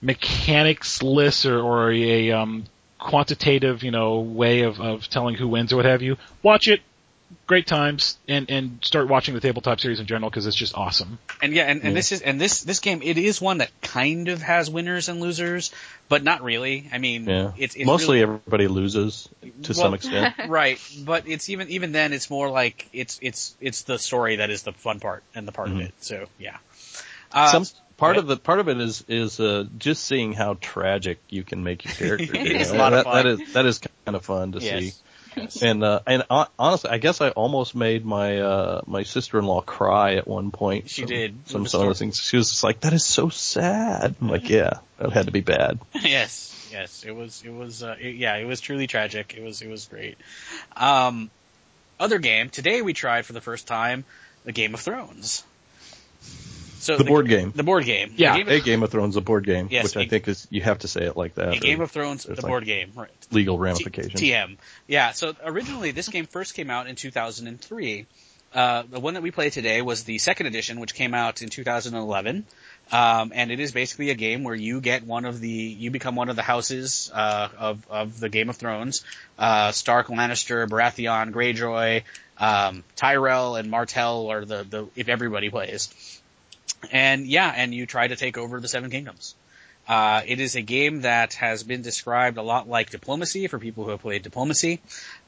mechanics 0.00 1.02
list 1.02 1.44
or, 1.46 1.60
or 1.60 1.92
a 1.92 2.30
um, 2.32 2.64
quantitative, 3.00 3.82
you 3.82 3.90
know, 3.90 4.20
way 4.20 4.62
of, 4.62 4.80
of 4.80 5.08
telling 5.08 5.34
who 5.34 5.48
wins 5.48 5.72
or 5.72 5.76
what 5.76 5.84
have 5.86 6.02
you. 6.02 6.16
Watch 6.42 6.68
it, 6.68 6.80
great 7.46 7.66
times, 7.66 8.18
and 8.28 8.50
and 8.50 8.78
start 8.82 9.08
watching 9.08 9.34
the 9.34 9.40
tabletop 9.40 9.80
series 9.80 10.00
in 10.00 10.06
general 10.06 10.30
because 10.30 10.46
it's 10.46 10.56
just 10.56 10.74
awesome. 10.76 11.18
And 11.42 11.52
yeah, 11.54 11.64
and, 11.64 11.80
and 11.80 11.90
Yeah. 11.90 11.94
this 11.94 12.12
is 12.12 12.20
and 12.22 12.40
this 12.40 12.62
this 12.62 12.80
game 12.80 13.00
it 13.02 13.18
is 13.18 13.40
one 13.40 13.58
that 13.58 13.70
kind 13.80 14.28
of 14.28 14.42
has 14.42 14.70
winners 14.70 15.08
and 15.08 15.20
losers, 15.20 15.72
but 16.08 16.22
not 16.22 16.42
really. 16.42 16.88
I 16.92 16.98
mean, 16.98 17.24
yeah, 17.28 17.52
it's, 17.56 17.74
it's 17.74 17.86
mostly 17.86 18.20
really- 18.20 18.34
everybody 18.44 18.68
loses 18.68 19.28
to 19.62 19.72
Well- 19.72 19.74
some 19.74 19.94
extent. 19.94 20.34
right. 20.48 20.78
But 21.04 21.26
it's 21.26 21.48
even 21.48 21.68
even 21.70 21.92
then 21.92 22.12
it's 22.12 22.30
more 22.30 22.50
like 22.50 22.88
it's 22.92 23.18
it's 23.22 23.54
it's 23.60 23.82
the 23.82 23.98
story 23.98 24.36
that 24.36 24.50
is 24.50 24.62
the 24.62 24.72
fun 24.72 25.00
part 25.00 25.22
and 25.34 25.48
the 25.48 25.52
part 25.52 25.68
of 25.68 25.74
Mhm. 25.76 25.86
it. 25.86 25.94
So 26.00 26.26
yeah. 26.38 26.58
Uh, 27.32 27.46
Some 27.46 27.64
part 28.00 28.16
right. 28.16 28.24
of 28.24 28.30
it, 28.30 28.42
part 28.42 28.58
of 28.58 28.68
it 28.68 28.80
is 28.80 29.04
is 29.06 29.38
uh, 29.38 29.64
just 29.78 30.04
seeing 30.04 30.32
how 30.32 30.54
tragic 30.60 31.20
you 31.28 31.44
can 31.44 31.62
make 31.62 31.84
your 31.84 31.94
character. 32.18 32.36
It 32.36 32.46
you 32.46 32.56
is 32.56 32.72
know, 32.72 32.78
a 32.78 32.80
lot 32.80 32.92
of 32.94 33.04
that, 33.04 33.12
that 33.12 33.22
fun. 33.22 33.40
is 33.40 33.52
that 33.52 33.66
is 33.66 33.78
kind 33.78 34.16
of 34.16 34.24
fun 34.24 34.52
to 34.52 34.60
yes. 34.60 34.80
see. 34.80 34.92
Yes. 35.36 35.62
And 35.62 35.84
uh, 35.84 36.00
and 36.06 36.24
hon- 36.28 36.48
honestly, 36.58 36.90
I 36.90 36.98
guess 36.98 37.20
I 37.20 37.28
almost 37.30 37.76
made 37.76 38.04
my 38.04 38.40
uh, 38.40 38.80
my 38.86 39.04
sister 39.04 39.38
in 39.38 39.44
law 39.44 39.60
cry 39.60 40.14
at 40.16 40.26
one 40.26 40.50
point. 40.50 40.90
She 40.90 41.02
from 41.02 41.08
did. 41.08 41.34
Some 41.44 41.66
some 41.66 41.82
of 41.82 41.86
those 41.86 41.98
things. 42.00 42.18
She 42.18 42.36
was 42.36 42.50
just 42.50 42.64
like, 42.64 42.80
"That 42.80 42.92
is 42.92 43.04
so 43.04 43.28
sad." 43.28 44.16
I'm 44.20 44.28
like, 44.28 44.48
"Yeah, 44.48 44.78
that 44.98 45.12
had 45.12 45.26
to 45.26 45.32
be 45.32 45.40
bad." 45.40 45.78
yes, 45.94 46.68
yes, 46.72 47.04
it 47.04 47.14
was, 47.14 47.42
it 47.44 47.52
was, 47.52 47.82
uh, 47.82 47.96
it, 48.00 48.16
yeah, 48.16 48.36
it 48.36 48.44
was 48.44 48.60
truly 48.60 48.86
tragic. 48.86 49.34
It 49.36 49.42
was, 49.42 49.62
it 49.62 49.68
was 49.68 49.86
great. 49.86 50.16
Um, 50.76 51.30
other 51.98 52.18
game 52.18 52.48
today 52.50 52.82
we 52.82 52.92
tried 52.92 53.26
for 53.26 53.32
the 53.32 53.40
first 53.40 53.66
time 53.66 54.04
the 54.44 54.52
Game 54.52 54.74
of 54.74 54.80
Thrones. 54.80 55.44
So 56.80 56.96
The 56.96 57.04
board 57.04 57.28
game. 57.28 57.52
the 57.54 57.62
board 57.62 57.84
game, 57.84 58.14
Yeah, 58.16 58.32
the 58.32 58.38
Game 58.44 58.48
A 58.48 58.56
of, 58.58 58.64
Game 58.64 58.82
of 58.82 58.90
Thrones, 58.90 59.16
a 59.16 59.20
board 59.20 59.44
game, 59.44 59.68
Yes, 59.70 59.84
which 59.84 59.96
I 59.96 60.02
a- 60.02 60.08
think 60.08 60.28
is 60.28 60.46
you 60.50 60.62
have 60.62 60.78
to 60.80 60.88
say 60.88 61.02
it 61.04 61.16
like 61.16 61.34
that. 61.34 61.54
a 61.54 61.58
Game 61.60 61.80
of 61.80 61.90
Thrones, 61.90 62.24
there's 62.24 62.36
the 62.38 62.42
like 62.42 62.50
board 62.50 62.64
game, 62.64 62.92
right? 62.96 63.10
legal 63.30 63.56
T- 63.56 63.62
ramifications. 63.62 64.20
TM. 64.20 64.56
Yeah, 64.86 65.12
so 65.12 65.34
originally 65.44 65.90
this 65.90 66.08
game 66.08 66.26
first 66.26 66.54
came 66.54 66.70
out 66.70 66.86
in 66.88 66.96
2003. 66.96 68.06
Uh, 68.52 68.82
the 68.90 68.98
one 68.98 69.14
that 69.14 69.22
we 69.22 69.30
play 69.30 69.48
today 69.50 69.80
was 69.80 70.02
the 70.04 70.18
second 70.18 70.46
edition, 70.46 70.80
which 70.80 70.94
came 70.94 71.14
out 71.14 71.40
in 71.42 71.48
2011. 71.50 72.44
Um, 72.90 73.30
and 73.32 73.52
it 73.52 73.60
is 73.60 73.70
basically 73.70 74.10
a 74.10 74.16
game 74.16 74.42
where 74.42 74.56
you 74.56 74.80
get 74.80 75.06
one 75.06 75.24
of 75.24 75.38
the, 75.38 75.48
you 75.48 75.92
become 75.92 76.16
one 76.16 76.28
of 76.28 76.34
the 76.34 76.42
houses, 76.42 77.08
uh, 77.14 77.48
of, 77.56 77.86
of 77.88 78.18
the 78.18 78.28
Game 78.28 78.48
of 78.48 78.56
Thrones. 78.56 79.04
Uh, 79.38 79.70
Stark, 79.70 80.08
Lannister, 80.08 80.66
Baratheon, 80.68 81.30
Greyjoy, 81.30 82.02
um, 82.38 82.82
Tyrell, 82.96 83.54
and 83.54 83.70
Martell 83.70 84.26
are 84.32 84.44
the, 84.44 84.64
the, 84.64 84.88
if 84.96 85.08
everybody 85.08 85.50
plays. 85.50 86.09
And 86.90 87.26
yeah, 87.26 87.52
and 87.54 87.74
you 87.74 87.86
try 87.86 88.08
to 88.08 88.16
take 88.16 88.38
over 88.38 88.60
the 88.60 88.68
Seven 88.68 88.90
Kingdoms. 88.90 89.34
Uh, 89.88 90.22
it 90.24 90.38
is 90.38 90.54
a 90.54 90.62
game 90.62 91.00
that 91.00 91.34
has 91.34 91.64
been 91.64 91.82
described 91.82 92.38
a 92.38 92.42
lot 92.42 92.68
like 92.68 92.90
diplomacy 92.90 93.48
for 93.48 93.58
people 93.58 93.82
who 93.82 93.90
have 93.90 94.00
played 94.00 94.22
diplomacy. 94.22 94.80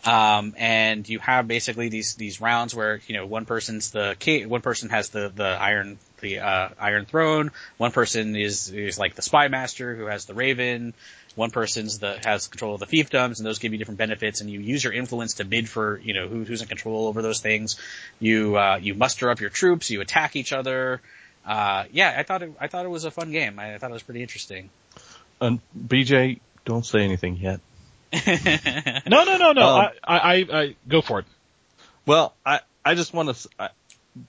Um, 0.05 0.55
and 0.57 1.09
you 1.09 1.18
have 1.18 1.49
basically 1.49 1.88
these, 1.88 2.14
these 2.14 2.40
rounds 2.40 2.72
where, 2.72 3.01
you 3.09 3.16
know, 3.16 3.26
one 3.26 3.45
person's 3.45 3.90
the 3.90 4.14
king, 4.20 4.49
one 4.49 4.61
person 4.61 4.88
has 4.90 5.09
the, 5.09 5.32
the 5.34 5.45
iron, 5.45 5.99
the, 6.20 6.38
uh, 6.38 6.68
iron 6.78 7.07
throne, 7.07 7.51
one 7.76 7.90
person 7.90 8.36
is, 8.36 8.70
is 8.70 9.01
like 9.01 9.16
the 9.16 9.22
spy 9.22 9.49
master 9.49 9.97
who 9.97 10.07
has 10.07 10.26
the 10.26 10.34
raven, 10.34 10.95
one 11.34 11.51
person's 11.51 11.99
the, 11.99 12.20
has 12.24 12.47
control 12.47 12.74
of 12.74 12.80
the 12.80 12.86
fiefdoms 12.86 13.38
and 13.38 13.47
those 13.47 13.59
give 13.59 13.72
you 13.72 13.78
different 13.78 13.99
benefits 13.99 14.43
and 14.43 14.51
you 14.51 14.61
use 14.61 14.84
your 14.84 14.93
influence 14.93 15.34
to 15.34 15.45
bid 15.45 15.68
for, 15.68 15.99
you 15.99 16.14
know, 16.14 16.28
who, 16.28 16.45
who's 16.45 16.62
in 16.62 16.68
control 16.68 17.09
over 17.09 17.20
those 17.20 17.40
things. 17.40 17.80
You, 18.20 18.57
uh, 18.57 18.78
you 18.80 18.95
muster 18.95 19.28
up 19.28 19.40
your 19.40 19.51
troops, 19.51 19.90
you 19.90 20.03
attack 20.03 20.36
each 20.36 20.53
other. 20.53 21.01
Uh, 21.45 21.84
yeah, 21.93 22.14
I 22.16 22.22
thought 22.22 22.43
it, 22.43 22.53
I 22.61 22.68
thought 22.68 22.84
it 22.84 22.90
was 22.90 23.05
a 23.05 23.11
fun 23.11 23.32
game. 23.32 23.59
I, 23.59 23.74
I 23.74 23.78
thought 23.78 23.90
it 23.90 23.95
was 23.95 24.03
pretty 24.03 24.22
interesting. 24.22 24.70
And 25.40 25.61
BJ, 25.76 26.40
don't 26.64 26.86
say 26.86 27.03
anything 27.03 27.36
yet. 27.36 27.61
No, 29.07 29.24
no, 29.24 29.36
no, 29.38 29.53
no. 29.53 29.68
Um, 29.68 29.88
I, 30.05 30.18
I, 30.18 30.18
I, 30.18 30.61
I 30.62 30.76
go 30.86 31.01
for 31.01 31.20
it. 31.20 31.26
Well, 32.07 32.34
I 32.45 32.61
I 32.84 32.95
just 32.95 33.14
want 33.14 33.34
to. 33.34 33.70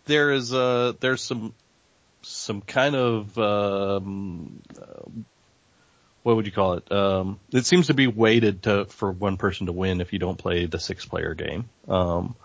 There 0.05 0.31
is 0.31 0.53
uh 0.53 0.93
there's 0.99 1.21
some 1.21 1.53
some 2.21 2.61
kind 2.61 2.95
of 2.95 3.37
um, 3.37 4.61
uh, 4.81 5.09
what 6.23 6.37
would 6.37 6.45
you 6.45 6.51
call 6.51 6.73
it? 6.73 6.91
Um, 6.91 7.39
it 7.51 7.65
seems 7.65 7.87
to 7.87 7.93
be 7.93 8.07
weighted 8.07 8.63
to 8.63 8.85
for 8.85 9.11
one 9.11 9.37
person 9.37 9.67
to 9.67 9.73
win 9.73 10.01
if 10.01 10.13
you 10.13 10.19
don't 10.19 10.37
play 10.37 10.65
the 10.65 10.79
six 10.79 11.05
player 11.05 11.33
game. 11.33 11.69
Um, 11.87 12.35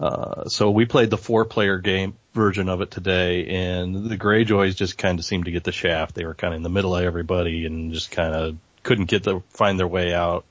uh, 0.00 0.48
so 0.48 0.70
we 0.70 0.84
played 0.84 1.10
the 1.10 1.16
four 1.16 1.44
player 1.44 1.78
game 1.78 2.16
version 2.34 2.68
of 2.68 2.80
it 2.80 2.90
today 2.90 3.46
and 3.46 4.10
the 4.10 4.18
Greyjoys 4.18 4.74
just 4.76 4.98
kind 4.98 5.18
of 5.18 5.24
seemed 5.24 5.46
to 5.46 5.50
get 5.50 5.64
the 5.64 5.72
shaft. 5.72 6.14
They 6.14 6.24
were 6.24 6.34
kind 6.34 6.52
of 6.52 6.56
in 6.58 6.62
the 6.62 6.68
middle 6.68 6.94
of 6.96 7.04
everybody 7.04 7.64
and 7.64 7.92
just 7.92 8.10
kind 8.10 8.34
of 8.34 8.56
couldn't 8.82 9.06
get 9.06 9.22
the, 9.22 9.40
find 9.50 9.78
their 9.78 9.86
way 9.86 10.12
out. 10.12 10.44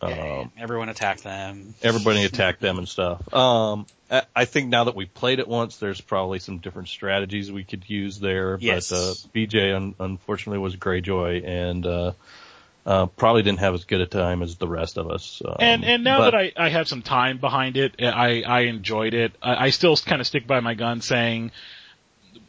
Um, 0.00 0.52
Everyone 0.58 0.88
attacked 0.90 1.24
them. 1.24 1.74
everybody 1.82 2.24
attacked 2.24 2.60
them 2.60 2.78
and 2.78 2.88
stuff. 2.88 3.32
Um, 3.32 3.86
I, 4.10 4.22
I 4.36 4.44
think 4.44 4.68
now 4.68 4.84
that 4.84 4.94
we 4.94 5.06
played 5.06 5.38
it 5.38 5.48
once, 5.48 5.78
there's 5.78 6.00
probably 6.00 6.38
some 6.38 6.58
different 6.58 6.88
strategies 6.88 7.50
we 7.50 7.64
could 7.64 7.88
use 7.88 8.20
there. 8.20 8.58
Yes. 8.60 8.90
But 8.90 8.96
uh, 8.96 9.14
BJ 9.34 9.74
un- 9.74 9.94
unfortunately 9.98 10.58
was 10.58 10.76
Greyjoy 10.76 11.46
and 11.46 11.86
uh, 11.86 12.12
uh, 12.86 13.06
probably 13.06 13.42
didn't 13.42 13.60
have 13.60 13.74
as 13.74 13.84
good 13.84 14.00
a 14.00 14.06
time 14.06 14.42
as 14.42 14.56
the 14.56 14.68
rest 14.68 14.98
of 14.98 15.10
us. 15.10 15.40
Um, 15.44 15.56
And 15.60 15.84
and 15.84 16.04
now 16.04 16.18
but- 16.18 16.30
that 16.32 16.36
I, 16.36 16.52
I 16.56 16.68
have 16.68 16.86
some 16.88 17.02
time 17.02 17.38
behind 17.38 17.76
it, 17.76 17.94
I, 18.02 18.42
I 18.42 18.60
enjoyed 18.62 19.14
it. 19.14 19.32
I, 19.42 19.66
I 19.66 19.70
still 19.70 19.96
kind 19.96 20.20
of 20.20 20.26
stick 20.26 20.46
by 20.46 20.60
my 20.60 20.74
gun 20.74 21.00
saying 21.00 21.50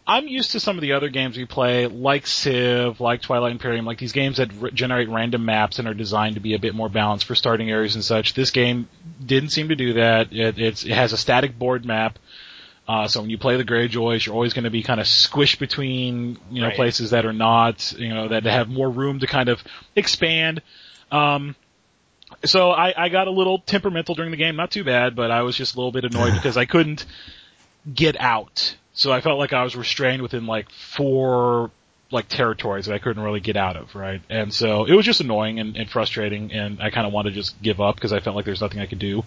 I'm 0.08 0.28
used 0.28 0.52
to 0.52 0.60
some 0.60 0.78
of 0.78 0.82
the 0.82 0.94
other 0.94 1.10
games 1.10 1.36
we 1.36 1.46
play, 1.46 1.88
like 1.88 2.28
Civ, 2.28 3.00
like 3.02 3.24
Twilight 3.24 3.54
Imperium, 3.54 3.86
like 3.86 3.98
these 3.98 4.12
games 4.12 4.38
that 4.38 4.52
r- 4.62 4.70
generate 4.70 5.10
random 5.10 5.46
maps 5.46 5.80
and 5.80 5.88
are 5.88 5.96
designed 5.96 6.36
to 6.36 6.42
be 6.42 6.54
a 6.54 6.60
bit 6.60 6.76
more 6.76 6.90
balanced 6.90 7.26
for 7.26 7.34
starting 7.34 7.72
areas 7.72 7.96
and 7.96 8.04
such. 8.04 8.36
This 8.36 8.52
game 8.52 8.88
didn't 9.26 9.50
seem 9.50 9.70
to 9.70 9.76
do 9.76 9.94
that. 9.94 10.32
It, 10.32 10.60
it's, 10.60 10.84
it 10.86 10.92
has 10.92 11.12
a 11.12 11.18
static 11.18 11.58
board 11.58 11.86
map. 11.86 12.20
Uh, 12.88 13.08
so 13.08 13.22
when 13.22 13.30
you 13.30 13.38
play 13.38 13.58
the 13.58 13.64
Greyjoys, 13.64 14.26
you're 14.26 14.36
always 14.36 14.54
going 14.54 14.66
to 14.66 14.70
be 14.70 14.84
kind 14.84 15.00
of 15.00 15.08
squished 15.08 15.58
between, 15.60 16.38
you 16.52 16.62
know, 16.62 16.68
Right. 16.68 16.76
places 16.76 17.10
that 17.12 17.26
are 17.26 17.34
not, 17.34 17.94
you 17.98 18.14
know, 18.14 18.28
that 18.28 18.44
have 18.44 18.70
more 18.70 18.90
room 18.90 19.20
to 19.20 19.28
kind 19.28 19.50
of 19.50 19.64
expand. 19.96 20.62
Um, 21.12 21.56
so 22.44 22.72
I, 22.72 22.94
I 23.06 23.10
got 23.10 23.28
a 23.28 23.32
little 23.32 23.60
temperamental 23.60 24.14
during 24.16 24.32
the 24.32 24.38
game, 24.38 24.56
not 24.56 24.70
too 24.70 24.84
bad, 24.84 25.16
but 25.16 25.32
I 25.32 25.42
was 25.42 25.56
just 25.56 25.74
a 25.76 25.78
little 25.78 25.92
bit 25.92 26.06
annoyed 26.06 26.34
because 26.36 26.58
I 26.58 26.66
couldn't 26.66 27.06
get 27.92 28.20
out. 28.20 28.76
So 28.94 29.12
I 29.12 29.22
felt 29.22 29.40
like 29.40 29.52
I 29.54 29.64
was 29.64 29.76
restrained 29.76 30.22
within 30.22 30.46
like 30.46 30.70
four 30.70 31.72
like 32.12 32.28
territories 32.28 32.86
that 32.86 32.94
I 32.94 33.00
couldn't 33.00 33.24
really 33.24 33.40
get 33.40 33.58
out 33.58 33.76
of, 33.76 33.96
right? 33.96 34.22
And 34.30 34.54
so 34.54 34.86
it 34.86 34.94
was 34.94 35.06
just 35.06 35.22
annoying 35.22 35.60
and, 35.60 35.76
and 35.76 35.90
frustrating, 35.90 36.52
and 36.54 36.82
I 36.82 36.92
kind 36.92 37.08
of 37.08 37.12
wanted 37.12 37.32
to 37.32 37.36
just 37.36 37.60
give 37.64 37.82
up 37.82 37.96
because 37.96 38.14
I 38.14 38.20
felt 38.20 38.36
like 38.36 38.46
there's 38.46 38.62
nothing 38.62 38.80
I 38.80 38.86
could 38.86 39.00
do. 39.00 39.24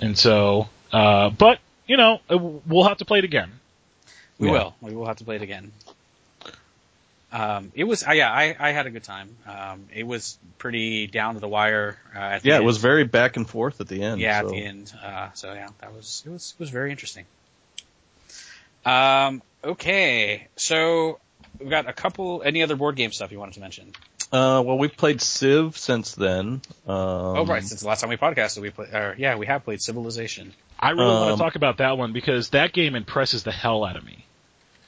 And 0.00 0.16
so, 0.18 0.68
uh, 0.92 1.30
but 1.30 1.58
you 1.86 1.96
know, 1.96 2.20
uh, 2.30 2.38
we'll 2.38 2.84
have 2.84 2.98
to 2.98 3.04
play 3.04 3.18
it 3.18 3.24
again. 3.24 3.50
We 4.38 4.48
Yeah. 4.48 4.52
will. 4.52 4.74
We 4.80 4.94
will 4.94 5.06
have 5.06 5.16
to 5.18 5.24
play 5.24 5.36
it 5.36 5.42
again. 5.42 5.72
Um, 7.32 7.72
it 7.74 7.82
was, 7.82 8.06
uh, 8.06 8.12
yeah, 8.12 8.30
I, 8.30 8.54
I 8.58 8.70
had 8.70 8.86
a 8.86 8.90
good 8.90 9.02
time. 9.02 9.36
Um, 9.44 9.88
it 9.92 10.06
was 10.06 10.38
pretty 10.58 11.08
down 11.08 11.34
to 11.34 11.40
the 11.40 11.48
wire. 11.48 11.98
Uh, 12.14 12.18
at 12.18 12.42
the 12.42 12.50
yeah, 12.50 12.58
it 12.58 12.64
was 12.64 12.78
very 12.78 13.02
back 13.02 13.36
and 13.36 13.48
forth 13.48 13.80
at 13.80 13.88
the 13.88 14.02
end. 14.02 14.20
Yeah, 14.20 14.40
so. 14.40 14.46
at 14.46 14.50
the 14.52 14.64
end. 14.64 14.92
Uh, 15.02 15.28
so 15.34 15.52
yeah, 15.52 15.68
that 15.80 15.92
was 15.92 16.22
it 16.24 16.30
was 16.30 16.54
it 16.56 16.60
was 16.60 16.70
very 16.70 16.92
interesting. 16.92 17.24
Um, 18.84 19.42
okay, 19.64 20.46
so 20.54 21.18
we've 21.58 21.70
got 21.70 21.88
a 21.88 21.92
couple. 21.92 22.42
Any 22.44 22.62
other 22.62 22.76
board 22.76 22.94
game 22.94 23.10
stuff 23.10 23.32
you 23.32 23.40
wanted 23.40 23.54
to 23.54 23.60
mention? 23.60 23.92
Uh, 24.32 24.62
well, 24.64 24.78
we've 24.78 24.96
played 24.96 25.20
Civ 25.20 25.76
since 25.78 26.12
then. 26.14 26.60
Um, 26.86 26.94
oh, 26.96 27.46
right. 27.46 27.62
Since 27.62 27.82
the 27.82 27.86
last 27.86 28.00
time 28.00 28.10
we 28.10 28.16
podcasted, 28.16 28.62
we 28.62 28.70
played. 28.70 28.92
Or, 28.92 29.14
yeah, 29.16 29.36
we 29.36 29.46
have 29.46 29.64
played 29.64 29.80
Civilization. 29.80 30.52
I 30.78 30.90
really 30.90 31.04
want 31.06 31.32
Um, 31.32 31.38
to 31.38 31.44
talk 31.44 31.54
about 31.54 31.78
that 31.78 31.96
one 31.98 32.12
because 32.12 32.50
that 32.50 32.72
game 32.72 32.94
impresses 32.94 33.44
the 33.44 33.52
hell 33.52 33.84
out 33.84 33.96
of 33.96 34.04
me. 34.04 34.24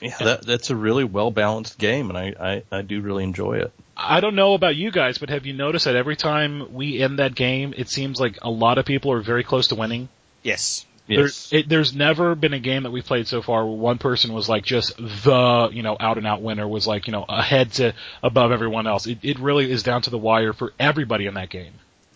Yeah, 0.00 0.16
that, 0.18 0.46
that's 0.46 0.70
a 0.70 0.76
really 0.76 1.04
well 1.04 1.30
balanced 1.30 1.78
game, 1.78 2.10
and 2.10 2.18
I, 2.18 2.62
I, 2.72 2.78
I 2.78 2.82
do 2.82 3.00
really 3.00 3.24
enjoy 3.24 3.58
it. 3.58 3.72
I 3.96 4.20
don't 4.20 4.34
know 4.34 4.54
about 4.54 4.76
you 4.76 4.90
guys, 4.90 5.18
but 5.18 5.30
have 5.30 5.46
you 5.46 5.52
noticed 5.54 5.86
that 5.86 5.96
every 5.96 6.16
time 6.16 6.74
we 6.74 7.00
end 7.00 7.18
that 7.18 7.34
game, 7.34 7.72
it 7.76 7.88
seems 7.88 8.20
like 8.20 8.38
a 8.42 8.50
lot 8.50 8.78
of 8.78 8.84
people 8.84 9.12
are 9.12 9.20
very 9.20 9.42
close 9.42 9.68
to 9.68 9.74
winning? 9.74 10.08
Yes. 10.42 10.85
Yes. 11.08 11.50
There, 11.50 11.60
it, 11.60 11.68
there's 11.68 11.94
never 11.94 12.34
been 12.34 12.52
a 12.52 12.58
game 12.58 12.82
that 12.82 12.90
we've 12.90 13.04
played 13.04 13.28
so 13.28 13.40
far 13.42 13.64
where 13.64 13.76
one 13.76 13.98
person 13.98 14.32
was 14.32 14.48
like 14.48 14.64
just 14.64 14.96
the, 14.96 15.68
you 15.72 15.82
know, 15.82 15.96
out 16.00 16.18
and 16.18 16.26
out 16.26 16.42
winner 16.42 16.66
was 16.66 16.86
like, 16.86 17.06
you 17.06 17.12
know, 17.12 17.24
ahead 17.28 17.72
to 17.74 17.94
above 18.22 18.50
everyone 18.52 18.86
else. 18.86 19.06
It, 19.06 19.18
it 19.22 19.38
really 19.38 19.70
is 19.70 19.82
down 19.82 20.02
to 20.02 20.10
the 20.10 20.18
wire 20.18 20.52
for 20.52 20.72
everybody 20.80 21.26
in 21.26 21.34
that 21.34 21.48
game. 21.50 21.72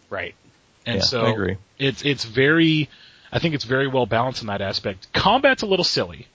Right. 0.09 0.35
And 0.87 0.97
Yeah, 0.97 1.03
so 1.03 1.25
I 1.27 1.31
agree. 1.31 1.57
it's, 1.79 2.05
it's 2.05 2.25
very, 2.25 2.89
I 3.31 3.39
think 3.39 3.55
it's 3.55 3.65
very 3.65 3.87
well 3.87 4.07
balanced 4.07 4.41
in 4.43 4.49
that 4.49 4.61
aspect. 4.61 5.13
Combat's 5.13 5.63
a 5.63 5.67
little 5.67 5.85
silly. 5.85 6.27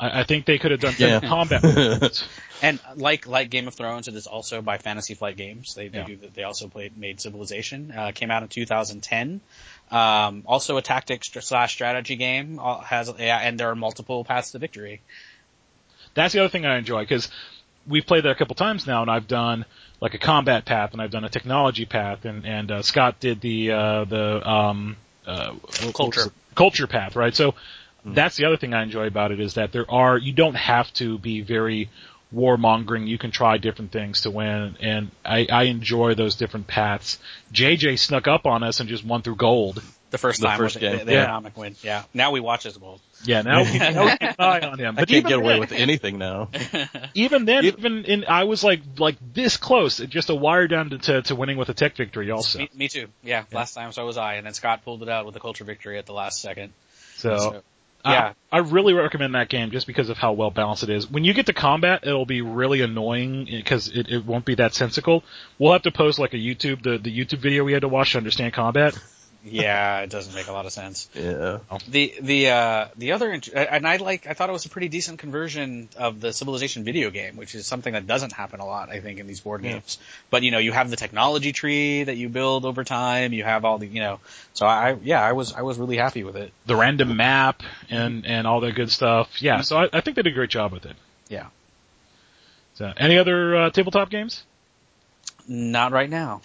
I, 0.00 0.20
I 0.20 0.24
think 0.24 0.46
they 0.46 0.58
could 0.58 0.72
have 0.72 0.80
done 0.80 0.94
Yeah. 0.98 1.20
combat. 1.20 2.26
And 2.62 2.78
like 2.96 3.26
like 3.26 3.48
Game 3.48 3.66
of 3.68 3.72
Thrones, 3.74 4.06
it 4.06 4.14
is 4.14 4.26
also 4.26 4.60
by 4.60 4.76
Fantasy 4.76 5.14
Flight 5.14 5.38
Games. 5.38 5.72
They 5.74 5.88
they, 5.88 5.96
Yeah. 6.00 6.04
do, 6.04 6.18
they 6.34 6.42
also 6.42 6.68
played 6.68 6.94
made 6.98 7.18
Civilization. 7.18 7.90
Uh, 7.90 8.12
came 8.14 8.30
out 8.30 8.42
in 8.42 8.48
2010. 8.50 9.40
Um, 9.90 10.44
also 10.46 10.76
a 10.76 10.82
tactics 10.82 11.30
slash 11.40 11.72
strategy 11.72 12.16
game. 12.16 12.60
Uh, 12.62 12.80
Has 12.80 13.12
yeah, 13.18 13.38
and 13.38 13.58
there 13.58 13.70
are 13.70 13.74
multiple 13.74 14.24
paths 14.24 14.52
to 14.52 14.58
victory. 14.58 15.00
That's 16.14 16.32
the 16.32 16.40
other 16.40 16.48
thing 16.48 16.64
I 16.64 16.78
enjoy 16.78 17.02
because 17.02 17.28
we've 17.86 18.06
played 18.06 18.24
that 18.24 18.30
a 18.30 18.34
couple 18.34 18.54
times 18.54 18.86
now, 18.86 19.02
and 19.02 19.10
I've 19.10 19.26
done 19.26 19.64
like 20.00 20.14
a 20.14 20.18
combat 20.18 20.64
path, 20.64 20.92
and 20.92 21.02
I've 21.02 21.10
done 21.10 21.24
a 21.24 21.28
technology 21.28 21.86
path, 21.86 22.24
and 22.24 22.46
and 22.46 22.70
uh, 22.70 22.82
Scott 22.82 23.20
did 23.20 23.40
the 23.40 23.72
uh, 23.72 24.04
the 24.04 24.48
um, 24.48 24.96
uh, 25.26 25.54
Culture. 25.92 26.32
culture 26.54 26.86
path, 26.86 27.16
right? 27.16 27.34
So 27.34 27.54
that's 28.04 28.36
the 28.36 28.46
other 28.46 28.56
thing 28.56 28.72
I 28.72 28.82
enjoy 28.82 29.06
about 29.06 29.30
it 29.30 29.40
is 29.40 29.54
that 29.54 29.72
there 29.72 29.90
are 29.90 30.16
you 30.16 30.32
don't 30.32 30.54
have 30.56 30.92
to 30.94 31.18
be 31.18 31.42
very 31.42 31.90
warmongering. 32.34 33.06
You 33.08 33.18
can 33.18 33.30
try 33.30 33.58
different 33.58 33.92
things 33.92 34.22
to 34.22 34.30
win, 34.30 34.76
and 34.80 35.10
I, 35.24 35.46
I 35.50 35.62
enjoy 35.64 36.14
those 36.14 36.36
different 36.36 36.66
paths. 36.66 37.18
JJ 37.52 37.98
snuck 37.98 38.28
up 38.28 38.46
on 38.46 38.62
us 38.62 38.80
and 38.80 38.88
just 38.88 39.04
won 39.04 39.22
through 39.22 39.36
gold. 39.36 39.82
The 40.10 40.18
first 40.18 40.40
The 40.40 40.48
time 40.48 40.58
first 40.58 40.74
with 40.74 40.82
the, 40.82 40.88
game. 40.88 40.98
the, 41.00 41.04
the 41.04 41.12
Yeah. 41.12 41.22
economic 41.22 41.56
win. 41.56 41.76
Yeah. 41.82 42.02
Now 42.12 42.32
we 42.32 42.40
watch 42.40 42.66
as 42.66 42.76
well. 42.76 42.98
Yeah, 43.24 43.42
now 43.42 43.60
we 43.62 43.66
can, 43.78 43.94
now 43.94 44.04
we 44.06 44.16
can 44.16 44.28
keep 44.30 44.40
eye 44.40 44.60
on 44.60 44.78
him. 44.78 44.98
I 44.98 45.04
can't 45.04 45.24
get 45.24 45.38
away 45.38 45.52
then- 45.52 45.60
with 45.60 45.72
anything 45.72 46.18
now. 46.18 46.48
even 47.14 47.44
then, 47.44 47.64
If- 47.64 47.78
even 47.78 48.04
in, 48.06 48.24
I 48.24 48.44
was 48.44 48.64
like, 48.64 48.80
like 48.98 49.16
this 49.34 49.56
close, 49.56 49.98
just 49.98 50.28
a 50.30 50.34
wire 50.34 50.66
down 50.66 50.90
to, 50.90 50.98
to, 50.98 51.22
to 51.22 51.36
winning 51.36 51.58
with 51.58 51.68
a 51.68 51.74
tech 51.74 51.94
victory 51.96 52.30
also. 52.32 52.58
Me, 52.58 52.70
me 52.74 52.88
too. 52.88 53.06
Yeah, 53.22 53.44
Last 53.52 53.74
time 53.74 53.92
so 53.92 54.04
was 54.04 54.16
I, 54.16 54.34
and 54.34 54.46
then 54.46 54.54
Scott 54.54 54.84
pulled 54.84 55.02
it 55.04 55.08
out 55.08 55.26
with 55.26 55.36
a 55.36 55.40
culture 55.40 55.64
victory 55.64 55.96
at 55.98 56.06
the 56.06 56.12
last 56.12 56.40
second. 56.40 56.72
So, 57.16 57.36
So, 57.38 57.54
I- 57.56 57.60
yeah. 58.04 58.32
I, 58.50 58.58
really 58.58 58.94
recommend 58.94 59.34
that 59.34 59.48
game 59.48 59.70
just 59.70 59.86
because 59.86 60.08
of 60.08 60.18
how 60.18 60.32
well 60.32 60.50
balanced 60.50 60.82
it 60.82 60.90
is. 60.90 61.10
When 61.10 61.24
you 61.24 61.34
get 61.34 61.46
to 61.46 61.52
combat, 61.52 62.06
it'll 62.06 62.26
be 62.26 62.40
really 62.40 62.80
annoying 62.80 63.48
eh, 63.50 63.56
because 63.58 63.88
it, 63.88 64.08
it 64.08 64.24
won't 64.24 64.44
be 64.44 64.54
that 64.56 64.74
sensical. 64.74 65.24
We'll 65.58 65.72
have 65.72 65.82
to 65.82 65.90
post 65.90 66.18
like 66.18 66.34
a 66.34 66.38
YouTube, 66.38 66.82
the, 66.82 66.98
the 66.98 67.16
YouTube 67.16 67.40
video 67.40 67.64
we 67.64 67.72
had 67.72 67.82
to 67.82 67.88
watch 67.88 68.12
to 68.12 68.18
understand 68.18 68.52
combat. 68.52 68.98
Yeah, 69.42 70.00
it 70.00 70.10
doesn't 70.10 70.34
make 70.34 70.48
a 70.48 70.52
lot 70.52 70.66
of 70.66 70.72
sense. 70.72 71.08
Yeah. 71.14 71.60
The 71.88 72.14
the 72.20 72.50
uh 72.50 72.88
the 72.96 73.12
other 73.12 73.32
int- 73.32 73.48
and 73.48 73.86
I 73.88 73.96
like 73.96 74.26
I 74.26 74.34
thought 74.34 74.48
it 74.50 74.52
was 74.52 74.66
a 74.66 74.68
pretty 74.68 74.88
decent 74.88 75.18
conversion 75.18 75.88
of 75.96 76.20
the 76.20 76.32
Civilization 76.32 76.84
video 76.84 77.10
game, 77.10 77.36
which 77.36 77.54
is 77.54 77.66
something 77.66 77.92
that 77.94 78.06
doesn't 78.06 78.32
happen 78.32 78.60
a 78.60 78.66
lot, 78.66 78.90
I 78.90 79.00
think, 79.00 79.18
in 79.18 79.26
these 79.26 79.40
board 79.40 79.62
Yeah. 79.64 79.72
games. 79.72 79.98
But 80.30 80.42
you 80.42 80.50
know, 80.50 80.58
you 80.58 80.72
have 80.72 80.90
the 80.90 80.96
technology 80.96 81.52
tree 81.52 82.02
that 82.04 82.16
you 82.16 82.28
build 82.28 82.64
over 82.66 82.84
time. 82.84 83.32
You 83.32 83.44
have 83.44 83.64
all 83.64 83.78
the 83.78 83.86
you 83.86 84.00
know. 84.00 84.20
So 84.52 84.66
I 84.66 84.96
yeah, 85.02 85.22
I 85.22 85.32
was 85.32 85.54
I 85.54 85.62
was 85.62 85.78
really 85.78 85.96
happy 85.96 86.22
with 86.22 86.36
it. 86.36 86.52
The 86.66 86.76
random 86.76 87.16
map 87.16 87.62
and, 87.88 88.26
and 88.26 88.46
all 88.46 88.60
that 88.60 88.74
good 88.74 88.90
stuff. 88.90 89.40
Yeah, 89.40 89.62
so 89.62 89.78
I, 89.78 89.88
I 89.92 90.00
think 90.02 90.16
they 90.16 90.22
did 90.22 90.32
a 90.32 90.34
great 90.34 90.50
job 90.50 90.72
with 90.72 90.84
it. 90.84 90.96
Yeah. 91.28 91.46
So, 92.74 92.92
any 92.96 93.18
other 93.18 93.56
uh, 93.56 93.70
tabletop 93.70 94.10
games? 94.10 94.42
Not 95.48 95.92
right 95.92 96.08
now. 96.08 96.40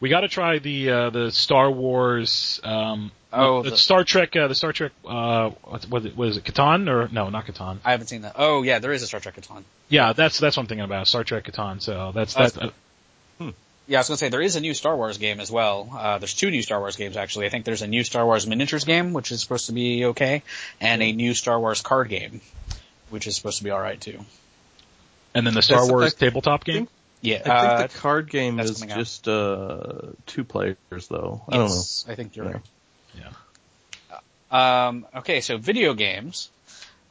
We 0.00 0.08
got 0.10 0.20
to 0.20 0.28
try 0.28 0.58
the 0.58 0.90
uh, 0.90 1.10
the 1.10 1.30
Star 1.32 1.70
Wars. 1.70 2.60
Um, 2.64 3.10
Oh, 3.32 3.62
the, 3.62 3.70
the- 3.70 3.76
Star 3.76 4.02
Trek. 4.02 4.34
Uh, 4.34 4.48
the 4.48 4.54
Star 4.54 4.72
Trek. 4.72 4.92
Uh, 5.06 5.50
what, 5.64 5.84
what, 5.86 6.04
what 6.16 6.28
is 6.28 6.36
it? 6.38 6.44
Catan 6.44 6.88
or 6.88 7.08
no? 7.12 7.28
Not 7.28 7.44
Catan. 7.46 7.78
I 7.84 7.90
haven't 7.90 8.06
seen 8.06 8.22
that. 8.22 8.32
Oh 8.36 8.62
yeah, 8.62 8.78
there 8.78 8.92
is 8.92 9.02
a 9.02 9.06
Star 9.06 9.20
Trek 9.20 9.36
Catan. 9.36 9.62
Yeah, 9.90 10.12
that's 10.14 10.38
that's 10.38 10.56
what 10.56 10.62
I'm 10.62 10.66
thinking 10.68 10.84
about. 10.84 11.06
Star 11.06 11.22
Trek 11.24 11.44
Catan. 11.44 11.82
So 11.82 12.12
that's 12.14 12.32
that's. 12.34 12.52
that's- 12.54 12.72
Yeah, 13.88 13.98
I 13.98 14.00
was 14.00 14.08
gonna 14.08 14.16
say 14.16 14.30
there 14.30 14.40
is 14.42 14.56
a 14.56 14.60
new 14.60 14.74
Star 14.74 14.96
Wars 14.96 15.18
game 15.18 15.38
as 15.38 15.50
well. 15.50 15.90
Uh, 15.96 16.18
there's 16.18 16.34
two 16.34 16.50
new 16.50 16.62
Star 16.62 16.80
Wars 16.80 16.96
games 16.96 17.16
actually. 17.16 17.46
I 17.46 17.50
think 17.50 17.64
there's 17.64 17.82
a 17.82 17.86
new 17.86 18.02
Star 18.04 18.24
Wars 18.24 18.46
miniatures 18.46 18.84
game, 18.84 19.12
which 19.12 19.30
is 19.30 19.40
supposed 19.42 19.66
to 19.66 19.72
be 19.72 20.06
okay, 20.06 20.42
and 20.80 21.02
a 21.02 21.12
new 21.12 21.34
Star 21.34 21.60
Wars 21.60 21.82
card 21.82 22.08
game, 22.08 22.40
which 23.10 23.26
is 23.26 23.36
supposed 23.36 23.58
to 23.58 23.64
be 23.64 23.70
alright 23.70 24.00
too. 24.00 24.18
and 25.34 25.46
then 25.46 25.54
the 25.54 25.62
Star 25.62 25.78
That's- 25.78 25.90
Wars 25.92 26.14
I 26.14 26.18
tabletop 26.18 26.64
game. 26.64 26.88
Think- 27.22 27.44
Yeah, 27.44 27.52
I 27.52 27.56
uh, 27.56 27.78
think 27.78 27.90
the 27.92 27.98
card 27.98 28.30
game 28.30 28.60
is 28.60 28.80
just 28.80 29.28
uh, 29.28 30.12
two 30.26 30.44
players, 30.44 30.76
though. 31.08 31.42
I 31.48 31.56
don't 31.56 31.68
know. 31.68 31.82
I 32.08 32.14
think 32.14 32.36
you're 32.36 32.46
Yeah. 32.46 32.52
right. 32.52 32.62
Yeah. 34.50 34.88
Um, 34.88 35.06
okay, 35.16 35.40
so 35.40 35.56
video 35.56 35.94
games. 35.94 36.50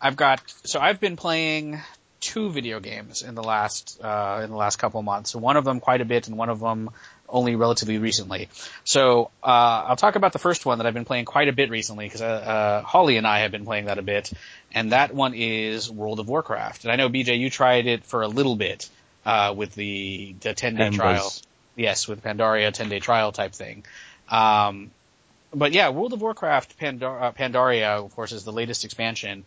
I've 0.01 0.16
got 0.16 0.41
so 0.64 0.80
I've 0.80 0.99
been 0.99 1.16
playing 1.16 1.82
two 2.20 2.49
video 2.49 2.80
games 2.80 3.22
in 3.24 3.36
the 3.36 3.43
last 3.43 3.99
uh, 4.03 4.41
in 4.43 4.49
the 4.49 4.56
last 4.56 4.78
couple 4.78 4.99
of 4.99 5.06
months. 5.06 5.36
One 5.36 5.58
of 5.58 5.66
them 5.66 5.80
quite 5.80 6.01
a 6.01 6.06
bit, 6.06 6.28
and 6.28 6.38
one 6.38 6.49
of 6.49 6.60
them 6.60 6.89
only 7.28 7.56
relatively 7.56 7.97
recently. 7.97 8.49
So 8.84 9.32
uh, 9.43 9.86
I'll 9.88 9.95
talk 9.95 10.16
about 10.16 10.32
the 10.32 10.39
first 10.39 10.66
one 10.66 10.78
that 10.78 10.88
I've 10.88 10.93
been 10.93 11.06
playing 11.06 11.26
quite 11.26 11.47
a 11.47 11.53
bit 11.53 11.70
recently 11.70 12.06
because 12.06 12.22
uh, 12.22 12.26
uh, 12.26 12.82
Holly 12.84 13.18
and 13.18 13.26
I 13.26 13.39
have 13.39 13.51
been 13.51 13.66
playing 13.66 13.86
that 13.86 13.97
a 13.97 14.03
bit, 14.03 14.32
and 14.74 14.91
that 14.91 15.14
one 15.14 15.34
is 15.34 15.89
World 15.89 16.20
of 16.20 16.28
Warcraft. 16.28 16.84
And 16.84 16.91
I 16.91 16.95
know 16.95 17.10
BJ, 17.10 17.39
you 17.39 17.49
tried 17.49 17.88
it 17.88 18.03
for 18.03 18.22
a 18.22 18.28
little 18.28 18.56
bit 18.56 18.89
uh, 19.26 19.53
with 19.55 19.73
the 19.76 20.36
the 20.41 20.53
ten 20.53 20.76
day 20.76 20.89
trial. 20.89 21.34
Yes, 21.76 22.07
with 22.07 22.23
Pandaria 22.23 22.71
10 22.71 22.88
day 22.88 22.99
trial 22.99 23.34
type 23.34 23.53
thing. 23.53 23.84
Um, 24.30 24.91
but 25.53 25.73
yeah, 25.73 25.89
World 25.89 26.13
of 26.13 26.21
Warcraft 26.21 26.78
Pandar- 26.78 27.21
uh, 27.21 27.32
Pandaria, 27.34 28.03
of 28.03 28.15
course, 28.15 28.32
is 28.32 28.43
the 28.43 28.53
latest 28.53 28.86
expansion, 28.86 29.43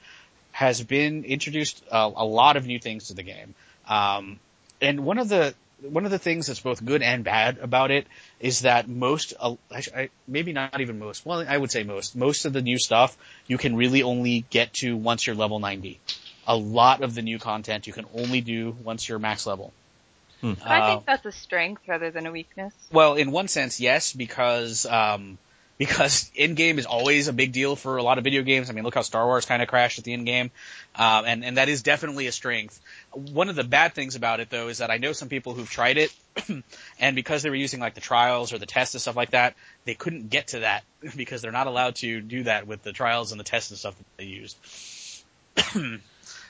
has 0.52 0.82
been 0.82 1.24
introduced 1.24 1.82
a, 1.90 2.10
a 2.16 2.24
lot 2.24 2.56
of 2.56 2.66
new 2.66 2.78
things 2.78 3.08
to 3.08 3.14
the 3.14 3.22
game. 3.22 3.54
Um, 3.88 4.38
and 4.80 5.04
one 5.04 5.18
of 5.18 5.28
the 5.28 5.54
one 5.80 6.04
of 6.04 6.10
the 6.10 6.18
things 6.18 6.48
that's 6.48 6.60
both 6.60 6.84
good 6.84 7.02
and 7.02 7.22
bad 7.22 7.58
about 7.58 7.90
it 7.90 8.06
is 8.40 8.62
that 8.62 8.88
most, 8.88 9.34
uh, 9.38 9.54
I, 9.70 9.82
I, 9.94 10.10
maybe 10.26 10.52
not 10.52 10.80
even 10.80 10.98
most, 10.98 11.24
well, 11.24 11.44
I 11.46 11.56
would 11.56 11.70
say 11.70 11.84
most, 11.84 12.16
most 12.16 12.46
of 12.46 12.52
the 12.52 12.62
new 12.62 12.78
stuff 12.78 13.16
you 13.46 13.58
can 13.58 13.76
really 13.76 14.02
only 14.02 14.44
get 14.50 14.72
to 14.74 14.96
once 14.96 15.26
you're 15.26 15.36
level 15.36 15.60
90. 15.60 16.00
A 16.48 16.56
lot 16.56 17.02
of 17.02 17.14
the 17.14 17.22
new 17.22 17.38
content 17.38 17.86
you 17.86 17.92
can 17.92 18.06
only 18.14 18.40
do 18.40 18.74
once 18.82 19.08
you're 19.08 19.18
max 19.18 19.46
level. 19.46 19.72
Hmm. 20.40 20.54
I 20.64 20.80
Uh, 20.80 20.86
think 20.86 21.06
that's 21.06 21.26
a 21.26 21.32
strength 21.32 21.82
rather 21.86 22.10
than 22.10 22.26
a 22.26 22.32
weakness. 22.32 22.72
well, 22.90 23.14
in 23.14 23.30
one 23.30 23.48
sense, 23.48 23.78
yes, 23.80 24.12
because 24.12 24.86
um, 24.86 25.36
because 25.78 26.30
in 26.34 26.54
game 26.54 26.78
is 26.78 26.86
always 26.86 27.28
a 27.28 27.32
big 27.32 27.52
deal 27.52 27.76
for 27.76 27.98
a 27.98 28.02
lot 28.02 28.18
of 28.18 28.24
video 28.24 28.42
games. 28.42 28.70
I 28.70 28.72
mean, 28.72 28.82
look 28.82 28.94
how 28.94 29.02
Star 29.02 29.26
Wars 29.26 29.44
kind 29.46 29.62
of 29.62 29.68
crashed 29.68 29.98
at 29.98 30.04
the 30.04 30.12
end 30.12 30.26
game, 30.26 30.50
um, 30.96 31.24
and 31.26 31.44
and 31.44 31.56
that 31.58 31.68
is 31.68 31.82
definitely 31.82 32.26
a 32.28 32.32
strength. 32.32 32.80
One 33.12 33.48
of 33.48 33.54
the 33.56 33.62
bad 33.64 33.94
things 33.94 34.16
about 34.16 34.40
it, 34.40 34.48
though, 34.48 34.68
is 34.68 34.78
that 34.78 34.90
I 34.90 34.96
know 34.98 35.12
some 35.12 35.28
people 35.28 35.52
who've 35.54 35.70
tried 35.70 35.98
it, 35.98 36.12
and 36.98 37.14
because 37.14 37.42
they 37.42 37.50
were 37.50 37.56
using 37.56 37.78
like 37.78 37.94
the 37.94 38.00
trials 38.00 38.52
or 38.52 38.58
the 38.58 38.66
tests 38.66 38.94
and 38.94 39.02
stuff 39.02 39.16
like 39.16 39.30
that, 39.30 39.54
they 39.84 39.94
couldn't 39.94 40.30
get 40.30 40.48
to 40.48 40.60
that 40.60 40.82
because 41.16 41.42
they're 41.42 41.52
not 41.52 41.66
allowed 41.66 41.96
to 41.96 42.20
do 42.20 42.44
that 42.44 42.66
with 42.66 42.82
the 42.82 42.92
trials 42.92 43.32
and 43.32 43.38
the 43.38 43.44
tests 43.44 43.70
and 43.70 43.78
stuff 43.78 43.96
that 43.98 44.06
they 44.16 44.24
used. 44.24 44.56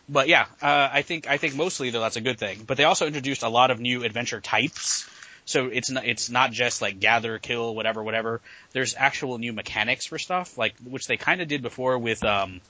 But 0.09 0.29
yeah, 0.29 0.47
uh, 0.63 0.89
I 0.93 1.03
think 1.03 1.29
I 1.29 1.37
think 1.37 1.55
mostly 1.55 1.91
though 1.91 2.01
that's 2.01 2.17
a 2.17 2.21
good 2.21 2.39
thing. 2.39 2.65
But 2.67 2.77
they 2.77 2.85
also 2.85 3.07
introduced 3.07 3.43
a 3.43 3.49
lot 3.49 3.71
of 3.71 3.81
new 3.81 4.05
adventure 4.05 4.41
types. 4.41 5.09
So 5.45 5.67
it's 5.67 5.91
not 5.91 6.07
it's 6.07 6.31
not 6.31 6.53
just 6.53 6.83
like 6.83 7.01
gather, 7.01 7.39
kill, 7.39 7.75
whatever, 7.75 8.03
whatever. 8.03 8.41
There's 8.73 8.95
actual 8.97 9.39
new 9.39 9.53
mechanics 9.53 10.07
for 10.07 10.19
stuff, 10.19 10.57
like 10.59 10.75
which 10.85 11.07
they 11.07 11.17
kind 11.17 11.41
of 11.41 11.49
did 11.49 11.63
before 11.63 11.99
with 11.99 12.25
um 12.25 12.61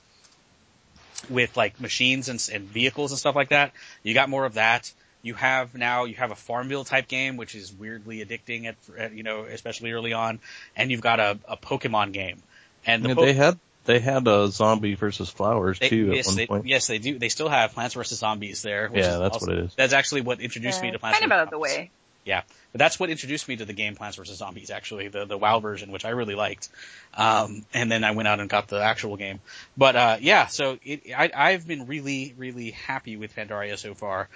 with 1.29 1.55
like 1.57 1.79
machines 1.79 2.29
and, 2.29 2.49
and 2.53 2.65
vehicles 2.65 3.11
and 3.11 3.19
stuff 3.19 3.35
like 3.35 3.49
that. 3.49 3.73
You 4.03 4.13
got 4.13 4.29
more 4.29 4.45
of 4.45 4.55
that. 4.55 4.91
You 5.21 5.33
have 5.33 5.75
now 5.75 6.05
you 6.05 6.15
have 6.15 6.31
a 6.31 6.35
Farmville 6.35 6.85
type 6.85 7.07
game, 7.07 7.35
which 7.35 7.55
is 7.55 7.73
weirdly 7.73 8.23
addicting 8.23 8.65
at, 8.65 8.75
at 8.97 9.13
you 9.13 9.23
know 9.23 9.43
especially 9.43 9.91
early 9.91 10.13
on, 10.13 10.39
and 10.75 10.91
you've 10.91 11.01
got 11.01 11.19
a, 11.19 11.37
a 11.47 11.57
Pokemon 11.57 12.13
game. 12.13 12.41
And 12.85 13.03
the 13.03 13.09
Yeah, 13.09 13.15
po- 13.15 13.21
they 13.25 13.33
had 13.33 13.59
they 13.89 13.99
had 13.99 14.27
a 14.27 14.47
zombie 14.49 14.93
versus 14.93 15.31
flowers 15.31 15.79
they- 15.79 15.89
too 15.89 16.11
yes, 16.13 16.27
at 16.27 16.29
one 16.29 16.35
they, 16.37 16.45
point. 16.47 16.67
yes, 16.67 16.85
they 16.85 16.99
do. 16.99 17.17
They 17.17 17.29
still 17.29 17.49
have 17.49 17.73
Plants 17.73 17.95
vs 17.95 18.19
Zombies 18.19 18.61
there. 18.61 18.87
which 18.87 19.03
Yeah, 19.03 19.17
that's 19.17 19.33
also- 19.33 19.47
what 19.47 19.57
it 19.57 19.65
is. 19.65 19.73
That's 19.75 19.93
actually 19.93 20.21
what 20.21 20.39
introduced 20.39 20.81
me 20.83 20.91
to 20.91 20.99
Plants 20.99 21.17
kind 21.19 21.31
of 21.31 21.35
out 21.35 21.43
of 21.45 21.49
the 21.49 21.57
way. 21.57 21.89
Yeah, 22.23 22.43
but 22.71 22.77
that's 22.77 22.99
what 22.99 23.09
introduced 23.09 23.47
me 23.47 23.55
to 23.55 23.65
the 23.65 23.73
game 23.73 23.95
Plants 23.95 24.17
vs 24.17 24.37
Zombies. 24.37 24.69
Actually, 24.69 25.07
the 25.07 25.25
the 25.25 25.39
WoW 25.39 25.59
version, 25.59 25.91
which 25.91 26.05
I 26.05 26.09
really 26.09 26.35
liked. 26.35 26.69
Um, 27.15 27.65
and 27.73 27.91
then 27.91 28.03
I 28.03 28.11
went 28.11 28.27
out 28.27 28.39
and 28.39 28.47
got 28.47 28.67
the 28.67 28.79
actual 28.83 29.17
game. 29.17 29.39
But 29.75 29.95
uh, 29.95 30.17
yeah, 30.21 30.45
so 30.45 30.77
it, 30.83 31.01
I, 31.17 31.31
I've 31.33 31.65
been 31.67 31.87
really 31.87 32.35
really 32.37 32.71
happy 32.71 33.17
with 33.17 33.35
Pandaria 33.35 33.75
so 33.79 33.95
far. 33.95 34.29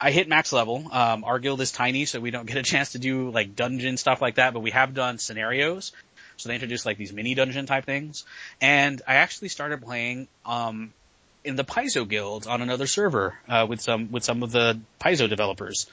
I 0.00 0.12
hit 0.12 0.28
max 0.28 0.52
level. 0.52 0.86
Um, 0.92 1.24
our 1.24 1.40
guild 1.40 1.60
is 1.60 1.72
tiny, 1.72 2.04
so 2.04 2.20
we 2.20 2.30
don't 2.30 2.46
get 2.46 2.58
a 2.58 2.62
chance 2.62 2.92
to 2.92 2.98
do 3.00 3.30
like 3.30 3.56
dungeon 3.56 3.96
stuff 3.96 4.22
like 4.22 4.36
that. 4.36 4.52
But 4.54 4.60
we 4.60 4.70
have 4.70 4.94
done 4.94 5.18
scenarios. 5.18 5.90
So 6.36 6.48
they 6.48 6.54
introduced 6.54 6.84
like 6.86 6.98
these 6.98 7.12
mini 7.12 7.34
dungeon 7.34 7.66
type 7.66 7.84
things. 7.84 8.24
And 8.60 9.00
I 9.06 9.16
actually 9.16 9.48
started 9.48 9.82
playing 9.82 10.28
um, 10.44 10.92
in 11.44 11.56
the 11.56 11.64
Paizo 11.64 12.08
Guild 12.08 12.46
on 12.46 12.62
another 12.62 12.86
server 12.86 13.38
uh, 13.48 13.66
with 13.68 13.80
some 13.80 14.10
with 14.10 14.24
some 14.24 14.42
of 14.42 14.50
the 14.52 14.78
Paizo 15.00 15.28
developers, 15.28 15.86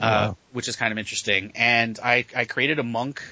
uh, 0.00 0.02
Wow. 0.28 0.36
which 0.52 0.68
is 0.68 0.76
kind 0.76 0.92
of 0.92 0.98
interesting. 0.98 1.52
And 1.54 1.98
I 2.02 2.24
I 2.34 2.44
created 2.44 2.78
a 2.78 2.82
monk 2.82 3.22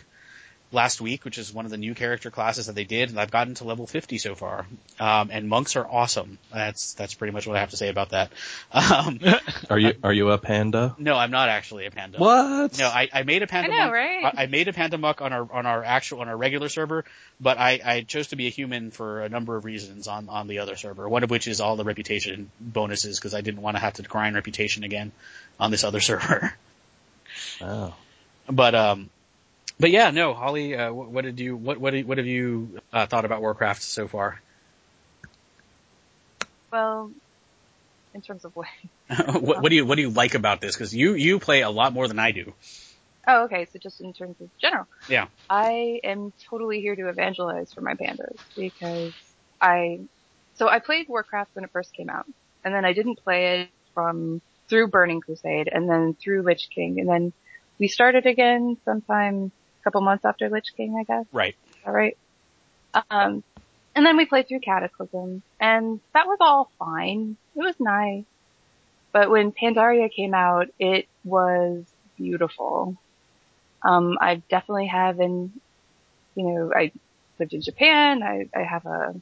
last 0.75 1.01
week, 1.01 1.25
which 1.25 1.39
is 1.39 1.53
one 1.55 1.64
of 1.64 1.70
the 1.70 1.77
new 1.79 1.95
character 1.95 2.31
classes 2.31 2.66
that 2.66 2.75
they 2.75 2.85
did, 2.85 3.09
and 3.11 3.18
I've 3.18 3.31
gotten 3.31 3.55
to 3.55 3.64
level 3.64 3.87
50 3.87 4.18
so 4.18 4.35
far. 4.35 4.66
Um, 5.01 5.31
and 5.33 5.49
monks 5.49 5.77
are 5.77 5.87
awesome. 5.87 6.39
That's 6.53 6.93
that's 6.95 7.14
pretty 7.14 7.33
much 7.33 7.47
what 7.47 7.57
I 7.57 7.61
have 7.61 7.70
to 7.70 7.77
say 7.77 7.89
about 7.89 8.11
that. 8.11 8.31
Um, 8.75 9.20
Are 9.70 9.79
you 9.79 9.95
are 10.03 10.12
you 10.12 10.31
a 10.31 10.39
panda? 10.39 10.95
no, 10.99 11.16
I'm 11.16 11.31
not 11.31 11.49
actually 11.49 11.87
a 11.87 11.91
panda. 11.91 12.18
What? 12.18 12.79
No, 12.79 12.87
I, 12.89 13.09
I 13.12 13.22
made 13.22 13.43
a 13.43 13.47
panda 13.47 13.70
I 13.72 13.77
know, 13.77 13.83
monk. 13.85 13.93
right? 13.95 14.25
I, 14.37 14.43
I 14.43 14.47
made 14.47 14.68
a 14.68 14.72
panda 14.72 14.99
monk 14.99 15.22
on 15.22 15.33
our 15.33 15.49
on 15.53 15.64
our 15.64 15.83
actual 15.85 16.20
on 16.20 16.29
our 16.29 16.37
regular 16.37 16.68
server, 16.68 17.05
but 17.41 17.57
I, 17.59 17.81
I 17.85 18.01
chose 18.03 18.29
to 18.29 18.37
be 18.37 18.47
a 18.47 18.51
human 18.51 18.91
for 18.91 19.22
a 19.22 19.29
number 19.29 19.57
of 19.57 19.64
reasons 19.64 20.07
on 20.09 20.29
on 20.29 20.49
the 20.49 20.59
other 20.59 20.77
server. 20.77 21.09
One 21.09 21.22
of 21.25 21.31
which 21.31 21.47
is 21.49 21.61
all 21.61 21.77
the 21.77 21.85
reputation 21.85 22.51
bonuses 22.61 23.18
because 23.18 23.33
I 23.35 23.41
didn't 23.41 23.62
want 23.62 23.77
to 23.77 23.81
have 23.81 23.95
to 23.95 24.03
grind 24.03 24.35
reputation 24.35 24.85
again 24.85 25.12
on 25.59 25.70
this 25.70 25.85
other 25.85 26.01
server. 26.11 26.53
Wow. 27.61 27.95
But 28.51 28.75
um, 28.75 29.11
but 29.79 29.91
yeah, 29.91 30.11
no, 30.11 30.35
Holly, 30.35 30.75
uh, 30.75 30.93
what, 30.93 31.11
what 31.11 31.25
did 31.25 31.41
you 31.41 31.57
what 31.57 31.79
what 31.79 31.95
what 32.05 32.18
have 32.18 32.27
you 32.27 32.81
uh, 32.93 33.07
thought 33.07 33.25
about 33.25 33.41
Warcraft 33.41 33.83
so 33.83 34.09
far? 34.09 34.41
Well, 36.72 37.11
in 38.14 38.22
terms 38.22 38.45
of 38.45 38.55
what? 38.55 38.66
what, 39.41 39.62
what 39.62 39.68
do 39.70 39.77
you 39.77 39.85
what 39.85 39.97
do 39.97 40.03
you 40.03 40.11
like 40.11 40.35
about 40.35 40.61
this? 40.61 40.75
Because 40.75 40.95
you 40.95 41.14
you 41.14 41.39
play 41.39 41.62
a 41.62 41.70
lot 41.70 41.93
more 41.93 42.09
than 42.09 42.18
I 42.18 42.33
do. 42.33 42.55
Oh, 43.27 43.45
okay. 43.45 43.66
So 43.72 43.79
just 43.79 44.01
in 44.01 44.12
terms 44.12 44.37
of 44.41 44.51
general. 44.59 44.87
Yeah. 45.09 45.27
I 45.49 46.01
am 46.05 46.33
totally 46.49 46.81
here 46.81 46.95
to 46.95 47.09
evangelize 47.09 47.72
for 47.72 47.81
my 47.81 47.95
pandas 47.95 48.37
because 48.57 49.12
I, 49.61 50.01
so 50.55 50.68
I 50.68 50.79
played 50.79 51.09
Warcraft 51.09 51.51
when 51.55 51.64
it 51.64 51.70
first 51.72 51.95
came 51.95 52.11
out 52.11 52.27
and 52.64 52.75
then 52.75 52.85
I 52.85 52.93
didn't 52.93 53.16
play 53.16 53.62
it 53.62 53.68
from 53.95 54.43
through 54.68 54.89
Burning 54.89 55.20
Crusade 55.20 55.68
and 55.72 55.89
then 55.89 56.14
through 56.14 56.43
Lich 56.43 56.68
King 56.70 57.01
and 57.01 57.09
then 57.09 57.33
we 57.79 57.89
started 57.89 58.27
again 58.27 58.77
sometime 58.85 59.53
couple 59.85 60.01
months 60.01 60.24
after 60.24 60.49
Lich 60.49 60.72
King, 60.76 60.97
I 60.99 61.05
guess. 61.05 61.26
Right. 61.32 61.55
All 61.87 61.93
right. 61.93 62.16
Um, 63.11 63.45
and 63.95 64.05
then 64.05 64.16
we 64.16 64.26
played 64.26 64.49
through 64.49 64.61
Cataclysm, 64.61 65.43
and 65.61 66.01
that 66.12 66.26
was 66.26 66.39
all 66.41 66.70
fine. 66.78 67.37
It 67.55 67.61
was 67.61 67.76
nice. 67.78 68.24
But 69.12 69.30
when 69.30 69.53
Pandaria 69.53 70.12
came 70.12 70.35
out, 70.35 70.68
it 70.78 71.07
was 71.24 71.85
beautiful. 72.16 72.97
Um, 73.82 74.18
I 74.20 74.43
definitely 74.49 74.89
have 74.89 75.20
in, 75.20 75.53
you 76.35 76.43
know, 76.43 76.72
I 76.74 76.91
lived 77.39 77.53
in 77.53 77.61
Japan. 77.61 78.22
I, 78.22 78.49
I 78.57 78.62
have 78.62 78.87
a, 78.87 79.14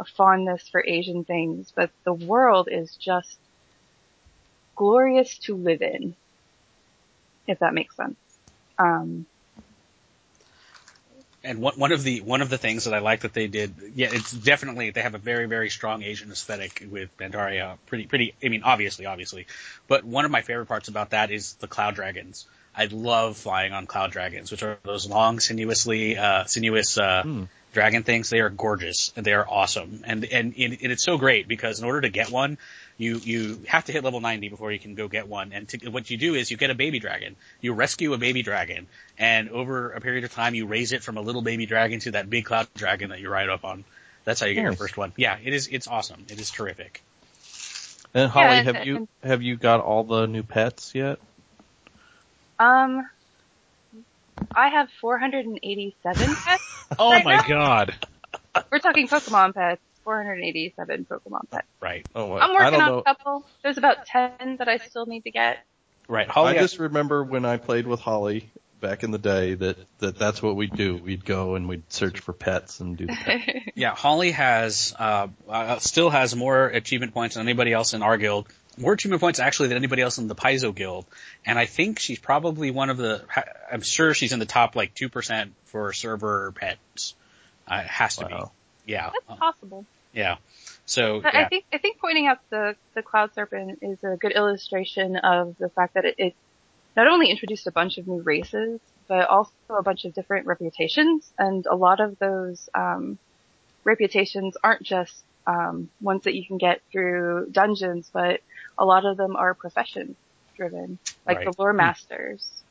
a 0.00 0.04
fondness 0.16 0.68
for 0.70 0.82
Asian 0.82 1.24
things, 1.24 1.72
but 1.74 1.90
the 2.04 2.14
world 2.14 2.68
is 2.70 2.96
just 2.96 3.36
glorious 4.74 5.36
to 5.40 5.56
live 5.56 5.82
in, 5.82 6.14
if 7.46 7.58
that 7.58 7.74
makes 7.74 7.96
sense. 7.96 8.16
Um, 8.78 9.26
And 11.46 11.60
one 11.60 11.74
one 11.78 11.92
of 11.92 12.02
the 12.02 12.20
one 12.22 12.42
of 12.42 12.50
the 12.50 12.58
things 12.58 12.84
that 12.84 12.94
I 12.94 12.98
like 12.98 13.20
that 13.20 13.32
they 13.32 13.46
did, 13.46 13.74
yeah, 13.94 14.08
it's 14.10 14.32
definitely 14.32 14.90
they 14.90 15.02
have 15.02 15.14
a 15.14 15.18
very 15.18 15.46
very 15.46 15.70
strong 15.70 16.02
Asian 16.02 16.30
aesthetic 16.30 16.84
with 16.90 17.16
Pandaria. 17.16 17.78
Pretty 17.86 18.06
pretty. 18.06 18.34
I 18.44 18.48
mean, 18.48 18.62
obviously, 18.64 19.06
obviously, 19.06 19.46
but 19.86 20.04
one 20.04 20.24
of 20.24 20.30
my 20.30 20.42
favorite 20.42 20.66
parts 20.66 20.88
about 20.88 21.10
that 21.10 21.30
is 21.30 21.54
the 21.54 21.68
cloud 21.68 21.94
dragons. 21.94 22.46
I 22.76 22.86
love 22.86 23.36
flying 23.38 23.72
on 23.72 23.86
cloud 23.86 24.10
dragons, 24.10 24.50
which 24.50 24.62
are 24.62 24.78
those 24.82 25.08
long, 25.08 25.40
sinuously 25.40 26.18
uh, 26.18 26.44
sinuous 26.44 26.98
uh, 26.98 27.22
Hmm. 27.22 27.44
dragon 27.72 28.02
things. 28.02 28.28
They 28.28 28.40
are 28.40 28.50
gorgeous 28.50 29.12
and 29.16 29.24
they 29.24 29.32
are 29.32 29.46
awesome. 29.48 30.02
And, 30.04 30.24
and 30.24 30.52
and 30.58 30.92
it's 30.92 31.04
so 31.04 31.16
great 31.16 31.48
because 31.48 31.78
in 31.78 31.86
order 31.86 32.02
to 32.02 32.10
get 32.10 32.30
one, 32.30 32.58
you 32.98 33.16
you 33.18 33.60
have 33.66 33.84
to 33.86 33.92
hit 33.92 34.04
level 34.04 34.20
90 34.20 34.48
before 34.48 34.72
you 34.72 34.78
can 34.78 34.94
go 34.94 35.08
get 35.08 35.28
one. 35.28 35.52
And 35.52 35.68
to, 35.68 35.90
what 35.90 36.10
you 36.10 36.16
do 36.16 36.34
is 36.34 36.50
you 36.50 36.56
get 36.56 36.70
a 36.70 36.74
baby 36.74 36.98
dragon. 36.98 37.36
You 37.60 37.74
rescue 37.74 38.12
a 38.14 38.18
baby 38.18 38.42
dragon, 38.42 38.86
and 39.18 39.50
over 39.50 39.90
a 39.92 40.00
period 40.00 40.24
of 40.24 40.32
time, 40.32 40.54
you 40.54 40.66
raise 40.66 40.92
it 40.92 41.02
from 41.02 41.16
a 41.16 41.20
little 41.20 41.42
baby 41.42 41.66
dragon 41.66 42.00
to 42.00 42.12
that 42.12 42.30
big 42.30 42.44
cloud 42.46 42.68
dragon 42.74 43.10
that 43.10 43.20
you 43.20 43.28
ride 43.28 43.48
up 43.48 43.64
on. 43.64 43.84
That's 44.24 44.40
how 44.40 44.46
you 44.46 44.54
get 44.54 44.62
your 44.64 44.72
first 44.72 44.96
one. 44.96 45.12
Yeah, 45.16 45.36
it 45.42 45.52
is. 45.54 45.68
It's 45.68 45.86
awesome. 45.86 46.24
It 46.28 46.40
is 46.40 46.50
terrific. 46.50 47.02
And 48.14 48.30
Holly, 48.30 48.62
Yeah, 48.62 48.62
have 48.62 48.86
you 48.86 49.08
have 49.22 49.42
you 49.42 49.56
got 49.56 49.80
all 49.80 50.04
the 50.04 50.26
new 50.26 50.42
pets 50.42 50.94
yet? 50.94 51.18
um, 52.58 53.06
I 54.54 54.68
have 54.68 54.88
487 55.00 56.34
pets. 56.34 56.62
Oh 56.98 57.10
Right 57.10 57.24
my 57.24 57.36
now? 57.36 57.42
god. 57.48 57.94
We're 58.70 58.78
talking 58.78 59.08
Pokemon 59.08 59.54
pets. 59.54 59.82
487 60.06 61.04
Pokemon 61.10 61.50
pets. 61.50 61.66
Right. 61.80 62.06
Oh, 62.14 62.34
I'm 62.34 62.50
I 62.50 62.54
working 62.54 62.70
don't 62.72 62.80
on 62.82 62.88
know. 62.92 62.98
a 62.98 63.02
couple. 63.02 63.46
There's 63.64 63.76
about 63.76 64.06
10 64.06 64.56
that 64.58 64.68
I 64.68 64.78
still 64.78 65.04
need 65.06 65.24
to 65.24 65.32
get. 65.32 65.58
Right. 66.08 66.28
Holly, 66.28 66.56
I 66.56 66.60
just 66.62 66.78
remember 66.78 67.24
when 67.24 67.44
I 67.44 67.56
played 67.56 67.86
with 67.88 67.98
Holly 67.98 68.48
back 68.80 69.02
in 69.02 69.10
the 69.10 69.18
day 69.18 69.54
that, 69.54 69.76
that 69.98 70.16
that's 70.18 70.40
what 70.40 70.54
we'd 70.54 70.76
do. 70.76 70.96
We'd 70.96 71.24
go 71.24 71.56
and 71.56 71.68
we'd 71.68 71.82
search 71.92 72.20
for 72.20 72.32
pets 72.32 72.78
and 72.78 72.96
do 72.96 73.06
the 73.06 73.12
pet. 73.24 73.40
Yeah, 73.74 73.94
Holly 73.96 74.30
has 74.30 74.94
uh, 74.96 75.26
uh, 75.48 75.80
still 75.80 76.08
has 76.10 76.36
more 76.36 76.66
achievement 76.66 77.12
points 77.12 77.34
than 77.34 77.44
anybody 77.44 77.72
else 77.72 77.92
in 77.94 78.02
our 78.02 78.16
guild. 78.16 78.46
More 78.78 78.92
achievement 78.92 79.20
points 79.20 79.40
actually 79.40 79.68
than 79.68 79.78
anybody 79.78 80.02
else 80.02 80.18
in 80.18 80.28
the 80.28 80.34
Paizo 80.34 80.72
guild, 80.74 81.06
and 81.46 81.58
I 81.58 81.64
think 81.64 81.98
she's 81.98 82.18
probably 82.18 82.70
one 82.70 82.90
of 82.90 82.98
the. 82.98 83.24
I'm 83.72 83.80
sure 83.80 84.12
she's 84.12 84.32
in 84.32 84.38
the 84.38 84.44
top 84.44 84.76
like 84.76 84.94
two 84.94 85.08
percent 85.08 85.54
for 85.64 85.94
server 85.94 86.52
pets. 86.54 87.14
Uh, 87.66 87.80
it 87.82 87.86
has 87.86 88.16
to 88.16 88.26
Wow. 88.30 88.52
be. 88.84 88.92
Yeah, 88.92 89.10
That's 89.28 89.40
possible. 89.40 89.86
Yeah. 90.16 90.36
So 90.86 91.20
But 91.20 91.34
yeah, 91.34 91.42
I 91.42 91.48
think 91.48 91.64
I 91.72 91.78
think 91.78 91.98
pointing 92.00 92.26
out 92.26 92.38
the 92.50 92.74
the 92.94 93.02
cloud 93.02 93.34
serpent 93.34 93.78
is 93.82 94.02
a 94.02 94.16
good 94.16 94.32
illustration 94.32 95.16
of 95.16 95.54
the 95.58 95.68
fact 95.68 95.94
that 95.94 96.06
it, 96.06 96.14
it 96.18 96.34
not 96.96 97.06
only 97.06 97.30
introduced 97.30 97.66
a 97.66 97.72
bunch 97.72 97.98
of 97.98 98.08
new 98.08 98.22
races, 98.22 98.80
but 99.08 99.28
also 99.28 99.52
a 99.78 99.82
bunch 99.82 100.06
of 100.06 100.14
different 100.14 100.46
reputations, 100.46 101.30
and 101.38 101.66
a 101.66 101.76
lot 101.76 102.00
of 102.00 102.18
those 102.18 102.68
um, 102.74 103.18
reputations 103.84 104.56
aren't 104.64 104.82
just 104.82 105.14
um, 105.46 105.90
ones 106.00 106.24
that 106.24 106.34
you 106.34 106.44
can 106.46 106.56
get 106.56 106.80
through 106.90 107.48
dungeons, 107.52 108.10
but 108.12 108.40
a 108.78 108.84
lot 108.84 109.04
of 109.04 109.18
them 109.18 109.36
are 109.36 109.54
profession 109.54 110.16
driven, 110.56 110.98
like 111.26 111.38
Right. 111.38 111.46
the 111.46 111.54
lore 111.58 111.74
masters. 111.74 112.64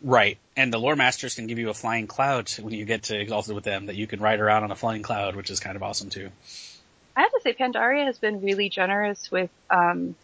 Right. 0.00 0.38
And 0.56 0.72
the 0.72 0.78
lore 0.78 0.96
masters 0.96 1.34
can 1.34 1.46
give 1.46 1.58
you 1.58 1.70
a 1.70 1.74
flying 1.74 2.06
cloud 2.06 2.50
when 2.60 2.72
you 2.72 2.84
get 2.84 3.04
to 3.04 3.20
exalted 3.20 3.54
with 3.54 3.64
them 3.64 3.86
that 3.86 3.96
you 3.96 4.06
can 4.06 4.20
ride 4.20 4.40
around 4.40 4.64
on 4.64 4.70
a 4.70 4.76
flying 4.76 5.02
cloud, 5.02 5.34
which 5.34 5.50
is 5.50 5.60
kind 5.60 5.76
of 5.76 5.82
awesome 5.82 6.08
too. 6.08 6.30
I 7.16 7.22
have 7.22 7.32
to 7.32 7.40
say, 7.42 7.52
Pandaria 7.52 8.06
has 8.06 8.18
been 8.18 8.40
really 8.40 8.68
generous 8.68 9.30
with 9.30 9.50
um, 9.70 10.14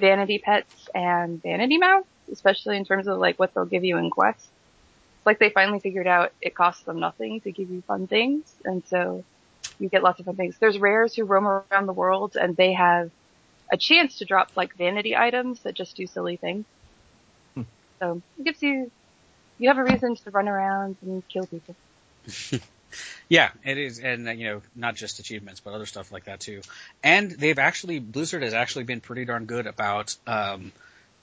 vanity 0.00 0.38
pets 0.44 0.88
and 0.92 1.40
vanity 1.40 1.78
mounts, 1.78 2.08
especially 2.32 2.76
in 2.76 2.84
terms 2.84 3.06
of 3.06 3.18
like 3.18 3.38
what 3.38 3.54
they'll 3.54 3.66
give 3.66 3.84
you 3.84 3.98
in 3.98 4.10
quests. 4.10 4.42
It's 4.44 5.26
like 5.26 5.38
they 5.38 5.50
finally 5.50 5.78
figured 5.78 6.08
out 6.08 6.32
it 6.40 6.56
costs 6.56 6.82
them 6.82 6.98
nothing 6.98 7.40
to 7.42 7.52
give 7.52 7.70
you 7.70 7.82
fun 7.86 8.08
things, 8.08 8.52
and 8.64 8.82
so 8.88 9.24
you 9.78 9.88
get 9.88 10.02
lots 10.02 10.18
of 10.18 10.26
fun 10.26 10.34
things. 10.34 10.56
There's 10.58 10.78
rares 10.78 11.14
who 11.14 11.24
roam 11.24 11.46
around 11.46 11.86
the 11.86 11.92
world, 11.92 12.36
and 12.36 12.56
they 12.56 12.72
have 12.72 13.12
a 13.72 13.76
chance 13.76 14.18
to 14.18 14.24
drop 14.24 14.48
like 14.56 14.76
vanity 14.76 15.16
items 15.16 15.60
that 15.60 15.74
just 15.74 15.96
do 15.96 16.06
silly 16.08 16.36
things. 16.36 16.64
So 18.00 18.20
it 18.38 18.44
gives 18.44 18.62
you 18.62 18.90
you 19.58 19.68
have 19.68 19.78
a 19.78 19.84
reason 19.84 20.14
to 20.16 20.30
run 20.30 20.48
around 20.48 20.96
and 21.02 21.22
kill 21.32 21.46
people. 21.46 21.76
Yeah, 23.28 23.50
it 23.64 23.78
is, 23.78 23.98
and 23.98 24.28
uh, 24.28 24.32
you 24.32 24.46
know, 24.46 24.62
not 24.76 24.94
just 24.94 25.18
achievements, 25.18 25.60
but 25.60 25.74
other 25.74 25.86
stuff 25.86 26.12
like 26.12 26.24
that 26.24 26.40
too. 26.40 26.60
And 27.02 27.30
they've 27.30 27.58
actually, 27.58 27.98
Blizzard 27.98 28.42
has 28.42 28.54
actually 28.54 28.84
been 28.84 29.00
pretty 29.00 29.24
darn 29.24 29.46
good 29.46 29.66
about, 29.66 30.14
um, 30.26 30.72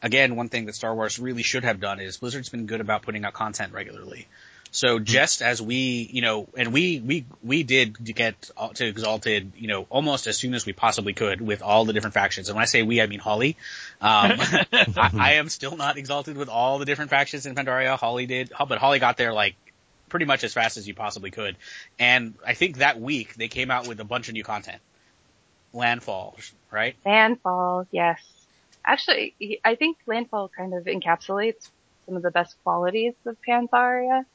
again, 0.02 0.36
one 0.36 0.50
thing 0.50 0.66
that 0.66 0.76
Star 0.76 0.94
Wars 0.94 1.20
really 1.20 1.44
should 1.44 1.64
have 1.64 1.80
done 1.80 2.00
is 2.00 2.18
Blizzard's 2.18 2.50
been 2.50 2.66
good 2.66 2.82
about 2.82 3.04
putting 3.04 3.24
out 3.24 3.34
content 3.34 3.72
regularly. 3.74 4.28
So 4.72 5.00
just 5.00 5.42
as 5.42 5.62
we, 5.62 6.10
you 6.12 6.22
know, 6.22 6.48
and 6.58 6.72
we, 6.72 7.00
we, 7.00 7.26
we 7.44 7.64
did 7.64 8.04
get 8.04 8.50
to 8.76 8.88
Exalted, 8.88 9.52
you 9.58 9.68
know, 9.68 9.86
almost 9.90 10.28
as 10.28 10.38
soon 10.38 10.54
as 10.54 10.66
we 10.66 10.72
possibly 10.72 11.14
could 11.14 11.42
with 11.42 11.62
all 11.62 11.84
the 11.84 11.92
different 11.92 12.14
factions. 12.14 12.48
And 12.48 12.56
when 12.56 12.64
I 12.64 12.66
say 12.66 12.82
we, 12.82 13.02
I 13.02 13.08
mean 13.08 13.20
Holly. 13.20 13.58
Um, 14.00 14.32
I, 14.40 15.12
I 15.14 15.34
am 15.34 15.50
still 15.50 15.76
not 15.76 15.98
Exalted 15.98 16.38
with 16.38 16.48
all 16.48 16.80
the 16.80 16.86
different 16.86 17.12
factions 17.12 17.46
in 17.46 17.54
Pandaria. 17.54 17.98
Holly 17.98 18.26
did, 18.26 18.52
but 18.68 18.78
Holly 18.78 19.00
got 19.00 19.18
there 19.18 19.34
like 19.34 19.56
pretty 20.08 20.26
much 20.26 20.44
as 20.44 20.54
fast 20.54 20.78
as 20.78 20.88
you 20.88 20.94
possibly 20.94 21.32
could. 21.32 21.58
And 22.00 22.36
I 22.46 22.54
think 22.54 22.78
that 22.78 23.00
week 23.00 23.36
they 23.36 23.50
came 23.50 23.72
out 23.72 23.88
with 23.88 24.00
a 24.00 24.06
bunch 24.06 24.30
of 24.30 24.34
new 24.34 24.44
content. 24.44 24.82
Landfall, 25.74 26.38
right? 26.70 26.96
Landfall, 27.06 27.88
yes. 27.92 28.20
Actually, 28.86 29.36
I 29.64 29.76
think 29.76 29.98
Landfall 30.06 30.50
kind 30.50 30.74
of 30.74 30.86
encapsulates 30.86 31.70
some 32.06 32.16
of 32.16 32.24
the 32.24 32.32
best 32.32 32.56
qualities 32.64 33.14
of 33.26 33.38
Pandaria. 33.48 34.26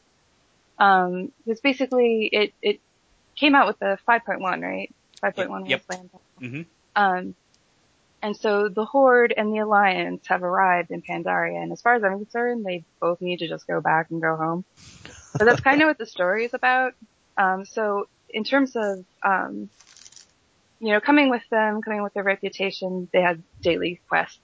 Um, 0.79 1.33
because 1.45 1.61
basically 1.61 2.29
it, 2.33 2.53
it 2.61 2.81
came 3.39 3.55
out 3.55 3.67
with 3.67 3.79
the 3.79 3.99
5.1, 4.09 4.41
right? 4.63 4.95
5.1 5.25 5.69
Yep. 5.69 5.81
was 5.81 5.89
Landfall. 5.89 6.23
hmm 6.39 6.63
Um, 6.95 7.35
and 8.23 8.37
so 8.37 8.69
the 8.69 8.85
Horde 8.85 9.35
and 9.37 9.53
the 9.53 9.59
Alliance 9.59 10.25
have 10.29 10.43
arrived 10.43 10.91
in 10.91 11.03
Pandaria, 11.03 11.63
and 11.63 11.73
as 11.73 11.81
far 11.81 11.95
as 11.95 12.03
I'm 12.03 12.19
concerned, 12.19 12.65
they 12.65 12.85
both 13.01 13.21
need 13.21 13.39
to 13.39 13.49
just 13.49 13.67
go 13.67 13.81
back 13.81 14.09
and 14.11 14.23
go 14.23 14.37
home. 14.37 14.65
But 15.39 15.45
that's 15.45 15.61
kind 15.61 15.83
of 15.83 15.87
what 15.87 15.99
the 15.99 16.07
story 16.07 16.47
is 16.47 16.55
about. 16.55 16.93
Um, 17.37 17.65
so 17.65 18.07
in 18.31 18.45
terms 18.45 18.75
of, 18.75 19.05
um, 19.23 19.69
you 20.81 20.93
know, 20.93 21.01
coming 21.01 21.31
with 21.31 21.43
them, 21.51 21.83
coming 21.83 22.03
with 22.03 22.15
their 22.15 22.25
reputation, 22.25 23.09
they 23.13 23.21
had 23.21 23.43
daily 23.63 24.01
quests. 24.09 24.41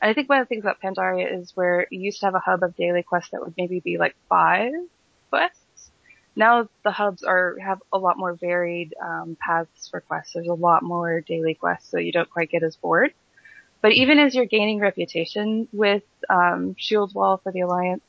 And 0.00 0.10
I 0.10 0.14
think 0.14 0.28
one 0.28 0.40
of 0.40 0.46
the 0.46 0.48
things 0.48 0.64
about 0.64 0.80
Pandaria 0.82 1.40
is 1.40 1.52
where 1.54 1.86
you 1.90 2.00
used 2.00 2.20
to 2.20 2.26
have 2.26 2.34
a 2.34 2.40
hub 2.40 2.62
of 2.62 2.74
daily 2.74 3.02
quests 3.02 3.30
that 3.32 3.42
would 3.42 3.54
maybe 3.56 3.80
be 3.80 3.98
like 3.98 4.16
five 4.28 4.72
quests. 5.30 5.59
Now 6.36 6.68
the 6.84 6.90
hubs 6.90 7.22
are 7.22 7.56
have 7.58 7.80
a 7.92 7.98
lot 7.98 8.16
more 8.16 8.34
varied 8.34 8.94
um, 9.00 9.36
paths 9.40 9.88
for 9.88 10.00
quests. 10.00 10.34
There's 10.34 10.46
a 10.46 10.54
lot 10.54 10.82
more 10.82 11.20
daily 11.20 11.54
quests, 11.54 11.90
so 11.90 11.98
you 11.98 12.12
don't 12.12 12.30
quite 12.30 12.50
get 12.50 12.62
as 12.62 12.76
bored. 12.76 13.12
But 13.82 13.92
even 13.92 14.18
as 14.18 14.34
you're 14.34 14.46
gaining 14.46 14.78
reputation 14.78 15.66
with 15.72 16.02
um, 16.28 16.76
Shield 16.78 17.14
Wall 17.14 17.38
for 17.38 17.50
the 17.50 17.60
Alliance, 17.60 18.02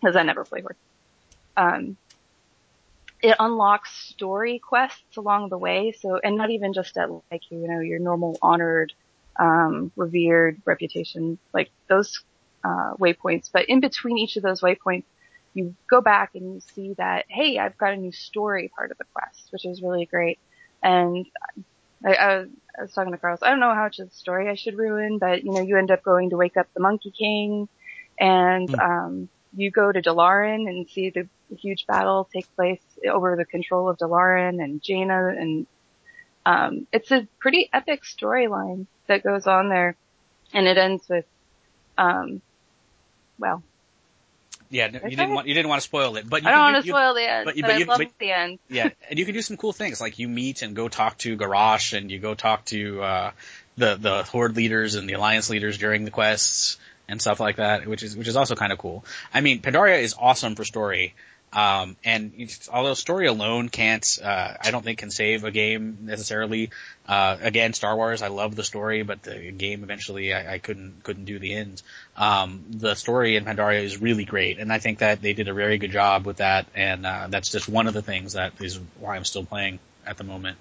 because 0.00 0.16
I 0.16 0.22
never 0.22 0.44
play 0.44 0.60
Horde, 0.60 0.76
um, 1.56 1.96
it 3.22 3.34
unlocks 3.38 3.92
story 3.92 4.58
quests 4.58 5.16
along 5.16 5.48
the 5.48 5.58
way. 5.58 5.92
So, 5.98 6.20
and 6.22 6.36
not 6.36 6.50
even 6.50 6.72
just 6.72 6.96
at 6.96 7.10
like 7.30 7.42
you 7.50 7.66
know 7.68 7.80
your 7.80 7.98
normal 7.98 8.38
honored, 8.40 8.92
um, 9.36 9.90
revered 9.96 10.60
reputation, 10.64 11.38
like 11.52 11.70
those 11.88 12.22
uh, 12.62 12.94
waypoints. 12.94 13.50
But 13.52 13.68
in 13.68 13.80
between 13.80 14.18
each 14.18 14.36
of 14.36 14.42
those 14.42 14.60
waypoints, 14.60 15.04
you 15.56 15.76
go 15.90 16.02
back 16.02 16.32
and 16.36 16.54
you 16.54 16.60
see 16.74 16.94
that 16.98 17.26
hey, 17.30 17.58
I've 17.58 17.78
got 17.78 17.94
a 17.94 17.98
new 17.98 18.12
story 18.12 18.70
part 18.76 18.92
of 18.92 18.98
the 18.98 19.06
quest, 19.14 19.48
which 19.52 19.66
is 19.66 19.82
really 19.82 20.06
great. 20.06 20.40
And 20.82 21.26
I, 22.06 22.14
I, 22.14 22.38
was- 22.38 22.50
I 22.78 22.82
was 22.82 22.92
talking 22.92 23.12
to 23.12 23.18
Carlos. 23.18 23.40
I 23.42 23.50
don't 23.50 23.60
know 23.60 23.74
how 23.74 23.84
much 23.84 23.98
of 24.00 24.08
the 24.08 24.14
story 24.16 24.48
I 24.50 24.54
should 24.56 24.76
ruin, 24.78 25.18
but 25.18 25.44
you 25.44 25.52
know, 25.52 25.62
you 25.62 25.78
end 25.78 25.90
up 25.92 26.02
going 26.04 26.30
to 26.30 26.36
wake 26.36 26.56
up 26.56 26.68
the 26.74 26.82
Monkey 26.82 27.12
King, 27.18 27.68
and 28.20 28.70
Hmm. 28.70 28.80
um, 28.80 29.30
you 29.54 29.70
go 29.70 29.92
to 29.92 30.02
Dalaran 30.02 30.68
and 30.68 30.88
see 30.88 31.10
the 31.10 31.28
huge 31.56 31.86
battle 31.86 32.28
take 32.32 32.48
place 32.56 32.82
over 33.10 33.36
the 33.36 33.46
control 33.46 33.88
of 33.88 33.98
Dalaran 33.98 34.62
and 34.62 34.82
Jaina, 34.82 35.28
and 35.28 35.66
um, 36.46 36.86
it's 36.92 37.10
a 37.12 37.28
pretty 37.40 37.68
epic 37.72 38.02
storyline 38.04 38.86
that 39.08 39.24
goes 39.24 39.46
on 39.46 39.68
there, 39.70 39.96
and 40.54 40.66
it 40.66 40.78
ends 40.78 41.04
with, 41.08 41.26
um, 41.98 42.42
well, 43.38 43.64
Yeah, 44.70 44.88
no, 44.88 45.00
you 45.04 45.16
didn't 45.16 45.32
want 45.34 45.46
you 45.46 45.54
didn't 45.54 45.68
want 45.68 45.80
to 45.80 45.84
spoil 45.88 46.16
it, 46.16 46.28
but 46.28 46.42
you 46.42 46.48
I 46.48 46.52
don't 46.52 46.64
can 46.64 46.72
want 46.74 46.84
to 46.84 46.90
spoil 46.90 47.14
the 47.14 47.30
end, 47.30 47.44
but 47.44 47.50
but, 47.52 47.56
you- 47.56 47.62
but 47.62 47.70
I 47.72 47.76
you- 47.78 47.84
love 47.86 47.98
but- 47.98 48.18
the 48.18 48.32
end. 48.32 48.58
yeah, 48.68 48.88
and 49.08 49.18
you 49.18 49.24
can 49.24 49.34
do 49.34 49.42
some 49.42 49.56
cool 49.56 49.72
things 49.72 50.00
like 50.00 50.18
you 50.18 50.28
meet 50.28 50.62
and 50.62 50.74
go 50.74 50.88
talk 50.88 51.18
to 51.18 51.36
Garrosh 51.36 51.96
and 51.96 52.10
you 52.10 52.18
go 52.18 52.34
talk 52.34 52.64
to 52.66 53.02
uh, 53.02 53.30
the 53.76 53.96
the 53.96 54.22
horde 54.24 54.56
leaders 54.56 54.94
and 54.94 55.08
the 55.08 55.12
alliance 55.14 55.50
leaders 55.50 55.78
during 55.78 56.04
the 56.04 56.10
quests 56.10 56.78
and 57.08 57.20
stuff 57.20 57.38
like 57.38 57.56
that, 57.56 57.86
which 57.86 58.02
is 58.02 58.16
which 58.16 58.26
is 58.28 58.36
also 58.36 58.54
kind 58.56 58.72
of 58.72 58.78
cool. 58.78 59.04
I 59.32 59.40
mean, 59.40 59.60
Pandaria 59.62 60.00
is 60.02 60.14
awesome 60.18 60.56
for 60.56 60.64
story. 60.64 61.14
Um, 61.56 61.96
and 62.04 62.34
although 62.70 62.92
story 62.92 63.28
alone 63.28 63.70
can't, 63.70 64.18
uh, 64.22 64.54
I 64.60 64.70
don't 64.70 64.84
think 64.84 64.98
can 64.98 65.10
save 65.10 65.44
a 65.44 65.50
game 65.50 66.00
necessarily. 66.02 66.68
Uh, 67.08 67.38
again, 67.40 67.72
Star 67.72 67.96
Wars, 67.96 68.20
I 68.20 68.28
love 68.28 68.54
the 68.54 68.62
story, 68.62 69.02
but 69.04 69.22
the 69.22 69.52
game 69.52 69.82
eventually 69.82 70.34
I, 70.34 70.54
I 70.54 70.58
couldn't, 70.58 71.02
couldn't 71.02 71.24
do 71.24 71.38
the 71.38 71.54
end. 71.54 71.80
Um, 72.14 72.62
the 72.68 72.94
story 72.94 73.36
in 73.36 73.46
Pandaria 73.46 73.82
is 73.82 73.98
really 73.98 74.26
great, 74.26 74.58
and 74.58 74.70
I 74.70 74.80
think 74.80 74.98
that 74.98 75.22
they 75.22 75.32
did 75.32 75.48
a 75.48 75.54
very 75.54 75.78
good 75.78 75.92
job 75.92 76.26
with 76.26 76.36
that, 76.36 76.66
and, 76.74 77.06
uh, 77.06 77.28
that's 77.30 77.50
just 77.50 77.70
one 77.70 77.86
of 77.86 77.94
the 77.94 78.02
things 78.02 78.34
that 78.34 78.52
is 78.60 78.78
why 79.00 79.16
I'm 79.16 79.24
still 79.24 79.44
playing 79.44 79.78
at 80.06 80.18
the 80.18 80.24
moment. 80.24 80.58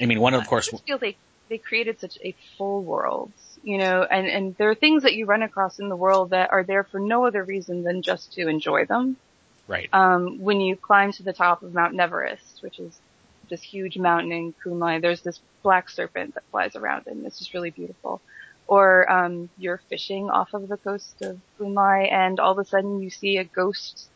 I 0.00 0.06
mean, 0.06 0.20
one 0.20 0.34
of 0.34 0.46
course, 0.46 0.72
I 0.72 0.76
feel 0.76 0.98
they 0.98 1.16
they 1.48 1.58
created 1.58 2.00
such 2.00 2.16
a 2.24 2.34
full 2.56 2.82
world, 2.84 3.32
you 3.64 3.78
know, 3.78 4.04
and 4.04 4.28
and 4.28 4.56
there 4.56 4.70
are 4.70 4.74
things 4.74 5.02
that 5.02 5.14
you 5.14 5.26
run 5.26 5.42
across 5.42 5.80
in 5.80 5.88
the 5.88 5.96
world 5.96 6.30
that 6.30 6.52
are 6.52 6.62
there 6.62 6.84
for 6.84 7.00
no 7.00 7.26
other 7.26 7.42
reason 7.42 7.82
than 7.82 8.02
just 8.02 8.34
to 8.34 8.48
enjoy 8.48 8.86
them. 8.86 9.16
Right. 9.70 9.88
Um, 9.92 10.40
when 10.40 10.60
you 10.60 10.74
climb 10.74 11.12
to 11.12 11.22
the 11.22 11.32
top 11.32 11.62
of 11.62 11.72
Mount 11.72 11.94
Neverest, 11.94 12.60
which 12.60 12.80
is 12.80 12.98
this 13.48 13.62
huge 13.62 13.96
mountain 13.96 14.32
in 14.32 14.52
Kunlai, 14.64 15.00
there's 15.00 15.22
this 15.22 15.40
black 15.62 15.88
serpent 15.88 16.34
that 16.34 16.42
flies 16.50 16.74
around, 16.74 17.06
and 17.06 17.24
it's 17.24 17.38
just 17.38 17.54
really 17.54 17.70
beautiful. 17.70 18.20
Or 18.66 19.10
um, 19.10 19.48
you're 19.56 19.80
fishing 19.88 20.28
off 20.28 20.54
of 20.54 20.68
the 20.68 20.76
coast 20.76 21.22
of 21.22 21.38
Kunlai, 21.58 22.10
and 22.10 22.40
all 22.40 22.50
of 22.52 22.58
a 22.58 22.64
sudden 22.64 23.00
you 23.00 23.10
see 23.10 23.36
a 23.36 23.44
ghost. 23.44 24.08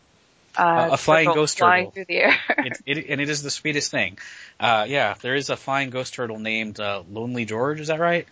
Uh, 0.56 0.90
A- 0.92 0.96
flying 0.96 1.32
ghost 1.32 1.56
flying 1.58 1.84
turtle. 1.84 1.92
through 1.92 2.04
the 2.06 2.16
air. 2.16 2.36
it, 2.58 2.80
it, 2.84 3.06
and 3.10 3.20
it 3.20 3.28
is 3.28 3.42
the 3.44 3.50
sweetest 3.50 3.92
thing. 3.92 4.18
Uh, 4.58 4.86
yeah, 4.88 5.14
there 5.22 5.36
is 5.36 5.50
a 5.50 5.56
flying 5.56 5.90
ghost 5.90 6.14
turtle 6.14 6.40
named, 6.40 6.80
uh, 6.80 7.02
Lonely 7.08 7.44
George, 7.44 7.78
is 7.80 7.88
that 7.88 8.00
right? 8.00 8.26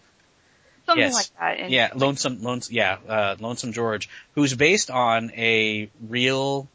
Something 0.87 1.05
Yes. 1.05 1.15
like 1.15 1.31
that. 1.39 1.63
And 1.63 1.73
yeah, 1.73 1.91
lonesome, 1.95 2.43
lonesome, 2.43 2.75
yeah, 2.75 2.99
uh, 3.09 3.37
lonesome 3.39 3.73
George, 3.73 4.09
who's 4.35 4.55
based 4.55 4.91
on 4.91 5.31
a 5.37 5.89
real, 6.09 6.69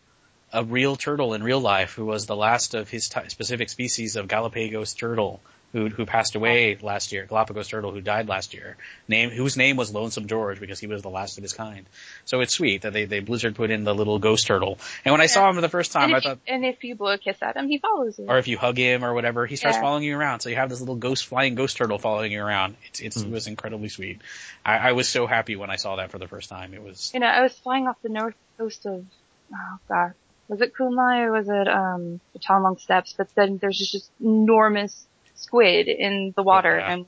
a 0.54 0.64
real 0.64 0.96
turtle 0.96 1.34
in 1.34 1.44
real 1.44 1.60
life, 1.60 1.94
who 1.94 2.06
was 2.06 2.26
the 2.26 2.36
last 2.36 2.74
of 2.74 2.90
his 2.90 3.10
ty 3.10 3.28
specific 3.28 3.70
species 3.70 4.16
of 4.16 4.28
Galapagos 4.28 4.94
turtle, 4.94 5.42
who 5.74 5.90
who 5.90 6.06
passed 6.06 6.36
away 6.36 6.78
last 6.82 7.12
year. 7.12 7.26
Galapagos 7.26 7.68
turtle, 7.68 7.92
who 7.92 8.00
died 8.00 8.30
last 8.30 8.54
year, 8.54 8.78
name 9.08 9.30
whose 9.30 9.58
name 9.58 9.76
was 9.76 9.94
Lonesome 9.94 10.28
George 10.28 10.60
because 10.60 10.80
he 10.80 10.88
was 10.88 11.02
the 11.02 11.10
last 11.10 11.38
of 11.38 11.42
his 11.44 11.52
kind. 11.52 11.86
So 12.24 12.40
it's 12.40 12.54
sweet 12.54 12.84
that 12.84 12.94
they 12.94 13.04
they 13.06 13.20
Blizzard 13.20 13.56
put 13.56 13.72
in 13.72 13.84
the 13.84 13.94
little 13.94 14.20
ghost 14.20 14.48
turtle. 14.48 14.80
And 15.04 15.12
when 15.12 15.20
I 15.20 15.26
saw 15.26 15.50
him 15.50 15.56
for 15.56 15.62
the 15.62 15.70
first 15.70 15.92
time, 15.92 16.14
I 16.14 16.18
if 16.18 16.24
you, 16.24 16.30
thought. 16.30 16.40
and 16.48 16.66
if 16.66 16.84
you 16.84 16.96
blow 16.96 17.12
a 17.12 17.18
kiss 17.18 17.38
at 17.42 17.58
him, 17.58 17.68
he 17.68 17.80
follows 17.80 18.18
you. 18.18 18.28
Or 18.28 18.38
if 18.38 18.48
you 18.48 18.58
hug 18.58 18.78
him 18.78 19.04
or 19.04 19.14
whatever, 19.14 19.46
he 19.46 19.58
starts 19.58 19.76
Yeah. 19.76 19.82
following 19.82 20.04
you 20.04 20.18
around. 20.18 20.40
So 20.40 20.50
you 20.50 20.56
have 20.56 20.70
this 20.70 20.80
little 20.80 20.96
ghost 20.96 21.26
flying 21.26 21.56
ghost 21.56 21.76
turtle 21.76 22.00
following 22.00 22.32
you 22.32 22.42
around. 22.42 22.78
It's, 22.88 23.02
it's 23.02 23.22
hmm. 23.22 23.28
it 23.28 23.32
was 23.34 23.48
incredibly 23.48 23.90
sweet. 23.90 24.22
I, 24.66 24.78
I 24.78 24.92
was 24.94 25.10
so 25.10 25.28
happy 25.28 25.58
when 25.58 25.70
I 25.70 25.76
saw 25.76 25.98
that 25.98 26.12
for 26.12 26.20
the 26.20 26.28
first 26.28 26.50
time. 26.50 26.74
It 26.74 26.82
was 26.82 27.12
you 27.14 27.20
know, 27.20 27.28
I 27.28 27.42
was 27.42 27.54
flying 27.54 27.88
off 27.88 27.98
the 28.02 28.10
north 28.10 28.36
coast 28.58 28.86
of, 28.86 29.06
oh 29.54 29.80
god, 29.90 30.14
was 30.48 30.62
it 30.62 30.74
Kunlai 30.74 31.26
or 31.26 31.32
was 31.32 31.50
it, 31.50 31.68
um, 31.68 32.20
the 32.34 32.40
Townlong 32.40 32.80
Steppes? 32.80 33.14
But 33.14 33.34
then 33.36 33.58
there's 33.58 33.78
just 33.78 33.94
this 33.94 34.10
enormous 34.22 35.06
squid 35.36 35.88
in 35.88 36.34
the 36.36 36.44
water 36.44 36.78
yeah. 36.78 36.92
and 36.92 37.06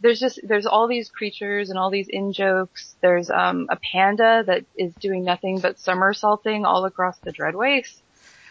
there's 0.00 0.20
just, 0.20 0.40
there's 0.44 0.66
all 0.66 0.86
these 0.86 1.10
creatures 1.10 1.70
and 1.70 1.78
all 1.78 1.90
these 1.90 2.08
in-jokes. 2.08 2.94
There's, 3.00 3.30
um, 3.30 3.66
a 3.68 3.76
panda 3.76 4.44
that 4.46 4.64
is 4.76 4.94
doing 4.94 5.24
nothing 5.24 5.58
but 5.58 5.80
somersaulting 5.80 6.64
all 6.64 6.84
across 6.84 7.18
the 7.18 7.32
Dreadwaste. 7.32 7.96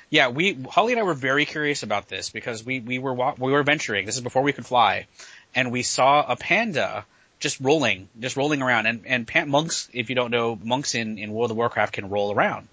Yeah, 0.10 0.30
we 0.30 0.58
Holly 0.70 0.94
and 0.94 1.02
I 1.02 1.04
were 1.04 1.14
very 1.14 1.46
curious 1.46 1.84
about 1.84 2.08
this 2.08 2.30
because 2.30 2.66
we 2.66 2.80
we 2.80 2.98
were 2.98 3.14
we 3.14 3.52
were 3.52 3.64
venturing. 3.64 4.06
This 4.06 4.16
is 4.16 4.22
before 4.22 4.42
we 4.42 4.54
could 4.54 4.66
fly, 4.66 5.06
and 5.54 5.72
we 5.72 5.84
saw 5.84 6.24
a 6.26 6.38
panda 6.38 7.06
just 7.40 7.60
rolling, 7.60 8.08
just 8.20 8.38
rolling 8.38 8.62
around. 8.62 8.86
And 8.86 9.02
and 9.06 9.28
pan- 9.28 9.50
monks, 9.50 9.90
if 9.94 10.10
you 10.10 10.16
don't 10.16 10.32
know, 10.32 10.58
monks 10.62 10.96
in 10.96 11.18
in 11.18 11.34
World 11.34 11.52
of 11.52 11.58
Warcraft 11.58 11.94
can 11.94 12.10
roll 12.10 12.34
around. 12.34 12.70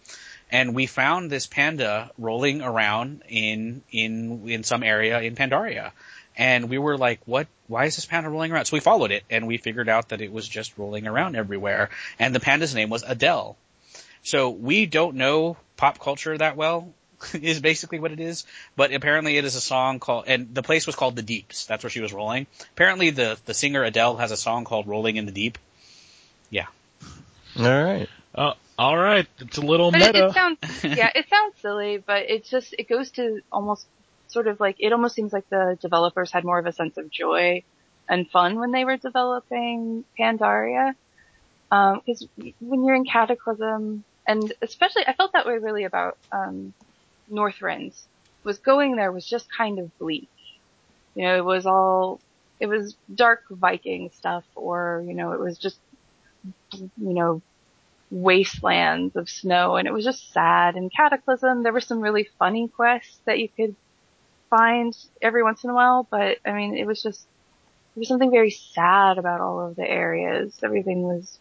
And 0.55 0.72
we 0.72 0.86
found 0.86 1.31
this 1.31 1.48
panda 1.48 2.12
rolling 2.16 2.62
around 2.62 3.22
in 3.28 3.82
in 3.90 4.48
in 4.48 4.62
some 4.62 4.85
area 4.85 5.20
in 5.20 5.35
Pandaria. 5.35 5.90
And 6.36 6.70
we 6.70 6.78
were 6.78 6.97
like, 6.97 7.18
what? 7.24 7.48
Why 7.66 7.86
is 7.86 7.97
this 7.97 8.06
panda 8.06 8.31
rolling 8.31 8.52
around? 8.52 8.66
So 8.66 8.76
we 8.76 8.81
followed 8.81 9.10
it 9.10 9.24
and 9.28 9.48
we 9.48 9.59
figured 9.59 9.89
out 9.89 10.10
that 10.10 10.20
it 10.20 10.31
was 10.32 10.47
just 10.47 10.78
rolling 10.78 11.09
around 11.09 11.35
everywhere. 11.35 11.90
And 12.20 12.32
the 12.32 12.39
panda's 12.39 12.72
name 12.72 12.89
was 12.89 13.02
Adele. 13.02 13.56
So 14.22 14.51
we 14.51 14.86
don't 14.86 15.16
know 15.16 15.56
pop 15.76 15.98
culture 15.98 16.39
that 16.39 16.56
well, 16.56 16.89
is 17.35 17.60
basically 17.60 17.98
what 17.98 18.12
it 18.12 18.20
is. 18.20 18.47
But 18.76 18.94
apparently 18.94 19.36
it 19.36 19.44
is 19.44 19.56
a 19.56 19.60
song 19.60 19.98
called, 19.98 20.26
and 20.28 20.55
the 20.55 20.62
place 20.62 20.86
was 20.86 20.94
called 20.94 21.16
The 21.16 21.22
Deeps. 21.22 21.66
That's 21.66 21.82
where 21.82 21.90
she 21.90 22.01
was 22.01 22.12
rolling. 22.12 22.47
Apparently 22.74 23.10
the, 23.10 23.36
the 23.44 23.55
singer 23.55 23.82
Adele 23.82 24.18
has 24.18 24.31
a 24.31 24.36
song 24.36 24.64
called 24.64 24.86
Rolling 24.86 25.16
in 25.16 25.26
the 25.26 25.32
Deep. 25.32 25.59
Yeah. 26.48 26.66
All 27.59 27.85
right. 27.85 28.09
Uh, 28.36 28.55
all 28.79 28.97
right, 28.97 29.27
it's 29.39 29.59
a 29.59 29.61
little 29.61 29.91
But 29.91 30.03
it, 30.03 30.15
meta. 30.15 30.27
it 30.27 30.35
sounds, 30.35 30.59
yeah, 30.85 31.11
it 31.15 31.29
sounds 31.29 31.55
silly, 31.61 31.99
but 31.99 32.25
it's 32.29 32.49
just, 32.51 32.75
it 32.79 32.89
goes 32.89 33.11
to 33.13 33.41
almost 33.53 33.87
sort 34.29 34.49
of 34.49 34.59
like, 34.59 34.77
it 34.79 34.93
almost 34.93 35.15
seems 35.15 35.33
like 35.33 35.49
the 35.49 35.79
developers 35.81 36.33
had 36.33 36.45
more 36.45 36.59
of 36.59 36.67
a 36.67 36.73
sense 36.73 36.97
of 36.97 37.11
joy 37.11 37.63
and 38.09 38.29
fun 38.31 38.59
when 38.59 38.73
they 38.73 38.85
were 38.85 38.97
developing 38.97 40.05
Pandaria. 40.19 40.95
Um, 41.71 42.01
cause 42.05 42.27
when 42.61 42.85
you're 42.85 42.97
in 42.97 43.05
Cataclysm, 43.05 44.05
and 44.27 44.53
especially, 44.61 45.07
I 45.07 45.13
felt 45.15 45.33
that 45.33 45.47
way 45.47 45.59
really 45.59 45.85
about, 45.85 46.19
um, 46.33 46.75
Northrend, 47.31 47.95
was 48.43 48.59
going 48.59 48.97
there 48.97 49.13
was 49.13 49.27
just 49.27 49.47
kind 49.57 49.79
of 49.79 49.97
bleak. 49.99 50.29
You 51.15 51.25
know, 51.25 51.37
it 51.37 51.45
was 51.45 51.65
all, 51.65 52.21
it 52.61 52.67
was 52.67 52.97
dark 53.15 53.45
Viking 53.51 54.11
stuff, 54.17 54.45
or, 54.55 55.05
you 55.07 55.15
know, 55.15 55.33
it 55.33 55.41
was 55.41 55.59
just, 55.59 55.79
you 56.73 56.91
know, 56.97 57.41
wastelands 58.15 59.16
of 59.16 59.28
snow 59.28 59.77
and 59.77 59.89
it 59.89 59.93
was 59.93 60.05
just 60.05 60.32
sad. 60.32 60.77
And 60.77 60.93
cataclysm 60.93 61.62
there 61.62 61.73
were 61.73 61.81
some 61.81 62.01
really 62.01 62.28
funny 62.39 62.69
quests 62.69 63.19
that 63.24 63.39
you 63.39 63.49
could 63.49 63.74
find 64.51 64.97
every 65.20 65.43
once 65.43 65.65
in 65.65 65.70
a 65.70 65.74
while 65.74 66.07
but 66.09 66.39
i 66.45 66.53
mean 66.53 66.77
it 66.77 66.86
was 66.86 67.03
just 67.03 67.27
there 67.95 68.01
was 68.01 68.09
something 68.09 68.31
very 68.31 68.51
sad 68.51 69.19
about 69.19 69.41
all 69.41 69.61
of 69.61 69.77
the 69.77 69.89
areas. 69.89 70.59
Everything 70.65 71.03
was 71.03 71.39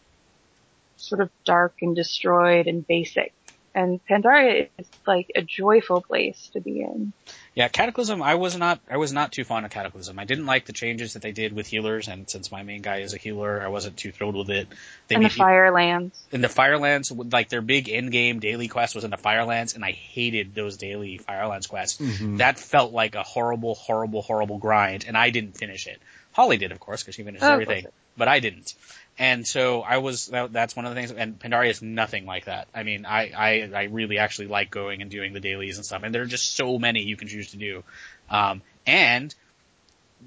sort 0.96 1.20
of 1.20 1.28
dark 1.44 1.74
and 1.82 1.96
destroyed 1.96 2.68
and 2.68 2.86
basic. 2.86 3.32
And 3.74 4.00
pandaria 4.06 4.68
is 4.78 4.86
like 5.04 5.32
a 5.34 5.42
joyful 5.42 6.00
place 6.00 6.48
to 6.52 6.60
be 6.60 6.80
in 6.80 7.12
Yeah, 7.54 7.68
Cataclysm. 7.68 8.20
I 8.20 8.34
was 8.34 8.56
not. 8.56 8.80
I 8.90 8.96
was 8.96 9.12
not 9.12 9.30
too 9.30 9.44
fond 9.44 9.64
of 9.64 9.70
Cataclysm. 9.70 10.18
I 10.18 10.24
didn't 10.24 10.46
like 10.46 10.64
the 10.66 10.72
changes 10.72 11.12
that 11.12 11.22
they 11.22 11.30
did 11.30 11.52
with 11.52 11.68
healers, 11.68 12.08
and 12.08 12.28
since 12.28 12.50
my 12.50 12.64
main 12.64 12.82
guy 12.82 12.98
is 12.98 13.14
a 13.14 13.16
healer, 13.16 13.62
I 13.62 13.68
wasn't 13.68 13.96
too 13.96 14.10
thrilled 14.10 14.34
with 14.34 14.50
it. 14.50 14.66
They 15.06 15.14
and 15.14 15.24
the 15.24 15.28
made- 15.28 15.32
firelands 15.36 16.20
in 16.32 16.40
the 16.40 16.48
Firelands, 16.48 17.12
like 17.12 17.48
their 17.50 17.60
big 17.62 17.88
in-game 17.88 18.40
daily 18.40 18.66
quest 18.66 18.96
was 18.96 19.04
in 19.04 19.10
the 19.12 19.16
Firelands, 19.16 19.74
and 19.76 19.84
I 19.84 19.92
hated 19.92 20.52
those 20.56 20.76
daily 20.78 21.18
Firelands 21.18 21.68
quests. 21.68 22.00
Mm-hmm. 22.00 22.38
That 22.38 22.58
felt 22.58 22.92
like 22.92 23.14
a 23.14 23.22
horrible, 23.22 23.76
horrible, 23.76 24.22
horrible 24.22 24.58
grind, 24.58 25.04
and 25.06 25.16
I 25.16 25.30
didn't 25.30 25.56
finish 25.56 25.86
it. 25.86 26.00
Holly 26.32 26.56
did, 26.56 26.72
of 26.72 26.80
course, 26.80 27.02
because 27.04 27.14
she 27.14 27.22
finished 27.22 27.44
Oh, 27.44 27.52
everything, 27.52 27.86
but 28.16 28.26
I 28.26 28.40
didn't. 28.40 28.74
And 29.18 29.46
so 29.46 29.82
I 29.82 29.98
was. 29.98 30.26
That, 30.26 30.52
that's 30.52 30.74
one 30.74 30.86
of 30.86 30.94
the 30.94 31.00
things. 31.00 31.12
And 31.12 31.38
Pandaria 31.38 31.70
is 31.70 31.82
nothing 31.82 32.26
like 32.26 32.46
that. 32.46 32.66
I 32.74 32.82
mean, 32.82 33.06
I, 33.06 33.30
I 33.36 33.70
I 33.74 33.82
really 33.84 34.18
actually 34.18 34.48
like 34.48 34.70
going 34.70 35.02
and 35.02 35.10
doing 35.10 35.32
the 35.32 35.40
dailies 35.40 35.76
and 35.76 35.86
stuff, 35.86 36.02
and 36.02 36.12
there 36.14 36.22
are 36.22 36.26
just 36.26 36.56
so 36.56 36.78
many 36.78 37.02
you 37.02 37.16
can 37.16 37.28
choose 37.28 37.52
to 37.52 37.56
do. 37.56 37.84
Um, 38.28 38.62
and 38.86 39.32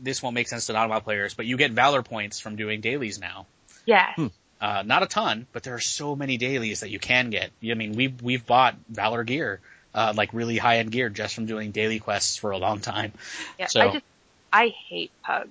this 0.02 0.22
won't 0.24 0.36
make 0.36 0.48
sense 0.48 0.68
to 0.68 0.74
non-WoW 0.74 1.00
players, 1.02 1.34
but 1.34 1.46
you 1.46 1.58
get 1.58 1.72
Valor 1.72 2.04
points 2.04 2.40
from 2.40 2.56
doing 2.56 2.82
dailies 2.82 3.20
now. 3.20 3.46
yes 3.86 4.18
Uh, 4.62 4.84
not 4.86 5.04
a 5.04 5.06
ton, 5.08 5.46
but 5.54 5.64
there 5.64 5.76
are 5.76 5.80
so 5.80 6.16
many 6.16 6.38
dailies 6.38 6.80
that 6.80 6.90
you 6.90 6.98
can 7.00 7.30
get. 7.30 7.52
I 7.64 7.74
mean, 7.74 7.94
we've 7.94 8.22
we've 8.22 8.46
bought 8.46 8.76
Valor 8.90 9.24
gear, 9.24 9.60
uh, 9.94 10.14
like 10.16 10.34
really 10.34 10.58
high 10.58 10.78
end 10.78 10.92
gear, 10.92 11.10
just 11.10 11.36
from 11.36 11.46
doing 11.46 11.72
daily 11.72 12.00
quests 12.00 12.38
for 12.38 12.52
a 12.52 12.58
long 12.58 12.80
time. 12.80 13.12
yeah 13.60 13.68
So- 13.68 13.82
i 13.82 13.92
just 13.92 14.06
i 14.54 14.68
hate 14.90 15.12
pugs 15.24 15.50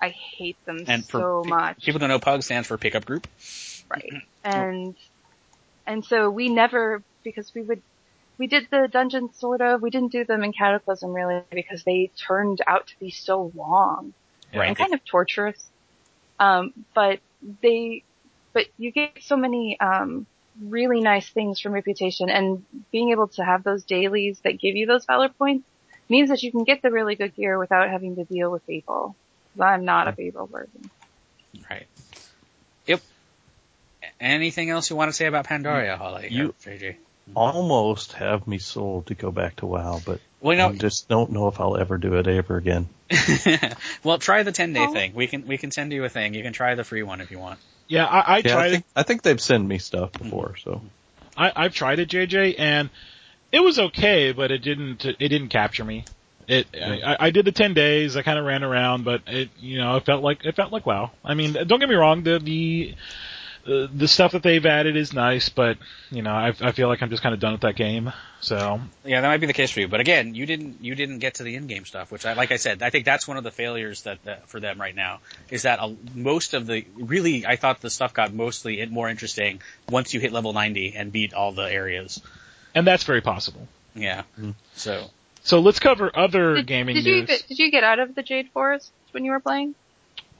i 0.00 0.08
hate 0.08 0.56
them 0.66 0.84
And 0.86 1.04
so 1.04 1.42
much 1.46 1.84
people 1.84 1.98
don't 1.98 2.08
know, 2.08 2.18
PUG 2.18 2.42
stands 2.42 2.68
for 2.68 2.76
pickup 2.78 3.04
group. 3.04 3.26
Right. 3.88 4.12
And, 4.44 4.94
and 5.86 6.04
so 6.04 6.30
we 6.30 6.48
never, 6.48 7.02
because 7.22 7.52
we 7.54 7.62
would, 7.62 7.82
we 8.38 8.46
did 8.46 8.68
the 8.70 8.88
dungeons 8.90 9.38
sort 9.38 9.60
of, 9.60 9.80
we 9.80 9.90
didn't 9.90 10.12
do 10.12 10.24
them 10.24 10.42
in 10.42 10.52
Cataclysm 10.52 11.12
really 11.12 11.42
because 11.50 11.84
they 11.84 12.10
turned 12.16 12.60
out 12.66 12.88
to 12.88 12.94
be 13.00 13.10
so 13.10 13.52
long 13.54 14.12
Right. 14.54 14.68
and 14.68 14.76
kind 14.76 14.94
of 14.94 15.04
torturous. 15.04 15.64
Um, 16.38 16.72
but 16.94 17.20
they, 17.62 18.02
but 18.52 18.66
you 18.78 18.90
get 18.90 19.18
so 19.20 19.36
many, 19.36 19.78
um, 19.80 20.26
really 20.62 21.00
nice 21.00 21.28
things 21.28 21.60
from 21.60 21.72
Reputation 21.72 22.30
and 22.30 22.64
being 22.90 23.10
able 23.10 23.28
to 23.28 23.44
have 23.44 23.62
those 23.62 23.84
dailies 23.84 24.40
that 24.44 24.58
give 24.58 24.74
you 24.74 24.86
those 24.86 25.04
Valor 25.04 25.28
points 25.28 25.66
means 26.08 26.30
that 26.30 26.42
you 26.42 26.50
can 26.50 26.64
get 26.64 26.82
the 26.82 26.90
really 26.90 27.14
good 27.14 27.34
gear 27.34 27.58
without 27.58 27.90
having 27.90 28.16
to 28.16 28.24
deal 28.24 28.50
with 28.50 28.62
Fable. 28.62 29.16
'Cause 29.56 29.64
I'm 29.66 29.84
not 29.84 30.08
a 30.08 30.12
Fable 30.12 30.46
person. 30.46 30.90
Right. 31.70 31.86
Yep. 32.86 33.00
Anything 34.20 34.70
else 34.70 34.90
you 34.90 34.96
want 34.96 35.08
to 35.08 35.12
say 35.12 35.26
about 35.26 35.46
Pandaria, 35.46 35.96
Holly? 35.96 36.28
You- 36.30 36.48
or 36.48 36.52
JJ? 36.70 36.96
Almost 37.34 38.12
have 38.12 38.46
me 38.46 38.58
sold 38.58 39.06
to 39.08 39.14
go 39.16 39.32
back 39.32 39.56
to 39.56 39.66
WoW, 39.66 40.00
but 40.04 40.20
Well, 40.40 40.68
I 40.70 40.72
just 40.76 41.08
don't 41.08 41.32
know 41.32 41.48
if 41.48 41.58
I'll 41.58 41.76
ever 41.76 41.98
do 41.98 42.14
it 42.18 42.28
ever 42.28 42.56
again. 42.56 42.88
well, 44.04 44.18
try 44.18 44.44
the 44.44 44.52
ten 44.52 44.72
day 44.72 44.86
Oh. 44.88 44.92
thing. 44.92 45.12
We 45.12 45.26
can 45.26 45.44
we 45.46 45.58
can 45.58 45.72
send 45.72 45.92
you 45.92 46.04
a 46.04 46.08
thing. 46.08 46.34
You 46.34 46.44
can 46.44 46.52
try 46.52 46.76
the 46.76 46.84
free 46.84 47.02
one 47.02 47.20
if 47.20 47.32
you 47.32 47.40
want. 47.40 47.58
yeah, 47.88 48.06
I, 48.06 48.36
I 48.36 48.36
Yeah, 48.38 48.52
tried 48.52 48.66
I 48.66 48.70
think 48.70 48.84
I 48.94 49.02
think 49.02 49.22
they've 49.22 49.40
sent 49.40 49.66
me 49.66 49.78
stuff 49.78 50.12
before, 50.12 50.50
mm-hmm. 50.50 50.70
so 50.70 50.80
I, 51.36 51.52
I've 51.56 51.74
tried 51.74 51.98
it, 51.98 52.08
JJ, 52.10 52.54
and 52.60 52.90
it 53.50 53.58
was 53.60 53.78
okay, 53.80 54.30
but 54.30 54.52
it 54.52 54.58
didn't 54.58 55.04
it 55.04 55.18
didn't 55.18 55.48
capture 55.48 55.84
me. 55.84 56.04
It 56.48 56.66
I, 56.74 57.16
I 57.18 57.30
did 57.30 57.44
the 57.44 57.52
ten 57.52 57.74
days. 57.74 58.16
I 58.16 58.22
kind 58.22 58.38
of 58.38 58.44
ran 58.44 58.62
around, 58.62 59.04
but 59.04 59.22
it 59.26 59.50
you 59.58 59.78
know 59.78 59.96
it 59.96 60.04
felt 60.04 60.22
like 60.22 60.44
it 60.44 60.54
felt 60.54 60.72
like 60.72 60.86
wow. 60.86 61.10
I 61.24 61.34
mean, 61.34 61.52
don't 61.52 61.80
get 61.80 61.88
me 61.88 61.94
wrong. 61.96 62.22
The 62.22 62.38
the 62.38 62.94
uh, 63.66 63.88
the 63.92 64.06
stuff 64.06 64.30
that 64.30 64.44
they've 64.44 64.64
added 64.64 64.96
is 64.96 65.12
nice, 65.12 65.48
but 65.48 65.76
you 66.10 66.22
know 66.22 66.30
I, 66.30 66.54
I 66.60 66.70
feel 66.72 66.86
like 66.86 67.02
I'm 67.02 67.10
just 67.10 67.22
kind 67.22 67.34
of 67.34 67.40
done 67.40 67.52
with 67.52 67.62
that 67.62 67.74
game. 67.74 68.12
So 68.40 68.80
Yeah, 69.04 69.22
that 69.22 69.26
might 69.26 69.40
be 69.40 69.48
the 69.48 69.52
case 69.52 69.72
for 69.72 69.80
you. 69.80 69.88
But 69.88 69.98
again, 69.98 70.36
you 70.36 70.46
didn't 70.46 70.76
you 70.84 70.94
didn't 70.94 71.18
get 71.18 71.34
to 71.36 71.42
the 71.42 71.56
in 71.56 71.66
game 71.66 71.84
stuff, 71.84 72.12
which 72.12 72.24
I 72.24 72.34
like 72.34 72.52
I 72.52 72.56
said, 72.58 72.80
I 72.80 72.90
think 72.90 73.04
that's 73.04 73.26
one 73.26 73.38
of 73.38 73.42
the 73.44 73.50
failures 73.50 74.02
that, 74.02 74.22
that 74.22 74.48
for 74.48 74.60
them 74.60 74.80
right 74.80 74.94
now 74.94 75.18
is 75.50 75.62
that 75.62 75.80
a, 75.80 75.96
most 76.14 76.54
of 76.54 76.66
the 76.66 76.84
really 76.94 77.44
I 77.44 77.56
thought 77.56 77.80
the 77.80 77.90
stuff 77.90 78.14
got 78.14 78.32
mostly 78.32 78.80
in- 78.80 78.92
more 78.92 79.08
interesting 79.08 79.62
once 79.88 80.14
you 80.14 80.20
hit 80.20 80.30
level 80.32 80.52
90 80.52 80.94
and 80.94 81.10
beat 81.10 81.34
all 81.34 81.50
the 81.50 81.68
areas. 81.68 82.22
and 82.72 82.86
that's 82.86 83.02
very 83.02 83.20
possible. 83.20 83.66
Yeah. 83.96 84.22
So 84.74 85.10
So 85.46 85.60
let's 85.60 85.78
cover 85.78 86.10
other 86.12 86.56
Did, 86.56 86.66
gaming 86.66 86.96
did 86.96 87.06
you 87.06 87.14
news. 87.18 87.26
get, 87.28 87.44
did 87.46 87.58
you 87.60 87.70
get 87.70 87.84
out 87.84 88.00
of 88.00 88.16
the 88.16 88.22
Jade 88.24 88.50
Forest 88.52 88.90
when 89.12 89.24
you 89.24 89.30
were 89.30 89.38
playing? 89.38 89.76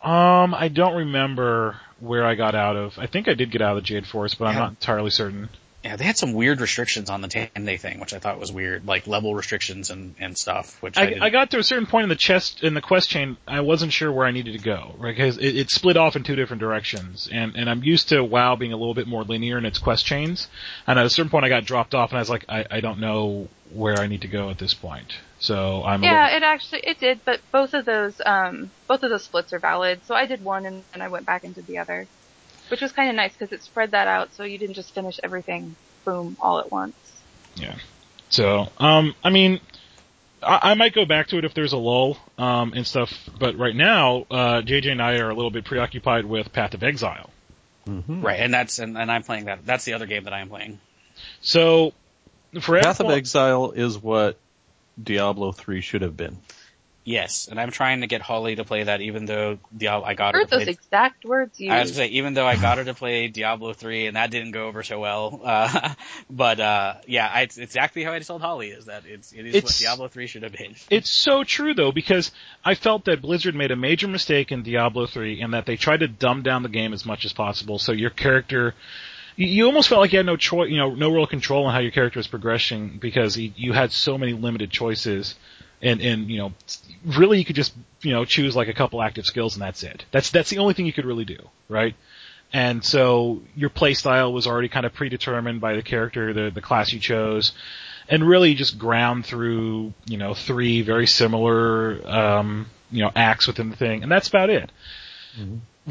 Um, 0.03 0.53
I 0.53 0.69
don't 0.69 0.97
remember 0.97 1.77
where 2.01 2.25
I 2.25 2.35
got 2.35 2.57
out 2.57 2.75
of. 2.77 2.99
I 2.99 3.07
think 3.07 3.29
I 3.29 3.35
did 3.35 3.53
get 3.53 3.63
out 3.63 3.77
of 3.77 3.85
the 3.85 3.87
Jade 3.87 4.05
Forest, 4.05 4.37
but 4.37 4.47
I'm 4.47 4.57
not 4.57 4.71
entirely 4.71 5.11
certain. 5.11 5.49
Yeah, 5.87 5.95
they 5.95 6.05
had 6.05 6.17
some 6.17 6.33
weird 6.33 6.61
restrictions 6.61 7.11
on 7.11 7.21
the 7.21 7.29
10 7.29 7.65
day 7.65 7.77
thing, 7.77 8.01
which 8.01 8.13
I 8.13 8.19
thought 8.19 8.41
was 8.41 8.51
weird, 8.51 8.87
like 8.87 9.07
level 9.07 9.37
restrictions 9.37 9.91
and 9.91 10.17
and 10.19 10.37
stuff. 10.37 10.83
Which 10.83 10.99
I, 10.99 11.03
I, 11.03 11.27
I 11.27 11.31
got 11.31 11.53
to 11.53 11.59
a 11.59 11.63
certain 11.63 11.87
point 11.87 12.03
in 12.03 12.09
the 12.09 12.17
chest 12.17 12.65
in 12.65 12.75
the 12.75 12.81
quest 12.81 13.09
chain. 13.09 13.37
I 13.47 13.61
wasn't 13.61 13.93
sure 13.93 14.11
where 14.11 14.27
I 14.27 14.33
needed 14.33 14.53
to 14.53 14.65
go 14.65 14.97
right? 14.99 15.17
because 15.17 15.39
it, 15.39 15.57
it 15.57 15.71
split 15.71 15.97
off 15.97 16.17
in 16.17 16.25
two 16.25 16.35
different 16.35 16.61
directions, 16.61 17.29
and 17.31 17.55
and 17.55 17.71
I'm 17.71 17.85
used 17.85 18.09
to 18.09 18.25
WoW 18.25 18.57
being 18.57 18.73
a 18.73 18.77
little 18.77 18.95
bit 18.95 19.07
more 19.07 19.23
linear 19.23 19.59
in 19.59 19.65
its 19.65 19.79
quest 19.79 20.05
chains. 20.05 20.49
And 20.89 20.99
at 20.99 21.07
a 21.07 21.11
certain 21.11 21.31
point, 21.31 21.45
I 21.45 21.49
got 21.49 21.65
dropped 21.65 21.95
off, 21.95 22.11
and 22.11 22.19
I 22.19 22.21
was 22.21 22.31
like, 22.31 22.47
I, 22.49 22.67
I 22.69 22.81
don't 22.81 22.99
know 22.99 23.49
where 23.73 24.01
I 24.01 24.09
need 24.09 24.23
to 24.23 24.29
go 24.29 24.51
at 24.51 24.59
this 24.59 24.75
point. 24.75 25.13
So 25.39 25.85
I'm 25.85 26.03
Yeah, 26.03 26.25
little, 26.25 26.37
it 26.39 26.43
actually 26.43 26.81
it 26.81 26.99
did, 26.99 27.21
but 27.25 27.41
both 27.53 27.75
of 27.75 27.85
those 27.85 28.21
um 28.27 28.73
both 28.89 29.05
of 29.05 29.11
those 29.11 29.25
splits 29.25 29.53
are 29.53 29.61
valid. 29.61 30.01
So 30.07 30.17
I 30.17 30.27
did 30.27 30.43
one 30.43 30.67
and 30.67 30.83
then 30.93 31.03
I 31.03 31.09
went 31.09 31.27
back 31.27 31.45
into 31.45 31.63
the 31.63 31.79
other, 31.79 32.09
which 32.69 32.81
was 32.81 32.93
kind 32.93 33.11
of 33.11 33.17
nice 33.17 33.33
because 33.33 33.53
it 33.53 33.63
spread 33.63 33.93
that 33.93 34.09
out, 34.09 34.35
so 34.35 34.45
you 34.45 34.59
didn't 34.59 34.75
just 34.75 34.93
finish 34.95 35.19
everything 35.23 35.77
boom 36.05 36.37
all 36.41 36.59
at 36.59 36.71
once. 36.71 36.95
Yeah. 37.57 37.77
So 38.29 38.69
um 38.79 39.15
I 39.23 39.31
mean. 39.31 39.61
I, 40.43 40.73
I 40.73 40.75
might 40.75 40.95
go 40.95 41.07
back 41.07 41.29
to 41.29 41.39
it 41.39 41.45
if 41.47 41.55
there's 41.55 41.73
a 41.73 41.79
lull 41.79 42.19
um, 42.37 42.75
and 42.75 42.87
stuff, 42.87 43.11
but 43.39 43.57
right 43.57 43.75
now, 43.75 44.27
uh, 44.31 44.61
JJ 44.61 44.93
and 44.93 45.03
I 45.03 45.19
are 45.19 45.31
a 45.31 45.35
little 45.35 45.51
bit 45.51 45.65
preoccupied 45.65 46.27
with 46.27 46.53
Path 46.53 46.75
of 46.75 46.83
Exile. 46.85 47.31
mhm. 47.89 48.23
right, 48.23 48.39
and 48.39 48.53
that's 48.53 48.79
and, 48.79 48.99
and 48.99 49.11
I'm 49.11 49.23
playing 49.23 49.47
that. 49.47 49.65
That's 49.65 49.85
the 49.87 49.95
other 49.95 50.07
game 50.07 50.25
that 50.25 50.35
I'm 50.35 50.49
playing. 50.51 50.79
So, 51.41 51.95
for 52.61 52.79
Path 52.79 53.01
of 53.01 53.11
Exile- 53.11 53.71
Exile 53.71 53.71
is 53.73 53.99
what 53.99 54.39
Diablo 55.03 55.53
three 55.53 55.81
should 55.81 56.03
have 56.03 56.17
been. 56.19 56.37
Yes, 57.07 57.47
and 57.49 57.61
I'm 57.61 57.71
trying 57.71 58.01
to 58.01 58.09
get 58.09 58.21
Holly 58.21 58.57
to 58.57 58.65
play 58.65 58.83
that, 58.83 59.01
even 59.01 59.27
though 59.27 59.61
Diablo, 59.75 60.05
I 60.05 60.15
got 60.15 60.35
her 60.35 60.41
Heard 60.41 60.49
to 60.49 60.57
those 60.57 60.65
play. 60.65 60.73
exact 60.73 61.25
words 61.25 61.57
I 61.61 61.83
was 61.83 61.93
gonna 61.93 61.95
say, 61.95 62.07
even 62.09 62.35
though 62.35 62.45
I 62.45 62.57
got 62.57 62.79
her 62.79 62.85
to 62.85 62.95
play 62.95 63.29
Diablo 63.29 63.75
3 63.75 64.09
and 64.09 64.17
that 64.17 64.33
didn't 64.33 64.51
go 64.51 64.67
over 64.67 64.83
so 64.83 64.99
well, 64.99 65.41
uh, 65.45 65.95
but, 66.31 66.59
uh, 66.59 66.95
yeah, 67.07 67.31
I, 67.33 67.43
it's 67.43 67.59
exactly 67.59 68.03
how 68.03 68.13
I 68.13 68.19
told 68.19 68.43
Holly 68.43 68.71
is 68.71 68.87
that 68.87 69.05
it's, 69.07 69.31
it 69.33 69.47
is 69.47 69.63
what 69.63 69.77
Diablo 69.79 70.09
3 70.09 70.27
should 70.27 70.43
have 70.43 70.51
been. 70.51 70.75
It's 70.91 71.09
so 71.09 71.45
true 71.45 71.75
though, 71.75 71.93
because 71.93 72.33
I 72.65 72.75
felt 72.75 73.05
that 73.05 73.23
Blizzard 73.23 73.55
made 73.55 73.71
a 73.71 73.77
major 73.77 74.09
mistake 74.09 74.51
in 74.51 74.65
Diablo 74.65 75.07
3 75.07 75.41
in 75.41 75.53
that 75.53 75.65
they 75.65 75.77
tried 75.77 76.01
to 76.01 76.09
dumb 76.09 76.43
down 76.43 76.65
the 76.65 76.69
game 76.69 76.93
as 76.93 77.07
much 77.07 77.25
as 77.25 77.33
possible. 77.33 77.79
So 77.79 77.93
your 77.93 78.11
character, 78.11 78.75
you, 79.37 79.47
you 79.47 79.67
almost 79.67 79.89
felt 79.89 80.01
like 80.01 80.13
you 80.13 80.19
had 80.19 80.27
no 80.27 80.37
choice, 80.37 80.71
you 80.71 80.79
know, 80.79 80.93
no 80.97 81.13
real 81.13 81.29
control 81.29 81.67
on 81.67 81.73
how 81.73 81.79
your 81.79 81.93
character 81.93 82.19
was 82.19 82.27
progressing 82.27 82.99
because 83.01 83.37
you, 83.37 83.53
you 83.55 83.73
had 83.73 83.93
so 83.93 84.19
many 84.19 84.33
limited 84.33 84.73
choices. 84.73 85.37
And, 85.83 86.01
and, 86.01 86.31
you 86.31 86.39
know, 86.39 86.53
really 87.05 87.39
you 87.39 87.45
could 87.45 87.57
just, 87.57 87.75
you 88.01 88.13
know, 88.13 88.25
choose 88.25 88.57
like 88.57 88.69
a 88.69 88.73
couple 88.73 89.03
active 89.03 89.27
skills 89.27 89.55
and 89.55 89.63
that's 89.63 89.83
it. 89.83 90.05
That's, 90.11 90.31
that's 90.31 90.51
the 90.51 90.59
only 90.59 90.75
thing 90.75 90.87
you 90.87 90.93
could 90.93 91.05
really 91.05 91.27
do, 91.27 91.39
right? 91.69 91.95
And 92.53 92.83
so 92.85 93.43
your 93.55 93.69
play 93.71 93.95
style 93.95 94.33
was 94.33 94.47
already 94.47 94.69
kind 94.69 94.87
of 94.87 94.95
predetermined 94.95 95.61
by 95.61 95.75
the 95.75 95.83
character, 95.83 96.33
the, 96.33 96.51
the 96.51 96.63
class 96.63 96.93
you 96.93 97.01
chose 97.01 97.53
and 98.09 98.27
really 98.27 98.55
just 98.55 98.79
ground 98.79 99.27
through, 99.27 99.93
you 100.07 100.17
know, 100.17 100.35
three 100.35 100.83
very 100.83 101.07
similar, 101.07 102.07
um, 102.09 102.67
you 102.91 103.03
know, 103.03 103.11
acts 103.15 103.47
within 103.47 103.71
the 103.71 103.77
thing, 103.77 104.03
and 104.03 104.11
that's 104.11 104.29
about 104.29 104.51
it. 104.51 104.71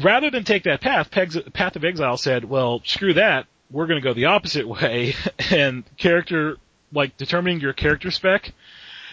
Rather 0.02 0.30
than 0.30 0.44
take 0.44 0.64
that 0.64 0.80
path, 0.80 1.10
Peg's, 1.10 1.38
Path 1.52 1.76
of 1.76 1.84
Exile 1.84 2.16
said, 2.16 2.44
well, 2.44 2.82
screw 2.84 3.14
that, 3.14 3.46
we're 3.70 3.86
gonna 3.86 4.00
go 4.00 4.14
the 4.14 4.26
opposite 4.26 4.66
way, 4.68 5.14
and 5.50 5.84
character, 5.96 6.56
like, 6.92 7.16
determining 7.16 7.60
your 7.60 7.72
character 7.72 8.10
spec 8.10 8.52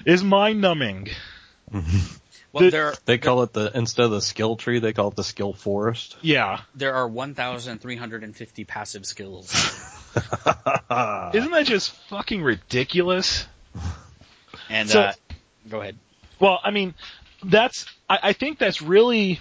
is 0.05 0.23
mind 0.23 0.61
numbing. 0.61 1.09
Well, 1.71 2.65
The- 2.65 2.69
there, 2.69 2.93
They 3.05 3.17
call 3.17 3.41
it 3.43 3.53
the 3.53 3.71
instead 3.73 4.05
of 4.05 4.11
the 4.11 4.21
skill 4.21 4.55
tree, 4.55 4.79
they 4.79 4.93
call 4.93 5.07
it 5.09 5.15
the 5.15 5.23
skill 5.23 5.53
forest. 5.53 6.17
Yeah. 6.21 6.61
there 6.75 6.93
are 6.93 7.07
1,350 7.07 8.63
passive 8.65 9.05
skills. 9.05 9.51
Isn't 10.15 11.51
that 11.51 11.63
just 11.65 11.91
fucking 12.09 12.43
ridiculous? 12.43 13.47
And, 14.69 14.89
So- 14.89 15.01
uh, 15.01 15.13
go 15.69 15.81
ahead. 15.81 15.97
Well, 16.39 16.59
I 16.63 16.71
mean, 16.71 16.93
that's 17.43 17.85
I, 18.09 18.19
I 18.23 18.33
think 18.33 18.59
that's 18.59 18.81
really 18.81 19.39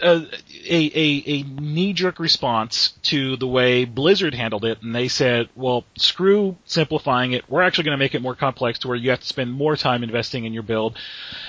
Uh, 0.00 0.20
a 0.64 0.74
a, 0.74 0.92
a, 0.94 1.24
a 1.26 1.42
knee 1.42 1.92
jerk 1.92 2.18
response 2.18 2.90
to 3.02 3.36
the 3.36 3.46
way 3.46 3.84
Blizzard 3.84 4.34
handled 4.34 4.64
it, 4.64 4.82
and 4.82 4.94
they 4.94 5.08
said, 5.08 5.48
"Well, 5.56 5.84
screw 5.96 6.56
simplifying 6.64 7.32
it. 7.32 7.44
We're 7.48 7.62
actually 7.62 7.84
going 7.84 7.98
to 7.98 8.02
make 8.02 8.14
it 8.14 8.22
more 8.22 8.34
complex 8.34 8.78
to 8.80 8.88
where 8.88 8.96
you 8.96 9.10
have 9.10 9.20
to 9.20 9.26
spend 9.26 9.52
more 9.52 9.76
time 9.76 10.02
investing 10.02 10.44
in 10.44 10.52
your 10.52 10.62
build." 10.62 10.96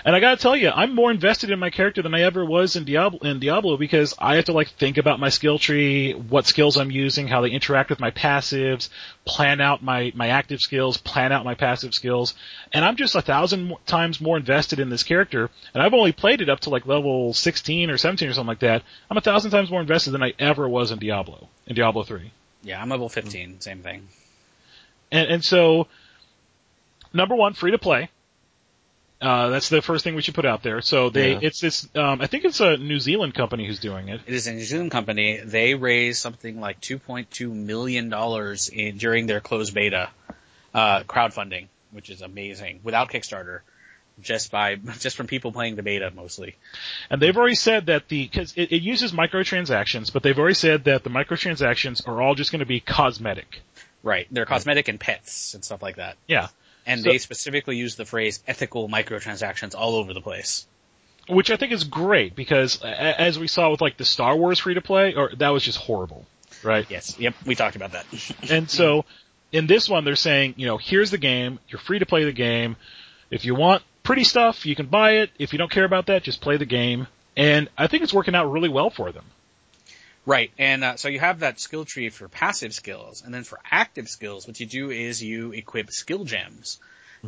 And 0.04 0.16
I 0.16 0.20
got 0.20 0.32
to 0.38 0.42
tell 0.42 0.56
you, 0.56 0.70
I'm 0.70 0.96
more 0.96 1.12
invested 1.12 1.52
in 1.52 1.60
my 1.60 1.70
character 1.70 2.02
than 2.02 2.14
I 2.14 2.22
ever 2.22 2.44
was 2.44 2.76
in 2.76 2.86
Diablo 2.86 3.20
in 3.20 3.40
Diablo 3.40 3.78
because 3.78 4.16
I 4.20 4.36
have 4.36 4.46
to 4.46 4.54
like 4.54 4.70
think 4.70 4.98
about 4.98 5.20
my 5.20 5.30
skill 5.30 5.60
tree, 5.60 6.14
what 6.14 6.48
skills 6.48 6.78
I'm 6.78 6.92
using, 6.92 7.28
how 7.28 7.42
they 7.42 7.52
interact 7.52 7.90
with 7.90 8.00
my 8.00 8.12
passives, 8.12 8.90
plan 9.26 9.62
out 9.62 9.84
my 9.84 10.12
my 10.16 10.30
active 10.30 10.60
skills, 10.60 10.98
plan 10.98 11.32
out 11.32 11.46
my 11.46 11.56
passive 11.56 11.94
skills, 11.94 12.34
and 12.72 12.84
I'm 12.84 12.96
just 12.96 13.16
a 13.16 13.22
thousand 13.22 13.76
times 13.86 14.20
more 14.20 14.38
invested 14.38 14.80
in 14.80 14.90
this 14.90 15.04
character. 15.04 15.50
And 15.74 15.84
I've 15.84 15.94
only 15.94 16.12
played 16.12 16.42
it 16.42 16.50
up 16.50 16.62
to 16.62 16.70
like 16.70 16.86
level 16.86 17.34
16 17.34 17.90
or 17.90 17.98
17 17.98 18.30
or 18.30 18.33
something 18.34 18.48
like 18.48 18.60
that. 18.60 18.84
I'm 19.10 19.18
a 19.18 19.22
thousand 19.22 19.52
times 19.52 19.70
more 19.72 19.82
invested 19.82 20.12
than 20.12 20.24
I 20.24 20.34
ever 20.40 20.68
was 20.68 20.92
in 20.92 21.00
Diablo, 21.00 21.48
in 21.68 21.76
Diablo 21.76 22.04
3. 22.04 22.32
Yeah, 22.64 22.82
I'm 22.82 22.90
level 22.90 23.10
15, 23.10 23.62
same 23.62 23.80
thing. 23.82 24.08
And, 25.12 25.30
and 25.30 25.44
so, 25.44 25.88
number 27.14 27.36
one, 27.36 27.54
free 27.54 27.72
to 27.72 27.78
play. 27.78 28.10
Uh, 29.22 29.50
that's 29.50 29.70
the 29.70 29.82
first 29.82 30.04
thing 30.04 30.16
we 30.16 30.22
should 30.22 30.36
put 30.36 30.46
out 30.46 30.64
there. 30.64 30.82
So 30.82 31.10
they, 31.10 31.32
Yeah. 31.34 31.40
it's 31.44 31.62
this, 31.62 31.88
um, 31.96 32.20
I 32.20 32.28
think 32.28 32.44
it's 32.44 32.60
a 32.60 32.76
New 32.76 33.00
Zealand 33.00 33.34
company 33.34 33.66
who's 33.66 33.80
doing 33.80 34.10
it. 34.10 34.20
It 34.28 34.34
is 34.34 34.48
a 34.48 34.54
New 34.54 34.64
Zealand 34.66 34.92
company. 34.92 35.40
They 35.44 35.76
raised 35.76 36.20
something 36.22 36.60
like 36.60 36.82
2.2 36.82 37.50
million 37.54 38.10
dollars 38.10 38.68
in 38.68 38.98
during 38.98 39.28
their 39.28 39.40
closed 39.40 39.74
beta 39.74 40.10
uh, 40.74 41.04
crowdfunding, 41.04 41.68
which 41.92 42.10
is 42.10 42.22
amazing, 42.22 42.82
without 42.84 43.10
Kickstarter, 43.12 43.60
just 44.22 44.52
by 44.52 44.76
just 45.00 45.16
from 45.18 45.28
people 45.28 45.52
playing 45.52 45.76
the 45.76 45.84
beta 45.84 46.12
mostly. 46.16 46.56
And 47.10 47.22
they've 47.22 47.36
already 47.36 47.56
said 47.56 47.88
that 47.88 48.08
the, 48.08 48.28
cause 48.28 48.54
it, 48.56 48.72
it 48.72 48.82
uses 48.82 49.12
microtransactions, 49.12 50.12
but 50.12 50.24
they've 50.24 50.38
already 50.38 50.54
said 50.56 50.86
that 50.86 51.04
the 51.04 51.10
microtransactions 51.10 52.08
are 52.08 52.22
all 52.22 52.36
just 52.36 52.52
going 52.52 52.60
to 52.60 52.66
be 52.66 52.80
cosmetic. 52.80 53.62
Right, 54.04 54.28
they're 54.32 54.46
cosmetic 54.46 54.88
and 54.90 55.00
pets 55.00 55.54
and 55.54 55.64
stuff 55.64 55.82
like 55.82 55.96
that. 55.96 56.18
Yeah. 56.28 56.48
And 56.86 57.02
So- 57.02 57.10
they 57.10 57.18
specifically 57.18 57.78
use 57.78 57.96
the 57.96 58.06
phrase 58.06 58.44
ethical 58.48 58.90
microtransactions 58.90 59.76
all 59.76 59.96
over 59.96 60.14
the 60.14 60.22
place. 60.22 60.66
Which 61.30 61.50
I 61.52 61.56
think 61.56 61.72
is 61.72 61.86
great 61.86 62.36
because 62.36 62.82
as 62.82 63.40
we 63.40 63.48
saw 63.48 63.72
with 63.72 63.80
like 63.80 63.96
the 63.96 64.04
Star 64.04 64.36
Wars 64.36 64.60
free 64.60 64.74
to 64.74 64.82
play, 64.82 65.14
or 65.14 65.32
that 65.38 65.50
was 65.50 65.64
just 65.64 65.78
horrible. 65.78 66.26
Right? 66.64 66.86
Yes, 66.90 67.18
yep, 67.18 67.34
we 67.46 67.56
talked 67.56 67.78
about 67.78 67.94
that. 67.94 68.06
And 68.52 68.70
so 68.70 69.06
in 69.54 69.66
this 69.68 69.88
one, 69.88 70.04
they're 70.04 70.18
saying, 70.18 70.56
you 70.58 70.66
know, 70.66 70.78
here's 70.78 71.12
the 71.12 71.18
game. 71.18 71.60
You're 71.70 71.80
free 71.80 72.00
to 72.00 72.06
play 72.06 72.26
the 72.26 72.34
game. 72.34 72.76
If 73.32 73.46
you 73.46 73.56
want 73.56 73.84
pretty 74.04 74.24
stuff, 74.24 74.66
you 74.66 74.76
can 74.76 74.88
buy 74.88 75.14
it. 75.14 75.32
If 75.40 75.54
you 75.54 75.58
don't 75.58 75.72
care 75.72 75.86
about 75.86 76.08
that, 76.08 76.24
just 76.24 76.42
play 76.42 76.58
the 76.58 76.66
game. 76.66 77.08
And 77.36 77.70
I 77.78 77.88
think 77.88 78.04
it's 78.04 78.14
working 78.14 78.36
out 78.36 78.52
really 78.52 78.70
well 78.70 78.90
for 78.90 79.12
them. 79.12 79.26
Right, 80.26 80.52
and 80.58 80.84
uh, 80.84 80.96
so 80.96 81.10
you 81.10 81.20
have 81.20 81.40
that 81.40 81.60
skill 81.60 81.84
tree 81.84 82.10
for 82.10 82.30
passive 82.30 82.74
skills, 82.74 83.24
and 83.26 83.34
then 83.34 83.44
for 83.44 83.60
active 83.70 84.08
skills, 84.08 84.48
what 84.48 84.58
you 84.58 84.66
do 84.66 84.90
is 84.90 85.22
you 85.22 85.52
equip 85.52 85.92
skill 85.92 86.24
gems, 86.24 86.80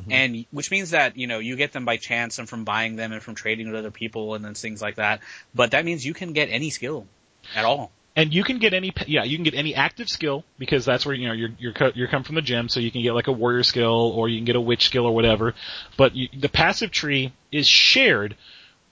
and 0.10 0.46
which 0.52 0.72
means 0.72 0.92
that 0.92 1.18
you 1.18 1.28
know 1.28 1.40
you 1.40 1.58
get 1.58 1.74
them 1.74 1.84
by 1.84 1.98
chance 1.98 2.40
and 2.40 2.48
from 2.48 2.64
buying 2.64 2.96
them 2.96 3.12
and 3.12 3.22
from 3.22 3.36
trading 3.36 3.68
with 3.68 3.76
other 3.76 3.92
people 3.92 4.34
and 4.36 4.46
then 4.46 4.54
things 4.54 4.82
like 4.82 4.96
that. 4.96 5.20
But 5.54 5.72
that 5.72 5.84
means 5.84 6.06
you 6.06 6.14
can 6.14 6.32
get 6.32 6.50
any 6.50 6.70
skill 6.70 7.06
at 7.54 7.66
all. 7.66 7.92
And 8.18 8.34
you 8.34 8.44
can 8.46 8.60
get 8.60 8.74
any, 8.74 8.94
yeah, 9.08 9.24
you 9.24 9.36
can 9.38 9.44
get 9.44 9.56
any 9.56 9.76
active 9.76 10.08
skill 10.08 10.46
because 10.58 10.86
that's 10.86 11.06
where 11.06 11.14
you 11.14 11.28
know 11.28 11.34
you're 11.34 11.50
you're 11.60 11.74
co- 11.74 11.92
you're 11.96 12.08
come 12.08 12.24
from 12.24 12.36
the 12.36 12.42
gym, 12.42 12.70
so 12.70 12.80
you 12.80 12.90
can 12.90 13.02
get 13.02 13.14
like 13.14 13.28
a 13.28 13.32
warrior 13.34 13.64
skill 13.64 14.14
or 14.16 14.30
you 14.30 14.38
can 14.38 14.46
get 14.46 14.56
a 14.56 14.62
witch 14.62 14.86
skill 14.86 15.06
or 15.06 15.14
whatever. 15.14 15.54
But 15.98 16.16
you, 16.16 16.30
the 16.38 16.48
passive 16.50 16.92
tree 16.92 17.34
is 17.52 17.68
shared. 17.68 18.38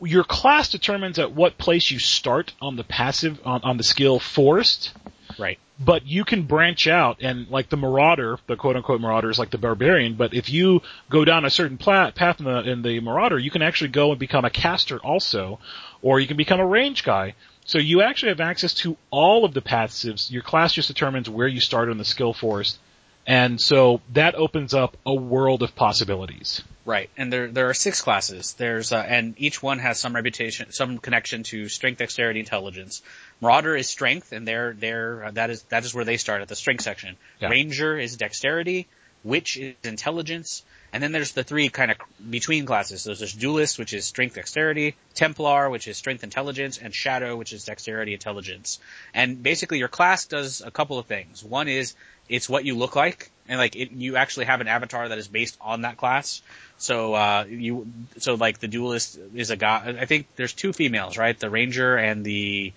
Your 0.01 0.25
class 0.25 0.69
determines 0.69 1.19
at 1.19 1.31
what 1.33 1.57
place 1.57 1.89
you 1.89 1.99
start 1.99 2.51
on 2.61 2.75
the 2.75 2.83
passive 2.83 3.39
on, 3.45 3.61
on 3.63 3.77
the 3.77 3.83
skill 3.83 4.19
forest. 4.19 4.91
Right. 5.39 5.57
but 5.79 6.05
you 6.05 6.25
can 6.25 6.43
branch 6.43 6.85
out 6.87 7.17
and 7.21 7.47
like 7.49 7.69
the 7.69 7.77
marauder, 7.77 8.37
the 8.45 8.55
quote 8.55 8.75
unquote 8.75 9.01
marauder 9.01 9.31
is 9.31 9.39
like 9.39 9.49
the 9.49 9.57
barbarian, 9.57 10.13
but 10.13 10.31
if 10.35 10.47
you 10.51 10.81
go 11.09 11.25
down 11.25 11.43
a 11.43 11.49
certain 11.49 11.77
pla- 11.79 12.11
path 12.11 12.37
in 12.39 12.45
the, 12.45 12.59
in 12.69 12.81
the 12.83 12.99
marauder, 12.99 13.39
you 13.39 13.49
can 13.49 13.63
actually 13.63 13.87
go 13.87 14.11
and 14.11 14.19
become 14.19 14.45
a 14.45 14.51
caster 14.51 14.99
also, 14.99 15.59
or 16.03 16.19
you 16.19 16.27
can 16.27 16.37
become 16.37 16.59
a 16.59 16.65
range 16.67 17.03
guy. 17.03 17.33
So 17.65 17.77
you 17.77 18.01
actually 18.01 18.29
have 18.29 18.41
access 18.41 18.73
to 18.75 18.97
all 19.09 19.45
of 19.45 19.53
the 19.53 19.61
passives. 19.61 20.29
Your 20.31 20.41
class 20.41 20.73
just 20.73 20.87
determines 20.87 21.29
where 21.29 21.47
you 21.47 21.61
start 21.61 21.89
on 21.89 21.97
the 21.97 22.05
skill 22.05 22.33
forest. 22.33 22.77
And 23.25 23.59
so 23.59 24.01
that 24.13 24.35
opens 24.35 24.73
up 24.73 24.97
a 25.05 25.13
world 25.13 25.63
of 25.63 25.75
possibilities. 25.75 26.61
Right, 26.85 27.09
and 27.15 27.31
there 27.31 27.47
there 27.47 27.69
are 27.69 27.73
six 27.73 28.01
classes. 28.01 28.55
There's 28.57 28.91
uh, 28.91 28.97
and 28.97 29.35
each 29.37 29.63
one 29.63 29.79
has 29.79 29.97
some 29.97 30.13
reputation, 30.13 30.73
some 30.73 30.97
connection 30.97 31.43
to 31.43 31.69
strength, 31.69 31.99
dexterity, 31.99 32.41
intelligence. 32.41 33.01
Marauder 33.39 33.77
is 33.77 33.87
strength, 33.87 34.33
and 34.33 34.45
they're 34.45 34.73
they're 34.73 35.23
uh, 35.23 35.31
that 35.31 35.49
is 35.49 35.63
that 35.63 35.85
is 35.85 35.93
where 35.95 36.03
they 36.03 36.17
start 36.17 36.41
at 36.41 36.49
the 36.49 36.57
strength 36.57 36.83
section. 36.83 37.15
Yeah. 37.39 37.47
Ranger 37.47 37.97
is 37.97 38.17
dexterity, 38.17 38.87
witch 39.23 39.55
is 39.55 39.75
intelligence, 39.85 40.63
and 40.93 41.01
then 41.01 41.11
there's 41.11 41.31
the 41.31 41.43
three 41.43 41.69
kind 41.69 41.89
of 41.89 41.97
between 42.29 42.67
classes. 42.67 43.01
So 43.01 43.15
there's 43.15 43.33
duelist, 43.33 43.79
which 43.79 43.93
is 43.93 44.05
strength, 44.05 44.35
dexterity, 44.35 44.95
Templar, 45.15 45.69
which 45.71 45.87
is 45.87 45.97
strength, 45.97 46.23
intelligence, 46.23 46.77
and 46.77 46.93
Shadow, 46.93 47.35
which 47.35 47.51
is 47.51 47.65
dexterity, 47.65 48.13
intelligence. 48.13 48.79
And 49.13 49.41
basically, 49.41 49.79
your 49.79 49.87
class 49.87 50.25
does 50.25 50.61
a 50.61 50.69
couple 50.69 50.99
of 50.99 51.07
things. 51.07 51.43
One 51.43 51.67
is 51.67 51.95
it's 52.29 52.47
what 52.47 52.63
you 52.63 52.75
look 52.75 52.95
like, 52.95 53.31
and 53.47 53.57
like 53.57 53.75
it, 53.75 53.91
you 53.91 54.15
actually 54.15 54.45
have 54.45 54.61
an 54.61 54.67
avatar 54.67 55.09
that 55.09 55.17
is 55.17 55.27
based 55.27 55.57
on 55.59 55.81
that 55.81 55.97
class. 55.97 56.43
So 56.77 57.15
uh, 57.15 57.45
you 57.49 57.87
so 58.19 58.35
like 58.35 58.59
the 58.59 58.67
duelist 58.67 59.17
is 59.33 59.49
a 59.49 59.55
guy. 59.57 59.95
I 59.99 60.05
think 60.05 60.27
there's 60.35 60.53
two 60.53 60.73
females, 60.73 61.17
right? 61.17 61.37
The 61.37 61.49
ranger 61.49 61.97
and 61.97 62.23
the 62.23 62.71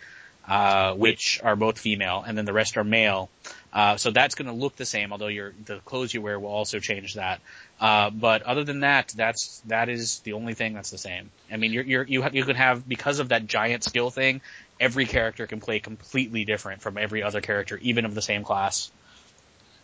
uh, 0.48 0.94
witch 0.96 1.40
are 1.42 1.56
both 1.56 1.78
female, 1.78 2.22
and 2.26 2.36
then 2.36 2.44
the 2.44 2.52
rest 2.52 2.76
are 2.76 2.84
male. 2.84 3.28
Uh, 3.72 3.96
so 3.96 4.10
that's 4.10 4.34
going 4.34 4.46
to 4.46 4.54
look 4.54 4.76
the 4.76 4.86
same, 4.86 5.12
although 5.12 5.26
your 5.26 5.52
the 5.64 5.78
clothes 5.80 6.14
you 6.14 6.22
wear 6.22 6.38
will 6.38 6.50
also 6.50 6.78
change 6.78 7.14
that. 7.14 7.40
Uh, 7.80 8.10
but 8.10 8.42
other 8.42 8.64
than 8.64 8.80
that, 8.80 9.12
that's 9.16 9.60
that 9.66 9.88
is 9.88 10.20
the 10.20 10.32
only 10.32 10.54
thing 10.54 10.72
that's 10.72 10.90
the 10.90 10.98
same. 10.98 11.30
I 11.52 11.56
mean, 11.56 11.72
you're, 11.72 11.84
you're 11.84 12.04
you 12.04 12.22
have, 12.22 12.34
you 12.34 12.44
can 12.44 12.56
have 12.56 12.88
because 12.88 13.18
of 13.18 13.28
that 13.30 13.46
giant 13.46 13.84
skill 13.84 14.10
thing. 14.10 14.40
Every 14.78 15.04
character 15.06 15.46
can 15.46 15.60
play 15.60 15.80
completely 15.80 16.44
different 16.44 16.80
from 16.80 16.96
every 16.96 17.22
other 17.22 17.40
character, 17.40 17.78
even 17.82 18.04
of 18.04 18.14
the 18.14 18.22
same 18.22 18.44
class. 18.44 18.90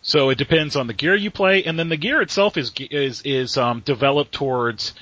So 0.03 0.31
it 0.31 0.39
depends 0.39 0.75
on 0.75 0.87
the 0.87 0.95
gear 0.95 1.15
you 1.15 1.31
play, 1.31 1.65
and 1.65 1.79
then 1.79 1.89
the 1.89 1.97
gear 1.97 2.23
itself 2.23 2.57
is 2.57 2.73
is 2.91 3.23
is 3.25 3.57
um, 3.57 3.81
developed 3.81 4.33
towards 4.33 4.95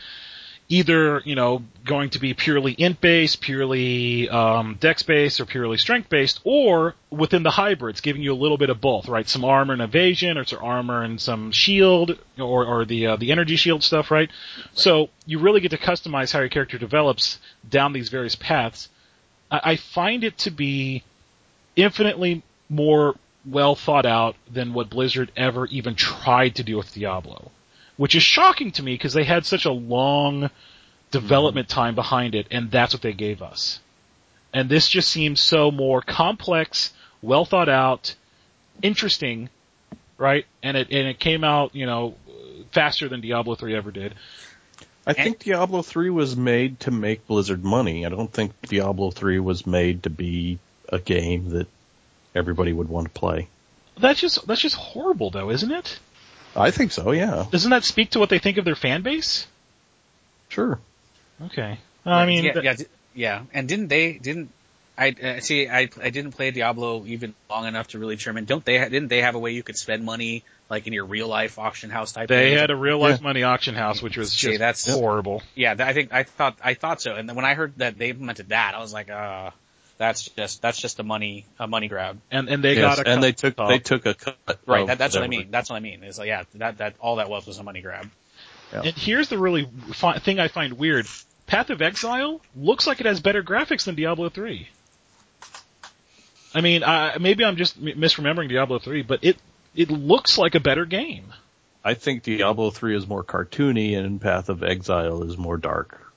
either 0.71 1.21
you 1.25 1.35
know 1.35 1.63
going 1.85 2.09
to 2.11 2.19
be 2.19 2.33
purely 2.33 2.75
int 2.79 3.01
based, 3.01 3.41
purely 3.41 4.29
um, 4.31 4.77
dex 4.81 5.03
based, 5.03 5.41
or 5.41 5.45
purely 5.45 5.77
strength 5.77 6.09
based, 6.09 6.41
or 6.45 6.95
within 7.11 7.43
the 7.43 7.51
hybrids, 7.51 8.01
giving 8.01 8.23
you 8.23 8.33
a 8.33 8.35
little 8.35 8.57
bit 8.57 8.71
of 8.71 8.81
both, 8.81 9.09
right? 9.09 9.29
Some 9.29 9.45
armor 9.45 9.75
and 9.75 9.83
evasion, 9.83 10.39
or 10.39 10.45
some 10.45 10.63
armor 10.63 11.03
and 11.03 11.21
some 11.21 11.51
shield, 11.51 12.17
or 12.39 12.65
or 12.65 12.85
the 12.87 13.09
uh, 13.09 13.17
the 13.17 13.33
energy 13.33 13.57
shield 13.57 13.83
stuff, 13.83 14.11
right? 14.11 14.31
So 14.73 15.11
you 15.27 15.41
really 15.41 15.61
get 15.61 15.73
to 15.73 15.79
customize 15.79 16.33
how 16.33 16.39
your 16.39 16.49
character 16.49 16.79
develops 16.79 17.39
down 17.69 17.93
these 17.93 18.09
various 18.09 18.37
paths. 18.37 18.89
I, 19.51 19.61
I 19.65 19.77
find 19.77 20.25
it 20.25 20.39
to 20.39 20.51
be 20.51 21.03
infinitely 21.77 22.43
more 22.69 23.17
well 23.45 23.75
thought 23.75 24.07
out 24.07 24.37
than 24.51 24.73
what 24.73 24.89
Blizzard 24.89 25.33
ever 25.37 25.67
even 25.67 25.97
tried 25.97 26.55
to 26.57 26.63
do 26.63 26.77
with 26.77 26.95
Diablo 26.95 27.51
which 28.01 28.15
is 28.15 28.23
shocking 28.23 28.71
to 28.71 28.83
me 28.83 28.95
because 28.95 29.13
they 29.13 29.25
had 29.25 29.45
such 29.45 29.67
a 29.67 29.71
long 29.71 30.49
development 31.11 31.69
mm-hmm. 31.69 31.81
time 31.81 31.95
behind 31.95 32.35
it, 32.35 32.47
and 32.51 32.71
that's 32.71 32.95
what 32.95 33.03
they 33.03 33.13
gave 33.13 33.43
us. 33.43 33.79
And 34.55 34.71
this 34.71 34.89
just 34.89 35.11
seems 35.11 35.39
so 35.39 35.71
more 35.71 36.01
complex, 36.01 36.95
well 37.21 37.45
thought 37.45 37.69
out, 37.69 38.15
interesting, 38.81 39.51
right? 40.17 40.47
And 40.63 40.79
it 40.79 40.91
and 40.91 41.09
it 41.09 41.21
came 41.21 41.45
out, 41.45 41.75
you 41.75 41.85
know, 41.85 42.15
faster 42.73 43.07
than 43.07 43.21
Diablo 43.21 43.55
3 43.55 43.77
ever 43.77 43.91
did. 43.91 44.15
I 45.07 45.13
think 45.13 45.41
Diablo 45.41 45.83
3 45.83 46.09
was 46.09 46.35
made 46.35 46.81
to 46.81 46.91
make 46.91 47.27
Blizzard 47.27 47.63
money. 47.63 48.07
I 48.07 48.09
don't 48.09 48.33
think 48.33 48.53
Diablo 48.63 49.11
3 49.11 49.41
was 49.41 49.67
made 49.67 50.05
to 50.05 50.11
be 50.11 50.59
a 50.89 51.01
game 51.01 51.51
that 51.51 51.67
everybody 52.35 52.73
would 52.73 52.89
want 52.89 53.09
to 53.09 53.21
play. 53.21 53.49
That's 53.99 54.23
just 54.23 54.47
that's 54.47 54.63
just 54.63 54.77
horrible 54.77 55.29
though, 55.29 55.51
isn't 55.51 55.71
it? 55.71 55.99
I 56.57 56.71
think 56.71 56.93
so, 56.93 57.13
yeah. 57.13 57.47
Doesn't 57.51 57.71
that 57.71 57.85
speak 57.85 58.11
to 58.11 58.19
what 58.19 58.29
they 58.29 58.39
think 58.39 58.59
of 58.59 58.65
their 58.65 58.75
fan 58.77 59.03
base? 59.03 59.47
Sure. 60.49 60.79
Okay. 61.47 61.79
I 62.05 62.27
mean, 62.27 62.45
yeah, 62.45 62.53
th- 62.53 62.65
yeah, 62.65 62.77
yeah, 63.15 63.43
and 63.53 63.69
didn't 63.69 63.89
they? 63.89 64.15
Didn't 64.15 64.51
I 64.99 65.11
uh, 65.11 65.41
see? 65.41 65.69
I 65.69 65.89
I 66.03 66.11
didn't 66.11 66.33
play 66.33 66.51
Diablo 66.51 67.05
even 67.07 67.35
long 67.49 67.67
enough 67.67 67.89
to 67.89 67.99
really 67.99 68.17
determine. 68.17 68.47
Don't 68.47 68.65
they? 68.65 68.79
ha- 68.79 68.89
Didn't 68.89 69.09
they 69.09 69.23
have 69.23 69.35
a 69.35 69.39
way 69.39 69.53
you 69.53 69.63
could 69.63 69.77
spend 69.77 70.05
money 70.05 70.43
like 70.69 70.87
in 70.87 70.93
your 70.93 71.05
real 71.05 71.29
life 71.29 71.59
auction 71.59 71.89
house 71.91 72.13
type? 72.13 72.29
they 72.29 72.51
thing? 72.51 72.59
had 72.59 72.71
a 72.71 72.77
real 72.77 72.99
life 72.99 73.21
money 73.21 73.43
auction 73.43 73.75
house, 73.75 74.03
which 74.03 74.17
was 74.17 74.33
See, 74.33 74.49
just 74.49 74.59
that's- 74.59 74.89
horrible. 74.93 75.43
Yeah, 75.55 75.75
I 75.79 75.93
think 75.93 76.13
I 76.13 76.25
thought 76.25 76.57
I 76.65 76.75
thought 76.75 77.01
so. 77.01 77.15
And 77.15 77.29
then 77.29 77.37
when 77.37 77.45
I 77.45 77.55
heard 77.55 77.75
that 77.77 77.97
they 77.99 78.11
implemented 78.11 78.49
that, 78.49 78.75
I 78.75 78.81
was 78.81 78.93
like, 78.93 79.11
uh, 79.11 79.51
that's 80.01 80.23
just 80.31 80.63
that's 80.63 80.81
just 80.81 80.99
a 80.99 81.03
money 81.03 81.45
a 81.59 81.67
money 81.69 81.87
grab. 81.87 82.19
And 82.31 82.49
and 82.49 82.65
they 82.65 82.75
Yes, 82.75 82.97
got 82.97 83.07
a 83.07 83.11
and 83.11 83.17
cut 83.17 83.21
they 83.21 83.33
took 83.33 83.59
off. 83.61 83.69
they 83.69 83.79
took 83.79 84.07
a 84.07 84.15
cut. 84.15 84.59
Right. 84.67 84.87
That, 84.87 84.97
that's 84.99 85.15
what 85.15 85.23
I 85.23 85.29
mean. 85.29 85.51
That's 85.51 85.69
what 85.69 85.77
I 85.77 85.81
mean. 85.81 86.03
Is 86.03 86.19
like 86.19 86.29
yeah, 86.29 86.45
that 86.55 86.79
that 86.79 86.95
all 87.01 87.17
that 87.17 87.29
was 87.29 87.47
was 87.47 87.59
a 87.59 87.63
money 87.63 87.83
grab. 87.83 88.11
And 88.73 88.97
here's 88.97 89.29
the 89.29 89.37
really 89.37 89.69
fi- 89.93 90.19
thing 90.19 90.41
I 90.41 90.49
find 90.49 90.73
weird: 90.75 91.07
Path 91.47 91.69
of 91.71 91.83
Exile 91.83 92.41
looks 92.57 92.87
like 92.87 93.01
it 93.01 93.07
has 93.07 93.21
better 93.21 93.43
graphics 93.43 93.85
than 93.85 93.95
Diablo 93.95 94.31
3. 94.31 94.67
I 96.55 96.61
mean, 96.63 96.83
I, 96.83 97.19
maybe 97.19 97.45
I'm 97.45 97.57
just 97.57 97.77
m- 97.77 98.01
misremembering 98.01 98.49
Diablo 98.49 98.79
3, 98.79 99.03
but 99.03 99.23
it 99.23 99.37
it 99.75 99.91
looks 99.91 100.39
like 100.39 100.55
a 100.55 100.61
better 100.61 100.85
game. 100.87 101.33
I 101.85 101.95
think 101.95 102.23
Diablo 102.23 102.71
3 102.71 102.97
is 102.97 103.07
more 103.07 103.25
cartoony 103.25 103.97
and 103.99 104.21
Path 104.21 104.49
of 104.49 104.63
Exile 104.63 105.23
is 105.25 105.37
more 105.39 105.57
dark. 105.57 106.10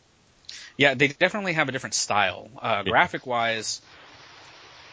Yeah, 0.78 0.94
they 0.94 1.08
definitely 1.08 1.54
have 1.54 1.70
a 1.70 1.72
different 1.72 1.94
style. 1.94 2.50
Uh, 2.62 2.84
Yeah. 2.86 2.91
graphic 2.91 3.26
wise, 3.28 3.82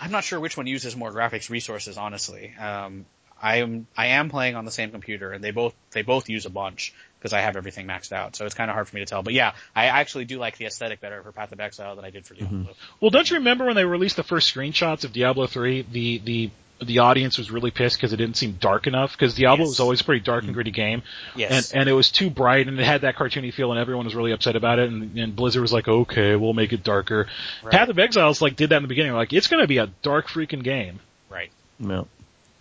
I'm 0.01 0.11
not 0.11 0.25
sure 0.25 0.41
which 0.41 0.57
one 0.57 0.67
uses 0.67 0.97
more 0.97 1.13
graphics 1.13 1.51
resources. 1.51 1.97
Honestly, 1.99 2.55
um, 2.59 3.07
I 3.41 3.57
am 3.57 3.87
I 3.97 4.07
am 4.09 4.29
playing 4.29 4.57
on 4.57 4.65
the 4.65 4.71
same 4.71 4.91
computer, 4.91 5.33
and 5.33 5.43
they 5.43 5.51
both 5.51 5.75
they 5.93 6.03
both 6.03 6.29
use 6.29 6.47
a 6.47 6.51
bunch 6.51 6.95
because 7.19 7.33
I 7.33 7.41
have 7.41 7.57
everything 7.57 7.87
maxed 7.87 8.13
out. 8.13 8.37
So 8.37 8.47
it's 8.47 8.55
kind 8.55 8.71
of 8.71 8.75
hard 8.75 8.89
for 8.89 8.97
me 8.97 9.01
to 9.03 9.07
tell. 9.07 9.23
But 9.23 9.35
yeah, 9.35 9.53
I 9.75 9.87
actually 9.87 10.25
do 10.27 10.39
like 10.39 10.59
the 10.59 10.67
aesthetic 10.67 11.01
better 11.01 11.23
for 11.23 11.33
Path 11.33 11.53
of 11.53 11.61
Exile 11.61 11.97
than 11.97 12.05
I 12.05 12.11
did 12.11 12.27
for 12.27 12.35
Diablo. 12.35 12.75
Well, 13.01 13.11
don't 13.11 13.29
you 13.31 13.37
remember 13.37 13.67
when 13.67 13.77
they 13.77 13.85
released 13.85 14.17
the 14.17 14.23
first 14.23 14.55
screenshots 14.55 15.05
of 15.05 15.13
Diablo 15.13 15.47
3? 15.47 15.83
The 15.91 16.19
the 16.19 16.51
the 16.83 17.01
audience 17.01 17.37
was 17.39 17.51
really 17.51 17.71
pissed 17.71 17.97
because 17.97 18.13
it 18.13 18.17
didn't 18.17 18.37
seem 18.37 18.53
dark 18.61 18.87
enough. 18.87 19.13
Because 19.13 19.35
Diablo 19.35 19.65
Yes. 19.67 19.73
was 19.73 19.81
always 19.81 20.01
a 20.01 20.05
pretty 20.05 20.21
dark 20.25 20.43
and 20.43 20.49
mm-hmm. 20.49 20.55
gritty 20.55 20.71
game, 20.71 21.03
Yes. 21.37 21.73
and 21.73 21.81
and 21.83 21.89
it 21.89 21.93
was 21.93 22.11
too 22.11 22.31
bright 22.31 22.69
and 22.69 22.79
it 22.81 22.85
had 22.85 23.03
that 23.03 23.17
cartoony 23.17 23.53
feel, 23.53 23.71
and 23.71 23.81
everyone 23.81 24.05
was 24.07 24.15
really 24.15 24.33
upset 24.33 24.57
about 24.57 24.79
it. 24.79 24.89
And, 24.91 25.19
and 25.19 25.37
Blizzard 25.37 25.63
was 25.63 25.73
like, 25.73 25.89
"Okay, 25.89 26.37
we'll 26.37 26.55
make 26.55 26.73
it 26.73 26.83
darker." 26.83 27.27
Right. 27.63 27.73
Path 27.73 27.89
of 27.89 27.99
Exiles 27.99 28.41
like 28.41 28.57
did 28.57 28.71
that 28.71 28.77
in 28.77 28.83
the 28.83 28.89
beginning. 28.89 29.13
Like, 29.13 29.33
it's 29.33 29.47
going 29.49 29.63
to 29.63 29.69
be 29.69 29.79
a 29.79 29.89
dark 30.03 30.29
freaking 30.29 30.63
game. 30.63 31.01
right. 31.29 31.51
No. 31.79 32.07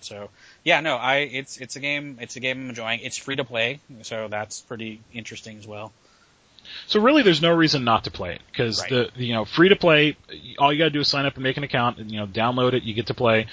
So 0.02 0.30
yeah, 0.64 0.80
no, 0.82 0.96
I 0.96 1.18
it's 1.18 1.58
it's 1.58 1.76
a 1.76 1.80
game 1.80 2.18
it's 2.22 2.36
a 2.36 2.40
game 2.40 2.58
I'm 2.62 2.70
enjoying. 2.70 3.02
It's 3.02 3.18
free 3.18 3.36
to 3.36 3.44
play, 3.44 3.80
so 4.04 4.28
that's 4.30 4.62
pretty 4.62 5.02
interesting 5.14 5.58
as 5.58 5.68
well. 5.68 5.92
So 6.88 7.00
really, 7.00 7.24
there's 7.24 7.42
no 7.42 7.54
reason 7.54 7.84
not 7.84 8.04
to 8.04 8.12
play 8.12 8.36
it 8.36 8.42
because 8.52 8.80
Right. 8.82 8.90
the 8.90 9.10
you 9.16 9.34
know 9.34 9.46
free 9.46 9.70
to 9.70 9.76
play. 9.76 10.16
All 10.58 10.72
you 10.72 10.78
got 10.80 10.86
to 10.86 10.90
do 10.92 11.00
is 11.02 11.08
sign 11.08 11.26
up 11.26 11.36
and 11.36 11.44
make 11.44 11.58
an 11.58 11.64
account, 11.64 11.98
and 11.98 12.12
you 12.12 12.20
know 12.20 12.28
download 12.28 12.74
it. 12.74 12.84
You 12.84 12.94
get 12.94 13.08
to 13.08 13.14
play. 13.14 13.48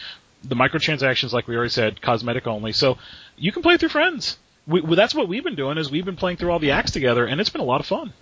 The 0.48 0.54
microtransactions, 0.54 1.32
like 1.32 1.48
we 1.48 1.56
already 1.56 1.70
said, 1.70 2.00
cosmetic 2.00 2.46
only. 2.46 2.72
So 2.72 2.98
you 3.36 3.52
can 3.52 3.62
play 3.62 3.74
with 3.74 3.82
your 3.82 3.88
friends. 3.88 4.38
We, 4.66 4.80
well, 4.80 4.96
that's 4.96 5.14
what 5.14 5.28
we've 5.28 5.44
been 5.44 5.54
doing. 5.54 5.78
Is 5.78 5.90
we've 5.90 6.04
been 6.04 6.16
playing 6.16 6.38
through 6.38 6.50
all 6.50 6.58
the 6.58 6.72
acts 6.72 6.90
together, 6.90 7.24
and 7.24 7.40
it's 7.40 7.50
been 7.50 7.60
a 7.60 7.64
lot 7.64 7.80
of 7.80 7.86
fun. 7.86 8.12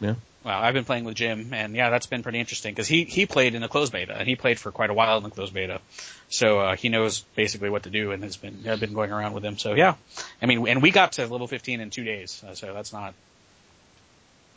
Yeah. 0.00 0.14
Well, 0.46 0.56
I've 0.56 0.74
been 0.74 0.84
playing 0.84 1.04
with 1.04 1.16
Jim, 1.16 1.52
and 1.52 1.74
yeah, 1.74 1.90
that's 1.90 2.06
been 2.06 2.22
pretty 2.22 2.38
interesting 2.38 2.72
because 2.72 2.86
he 2.86 3.02
he 3.02 3.26
played 3.26 3.56
in 3.56 3.62
the 3.62 3.68
closed 3.68 3.92
beta, 3.92 4.16
and 4.16 4.28
he 4.28 4.36
played 4.36 4.60
for 4.60 4.70
quite 4.70 4.90
a 4.90 4.94
while 4.94 5.16
in 5.16 5.24
the 5.24 5.30
closed 5.30 5.52
beta, 5.52 5.80
so 6.28 6.60
uh, 6.60 6.76
he 6.76 6.88
knows 6.88 7.22
basically 7.34 7.68
what 7.68 7.82
to 7.82 7.90
do, 7.90 8.12
and 8.12 8.22
has 8.22 8.36
been 8.36 8.64
I've 8.68 8.78
been 8.78 8.92
going 8.92 9.10
around 9.10 9.32
with 9.32 9.44
him. 9.44 9.58
So 9.58 9.74
yeah, 9.74 9.94
I 10.40 10.46
mean, 10.46 10.68
and 10.68 10.82
we 10.82 10.92
got 10.92 11.12
to 11.12 11.22
level 11.26 11.48
15 11.48 11.80
in 11.80 11.90
two 11.90 12.04
days, 12.04 12.44
uh, 12.46 12.54
so 12.54 12.72
that's 12.72 12.92
not 12.92 13.14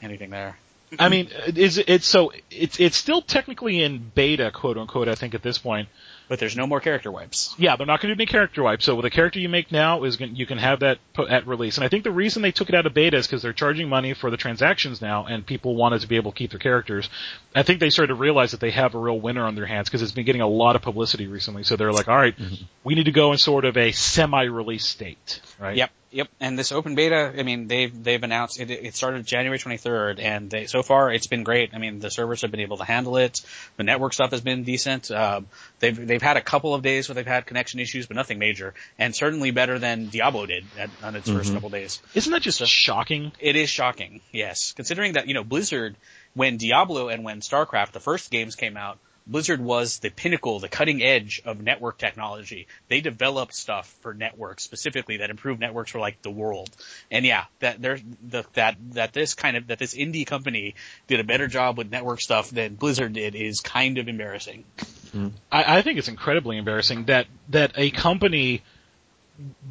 anything 0.04 0.30
there. 0.30 0.60
I 1.00 1.10
mean, 1.10 1.30
is 1.56 1.80
it's 1.80 2.06
so 2.06 2.34
it's 2.52 2.80
it's 2.80 2.96
still 2.96 3.24
technically 3.24 3.82
in 3.82 4.12
beta, 4.14 4.52
quote 4.52 4.78
unquote. 4.78 5.08
I 5.08 5.16
think 5.16 5.34
at 5.34 5.42
this 5.42 5.58
point. 5.58 5.90
But 6.30 6.38
there's 6.38 6.56
no 6.56 6.68
more 6.68 6.80
character 6.80 7.12
wipes. 7.12 7.56
Yeah, 7.58 7.76
they're 7.76 7.88
not 7.88 8.02
going 8.02 8.10
to 8.10 8.16
do 8.16 8.22
any 8.22 8.28
character 8.28 8.62
wipes. 8.62 8.86
So 8.86 8.94
with 8.94 9.04
a 9.04 9.10
character 9.10 9.40
you 9.40 9.50
make 9.50 9.72
now 9.72 10.04
is 10.04 10.16
going, 10.16 10.36
you 10.36 10.46
can 10.46 10.60
have 10.60 10.82
that 10.82 11.00
at 11.28 11.48
release. 11.48 11.78
And 11.78 11.84
I 11.84 11.90
think 11.90 12.04
the 12.04 12.12
reason 12.12 12.44
they 12.44 12.52
took 12.52 12.70
it 12.70 12.76
out 12.76 12.86
of 12.86 12.94
beta 12.94 13.18
is 13.18 13.26
because 13.26 13.42
they're 13.42 13.52
charging 13.52 13.90
money 13.90 14.14
for 14.14 14.30
the 14.30 14.38
transactions 14.38 15.02
now, 15.02 15.26
and 15.26 15.44
people 15.44 15.76
wanted 15.76 16.02
to 16.02 16.08
be 16.08 16.18
able 16.18 16.32
to 16.32 16.38
keep 16.38 16.52
their 16.52 16.60
characters. 16.60 17.10
I 17.56 17.64
think 17.64 17.80
they 17.80 17.90
started 17.90 18.14
to 18.14 18.20
realize 18.20 18.52
that 18.52 18.60
they 18.60 18.70
have 18.70 18.94
a 18.94 19.00
real 19.00 19.20
winner 19.20 19.44
on 19.44 19.56
their 19.56 19.66
hands 19.66 19.90
because 19.90 20.04
it's 20.04 20.12
been 20.12 20.26
getting 20.26 20.42
a 20.42 20.48
lot 20.48 20.76
of 20.76 20.84
publicity 20.84 21.26
recently. 21.26 21.64
So 21.64 21.76
they're 21.76 21.92
like, 21.92 22.08
all 22.08 22.16
right, 22.16 22.38
mm-hmm. 22.38 22.64
we 22.84 22.94
need 22.94 23.06
to 23.06 23.12
go 23.12 23.32
in 23.32 23.40
sort 23.40 23.66
of 23.66 23.76
a 23.76 23.92
semi-release 23.92 24.86
state, 24.86 25.42
right? 25.60 25.78
Yep, 25.78 25.90
yep. 26.12 26.28
And 26.40 26.58
this 26.58 26.72
open 26.72 26.96
beta, 26.96 27.34
I 27.38 27.44
mean, 27.44 27.68
they've 27.68 28.04
they've 28.04 28.22
announced 28.22 28.60
it. 28.60 28.70
It 28.70 28.96
started 28.96 29.26
January 29.26 29.60
23rd, 29.60 30.20
and 30.20 30.50
they, 30.50 30.66
so 30.66 30.84
far 30.84 31.12
it's 31.12 31.28
been 31.28 31.44
great. 31.44 31.72
I 31.74 31.78
mean, 31.78 32.00
the 32.00 32.12
servers 32.12 32.42
have 32.42 32.52
been 32.52 32.60
able 32.60 32.78
to 32.78 32.84
handle 32.84 33.18
it. 33.18 33.42
The 33.78 33.84
network 33.84 34.14
stuff 34.14 34.32
has 34.32 34.42
been 34.42 34.64
decent. 34.64 35.12
Um, 35.12 35.48
they've 35.80 36.08
they've 36.08 36.22
had 36.22 36.38
a 36.38 36.42
couple 36.42 36.74
of 36.74 36.82
days 36.82 37.10
where 37.10 37.16
they've 37.16 37.26
had 37.26 37.46
connection 37.46 37.80
issues, 37.80 38.08
but 38.08 38.16
nothing 38.16 38.40
major, 38.40 38.74
and 38.98 39.16
certainly 39.16 39.52
better 39.52 39.80
than 39.80 40.08
Diablo 40.08 40.46
did 40.46 40.66
at, 40.78 40.90
on 41.04 41.16
its 41.16 41.30
first 41.30 41.54
couple 41.54 41.70
days. 41.70 42.02
Isn't 42.14 42.32
that 42.32 42.42
just 42.42 42.60
shocking? 42.66 43.32
It 43.40 43.56
is 43.56 43.70
shocking, 43.70 44.22
yes. 44.32 44.74
Considering 44.74 45.14
that, 45.14 45.28
you 45.28 45.34
know, 45.34 45.44
Blizzard, 45.44 45.96
when 46.34 46.58
Diablo 46.58 47.10
and 47.10 47.24
when 47.24 47.42
StarCraft, 47.42 47.92
the 47.92 48.00
first 48.00 48.32
games 48.32 48.56
came 48.56 48.78
out, 48.78 49.00
Blizzard 49.30 49.62
was 49.62 50.00
the 50.00 50.10
pinnacle, 50.10 50.60
the 50.60 50.68
cutting 50.68 51.04
edge 51.04 51.42
of 51.46 51.62
network 51.62 51.98
technology. 51.98 52.68
They 52.88 53.00
developed 53.00 53.54
stuff 53.54 53.96
for 54.02 54.14
networks 54.14 54.64
specifically 54.64 55.18
that 55.18 55.30
improved 55.30 55.60
networks 55.60 55.92
for 55.92 56.00
like 56.00 56.22
the 56.24 56.32
world. 56.32 56.70
And 57.12 57.26
yeah, 57.26 57.46
that 57.60 57.82
there's 57.82 58.02
the, 58.28 58.44
that 58.54 58.78
that 58.92 59.14
this 59.14 59.36
kind 59.36 59.56
of 59.56 59.68
that 59.68 59.78
this 59.80 59.94
indie 59.94 60.26
company 60.26 60.76
did 61.08 61.20
a 61.20 61.24
better 61.24 61.48
job 61.48 61.78
with 61.78 61.92
network 61.92 62.22
stuff 62.22 62.50
than 62.50 62.74
Blizzard 62.76 63.14
did 63.14 63.36
is 63.36 63.62
kind 63.62 64.00
of 64.00 64.08
embarrassing. 64.08 64.64
Hmm. 65.12 65.28
I, 65.52 65.78
I 65.78 65.82
think 65.84 66.00
it's 66.00 66.08
incredibly 66.08 66.58
embarrassing 66.58 67.06
that 67.06 67.28
that 67.50 67.74
a 67.76 67.92
company 67.92 68.64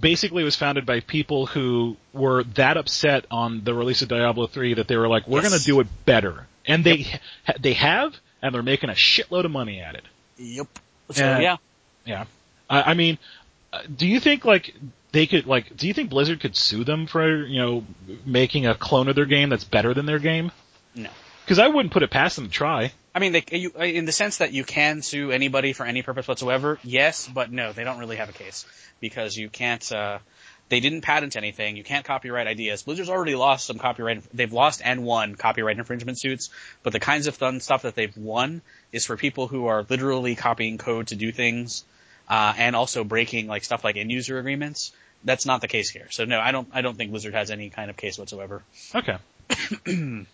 basically 0.01 0.45
was 0.45 0.57
founded 0.57 0.87
by 0.87 1.01
people 1.01 1.47
who 1.47 1.97
were 2.13 2.45
that 2.55 2.77
upset 2.77 3.27
on 3.31 3.65
the 3.65 3.75
release 3.75 4.03
of 4.03 4.09
Diablo 4.09 4.47
3 4.47 4.75
that 4.75 4.89
they 4.89 4.97
were 4.97 5.09
like, 5.09 5.29
we're 5.29 5.43
Yes. 5.43 5.51
going 5.51 5.59
to 5.61 5.65
do 5.67 5.81
it 5.81 5.87
better, 6.07 6.47
and 6.67 6.85
they 6.85 7.03
ha- 7.47 7.53
they 7.61 7.75
have, 7.75 8.15
and 8.43 8.55
they're 8.55 8.63
making 8.63 8.91
a 8.91 8.95
shitload 8.95 9.45
of 9.45 9.51
money 9.51 9.81
at 9.81 9.95
it. 9.95 10.05
Yep. 10.39 10.67
So 11.13 11.25
Yeah. 11.25 11.41
yeah. 11.41 11.57
Yeah, 12.07 12.25
I, 12.71 12.83
I 12.83 12.95
mean, 12.95 13.19
uh, 13.71 13.83
do 13.95 14.07
you 14.07 14.19
think 14.19 14.47
like 14.47 14.75
they 15.13 15.27
could 15.27 15.47
like? 15.47 15.77
Do 15.77 15.87
you 15.87 15.93
think 15.93 16.09
Blizzard 16.09 16.41
could 16.41 16.57
sue 16.57 16.83
them 16.85 17.07
for 17.07 17.45
you 17.45 17.61
know 17.61 17.85
making 18.25 18.67
a 18.67 18.75
clone 18.75 19.09
of 19.09 19.15
their 19.15 19.27
game 19.27 19.51
that's 19.51 19.65
better 19.65 19.93
than 19.93 20.07
their 20.07 20.19
game? 20.19 20.51
No. 20.95 21.11
Because 21.45 21.59
I 21.59 21.69
wouldn't 21.69 21.93
put 21.93 22.03
it 22.03 22.11
past 22.11 22.37
them 22.37 22.47
to 22.47 22.51
try. 22.51 22.93
I 23.15 23.21
mean, 23.21 23.33
they, 23.33 23.45
you, 23.53 23.71
in 23.71 24.05
the 24.05 24.13
sense 24.13 24.39
that 24.39 24.53
you 24.53 24.65
can 24.65 25.03
sue 25.03 25.31
anybody 25.31 25.73
for 25.73 25.85
any 25.85 26.03
purpose 26.03 26.29
whatsoever, 26.29 26.79
yes, 26.85 27.27
but 27.27 27.51
no, 27.51 27.73
they 27.73 27.85
don't 27.85 27.99
really 27.99 28.17
have 28.17 28.29
a 28.29 28.33
case 28.33 28.65
because 29.01 29.37
you 29.37 29.49
can't. 29.51 29.91
Uh, 29.93 30.19
they 30.69 30.81
didn't 30.81 31.01
patent 31.01 31.37
anything. 31.37 31.77
You 31.77 31.85
can't 31.85 32.05
copyright 32.05 32.47
ideas. 32.47 32.83
Blizzard's 32.83 33.09
already 33.09 33.35
lost 33.35 33.67
some 33.67 33.79
copyright. 33.79 34.23
They've 34.35 34.53
lost 34.53 34.83
and 34.85 35.05
won 35.05 35.35
copyright 35.35 35.79
infringement 35.79 36.19
suits, 36.21 36.51
but 36.83 36.93
the 36.93 37.01
kinds 37.01 37.27
of 37.27 37.37
fun 37.37 37.61
stuff 37.61 37.83
that 37.83 37.95
they've 37.95 38.17
won 38.17 38.63
is 38.93 39.07
for 39.07 39.17
people 39.17 39.49
who 39.49 39.67
are 39.67 39.85
literally 39.89 40.35
copying 40.35 40.79
code 40.79 41.09
to 41.09 41.17
do 41.17 41.33
things, 41.33 41.85
uh, 42.29 42.55
and 42.57 42.77
also 42.77 43.05
breaking 43.05 43.47
like 43.47 43.65
stuff 43.65 43.85
like 43.85 43.97
end 43.97 44.11
user 44.11 44.39
agreements. 44.39 44.93
That's 45.25 45.47
not 45.47 45.61
the 45.61 45.69
case 45.69 45.91
here. 45.91 46.07
So 46.11 46.25
no, 46.25 46.39
I 46.39 46.53
don't 46.53 46.69
I 46.73 46.83
don't 46.83 46.97
think 46.97 47.11
Blizzard 47.11 47.35
has 47.35 47.51
any 47.51 47.71
kind 47.71 47.91
of 47.91 47.97
case 47.97 48.19
whatsoever. 48.19 48.63
Okay. 48.95 49.17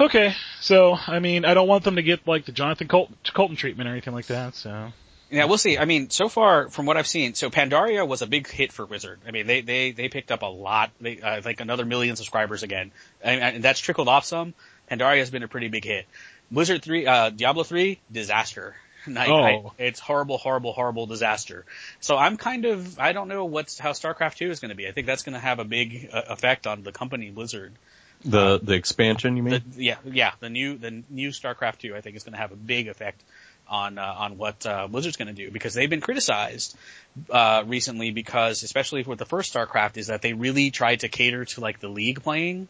okay, 0.00 0.34
so 0.60 0.96
I 1.06 1.18
mean, 1.18 1.44
I 1.44 1.54
don't 1.54 1.68
want 1.68 1.84
them 1.84 1.96
to 1.96 2.02
get 2.02 2.26
like 2.26 2.46
the 2.46 2.52
Jonathan 2.52 2.88
Col- 2.88 3.10
Coulton 3.34 3.56
treatment 3.56 3.88
or 3.88 3.92
anything 3.92 4.14
like 4.14 4.26
that. 4.26 4.54
So 4.54 4.92
Yeah, 5.30 5.46
we'll 5.46 5.58
see. 5.58 5.78
I 5.78 5.84
mean, 5.84 6.10
so 6.10 6.28
far 6.28 6.68
from 6.68 6.86
what 6.86 6.96
I've 6.96 7.06
seen, 7.06 7.34
so 7.34 7.50
Pandaria 7.50 8.06
was 8.06 8.22
a 8.22 8.26
big 8.26 8.48
hit 8.48 8.72
for 8.72 8.86
Blizzard. 8.86 9.20
I 9.26 9.30
mean, 9.30 9.46
they 9.46 9.62
they 9.62 9.90
they 9.92 10.08
picked 10.08 10.30
up 10.30 10.42
a 10.42 10.46
lot, 10.46 10.90
they, 11.00 11.20
uh, 11.20 11.40
like 11.44 11.60
another 11.60 11.84
million 11.84 12.16
subscribers 12.16 12.62
again, 12.62 12.92
and, 13.22 13.40
and 13.40 13.64
that's 13.64 13.80
trickled 13.80 14.08
off 14.08 14.24
some. 14.24 14.54
Pandaria 14.90 15.18
has 15.18 15.30
been 15.30 15.42
a 15.42 15.48
pretty 15.48 15.68
big 15.68 15.84
hit. 15.84 16.06
Blizzard 16.50 16.82
three, 16.82 17.06
uh, 17.06 17.30
Diablo 17.30 17.64
three, 17.64 18.00
disaster. 18.12 18.76
I, 19.06 19.26
Oh. 19.28 19.72
I, 19.78 19.82
it's 19.82 20.00
horrible, 20.00 20.38
horrible, 20.38 20.72
horrible 20.72 21.06
disaster. 21.06 21.64
So 22.00 22.16
I'm 22.16 22.36
kind 22.36 22.64
of, 22.64 22.98
I 22.98 23.12
don't 23.12 23.28
know 23.28 23.44
what's 23.44 23.78
how 23.78 23.90
StarCraft 23.92 24.36
two 24.36 24.50
is 24.50 24.60
going 24.60 24.70
to 24.70 24.74
be. 24.74 24.86
I 24.86 24.92
think 24.92 25.06
that's 25.06 25.22
going 25.22 25.34
to 25.34 25.40
have 25.40 25.58
a 25.58 25.64
big 25.64 26.08
uh, 26.12 26.22
effect 26.28 26.66
on 26.66 26.82
the 26.82 26.92
company 26.92 27.30
Blizzard. 27.30 27.72
The 28.24 28.58
the 28.62 28.72
expansion, 28.72 29.36
you 29.36 29.42
mean? 29.42 29.62
The, 29.74 29.84
yeah, 29.84 29.96
yeah, 30.04 30.32
the 30.40 30.48
new 30.48 30.78
the 30.78 31.02
new 31.10 31.28
StarCraft 31.28 31.78
two 31.78 31.94
I 31.94 32.00
think 32.00 32.16
is 32.16 32.22
going 32.22 32.32
to 32.32 32.38
have 32.38 32.52
a 32.52 32.56
big 32.56 32.88
effect 32.88 33.22
on 33.68 33.98
uh, 33.98 34.14
on 34.18 34.38
what 34.38 34.64
uh, 34.66 34.86
Blizzard's 34.88 35.16
going 35.16 35.28
to 35.28 35.34
do 35.34 35.50
because 35.50 35.74
they've 35.74 35.90
been 35.90 36.00
criticized 36.00 36.76
uh, 37.30 37.62
recently 37.66 38.10
because 38.10 38.62
especially 38.62 39.02
with 39.02 39.18
the 39.18 39.24
first 39.24 39.54
StarCraft 39.54 39.96
is 39.96 40.08
that 40.08 40.22
they 40.22 40.32
really 40.32 40.70
tried 40.70 41.00
to 41.00 41.08
cater 41.08 41.44
to 41.44 41.60
like 41.60 41.80
the 41.80 41.88
league 41.88 42.22
playing, 42.22 42.68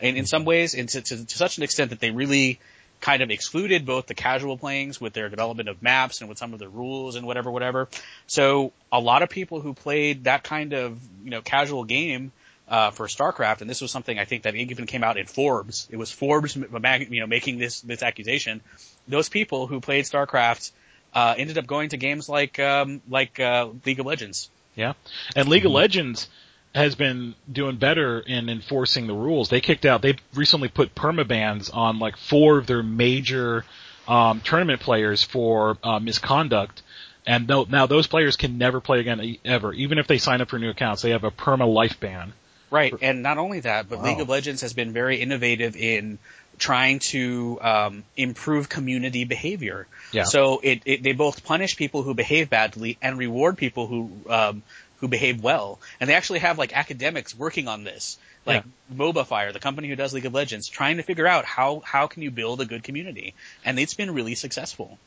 and 0.00 0.16
in 0.16 0.26
some 0.26 0.44
ways, 0.44 0.74
and 0.74 0.88
to, 0.90 1.00
to, 1.00 1.24
to 1.24 1.36
such 1.36 1.56
an 1.56 1.62
extent 1.62 1.90
that 1.90 2.00
they 2.00 2.10
really 2.10 2.58
kind 3.00 3.22
of 3.22 3.30
excluded 3.30 3.84
both 3.84 4.06
the 4.06 4.14
casual 4.14 4.56
playings 4.56 5.00
with 5.00 5.12
their 5.12 5.28
development 5.28 5.68
of 5.68 5.82
maps 5.82 6.20
and 6.20 6.28
with 6.28 6.38
some 6.38 6.52
of 6.52 6.58
the 6.58 6.68
rules 6.68 7.14
and 7.14 7.26
whatever, 7.26 7.50
whatever. 7.50 7.88
So 8.26 8.72
a 8.90 9.00
lot 9.00 9.22
of 9.22 9.28
people 9.28 9.60
who 9.60 9.74
played 9.74 10.24
that 10.24 10.42
kind 10.42 10.72
of 10.72 10.98
you 11.24 11.30
know 11.30 11.42
casual 11.42 11.84
game 11.84 12.32
uh, 12.68 12.90
for 12.90 13.06
StarCraft, 13.06 13.60
and 13.60 13.70
this 13.70 13.80
was 13.80 13.90
something 13.90 14.18
I 14.18 14.24
think 14.24 14.42
that 14.42 14.54
even 14.54 14.86
came 14.86 15.04
out 15.04 15.16
in 15.16 15.26
Forbes. 15.26 15.86
It 15.90 15.96
was 15.96 16.10
Forbes, 16.10 16.56
you 16.56 17.20
know, 17.20 17.26
making 17.26 17.58
this 17.58 17.80
this 17.80 18.02
accusation. 18.02 18.60
Those 19.08 19.28
people 19.28 19.66
who 19.66 19.80
played 19.80 20.04
StarCraft 20.04 20.70
uh, 21.14 21.34
ended 21.36 21.58
up 21.58 21.66
going 21.66 21.90
to 21.90 21.96
games 21.96 22.28
like 22.28 22.58
um, 22.58 23.00
like 23.08 23.40
uh, 23.40 23.68
League 23.84 24.00
of 24.00 24.06
Legends. 24.06 24.50
yeah, 24.74 24.94
and 25.34 25.48
League 25.48 25.66
of 25.66 25.72
Legends 25.72 26.28
has 26.74 26.94
been 26.94 27.34
doing 27.50 27.76
better 27.76 28.20
in 28.20 28.50
enforcing 28.50 29.06
the 29.06 29.14
rules. 29.14 29.48
They 29.48 29.62
kicked 29.62 29.86
out. 29.86 30.02
They 30.02 30.16
recently 30.34 30.68
put 30.68 30.94
permabans 30.94 31.74
on 31.74 31.98
like 31.98 32.18
four 32.18 32.58
of 32.58 32.66
their 32.66 32.82
major 32.82 33.64
um, 34.06 34.40
tournament 34.42 34.80
players 34.80 35.22
for 35.22 35.78
uh, 35.82 35.98
misconduct. 35.98 36.82
And 37.26 37.48
no, 37.48 37.66
now 37.68 37.86
those 37.86 38.06
players 38.06 38.36
can 38.36 38.58
never 38.58 38.80
play 38.80 39.00
again 39.00 39.36
ever, 39.44 39.72
even 39.72 39.98
if 39.98 40.06
they 40.06 40.18
sign 40.18 40.40
up 40.40 40.50
for 40.50 40.58
new 40.58 40.70
accounts. 40.70 41.02
They 41.02 41.10
have 41.10 41.24
a 41.24 41.30
perma 41.30 41.66
life 41.72 41.98
ban. 41.98 42.32
Right, 42.70 42.94
and 43.00 43.22
not 43.22 43.38
only 43.38 43.60
that, 43.60 43.88
but 43.88 43.98
Wow. 43.98 44.04
League 44.04 44.20
of 44.20 44.28
Legends 44.28 44.60
has 44.62 44.72
been 44.72 44.92
very 44.92 45.16
innovative 45.16 45.76
in 45.76 46.18
trying 46.58 46.98
to 46.98 47.58
um, 47.60 48.04
improve 48.16 48.68
community 48.68 49.24
behavior. 49.24 49.86
Yeah. 50.12 50.24
So 50.24 50.60
it, 50.62 50.82
it 50.84 51.02
they 51.02 51.12
both 51.12 51.44
punish 51.44 51.76
people 51.76 52.02
who 52.02 52.14
behave 52.14 52.50
badly 52.50 52.98
and 53.02 53.18
reward 53.18 53.56
people 53.58 53.86
who 53.86 54.10
um, 54.28 54.62
who 54.98 55.08
behave 55.08 55.42
well. 55.42 55.78
And 56.00 56.08
they 56.08 56.14
actually 56.14 56.40
have 56.40 56.58
like 56.58 56.76
academics 56.76 57.36
working 57.36 57.68
on 57.68 57.84
this, 57.84 58.18
like 58.46 58.64
MOBA 58.94 59.26
Fire, 59.26 59.52
the 59.52 59.58
company 59.58 59.88
who 59.88 59.96
does 59.96 60.14
League 60.14 60.24
of 60.24 60.32
Legends, 60.32 60.68
trying 60.68 60.96
to 60.98 61.02
figure 61.02 61.26
out 61.26 61.44
how 61.44 61.82
how 61.84 62.06
can 62.06 62.22
you 62.22 62.30
build 62.30 62.60
a 62.60 62.64
good 62.64 62.82
community. 62.82 63.34
And 63.64 63.78
it's 63.78 63.94
been 63.94 64.14
really 64.14 64.34
successful. 64.34 64.98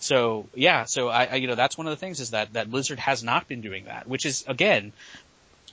So 0.00 0.46
yeah, 0.54 0.84
so 0.84 1.08
I, 1.08 1.24
I 1.24 1.34
you 1.36 1.46
know 1.46 1.54
that's 1.54 1.78
one 1.78 1.86
of 1.86 1.92
the 1.92 1.96
things 1.96 2.20
is 2.20 2.30
that 2.30 2.52
that 2.54 2.70
Blizzard 2.70 2.98
has 2.98 3.22
not 3.22 3.48
been 3.48 3.60
doing 3.60 3.84
that, 3.84 4.06
which 4.06 4.26
is 4.26 4.44
again 4.46 4.92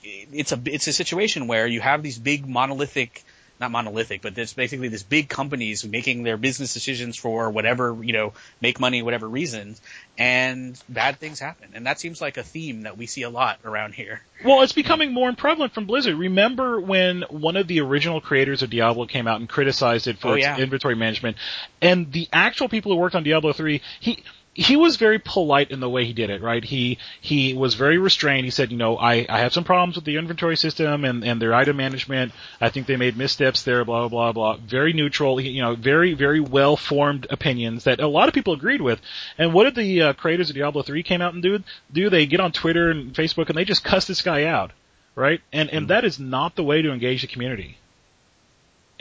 it's 0.04 0.52
a 0.52 0.62
it's 0.66 0.88
a 0.88 0.94
situation 0.94 1.48
where 1.48 1.68
you 1.68 1.82
have 1.82 2.04
these 2.04 2.20
big 2.20 2.48
monolithic 2.48 3.24
not 3.60 3.72
monolithic, 3.72 4.22
but 4.22 4.36
there's 4.36 4.54
basically 4.54 4.90
this 4.90 5.04
big 5.04 5.30
companies 5.30 5.86
making 5.86 6.24
their 6.24 6.38
business 6.38 6.74
decisions 6.74 7.16
for 7.16 7.50
whatever, 7.50 7.98
you 8.02 8.14
know, 8.14 8.34
make 8.62 8.80
money, 8.80 9.02
whatever 9.02 9.28
reasons, 9.28 9.82
and 10.18 10.82
bad 10.90 11.20
things 11.20 11.40
happen. 11.40 11.70
And 11.74 11.86
that 11.88 12.00
seems 12.00 12.20
like 12.20 12.38
a 12.38 12.44
theme 12.44 12.82
that 12.82 12.98
we 12.98 13.06
see 13.06 13.22
a 13.22 13.30
lot 13.30 13.60
around 13.64 13.94
here. 13.94 14.22
Well, 14.44 14.62
it's 14.62 14.74
becoming 14.74 15.14
more 15.14 15.32
prevalent 15.34 15.74
from 15.74 15.86
Blizzard. 15.86 16.16
Remember 16.16 16.80
when 16.80 17.24
one 17.30 17.56
of 17.56 17.68
the 17.68 17.80
original 17.80 18.20
creators 18.20 18.62
of 18.62 18.70
Diablo 18.70 19.06
came 19.06 19.28
out 19.28 19.40
and 19.40 19.48
criticized 19.48 20.08
it 20.08 20.20
for 20.20 20.30
Oh, 20.30 20.34
its 20.34 20.44
yeah. 20.44 20.58
inventory 20.58 20.96
management, 20.96 21.38
and 21.82 22.12
the 22.12 22.28
actual 22.34 22.68
people 22.68 22.92
who 22.92 22.98
worked 22.98 23.16
on 23.16 23.24
Diablo 23.24 23.54
3, 23.54 23.82
he 24.00 24.24
he 24.58 24.78
was 24.78 24.96
very 24.96 25.20
polite 25.20 25.70
in 25.70 25.82
the 25.82 25.90
way 25.90 26.06
he 26.06 26.14
did 26.14 26.30
it, 26.30 26.42
right? 26.42 26.64
He 26.64 26.98
he 27.20 27.54
was 27.54 27.74
very 27.74 27.98
restrained. 27.98 28.46
He 28.46 28.52
said, 28.52 28.72
you 28.72 28.78
know, 28.78 28.96
I, 28.96 29.26
I 29.28 29.40
have 29.40 29.52
some 29.52 29.66
problems 29.66 29.96
with 29.96 30.06
the 30.06 30.16
inventory 30.16 30.56
system 30.56 31.04
and, 31.04 31.26
and 31.26 31.42
their 31.42 31.54
item 31.54 31.76
management. 31.76 32.32
I 32.62 32.70
think 32.70 32.88
they 32.88 32.96
made 32.96 33.18
missteps 33.18 33.64
there, 33.64 33.84
blah 33.84 34.08
blah 34.08 34.32
blah. 34.32 34.56
Very 34.56 34.94
neutral, 34.94 35.42
you 35.42 35.62
know, 35.62 35.76
very 35.76 36.14
very 36.14 36.40
well 36.40 36.78
formed 36.78 37.28
opinions 37.30 37.84
that 37.84 38.00
a 38.00 38.08
lot 38.08 38.30
of 38.30 38.34
people 38.34 38.54
agreed 38.54 38.82
with. 38.82 39.02
And 39.38 39.54
what 39.54 39.66
did 39.66 39.76
the 39.76 40.02
uh, 40.02 40.14
creators 40.14 40.50
of 40.50 40.56
Diablo 40.56 40.84
3 40.84 41.04
came 41.04 41.22
out 41.22 41.34
and 41.34 41.44
do? 41.44 41.62
Do 41.92 42.10
they 42.10 42.26
get 42.26 42.40
on 42.40 42.54
Twitter 42.54 42.90
and 42.90 43.14
Facebook 43.14 43.50
and 43.50 43.58
they 43.58 43.66
just 43.66 43.84
cuss 43.84 44.08
this 44.08 44.22
guy 44.22 44.46
out, 44.46 44.72
right? 45.16 45.42
And 45.52 45.70
and 45.70 45.90
that 45.90 46.06
is 46.06 46.18
not 46.18 46.56
the 46.56 46.64
way 46.64 46.82
to 46.82 46.94
engage 46.94 47.22
the 47.24 47.28
community. 47.28 47.78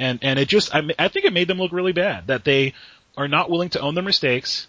And 0.00 0.18
and 0.22 0.36
it 0.40 0.48
just 0.48 0.74
I, 0.74 0.82
I 0.98 1.06
think 1.06 1.26
it 1.26 1.32
made 1.32 1.46
them 1.46 1.58
look 1.58 1.70
really 1.70 1.92
bad 1.92 2.26
that 2.26 2.44
they 2.44 2.74
are 3.16 3.28
not 3.28 3.48
willing 3.48 3.68
to 3.70 3.80
own 3.80 3.94
their 3.94 4.02
mistakes. 4.02 4.66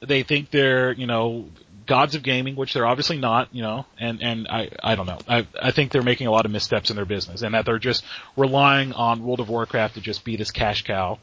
They 0.00 0.22
think 0.22 0.50
they're 0.50 0.92
you 0.92 1.06
know 1.06 1.46
gods 1.86 2.14
of 2.14 2.22
gaming, 2.22 2.56
which 2.56 2.74
they're 2.74 2.86
obviously 2.86 3.18
not, 3.18 3.48
you 3.52 3.62
know. 3.62 3.86
And 3.98 4.22
and 4.22 4.48
I 4.48 4.70
I 4.82 4.94
don't 4.94 5.06
know. 5.06 5.18
I 5.28 5.46
I 5.60 5.70
think 5.70 5.92
they're 5.92 6.02
making 6.02 6.26
a 6.26 6.30
lot 6.30 6.44
of 6.44 6.52
missteps 6.52 6.90
in 6.90 6.96
their 6.96 7.04
business, 7.04 7.42
and 7.42 7.54
that 7.54 7.64
they're 7.64 7.78
just 7.78 8.04
relying 8.36 8.92
on 8.92 9.24
World 9.24 9.40
of 9.40 9.48
Warcraft 9.48 9.94
to 9.94 10.00
just 10.00 10.24
be 10.24 10.36
this 10.36 10.50
cash 10.50 10.82
cow. 10.82 11.18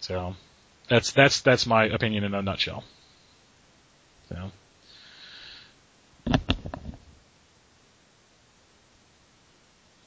So 0.00 0.36
that's 0.88 1.12
that's 1.12 1.40
that's 1.40 1.66
my 1.66 1.84
opinion 1.86 2.24
in 2.24 2.34
a 2.34 2.42
nutshell. 2.42 2.84
So. 4.28 4.50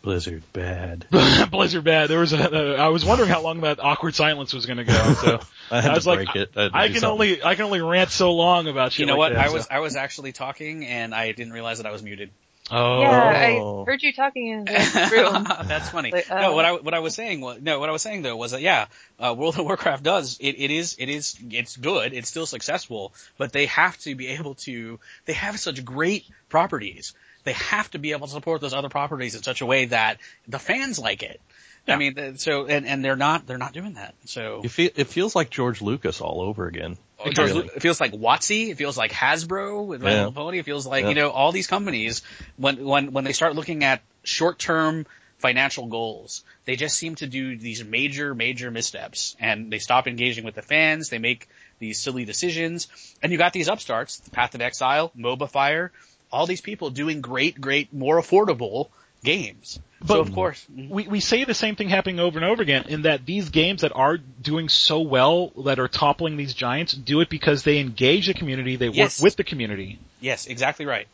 Blizzard 0.04 0.44
bad. 0.52 1.08
Blizzard 1.50 1.86
bad. 1.86 2.10
There 2.10 2.20
was 2.20 2.34
a, 2.34 2.78
uh, 2.78 2.86
I 2.86 2.90
was 2.90 3.06
wondering 3.06 3.30
how 3.30 3.42
long 3.42 3.62
that 3.62 3.80
awkward 3.80 4.14
silence 4.14 4.54
was 4.54 4.66
going 4.66 4.78
to 4.78 4.84
go. 4.84 4.94
So 5.14 5.40
I 5.72 5.80
had 5.82 5.92
I 5.92 5.96
was 5.96 6.04
to 6.04 6.10
like, 6.10 6.34
break 6.34 6.36
it. 6.36 6.52
I, 6.58 6.70
I 6.74 6.88
can 6.90 7.00
something. 7.00 7.10
only 7.10 7.44
I 7.44 7.56
can 7.56 7.64
only 7.66 7.82
rant 7.82 8.12
so 8.12 8.34
long 8.34 8.68
about 8.68 8.92
shit 8.92 9.00
You 9.00 9.06
know 9.06 9.14
like 9.14 9.32
what? 9.32 9.34
that, 9.34 9.46
I 9.46 9.48
so- 9.48 9.54
was 9.54 9.68
I 9.72 9.80
was 9.80 9.96
actually 9.96 10.34
talking 10.34 10.86
and 10.86 11.16
I 11.16 11.32
didn't 11.32 11.54
realize 11.54 11.78
that 11.78 11.88
I 11.88 11.92
was 11.92 12.04
muted. 12.04 12.32
Oh. 12.70 13.02
Yeah. 13.02 13.10
I 13.10 13.84
heard 13.86 14.04
you 14.04 14.14
talking 14.14 14.48
in 14.48 14.66
the. 14.66 15.64
That's 15.68 15.90
funny. 15.90 16.12
Like, 16.12 16.30
uh, 16.30 16.40
no, 16.42 16.54
what 16.56 16.66
I 16.66 16.74
what 16.74 16.94
I 16.94 17.00
was 17.00 17.16
saying 17.16 17.40
was 17.40 17.62
no, 17.62 17.80
what 17.80 17.88
I 17.88 17.92
was 17.94 18.02
saying 18.02 18.24
though 18.24 18.36
was 18.36 18.52
that 18.52 18.62
yeah, 18.62 18.88
uh, 19.20 19.34
World 19.38 19.58
of 19.58 19.66
Warcraft 19.66 20.04
does 20.04 20.38
it, 20.40 20.56
it 20.58 20.72
is 20.72 20.98
it 21.00 21.08
is 21.08 21.38
it's 21.50 21.78
good, 21.78 22.14
it's 22.14 22.30
still 22.30 22.46
successful, 22.46 23.14
but 23.38 23.54
they 23.54 23.68
have 23.68 23.98
to 24.00 24.16
be 24.16 24.28
able 24.28 24.56
to 24.56 25.00
they 25.26 25.34
have 25.34 25.58
such 25.60 25.84
great 25.86 26.26
properties. 26.50 27.14
They 27.44 27.54
have 27.54 27.90
to 27.92 28.00
be 28.00 28.12
able 28.12 28.28
to 28.28 28.34
support 28.34 28.62
those 28.62 28.74
other 28.74 28.90
properties 28.90 29.36
in 29.36 29.44
such 29.44 29.62
a 29.62 29.66
way 29.66 29.86
that 29.86 30.18
the 30.48 30.60
fans 30.60 30.98
like 31.00 31.24
it. 31.24 31.42
Yeah. 31.88 31.96
I 31.96 31.98
mean, 31.98 32.38
so 32.38 32.66
and 32.66 32.86
and 32.88 33.04
they're 33.04 33.18
not 33.18 33.46
they're 33.46 33.58
not 33.58 33.74
doing 33.74 33.96
that. 33.96 34.16
So 34.26 34.62
You 34.64 34.70
feel, 34.70 34.90
it 34.96 35.08
feels 35.08 35.36
like 35.36 35.50
George 35.50 35.82
Lucas 35.82 36.22
all 36.22 36.40
over 36.42 36.66
again. 36.68 36.98
it, 37.26 37.36
feels, 37.36 37.52
Really. 37.52 37.68
it 37.76 37.82
feels 37.82 38.00
like 38.00 38.14
WotC. 38.14 38.70
It 38.70 38.76
feels 38.78 38.98
like 38.98 39.12
Hasbro 39.12 39.86
with 39.86 40.02
My 40.02 40.12
Yeah. 40.14 40.30
Pony. 40.34 40.60
It 40.60 40.66
feels 40.66 40.88
like 40.88 41.04
Yeah. 41.04 41.10
you 41.10 41.16
know 41.16 41.30
all 41.32 41.52
these 41.52 41.68
companies 41.68 42.22
when 42.56 42.86
when 42.86 43.12
when 43.12 43.26
they 43.26 43.34
start 43.34 43.56
looking 43.56 43.84
at 43.84 44.02
short 44.24 44.60
term 44.60 45.06
financial 45.40 45.88
goals, 45.88 46.46
they 46.64 46.78
just 46.78 46.96
seem 46.98 47.16
to 47.16 47.28
do 47.28 47.58
these 47.58 47.84
major 47.84 48.34
major 48.34 48.72
missteps 48.72 49.36
and 49.42 49.70
they 49.70 49.80
stop 49.80 50.08
engaging 50.08 50.46
with 50.46 50.56
the 50.56 50.62
fans. 50.62 51.10
They 51.10 51.18
make 51.18 51.50
these 51.80 52.00
silly 52.00 52.24
decisions, 52.24 52.88
and 53.22 53.30
you 53.34 53.38
got 53.38 53.52
these 53.52 53.68
upstarts, 53.68 54.22
Path 54.32 54.56
of 54.56 54.62
Exile, 54.62 55.12
MOBA 55.18 55.50
Fire, 55.50 55.92
all 56.34 56.46
these 56.48 56.62
people 56.62 56.90
doing 56.90 57.22
great 57.22 57.60
great 57.62 57.94
more 57.94 58.18
affordable 58.20 58.90
games. 59.24 59.80
so 60.02 60.08
But- 60.08 60.20
of 60.20 60.34
course, 60.34 60.66
mhm. 60.70 60.90
we 60.90 61.08
we 61.08 61.20
say 61.22 61.46
the 61.46 61.54
same 61.54 61.76
thing 61.78 61.88
happening 61.90 62.20
over 62.20 62.38
and 62.38 62.46
over 62.46 62.62
again 62.62 62.86
in 62.90 63.04
that 63.04 63.26
these 63.26 63.50
games 63.52 63.82
that 63.82 63.94
are 63.96 64.18
doing 64.18 64.68
so 64.68 65.00
well 65.00 65.50
that 65.64 65.80
are 65.80 65.88
toppling 65.88 66.36
these 66.36 66.54
giants 66.54 66.94
do 66.94 67.22
it 67.22 67.30
because 67.30 67.64
they 67.64 67.80
engage 67.80 68.28
the 68.28 68.34
community, 68.34 68.76
they 68.76 68.90
Yes. 68.90 69.20
work 69.20 69.24
with 69.24 69.36
the 69.38 69.44
community. 69.46 70.00
yes, 70.20 70.48
exactly 70.48 70.86
right. 70.86 71.08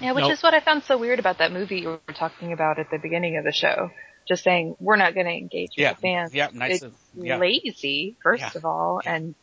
Yeah, 0.00 0.12
which 0.12 0.24
No. 0.24 0.30
is 0.30 0.42
what 0.42 0.54
I 0.54 0.60
found 0.60 0.84
so 0.84 0.96
weird 0.96 1.18
about 1.18 1.38
that 1.38 1.52
movie 1.52 1.80
you 1.80 1.88
were 2.08 2.14
talking 2.14 2.54
about 2.54 2.78
at 2.78 2.90
the 2.90 2.96
beginning 2.98 3.36
of 3.36 3.44
the 3.44 3.52
show. 3.52 3.90
Just 4.26 4.42
saying 4.42 4.76
we're 4.80 4.96
not 4.96 5.12
going 5.12 5.26
to 5.26 5.32
engage 5.32 5.70
with 5.76 5.78
Yeah, 5.84 5.92
the 5.92 6.00
fans. 6.00 6.32
yeah, 6.34 6.48
nice 6.54 6.76
It's 6.76 6.84
of- 6.84 6.94
yeah. 7.14 7.36
lazy, 7.36 8.16
first 8.22 8.40
Yeah. 8.42 8.50
of 8.54 8.64
all, 8.64 9.02
and 9.04 9.34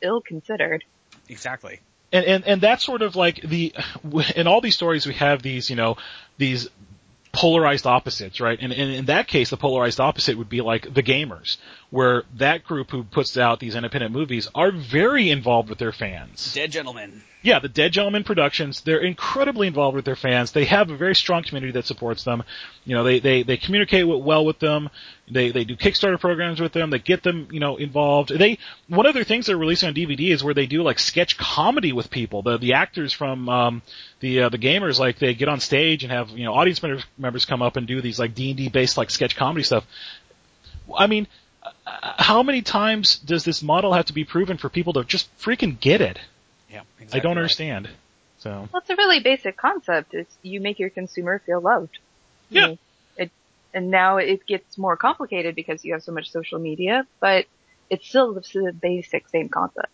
ill 0.00 0.22
considered. 0.22 0.84
Exactly. 1.28 1.80
And 2.14 2.24
and 2.24 2.46
and 2.46 2.60
that's 2.60 2.84
sort 2.84 3.02
of 3.02 3.16
like 3.16 3.40
the 3.42 3.74
in 4.36 4.46
all 4.46 4.60
these 4.60 4.76
stories 4.76 5.06
we 5.06 5.14
have 5.14 5.42
these 5.42 5.68
you 5.68 5.76
know 5.76 5.96
these 6.38 6.68
polarized 7.32 7.86
opposites 7.86 8.40
right? 8.40 8.58
And, 8.62 8.72
and 8.72 8.92
in 8.92 9.04
that 9.06 9.26
case 9.26 9.50
the 9.50 9.56
polarized 9.56 10.00
opposite 10.00 10.38
would 10.38 10.48
be 10.48 10.60
like 10.60 10.94
the 10.94 11.02
gamers 11.02 11.56
where 11.94 12.24
that 12.34 12.64
group 12.64 12.90
who 12.90 13.04
puts 13.04 13.36
out 13.36 13.60
these 13.60 13.76
independent 13.76 14.12
movies 14.12 14.48
are 14.52 14.72
very 14.72 15.30
involved 15.30 15.68
with 15.68 15.78
their 15.78 15.92
fans. 15.92 16.52
Dead 16.52 16.72
gentlemen. 16.72 17.22
Yeah, 17.40 17.60
the 17.60 17.68
Dead 17.68 17.92
Gentlemen 17.92 18.24
Productions, 18.24 18.80
they're 18.80 18.98
incredibly 18.98 19.68
involved 19.68 19.94
with 19.94 20.04
their 20.04 20.16
fans. 20.16 20.50
They 20.50 20.64
have 20.64 20.90
a 20.90 20.96
very 20.96 21.14
strong 21.14 21.44
community 21.44 21.72
that 21.74 21.86
supports 21.86 22.24
them. 22.24 22.42
You 22.84 22.96
know, 22.96 23.04
they, 23.04 23.20
they, 23.20 23.44
they 23.44 23.58
communicate 23.58 24.08
well 24.08 24.44
with 24.44 24.58
them. 24.58 24.90
They, 25.30 25.52
they 25.52 25.62
do 25.62 25.76
Kickstarter 25.76 26.18
programs 26.18 26.60
with 26.60 26.72
them. 26.72 26.90
They 26.90 26.98
get 26.98 27.22
them, 27.22 27.46
you 27.52 27.60
know, 27.60 27.76
involved. 27.76 28.36
They, 28.36 28.58
one 28.88 29.06
of 29.06 29.14
their 29.14 29.22
things 29.22 29.46
they're 29.46 29.56
releasing 29.56 29.88
on 29.88 29.94
DVD 29.94 30.32
is 30.32 30.42
where 30.42 30.54
they 30.54 30.66
do 30.66 30.82
like 30.82 30.98
sketch 30.98 31.36
comedy 31.36 31.92
with 31.92 32.10
people. 32.10 32.42
The, 32.42 32.58
the 32.58 32.72
actors 32.72 33.12
from, 33.12 33.48
um, 33.48 33.82
the, 34.18 34.44
uh, 34.44 34.48
the 34.48 34.58
gamers, 34.58 34.98
like 34.98 35.20
they 35.20 35.34
get 35.34 35.48
on 35.48 35.60
stage 35.60 36.02
and 36.02 36.10
have, 36.10 36.30
you 36.30 36.44
know, 36.44 36.54
audience 36.54 36.82
members, 37.18 37.44
come 37.44 37.62
up 37.62 37.76
and 37.76 37.86
do 37.86 38.00
these 38.00 38.18
like 38.18 38.34
D&D 38.34 38.70
based 38.70 38.96
like 38.96 39.10
sketch 39.10 39.36
comedy 39.36 39.62
stuff. 39.62 39.86
I 40.96 41.06
mean, 41.06 41.26
how 41.86 42.42
many 42.42 42.62
times 42.62 43.18
does 43.18 43.44
this 43.44 43.62
model 43.62 43.92
have 43.92 44.06
to 44.06 44.12
be 44.12 44.24
proven 44.24 44.56
for 44.56 44.68
people 44.68 44.94
to 44.94 45.04
just 45.04 45.28
freaking 45.38 45.78
get 45.78 46.00
it? 46.00 46.18
Yeah, 46.70 46.82
I 47.12 47.18
don't 47.18 47.36
understand. 47.36 47.88
So 48.38 48.68
Well, 48.72 48.80
it's 48.80 48.90
a 48.90 48.96
really 48.96 49.20
basic 49.20 49.56
concept. 49.56 50.14
It's 50.14 50.34
you 50.42 50.60
make 50.60 50.78
your 50.78 50.90
consumer 50.90 51.42
feel 51.44 51.60
loved. 51.60 51.98
You 52.50 52.60
Yeah. 52.60 52.66
know, 52.68 52.78
It, 53.16 53.30
and 53.72 53.90
now 53.90 54.16
it 54.18 54.46
gets 54.46 54.78
more 54.78 54.96
complicated 54.96 55.54
because 55.54 55.84
you 55.84 55.92
have 55.92 56.02
so 56.02 56.12
much 56.12 56.30
social 56.30 56.58
media, 56.58 57.06
but 57.20 57.46
it's 57.90 58.08
still 58.08 58.34
the 58.34 58.72
basic 58.80 59.28
same 59.28 59.48
concept. 59.48 59.88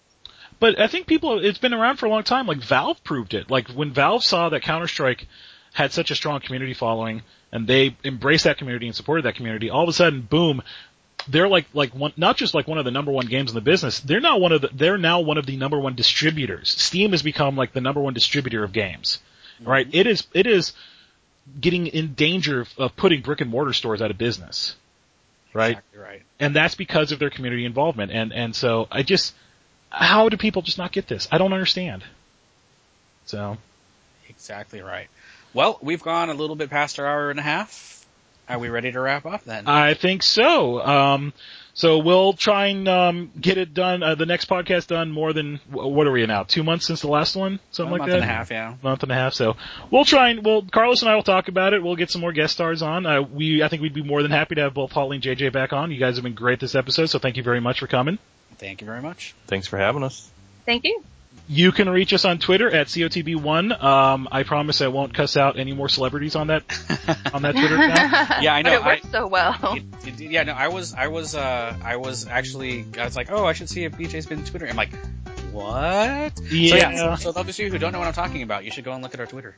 But 0.58 0.78
I 0.78 0.88
think 0.88 1.06
people, 1.06 1.44
it's 1.44 1.58
been 1.58 1.74
around 1.74 1.96
for 1.96 2.06
a 2.06 2.10
long 2.10 2.22
time. 2.22 2.46
Like 2.46 2.58
Valve 2.58 3.02
proved 3.02 3.34
it. 3.34 3.50
Like 3.50 3.68
when 3.68 3.92
Valve 3.92 4.22
saw 4.22 4.48
that 4.50 4.62
Counter 4.62 4.88
Strike 4.88 5.26
had 5.72 5.92
such 5.92 6.10
a 6.10 6.14
strong 6.14 6.40
community 6.40 6.74
following, 6.74 7.22
and 7.52 7.66
they 7.66 7.96
embraced 8.04 8.44
that 8.44 8.58
community 8.58 8.86
and 8.86 8.94
supported 8.94 9.24
that 9.24 9.36
community, 9.36 9.70
all 9.70 9.82
of 9.82 9.88
a 9.88 9.92
sudden, 9.92 10.20
boom, 10.22 10.62
they're 11.28 11.48
like 11.48 11.66
like 11.72 11.94
one, 11.94 12.12
not 12.16 12.36
just 12.36 12.54
like 12.54 12.68
one 12.68 12.78
of 12.78 12.84
the 12.84 12.90
number 12.90 13.12
one 13.12 13.26
games 13.26 13.50
in 13.50 13.54
the 13.54 13.60
business. 13.60 14.00
They're 14.00 14.20
now 14.20 14.38
one 14.38 14.52
of 14.52 14.62
the, 14.62 14.70
they're 14.72 14.98
now 14.98 15.20
one 15.20 15.38
of 15.38 15.46
the 15.46 15.56
number 15.56 15.78
one 15.78 15.94
distributors. 15.94 16.70
Steam 16.70 17.12
has 17.12 17.22
become 17.22 17.56
like 17.56 17.72
the 17.72 17.80
number 17.80 18.00
one 18.00 18.14
distributor 18.14 18.64
of 18.64 18.72
games. 18.72 19.18
Mm-hmm. 19.60 19.70
Right? 19.70 19.88
It 19.92 20.06
is 20.06 20.26
it 20.32 20.46
is 20.46 20.72
getting 21.60 21.86
in 21.86 22.14
danger 22.14 22.62
of, 22.62 22.68
of 22.78 22.96
putting 22.96 23.22
brick 23.22 23.40
and 23.40 23.50
mortar 23.50 23.72
stores 23.72 24.02
out 24.02 24.10
of 24.10 24.18
business. 24.18 24.76
Right? 25.52 25.72
Exactly 25.72 25.98
right. 25.98 26.22
and 26.38 26.54
that's 26.54 26.76
because 26.76 27.10
of 27.10 27.18
their 27.18 27.30
community 27.30 27.64
involvement. 27.64 28.12
And 28.12 28.32
and 28.32 28.54
so 28.54 28.86
I 28.90 29.02
just, 29.02 29.34
how 29.90 30.28
do 30.28 30.36
people 30.36 30.62
just 30.62 30.78
not 30.78 30.92
get 30.92 31.08
this? 31.08 31.26
I 31.32 31.38
don't 31.38 31.52
understand. 31.52 32.04
So 33.26 33.58
Exactly 34.30 34.80
right. 34.80 35.08
Well, 35.52 35.78
we've 35.82 36.02
gone 36.02 36.30
a 36.30 36.34
little 36.34 36.56
bit 36.56 36.70
past 36.70 36.98
our 36.98 37.06
hour 37.06 37.30
and 37.30 37.38
a 37.38 37.42
half. 37.42 37.99
Are 38.50 38.58
we 38.58 38.68
ready 38.68 38.92
to 38.92 39.00
wrap 39.00 39.26
up 39.26 39.44
then? 39.44 39.66
I 39.66 39.94
think 39.94 40.22
so. 40.22 40.80
Um, 40.80 41.32
so 41.72 41.98
we'll 41.98 42.32
try 42.32 42.66
and 42.66 42.88
um, 42.88 43.30
get 43.40 43.56
it 43.56 43.72
done. 43.72 44.02
Uh, 44.02 44.14
the 44.14 44.26
next 44.26 44.48
podcast 44.48 44.88
done 44.88 45.10
more 45.10 45.32
than 45.32 45.60
what 45.70 46.06
are 46.06 46.10
we 46.10 46.26
now? 46.26 46.42
Two 46.42 46.62
months 46.62 46.86
since 46.86 47.00
the 47.00 47.08
last 47.08 47.36
one, 47.36 47.60
something 47.70 47.88
a 47.88 47.92
like 47.92 47.98
month 48.00 48.10
that. 48.10 48.16
Month 48.18 48.22
and 48.22 48.30
a 48.30 48.34
half, 48.34 48.50
yeah. 48.50 48.74
month 48.82 49.02
and 49.02 49.12
a 49.12 49.14
half. 49.14 49.34
So 49.34 49.56
we'll 49.90 50.04
try 50.04 50.30
and 50.30 50.44
well, 50.44 50.62
Carlos 50.62 51.02
and 51.02 51.10
I 51.10 51.14
will 51.14 51.22
talk 51.22 51.48
about 51.48 51.72
it. 51.72 51.82
We'll 51.82 51.96
get 51.96 52.10
some 52.10 52.20
more 52.20 52.32
guest 52.32 52.54
stars 52.54 52.82
on. 52.82 53.06
Uh, 53.06 53.22
we 53.22 53.62
I 53.62 53.68
think 53.68 53.82
we'd 53.82 53.94
be 53.94 54.02
more 54.02 54.22
than 54.22 54.30
happy 54.30 54.56
to 54.56 54.62
have 54.62 54.74
both 54.74 54.92
Paulie 54.92 55.14
and 55.14 55.24
JJ 55.24 55.52
back 55.52 55.72
on. 55.72 55.90
You 55.90 55.98
guys 55.98 56.16
have 56.16 56.24
been 56.24 56.34
great 56.34 56.60
this 56.60 56.74
episode, 56.74 57.06
so 57.06 57.18
thank 57.18 57.36
you 57.36 57.42
very 57.42 57.60
much 57.60 57.80
for 57.80 57.86
coming. 57.86 58.18
Thank 58.58 58.80
you 58.80 58.86
very 58.86 59.00
much. 59.00 59.34
Thanks 59.46 59.66
for 59.66 59.78
having 59.78 60.02
us. 60.02 60.28
Thank 60.66 60.84
you. 60.84 61.02
You 61.48 61.72
can 61.72 61.88
reach 61.88 62.12
us 62.12 62.24
on 62.24 62.38
Twitter 62.38 62.70
at 62.70 62.86
COTB1. 62.86 63.82
Um, 63.82 64.28
I 64.30 64.44
promise 64.44 64.80
I 64.82 64.86
won't 64.88 65.12
cuss 65.14 65.36
out 65.36 65.58
any 65.58 65.72
more 65.72 65.88
celebrities 65.88 66.36
on 66.36 66.46
that 66.46 66.62
on 67.34 67.42
that 67.42 67.56
Twitter 67.56 67.74
account. 67.76 68.30
Yeah, 68.42 68.54
I 68.54 68.62
know, 68.62 68.80
But 68.82 68.98
it 68.98 69.04
I- 69.06 69.10
so 69.10 69.26
well. 69.26 69.56
It- 70.06 70.20
it- 70.20 70.30
yeah, 70.30 70.44
no, 70.44 70.52
I 70.52 70.68
was, 70.68 70.94
I 70.94 71.08
was, 71.08 71.34
uh, 71.34 71.76
I 71.84 71.96
was 71.96 72.26
actually, 72.28 72.84
I 72.98 73.04
was 73.04 73.16
like, 73.16 73.32
oh, 73.32 73.44
I 73.46 73.52
should 73.52 73.68
see 73.68 73.82
if 73.84 73.92
BJ's 73.92 74.26
been 74.26 74.44
Twitter. 74.44 74.66
I'm 74.68 74.76
like, 74.76 74.90
what? 75.50 76.38
So, 76.38 76.44
Yeah. 76.54 77.16
so 77.16 77.32
those 77.32 77.48
of 77.48 77.58
you 77.58 77.70
who 77.70 77.78
don't 77.78 77.90
know 77.92 77.98
what 77.98 78.06
I'm 78.06 78.14
talking 78.14 78.42
about, 78.42 78.64
you 78.64 78.70
should 78.70 78.84
go 78.84 78.92
and 78.92 79.02
look 79.02 79.14
at 79.14 79.20
our 79.20 79.26
Twitter. 79.26 79.56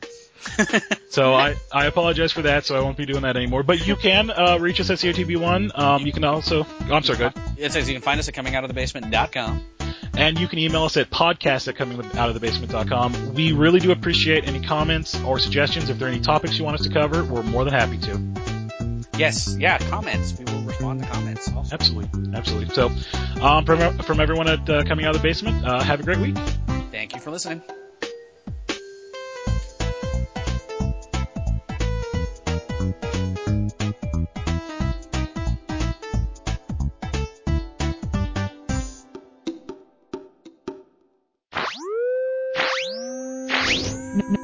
So 1.09 1.35
I, 1.35 1.55
I 1.71 1.85
apologize 1.85 2.31
for 2.31 2.41
that. 2.43 2.65
So 2.65 2.75
I 2.75 2.79
won't 2.81 2.97
be 2.97 3.05
doing 3.05 3.21
that 3.21 3.37
anymore. 3.37 3.61
But 3.61 3.85
you 3.85 3.95
can 3.95 4.31
uh, 4.31 4.57
reach 4.59 4.79
us 4.79 4.89
at 4.89 4.97
COTB1. 4.97 5.77
Um, 5.77 6.05
you 6.07 6.11
can 6.11 6.23
also. 6.23 6.65
Oh, 6.65 6.93
I'm 6.93 7.03
sorry. 7.03 7.19
Good. 7.19 7.33
It 7.57 7.71
says 7.71 7.87
you 7.87 7.93
can 7.93 8.01
find 8.01 8.19
us 8.19 8.27
at 8.27 8.33
comingoutofthebasement.com. 8.33 9.63
And 10.15 10.39
you 10.39 10.47
can 10.47 10.59
email 10.59 10.83
us 10.83 10.95
at 10.97 11.09
podcast 11.09 11.67
at 11.67 11.75
comingoutofthebasement.com. 11.75 13.33
We 13.33 13.51
really 13.51 13.79
do 13.79 13.91
appreciate 13.91 14.47
any 14.47 14.61
comments 14.61 15.19
or 15.21 15.39
suggestions. 15.39 15.89
If 15.89 15.97
there 15.97 16.07
are 16.07 16.11
any 16.11 16.21
topics 16.21 16.57
you 16.57 16.65
want 16.65 16.79
us 16.79 16.85
to 16.85 16.93
cover, 16.93 17.23
we're 17.23 17.43
more 17.43 17.63
than 17.65 17.73
happy 17.73 17.97
to. 17.99 18.21
Yes, 19.17 19.55
yeah, 19.59 19.77
comments. 19.89 20.37
We 20.37 20.45
will 20.45 20.61
respond 20.63 21.03
to 21.03 21.09
comments. 21.09 21.51
Also. 21.51 21.73
Absolutely, 21.73 22.35
absolutely. 22.35 22.73
So, 22.73 22.91
um, 23.41 23.65
from 23.65 23.99
from 23.99 24.19
everyone 24.19 24.47
at 24.47 24.67
uh, 24.69 24.83
coming 24.83 25.05
out 25.05 25.15
of 25.15 25.21
the 25.21 25.27
basement, 25.27 25.65
uh, 25.65 25.81
have 25.81 25.99
a 25.99 26.03
great 26.03 26.19
week. 26.19 26.37
Thank 26.91 27.13
you 27.13 27.21
for 27.21 27.29
listening. 27.29 27.61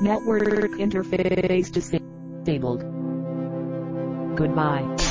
Network 0.10 0.72
interface 0.82 1.70
disabled. 1.72 2.82
Goodbye. 4.36 5.09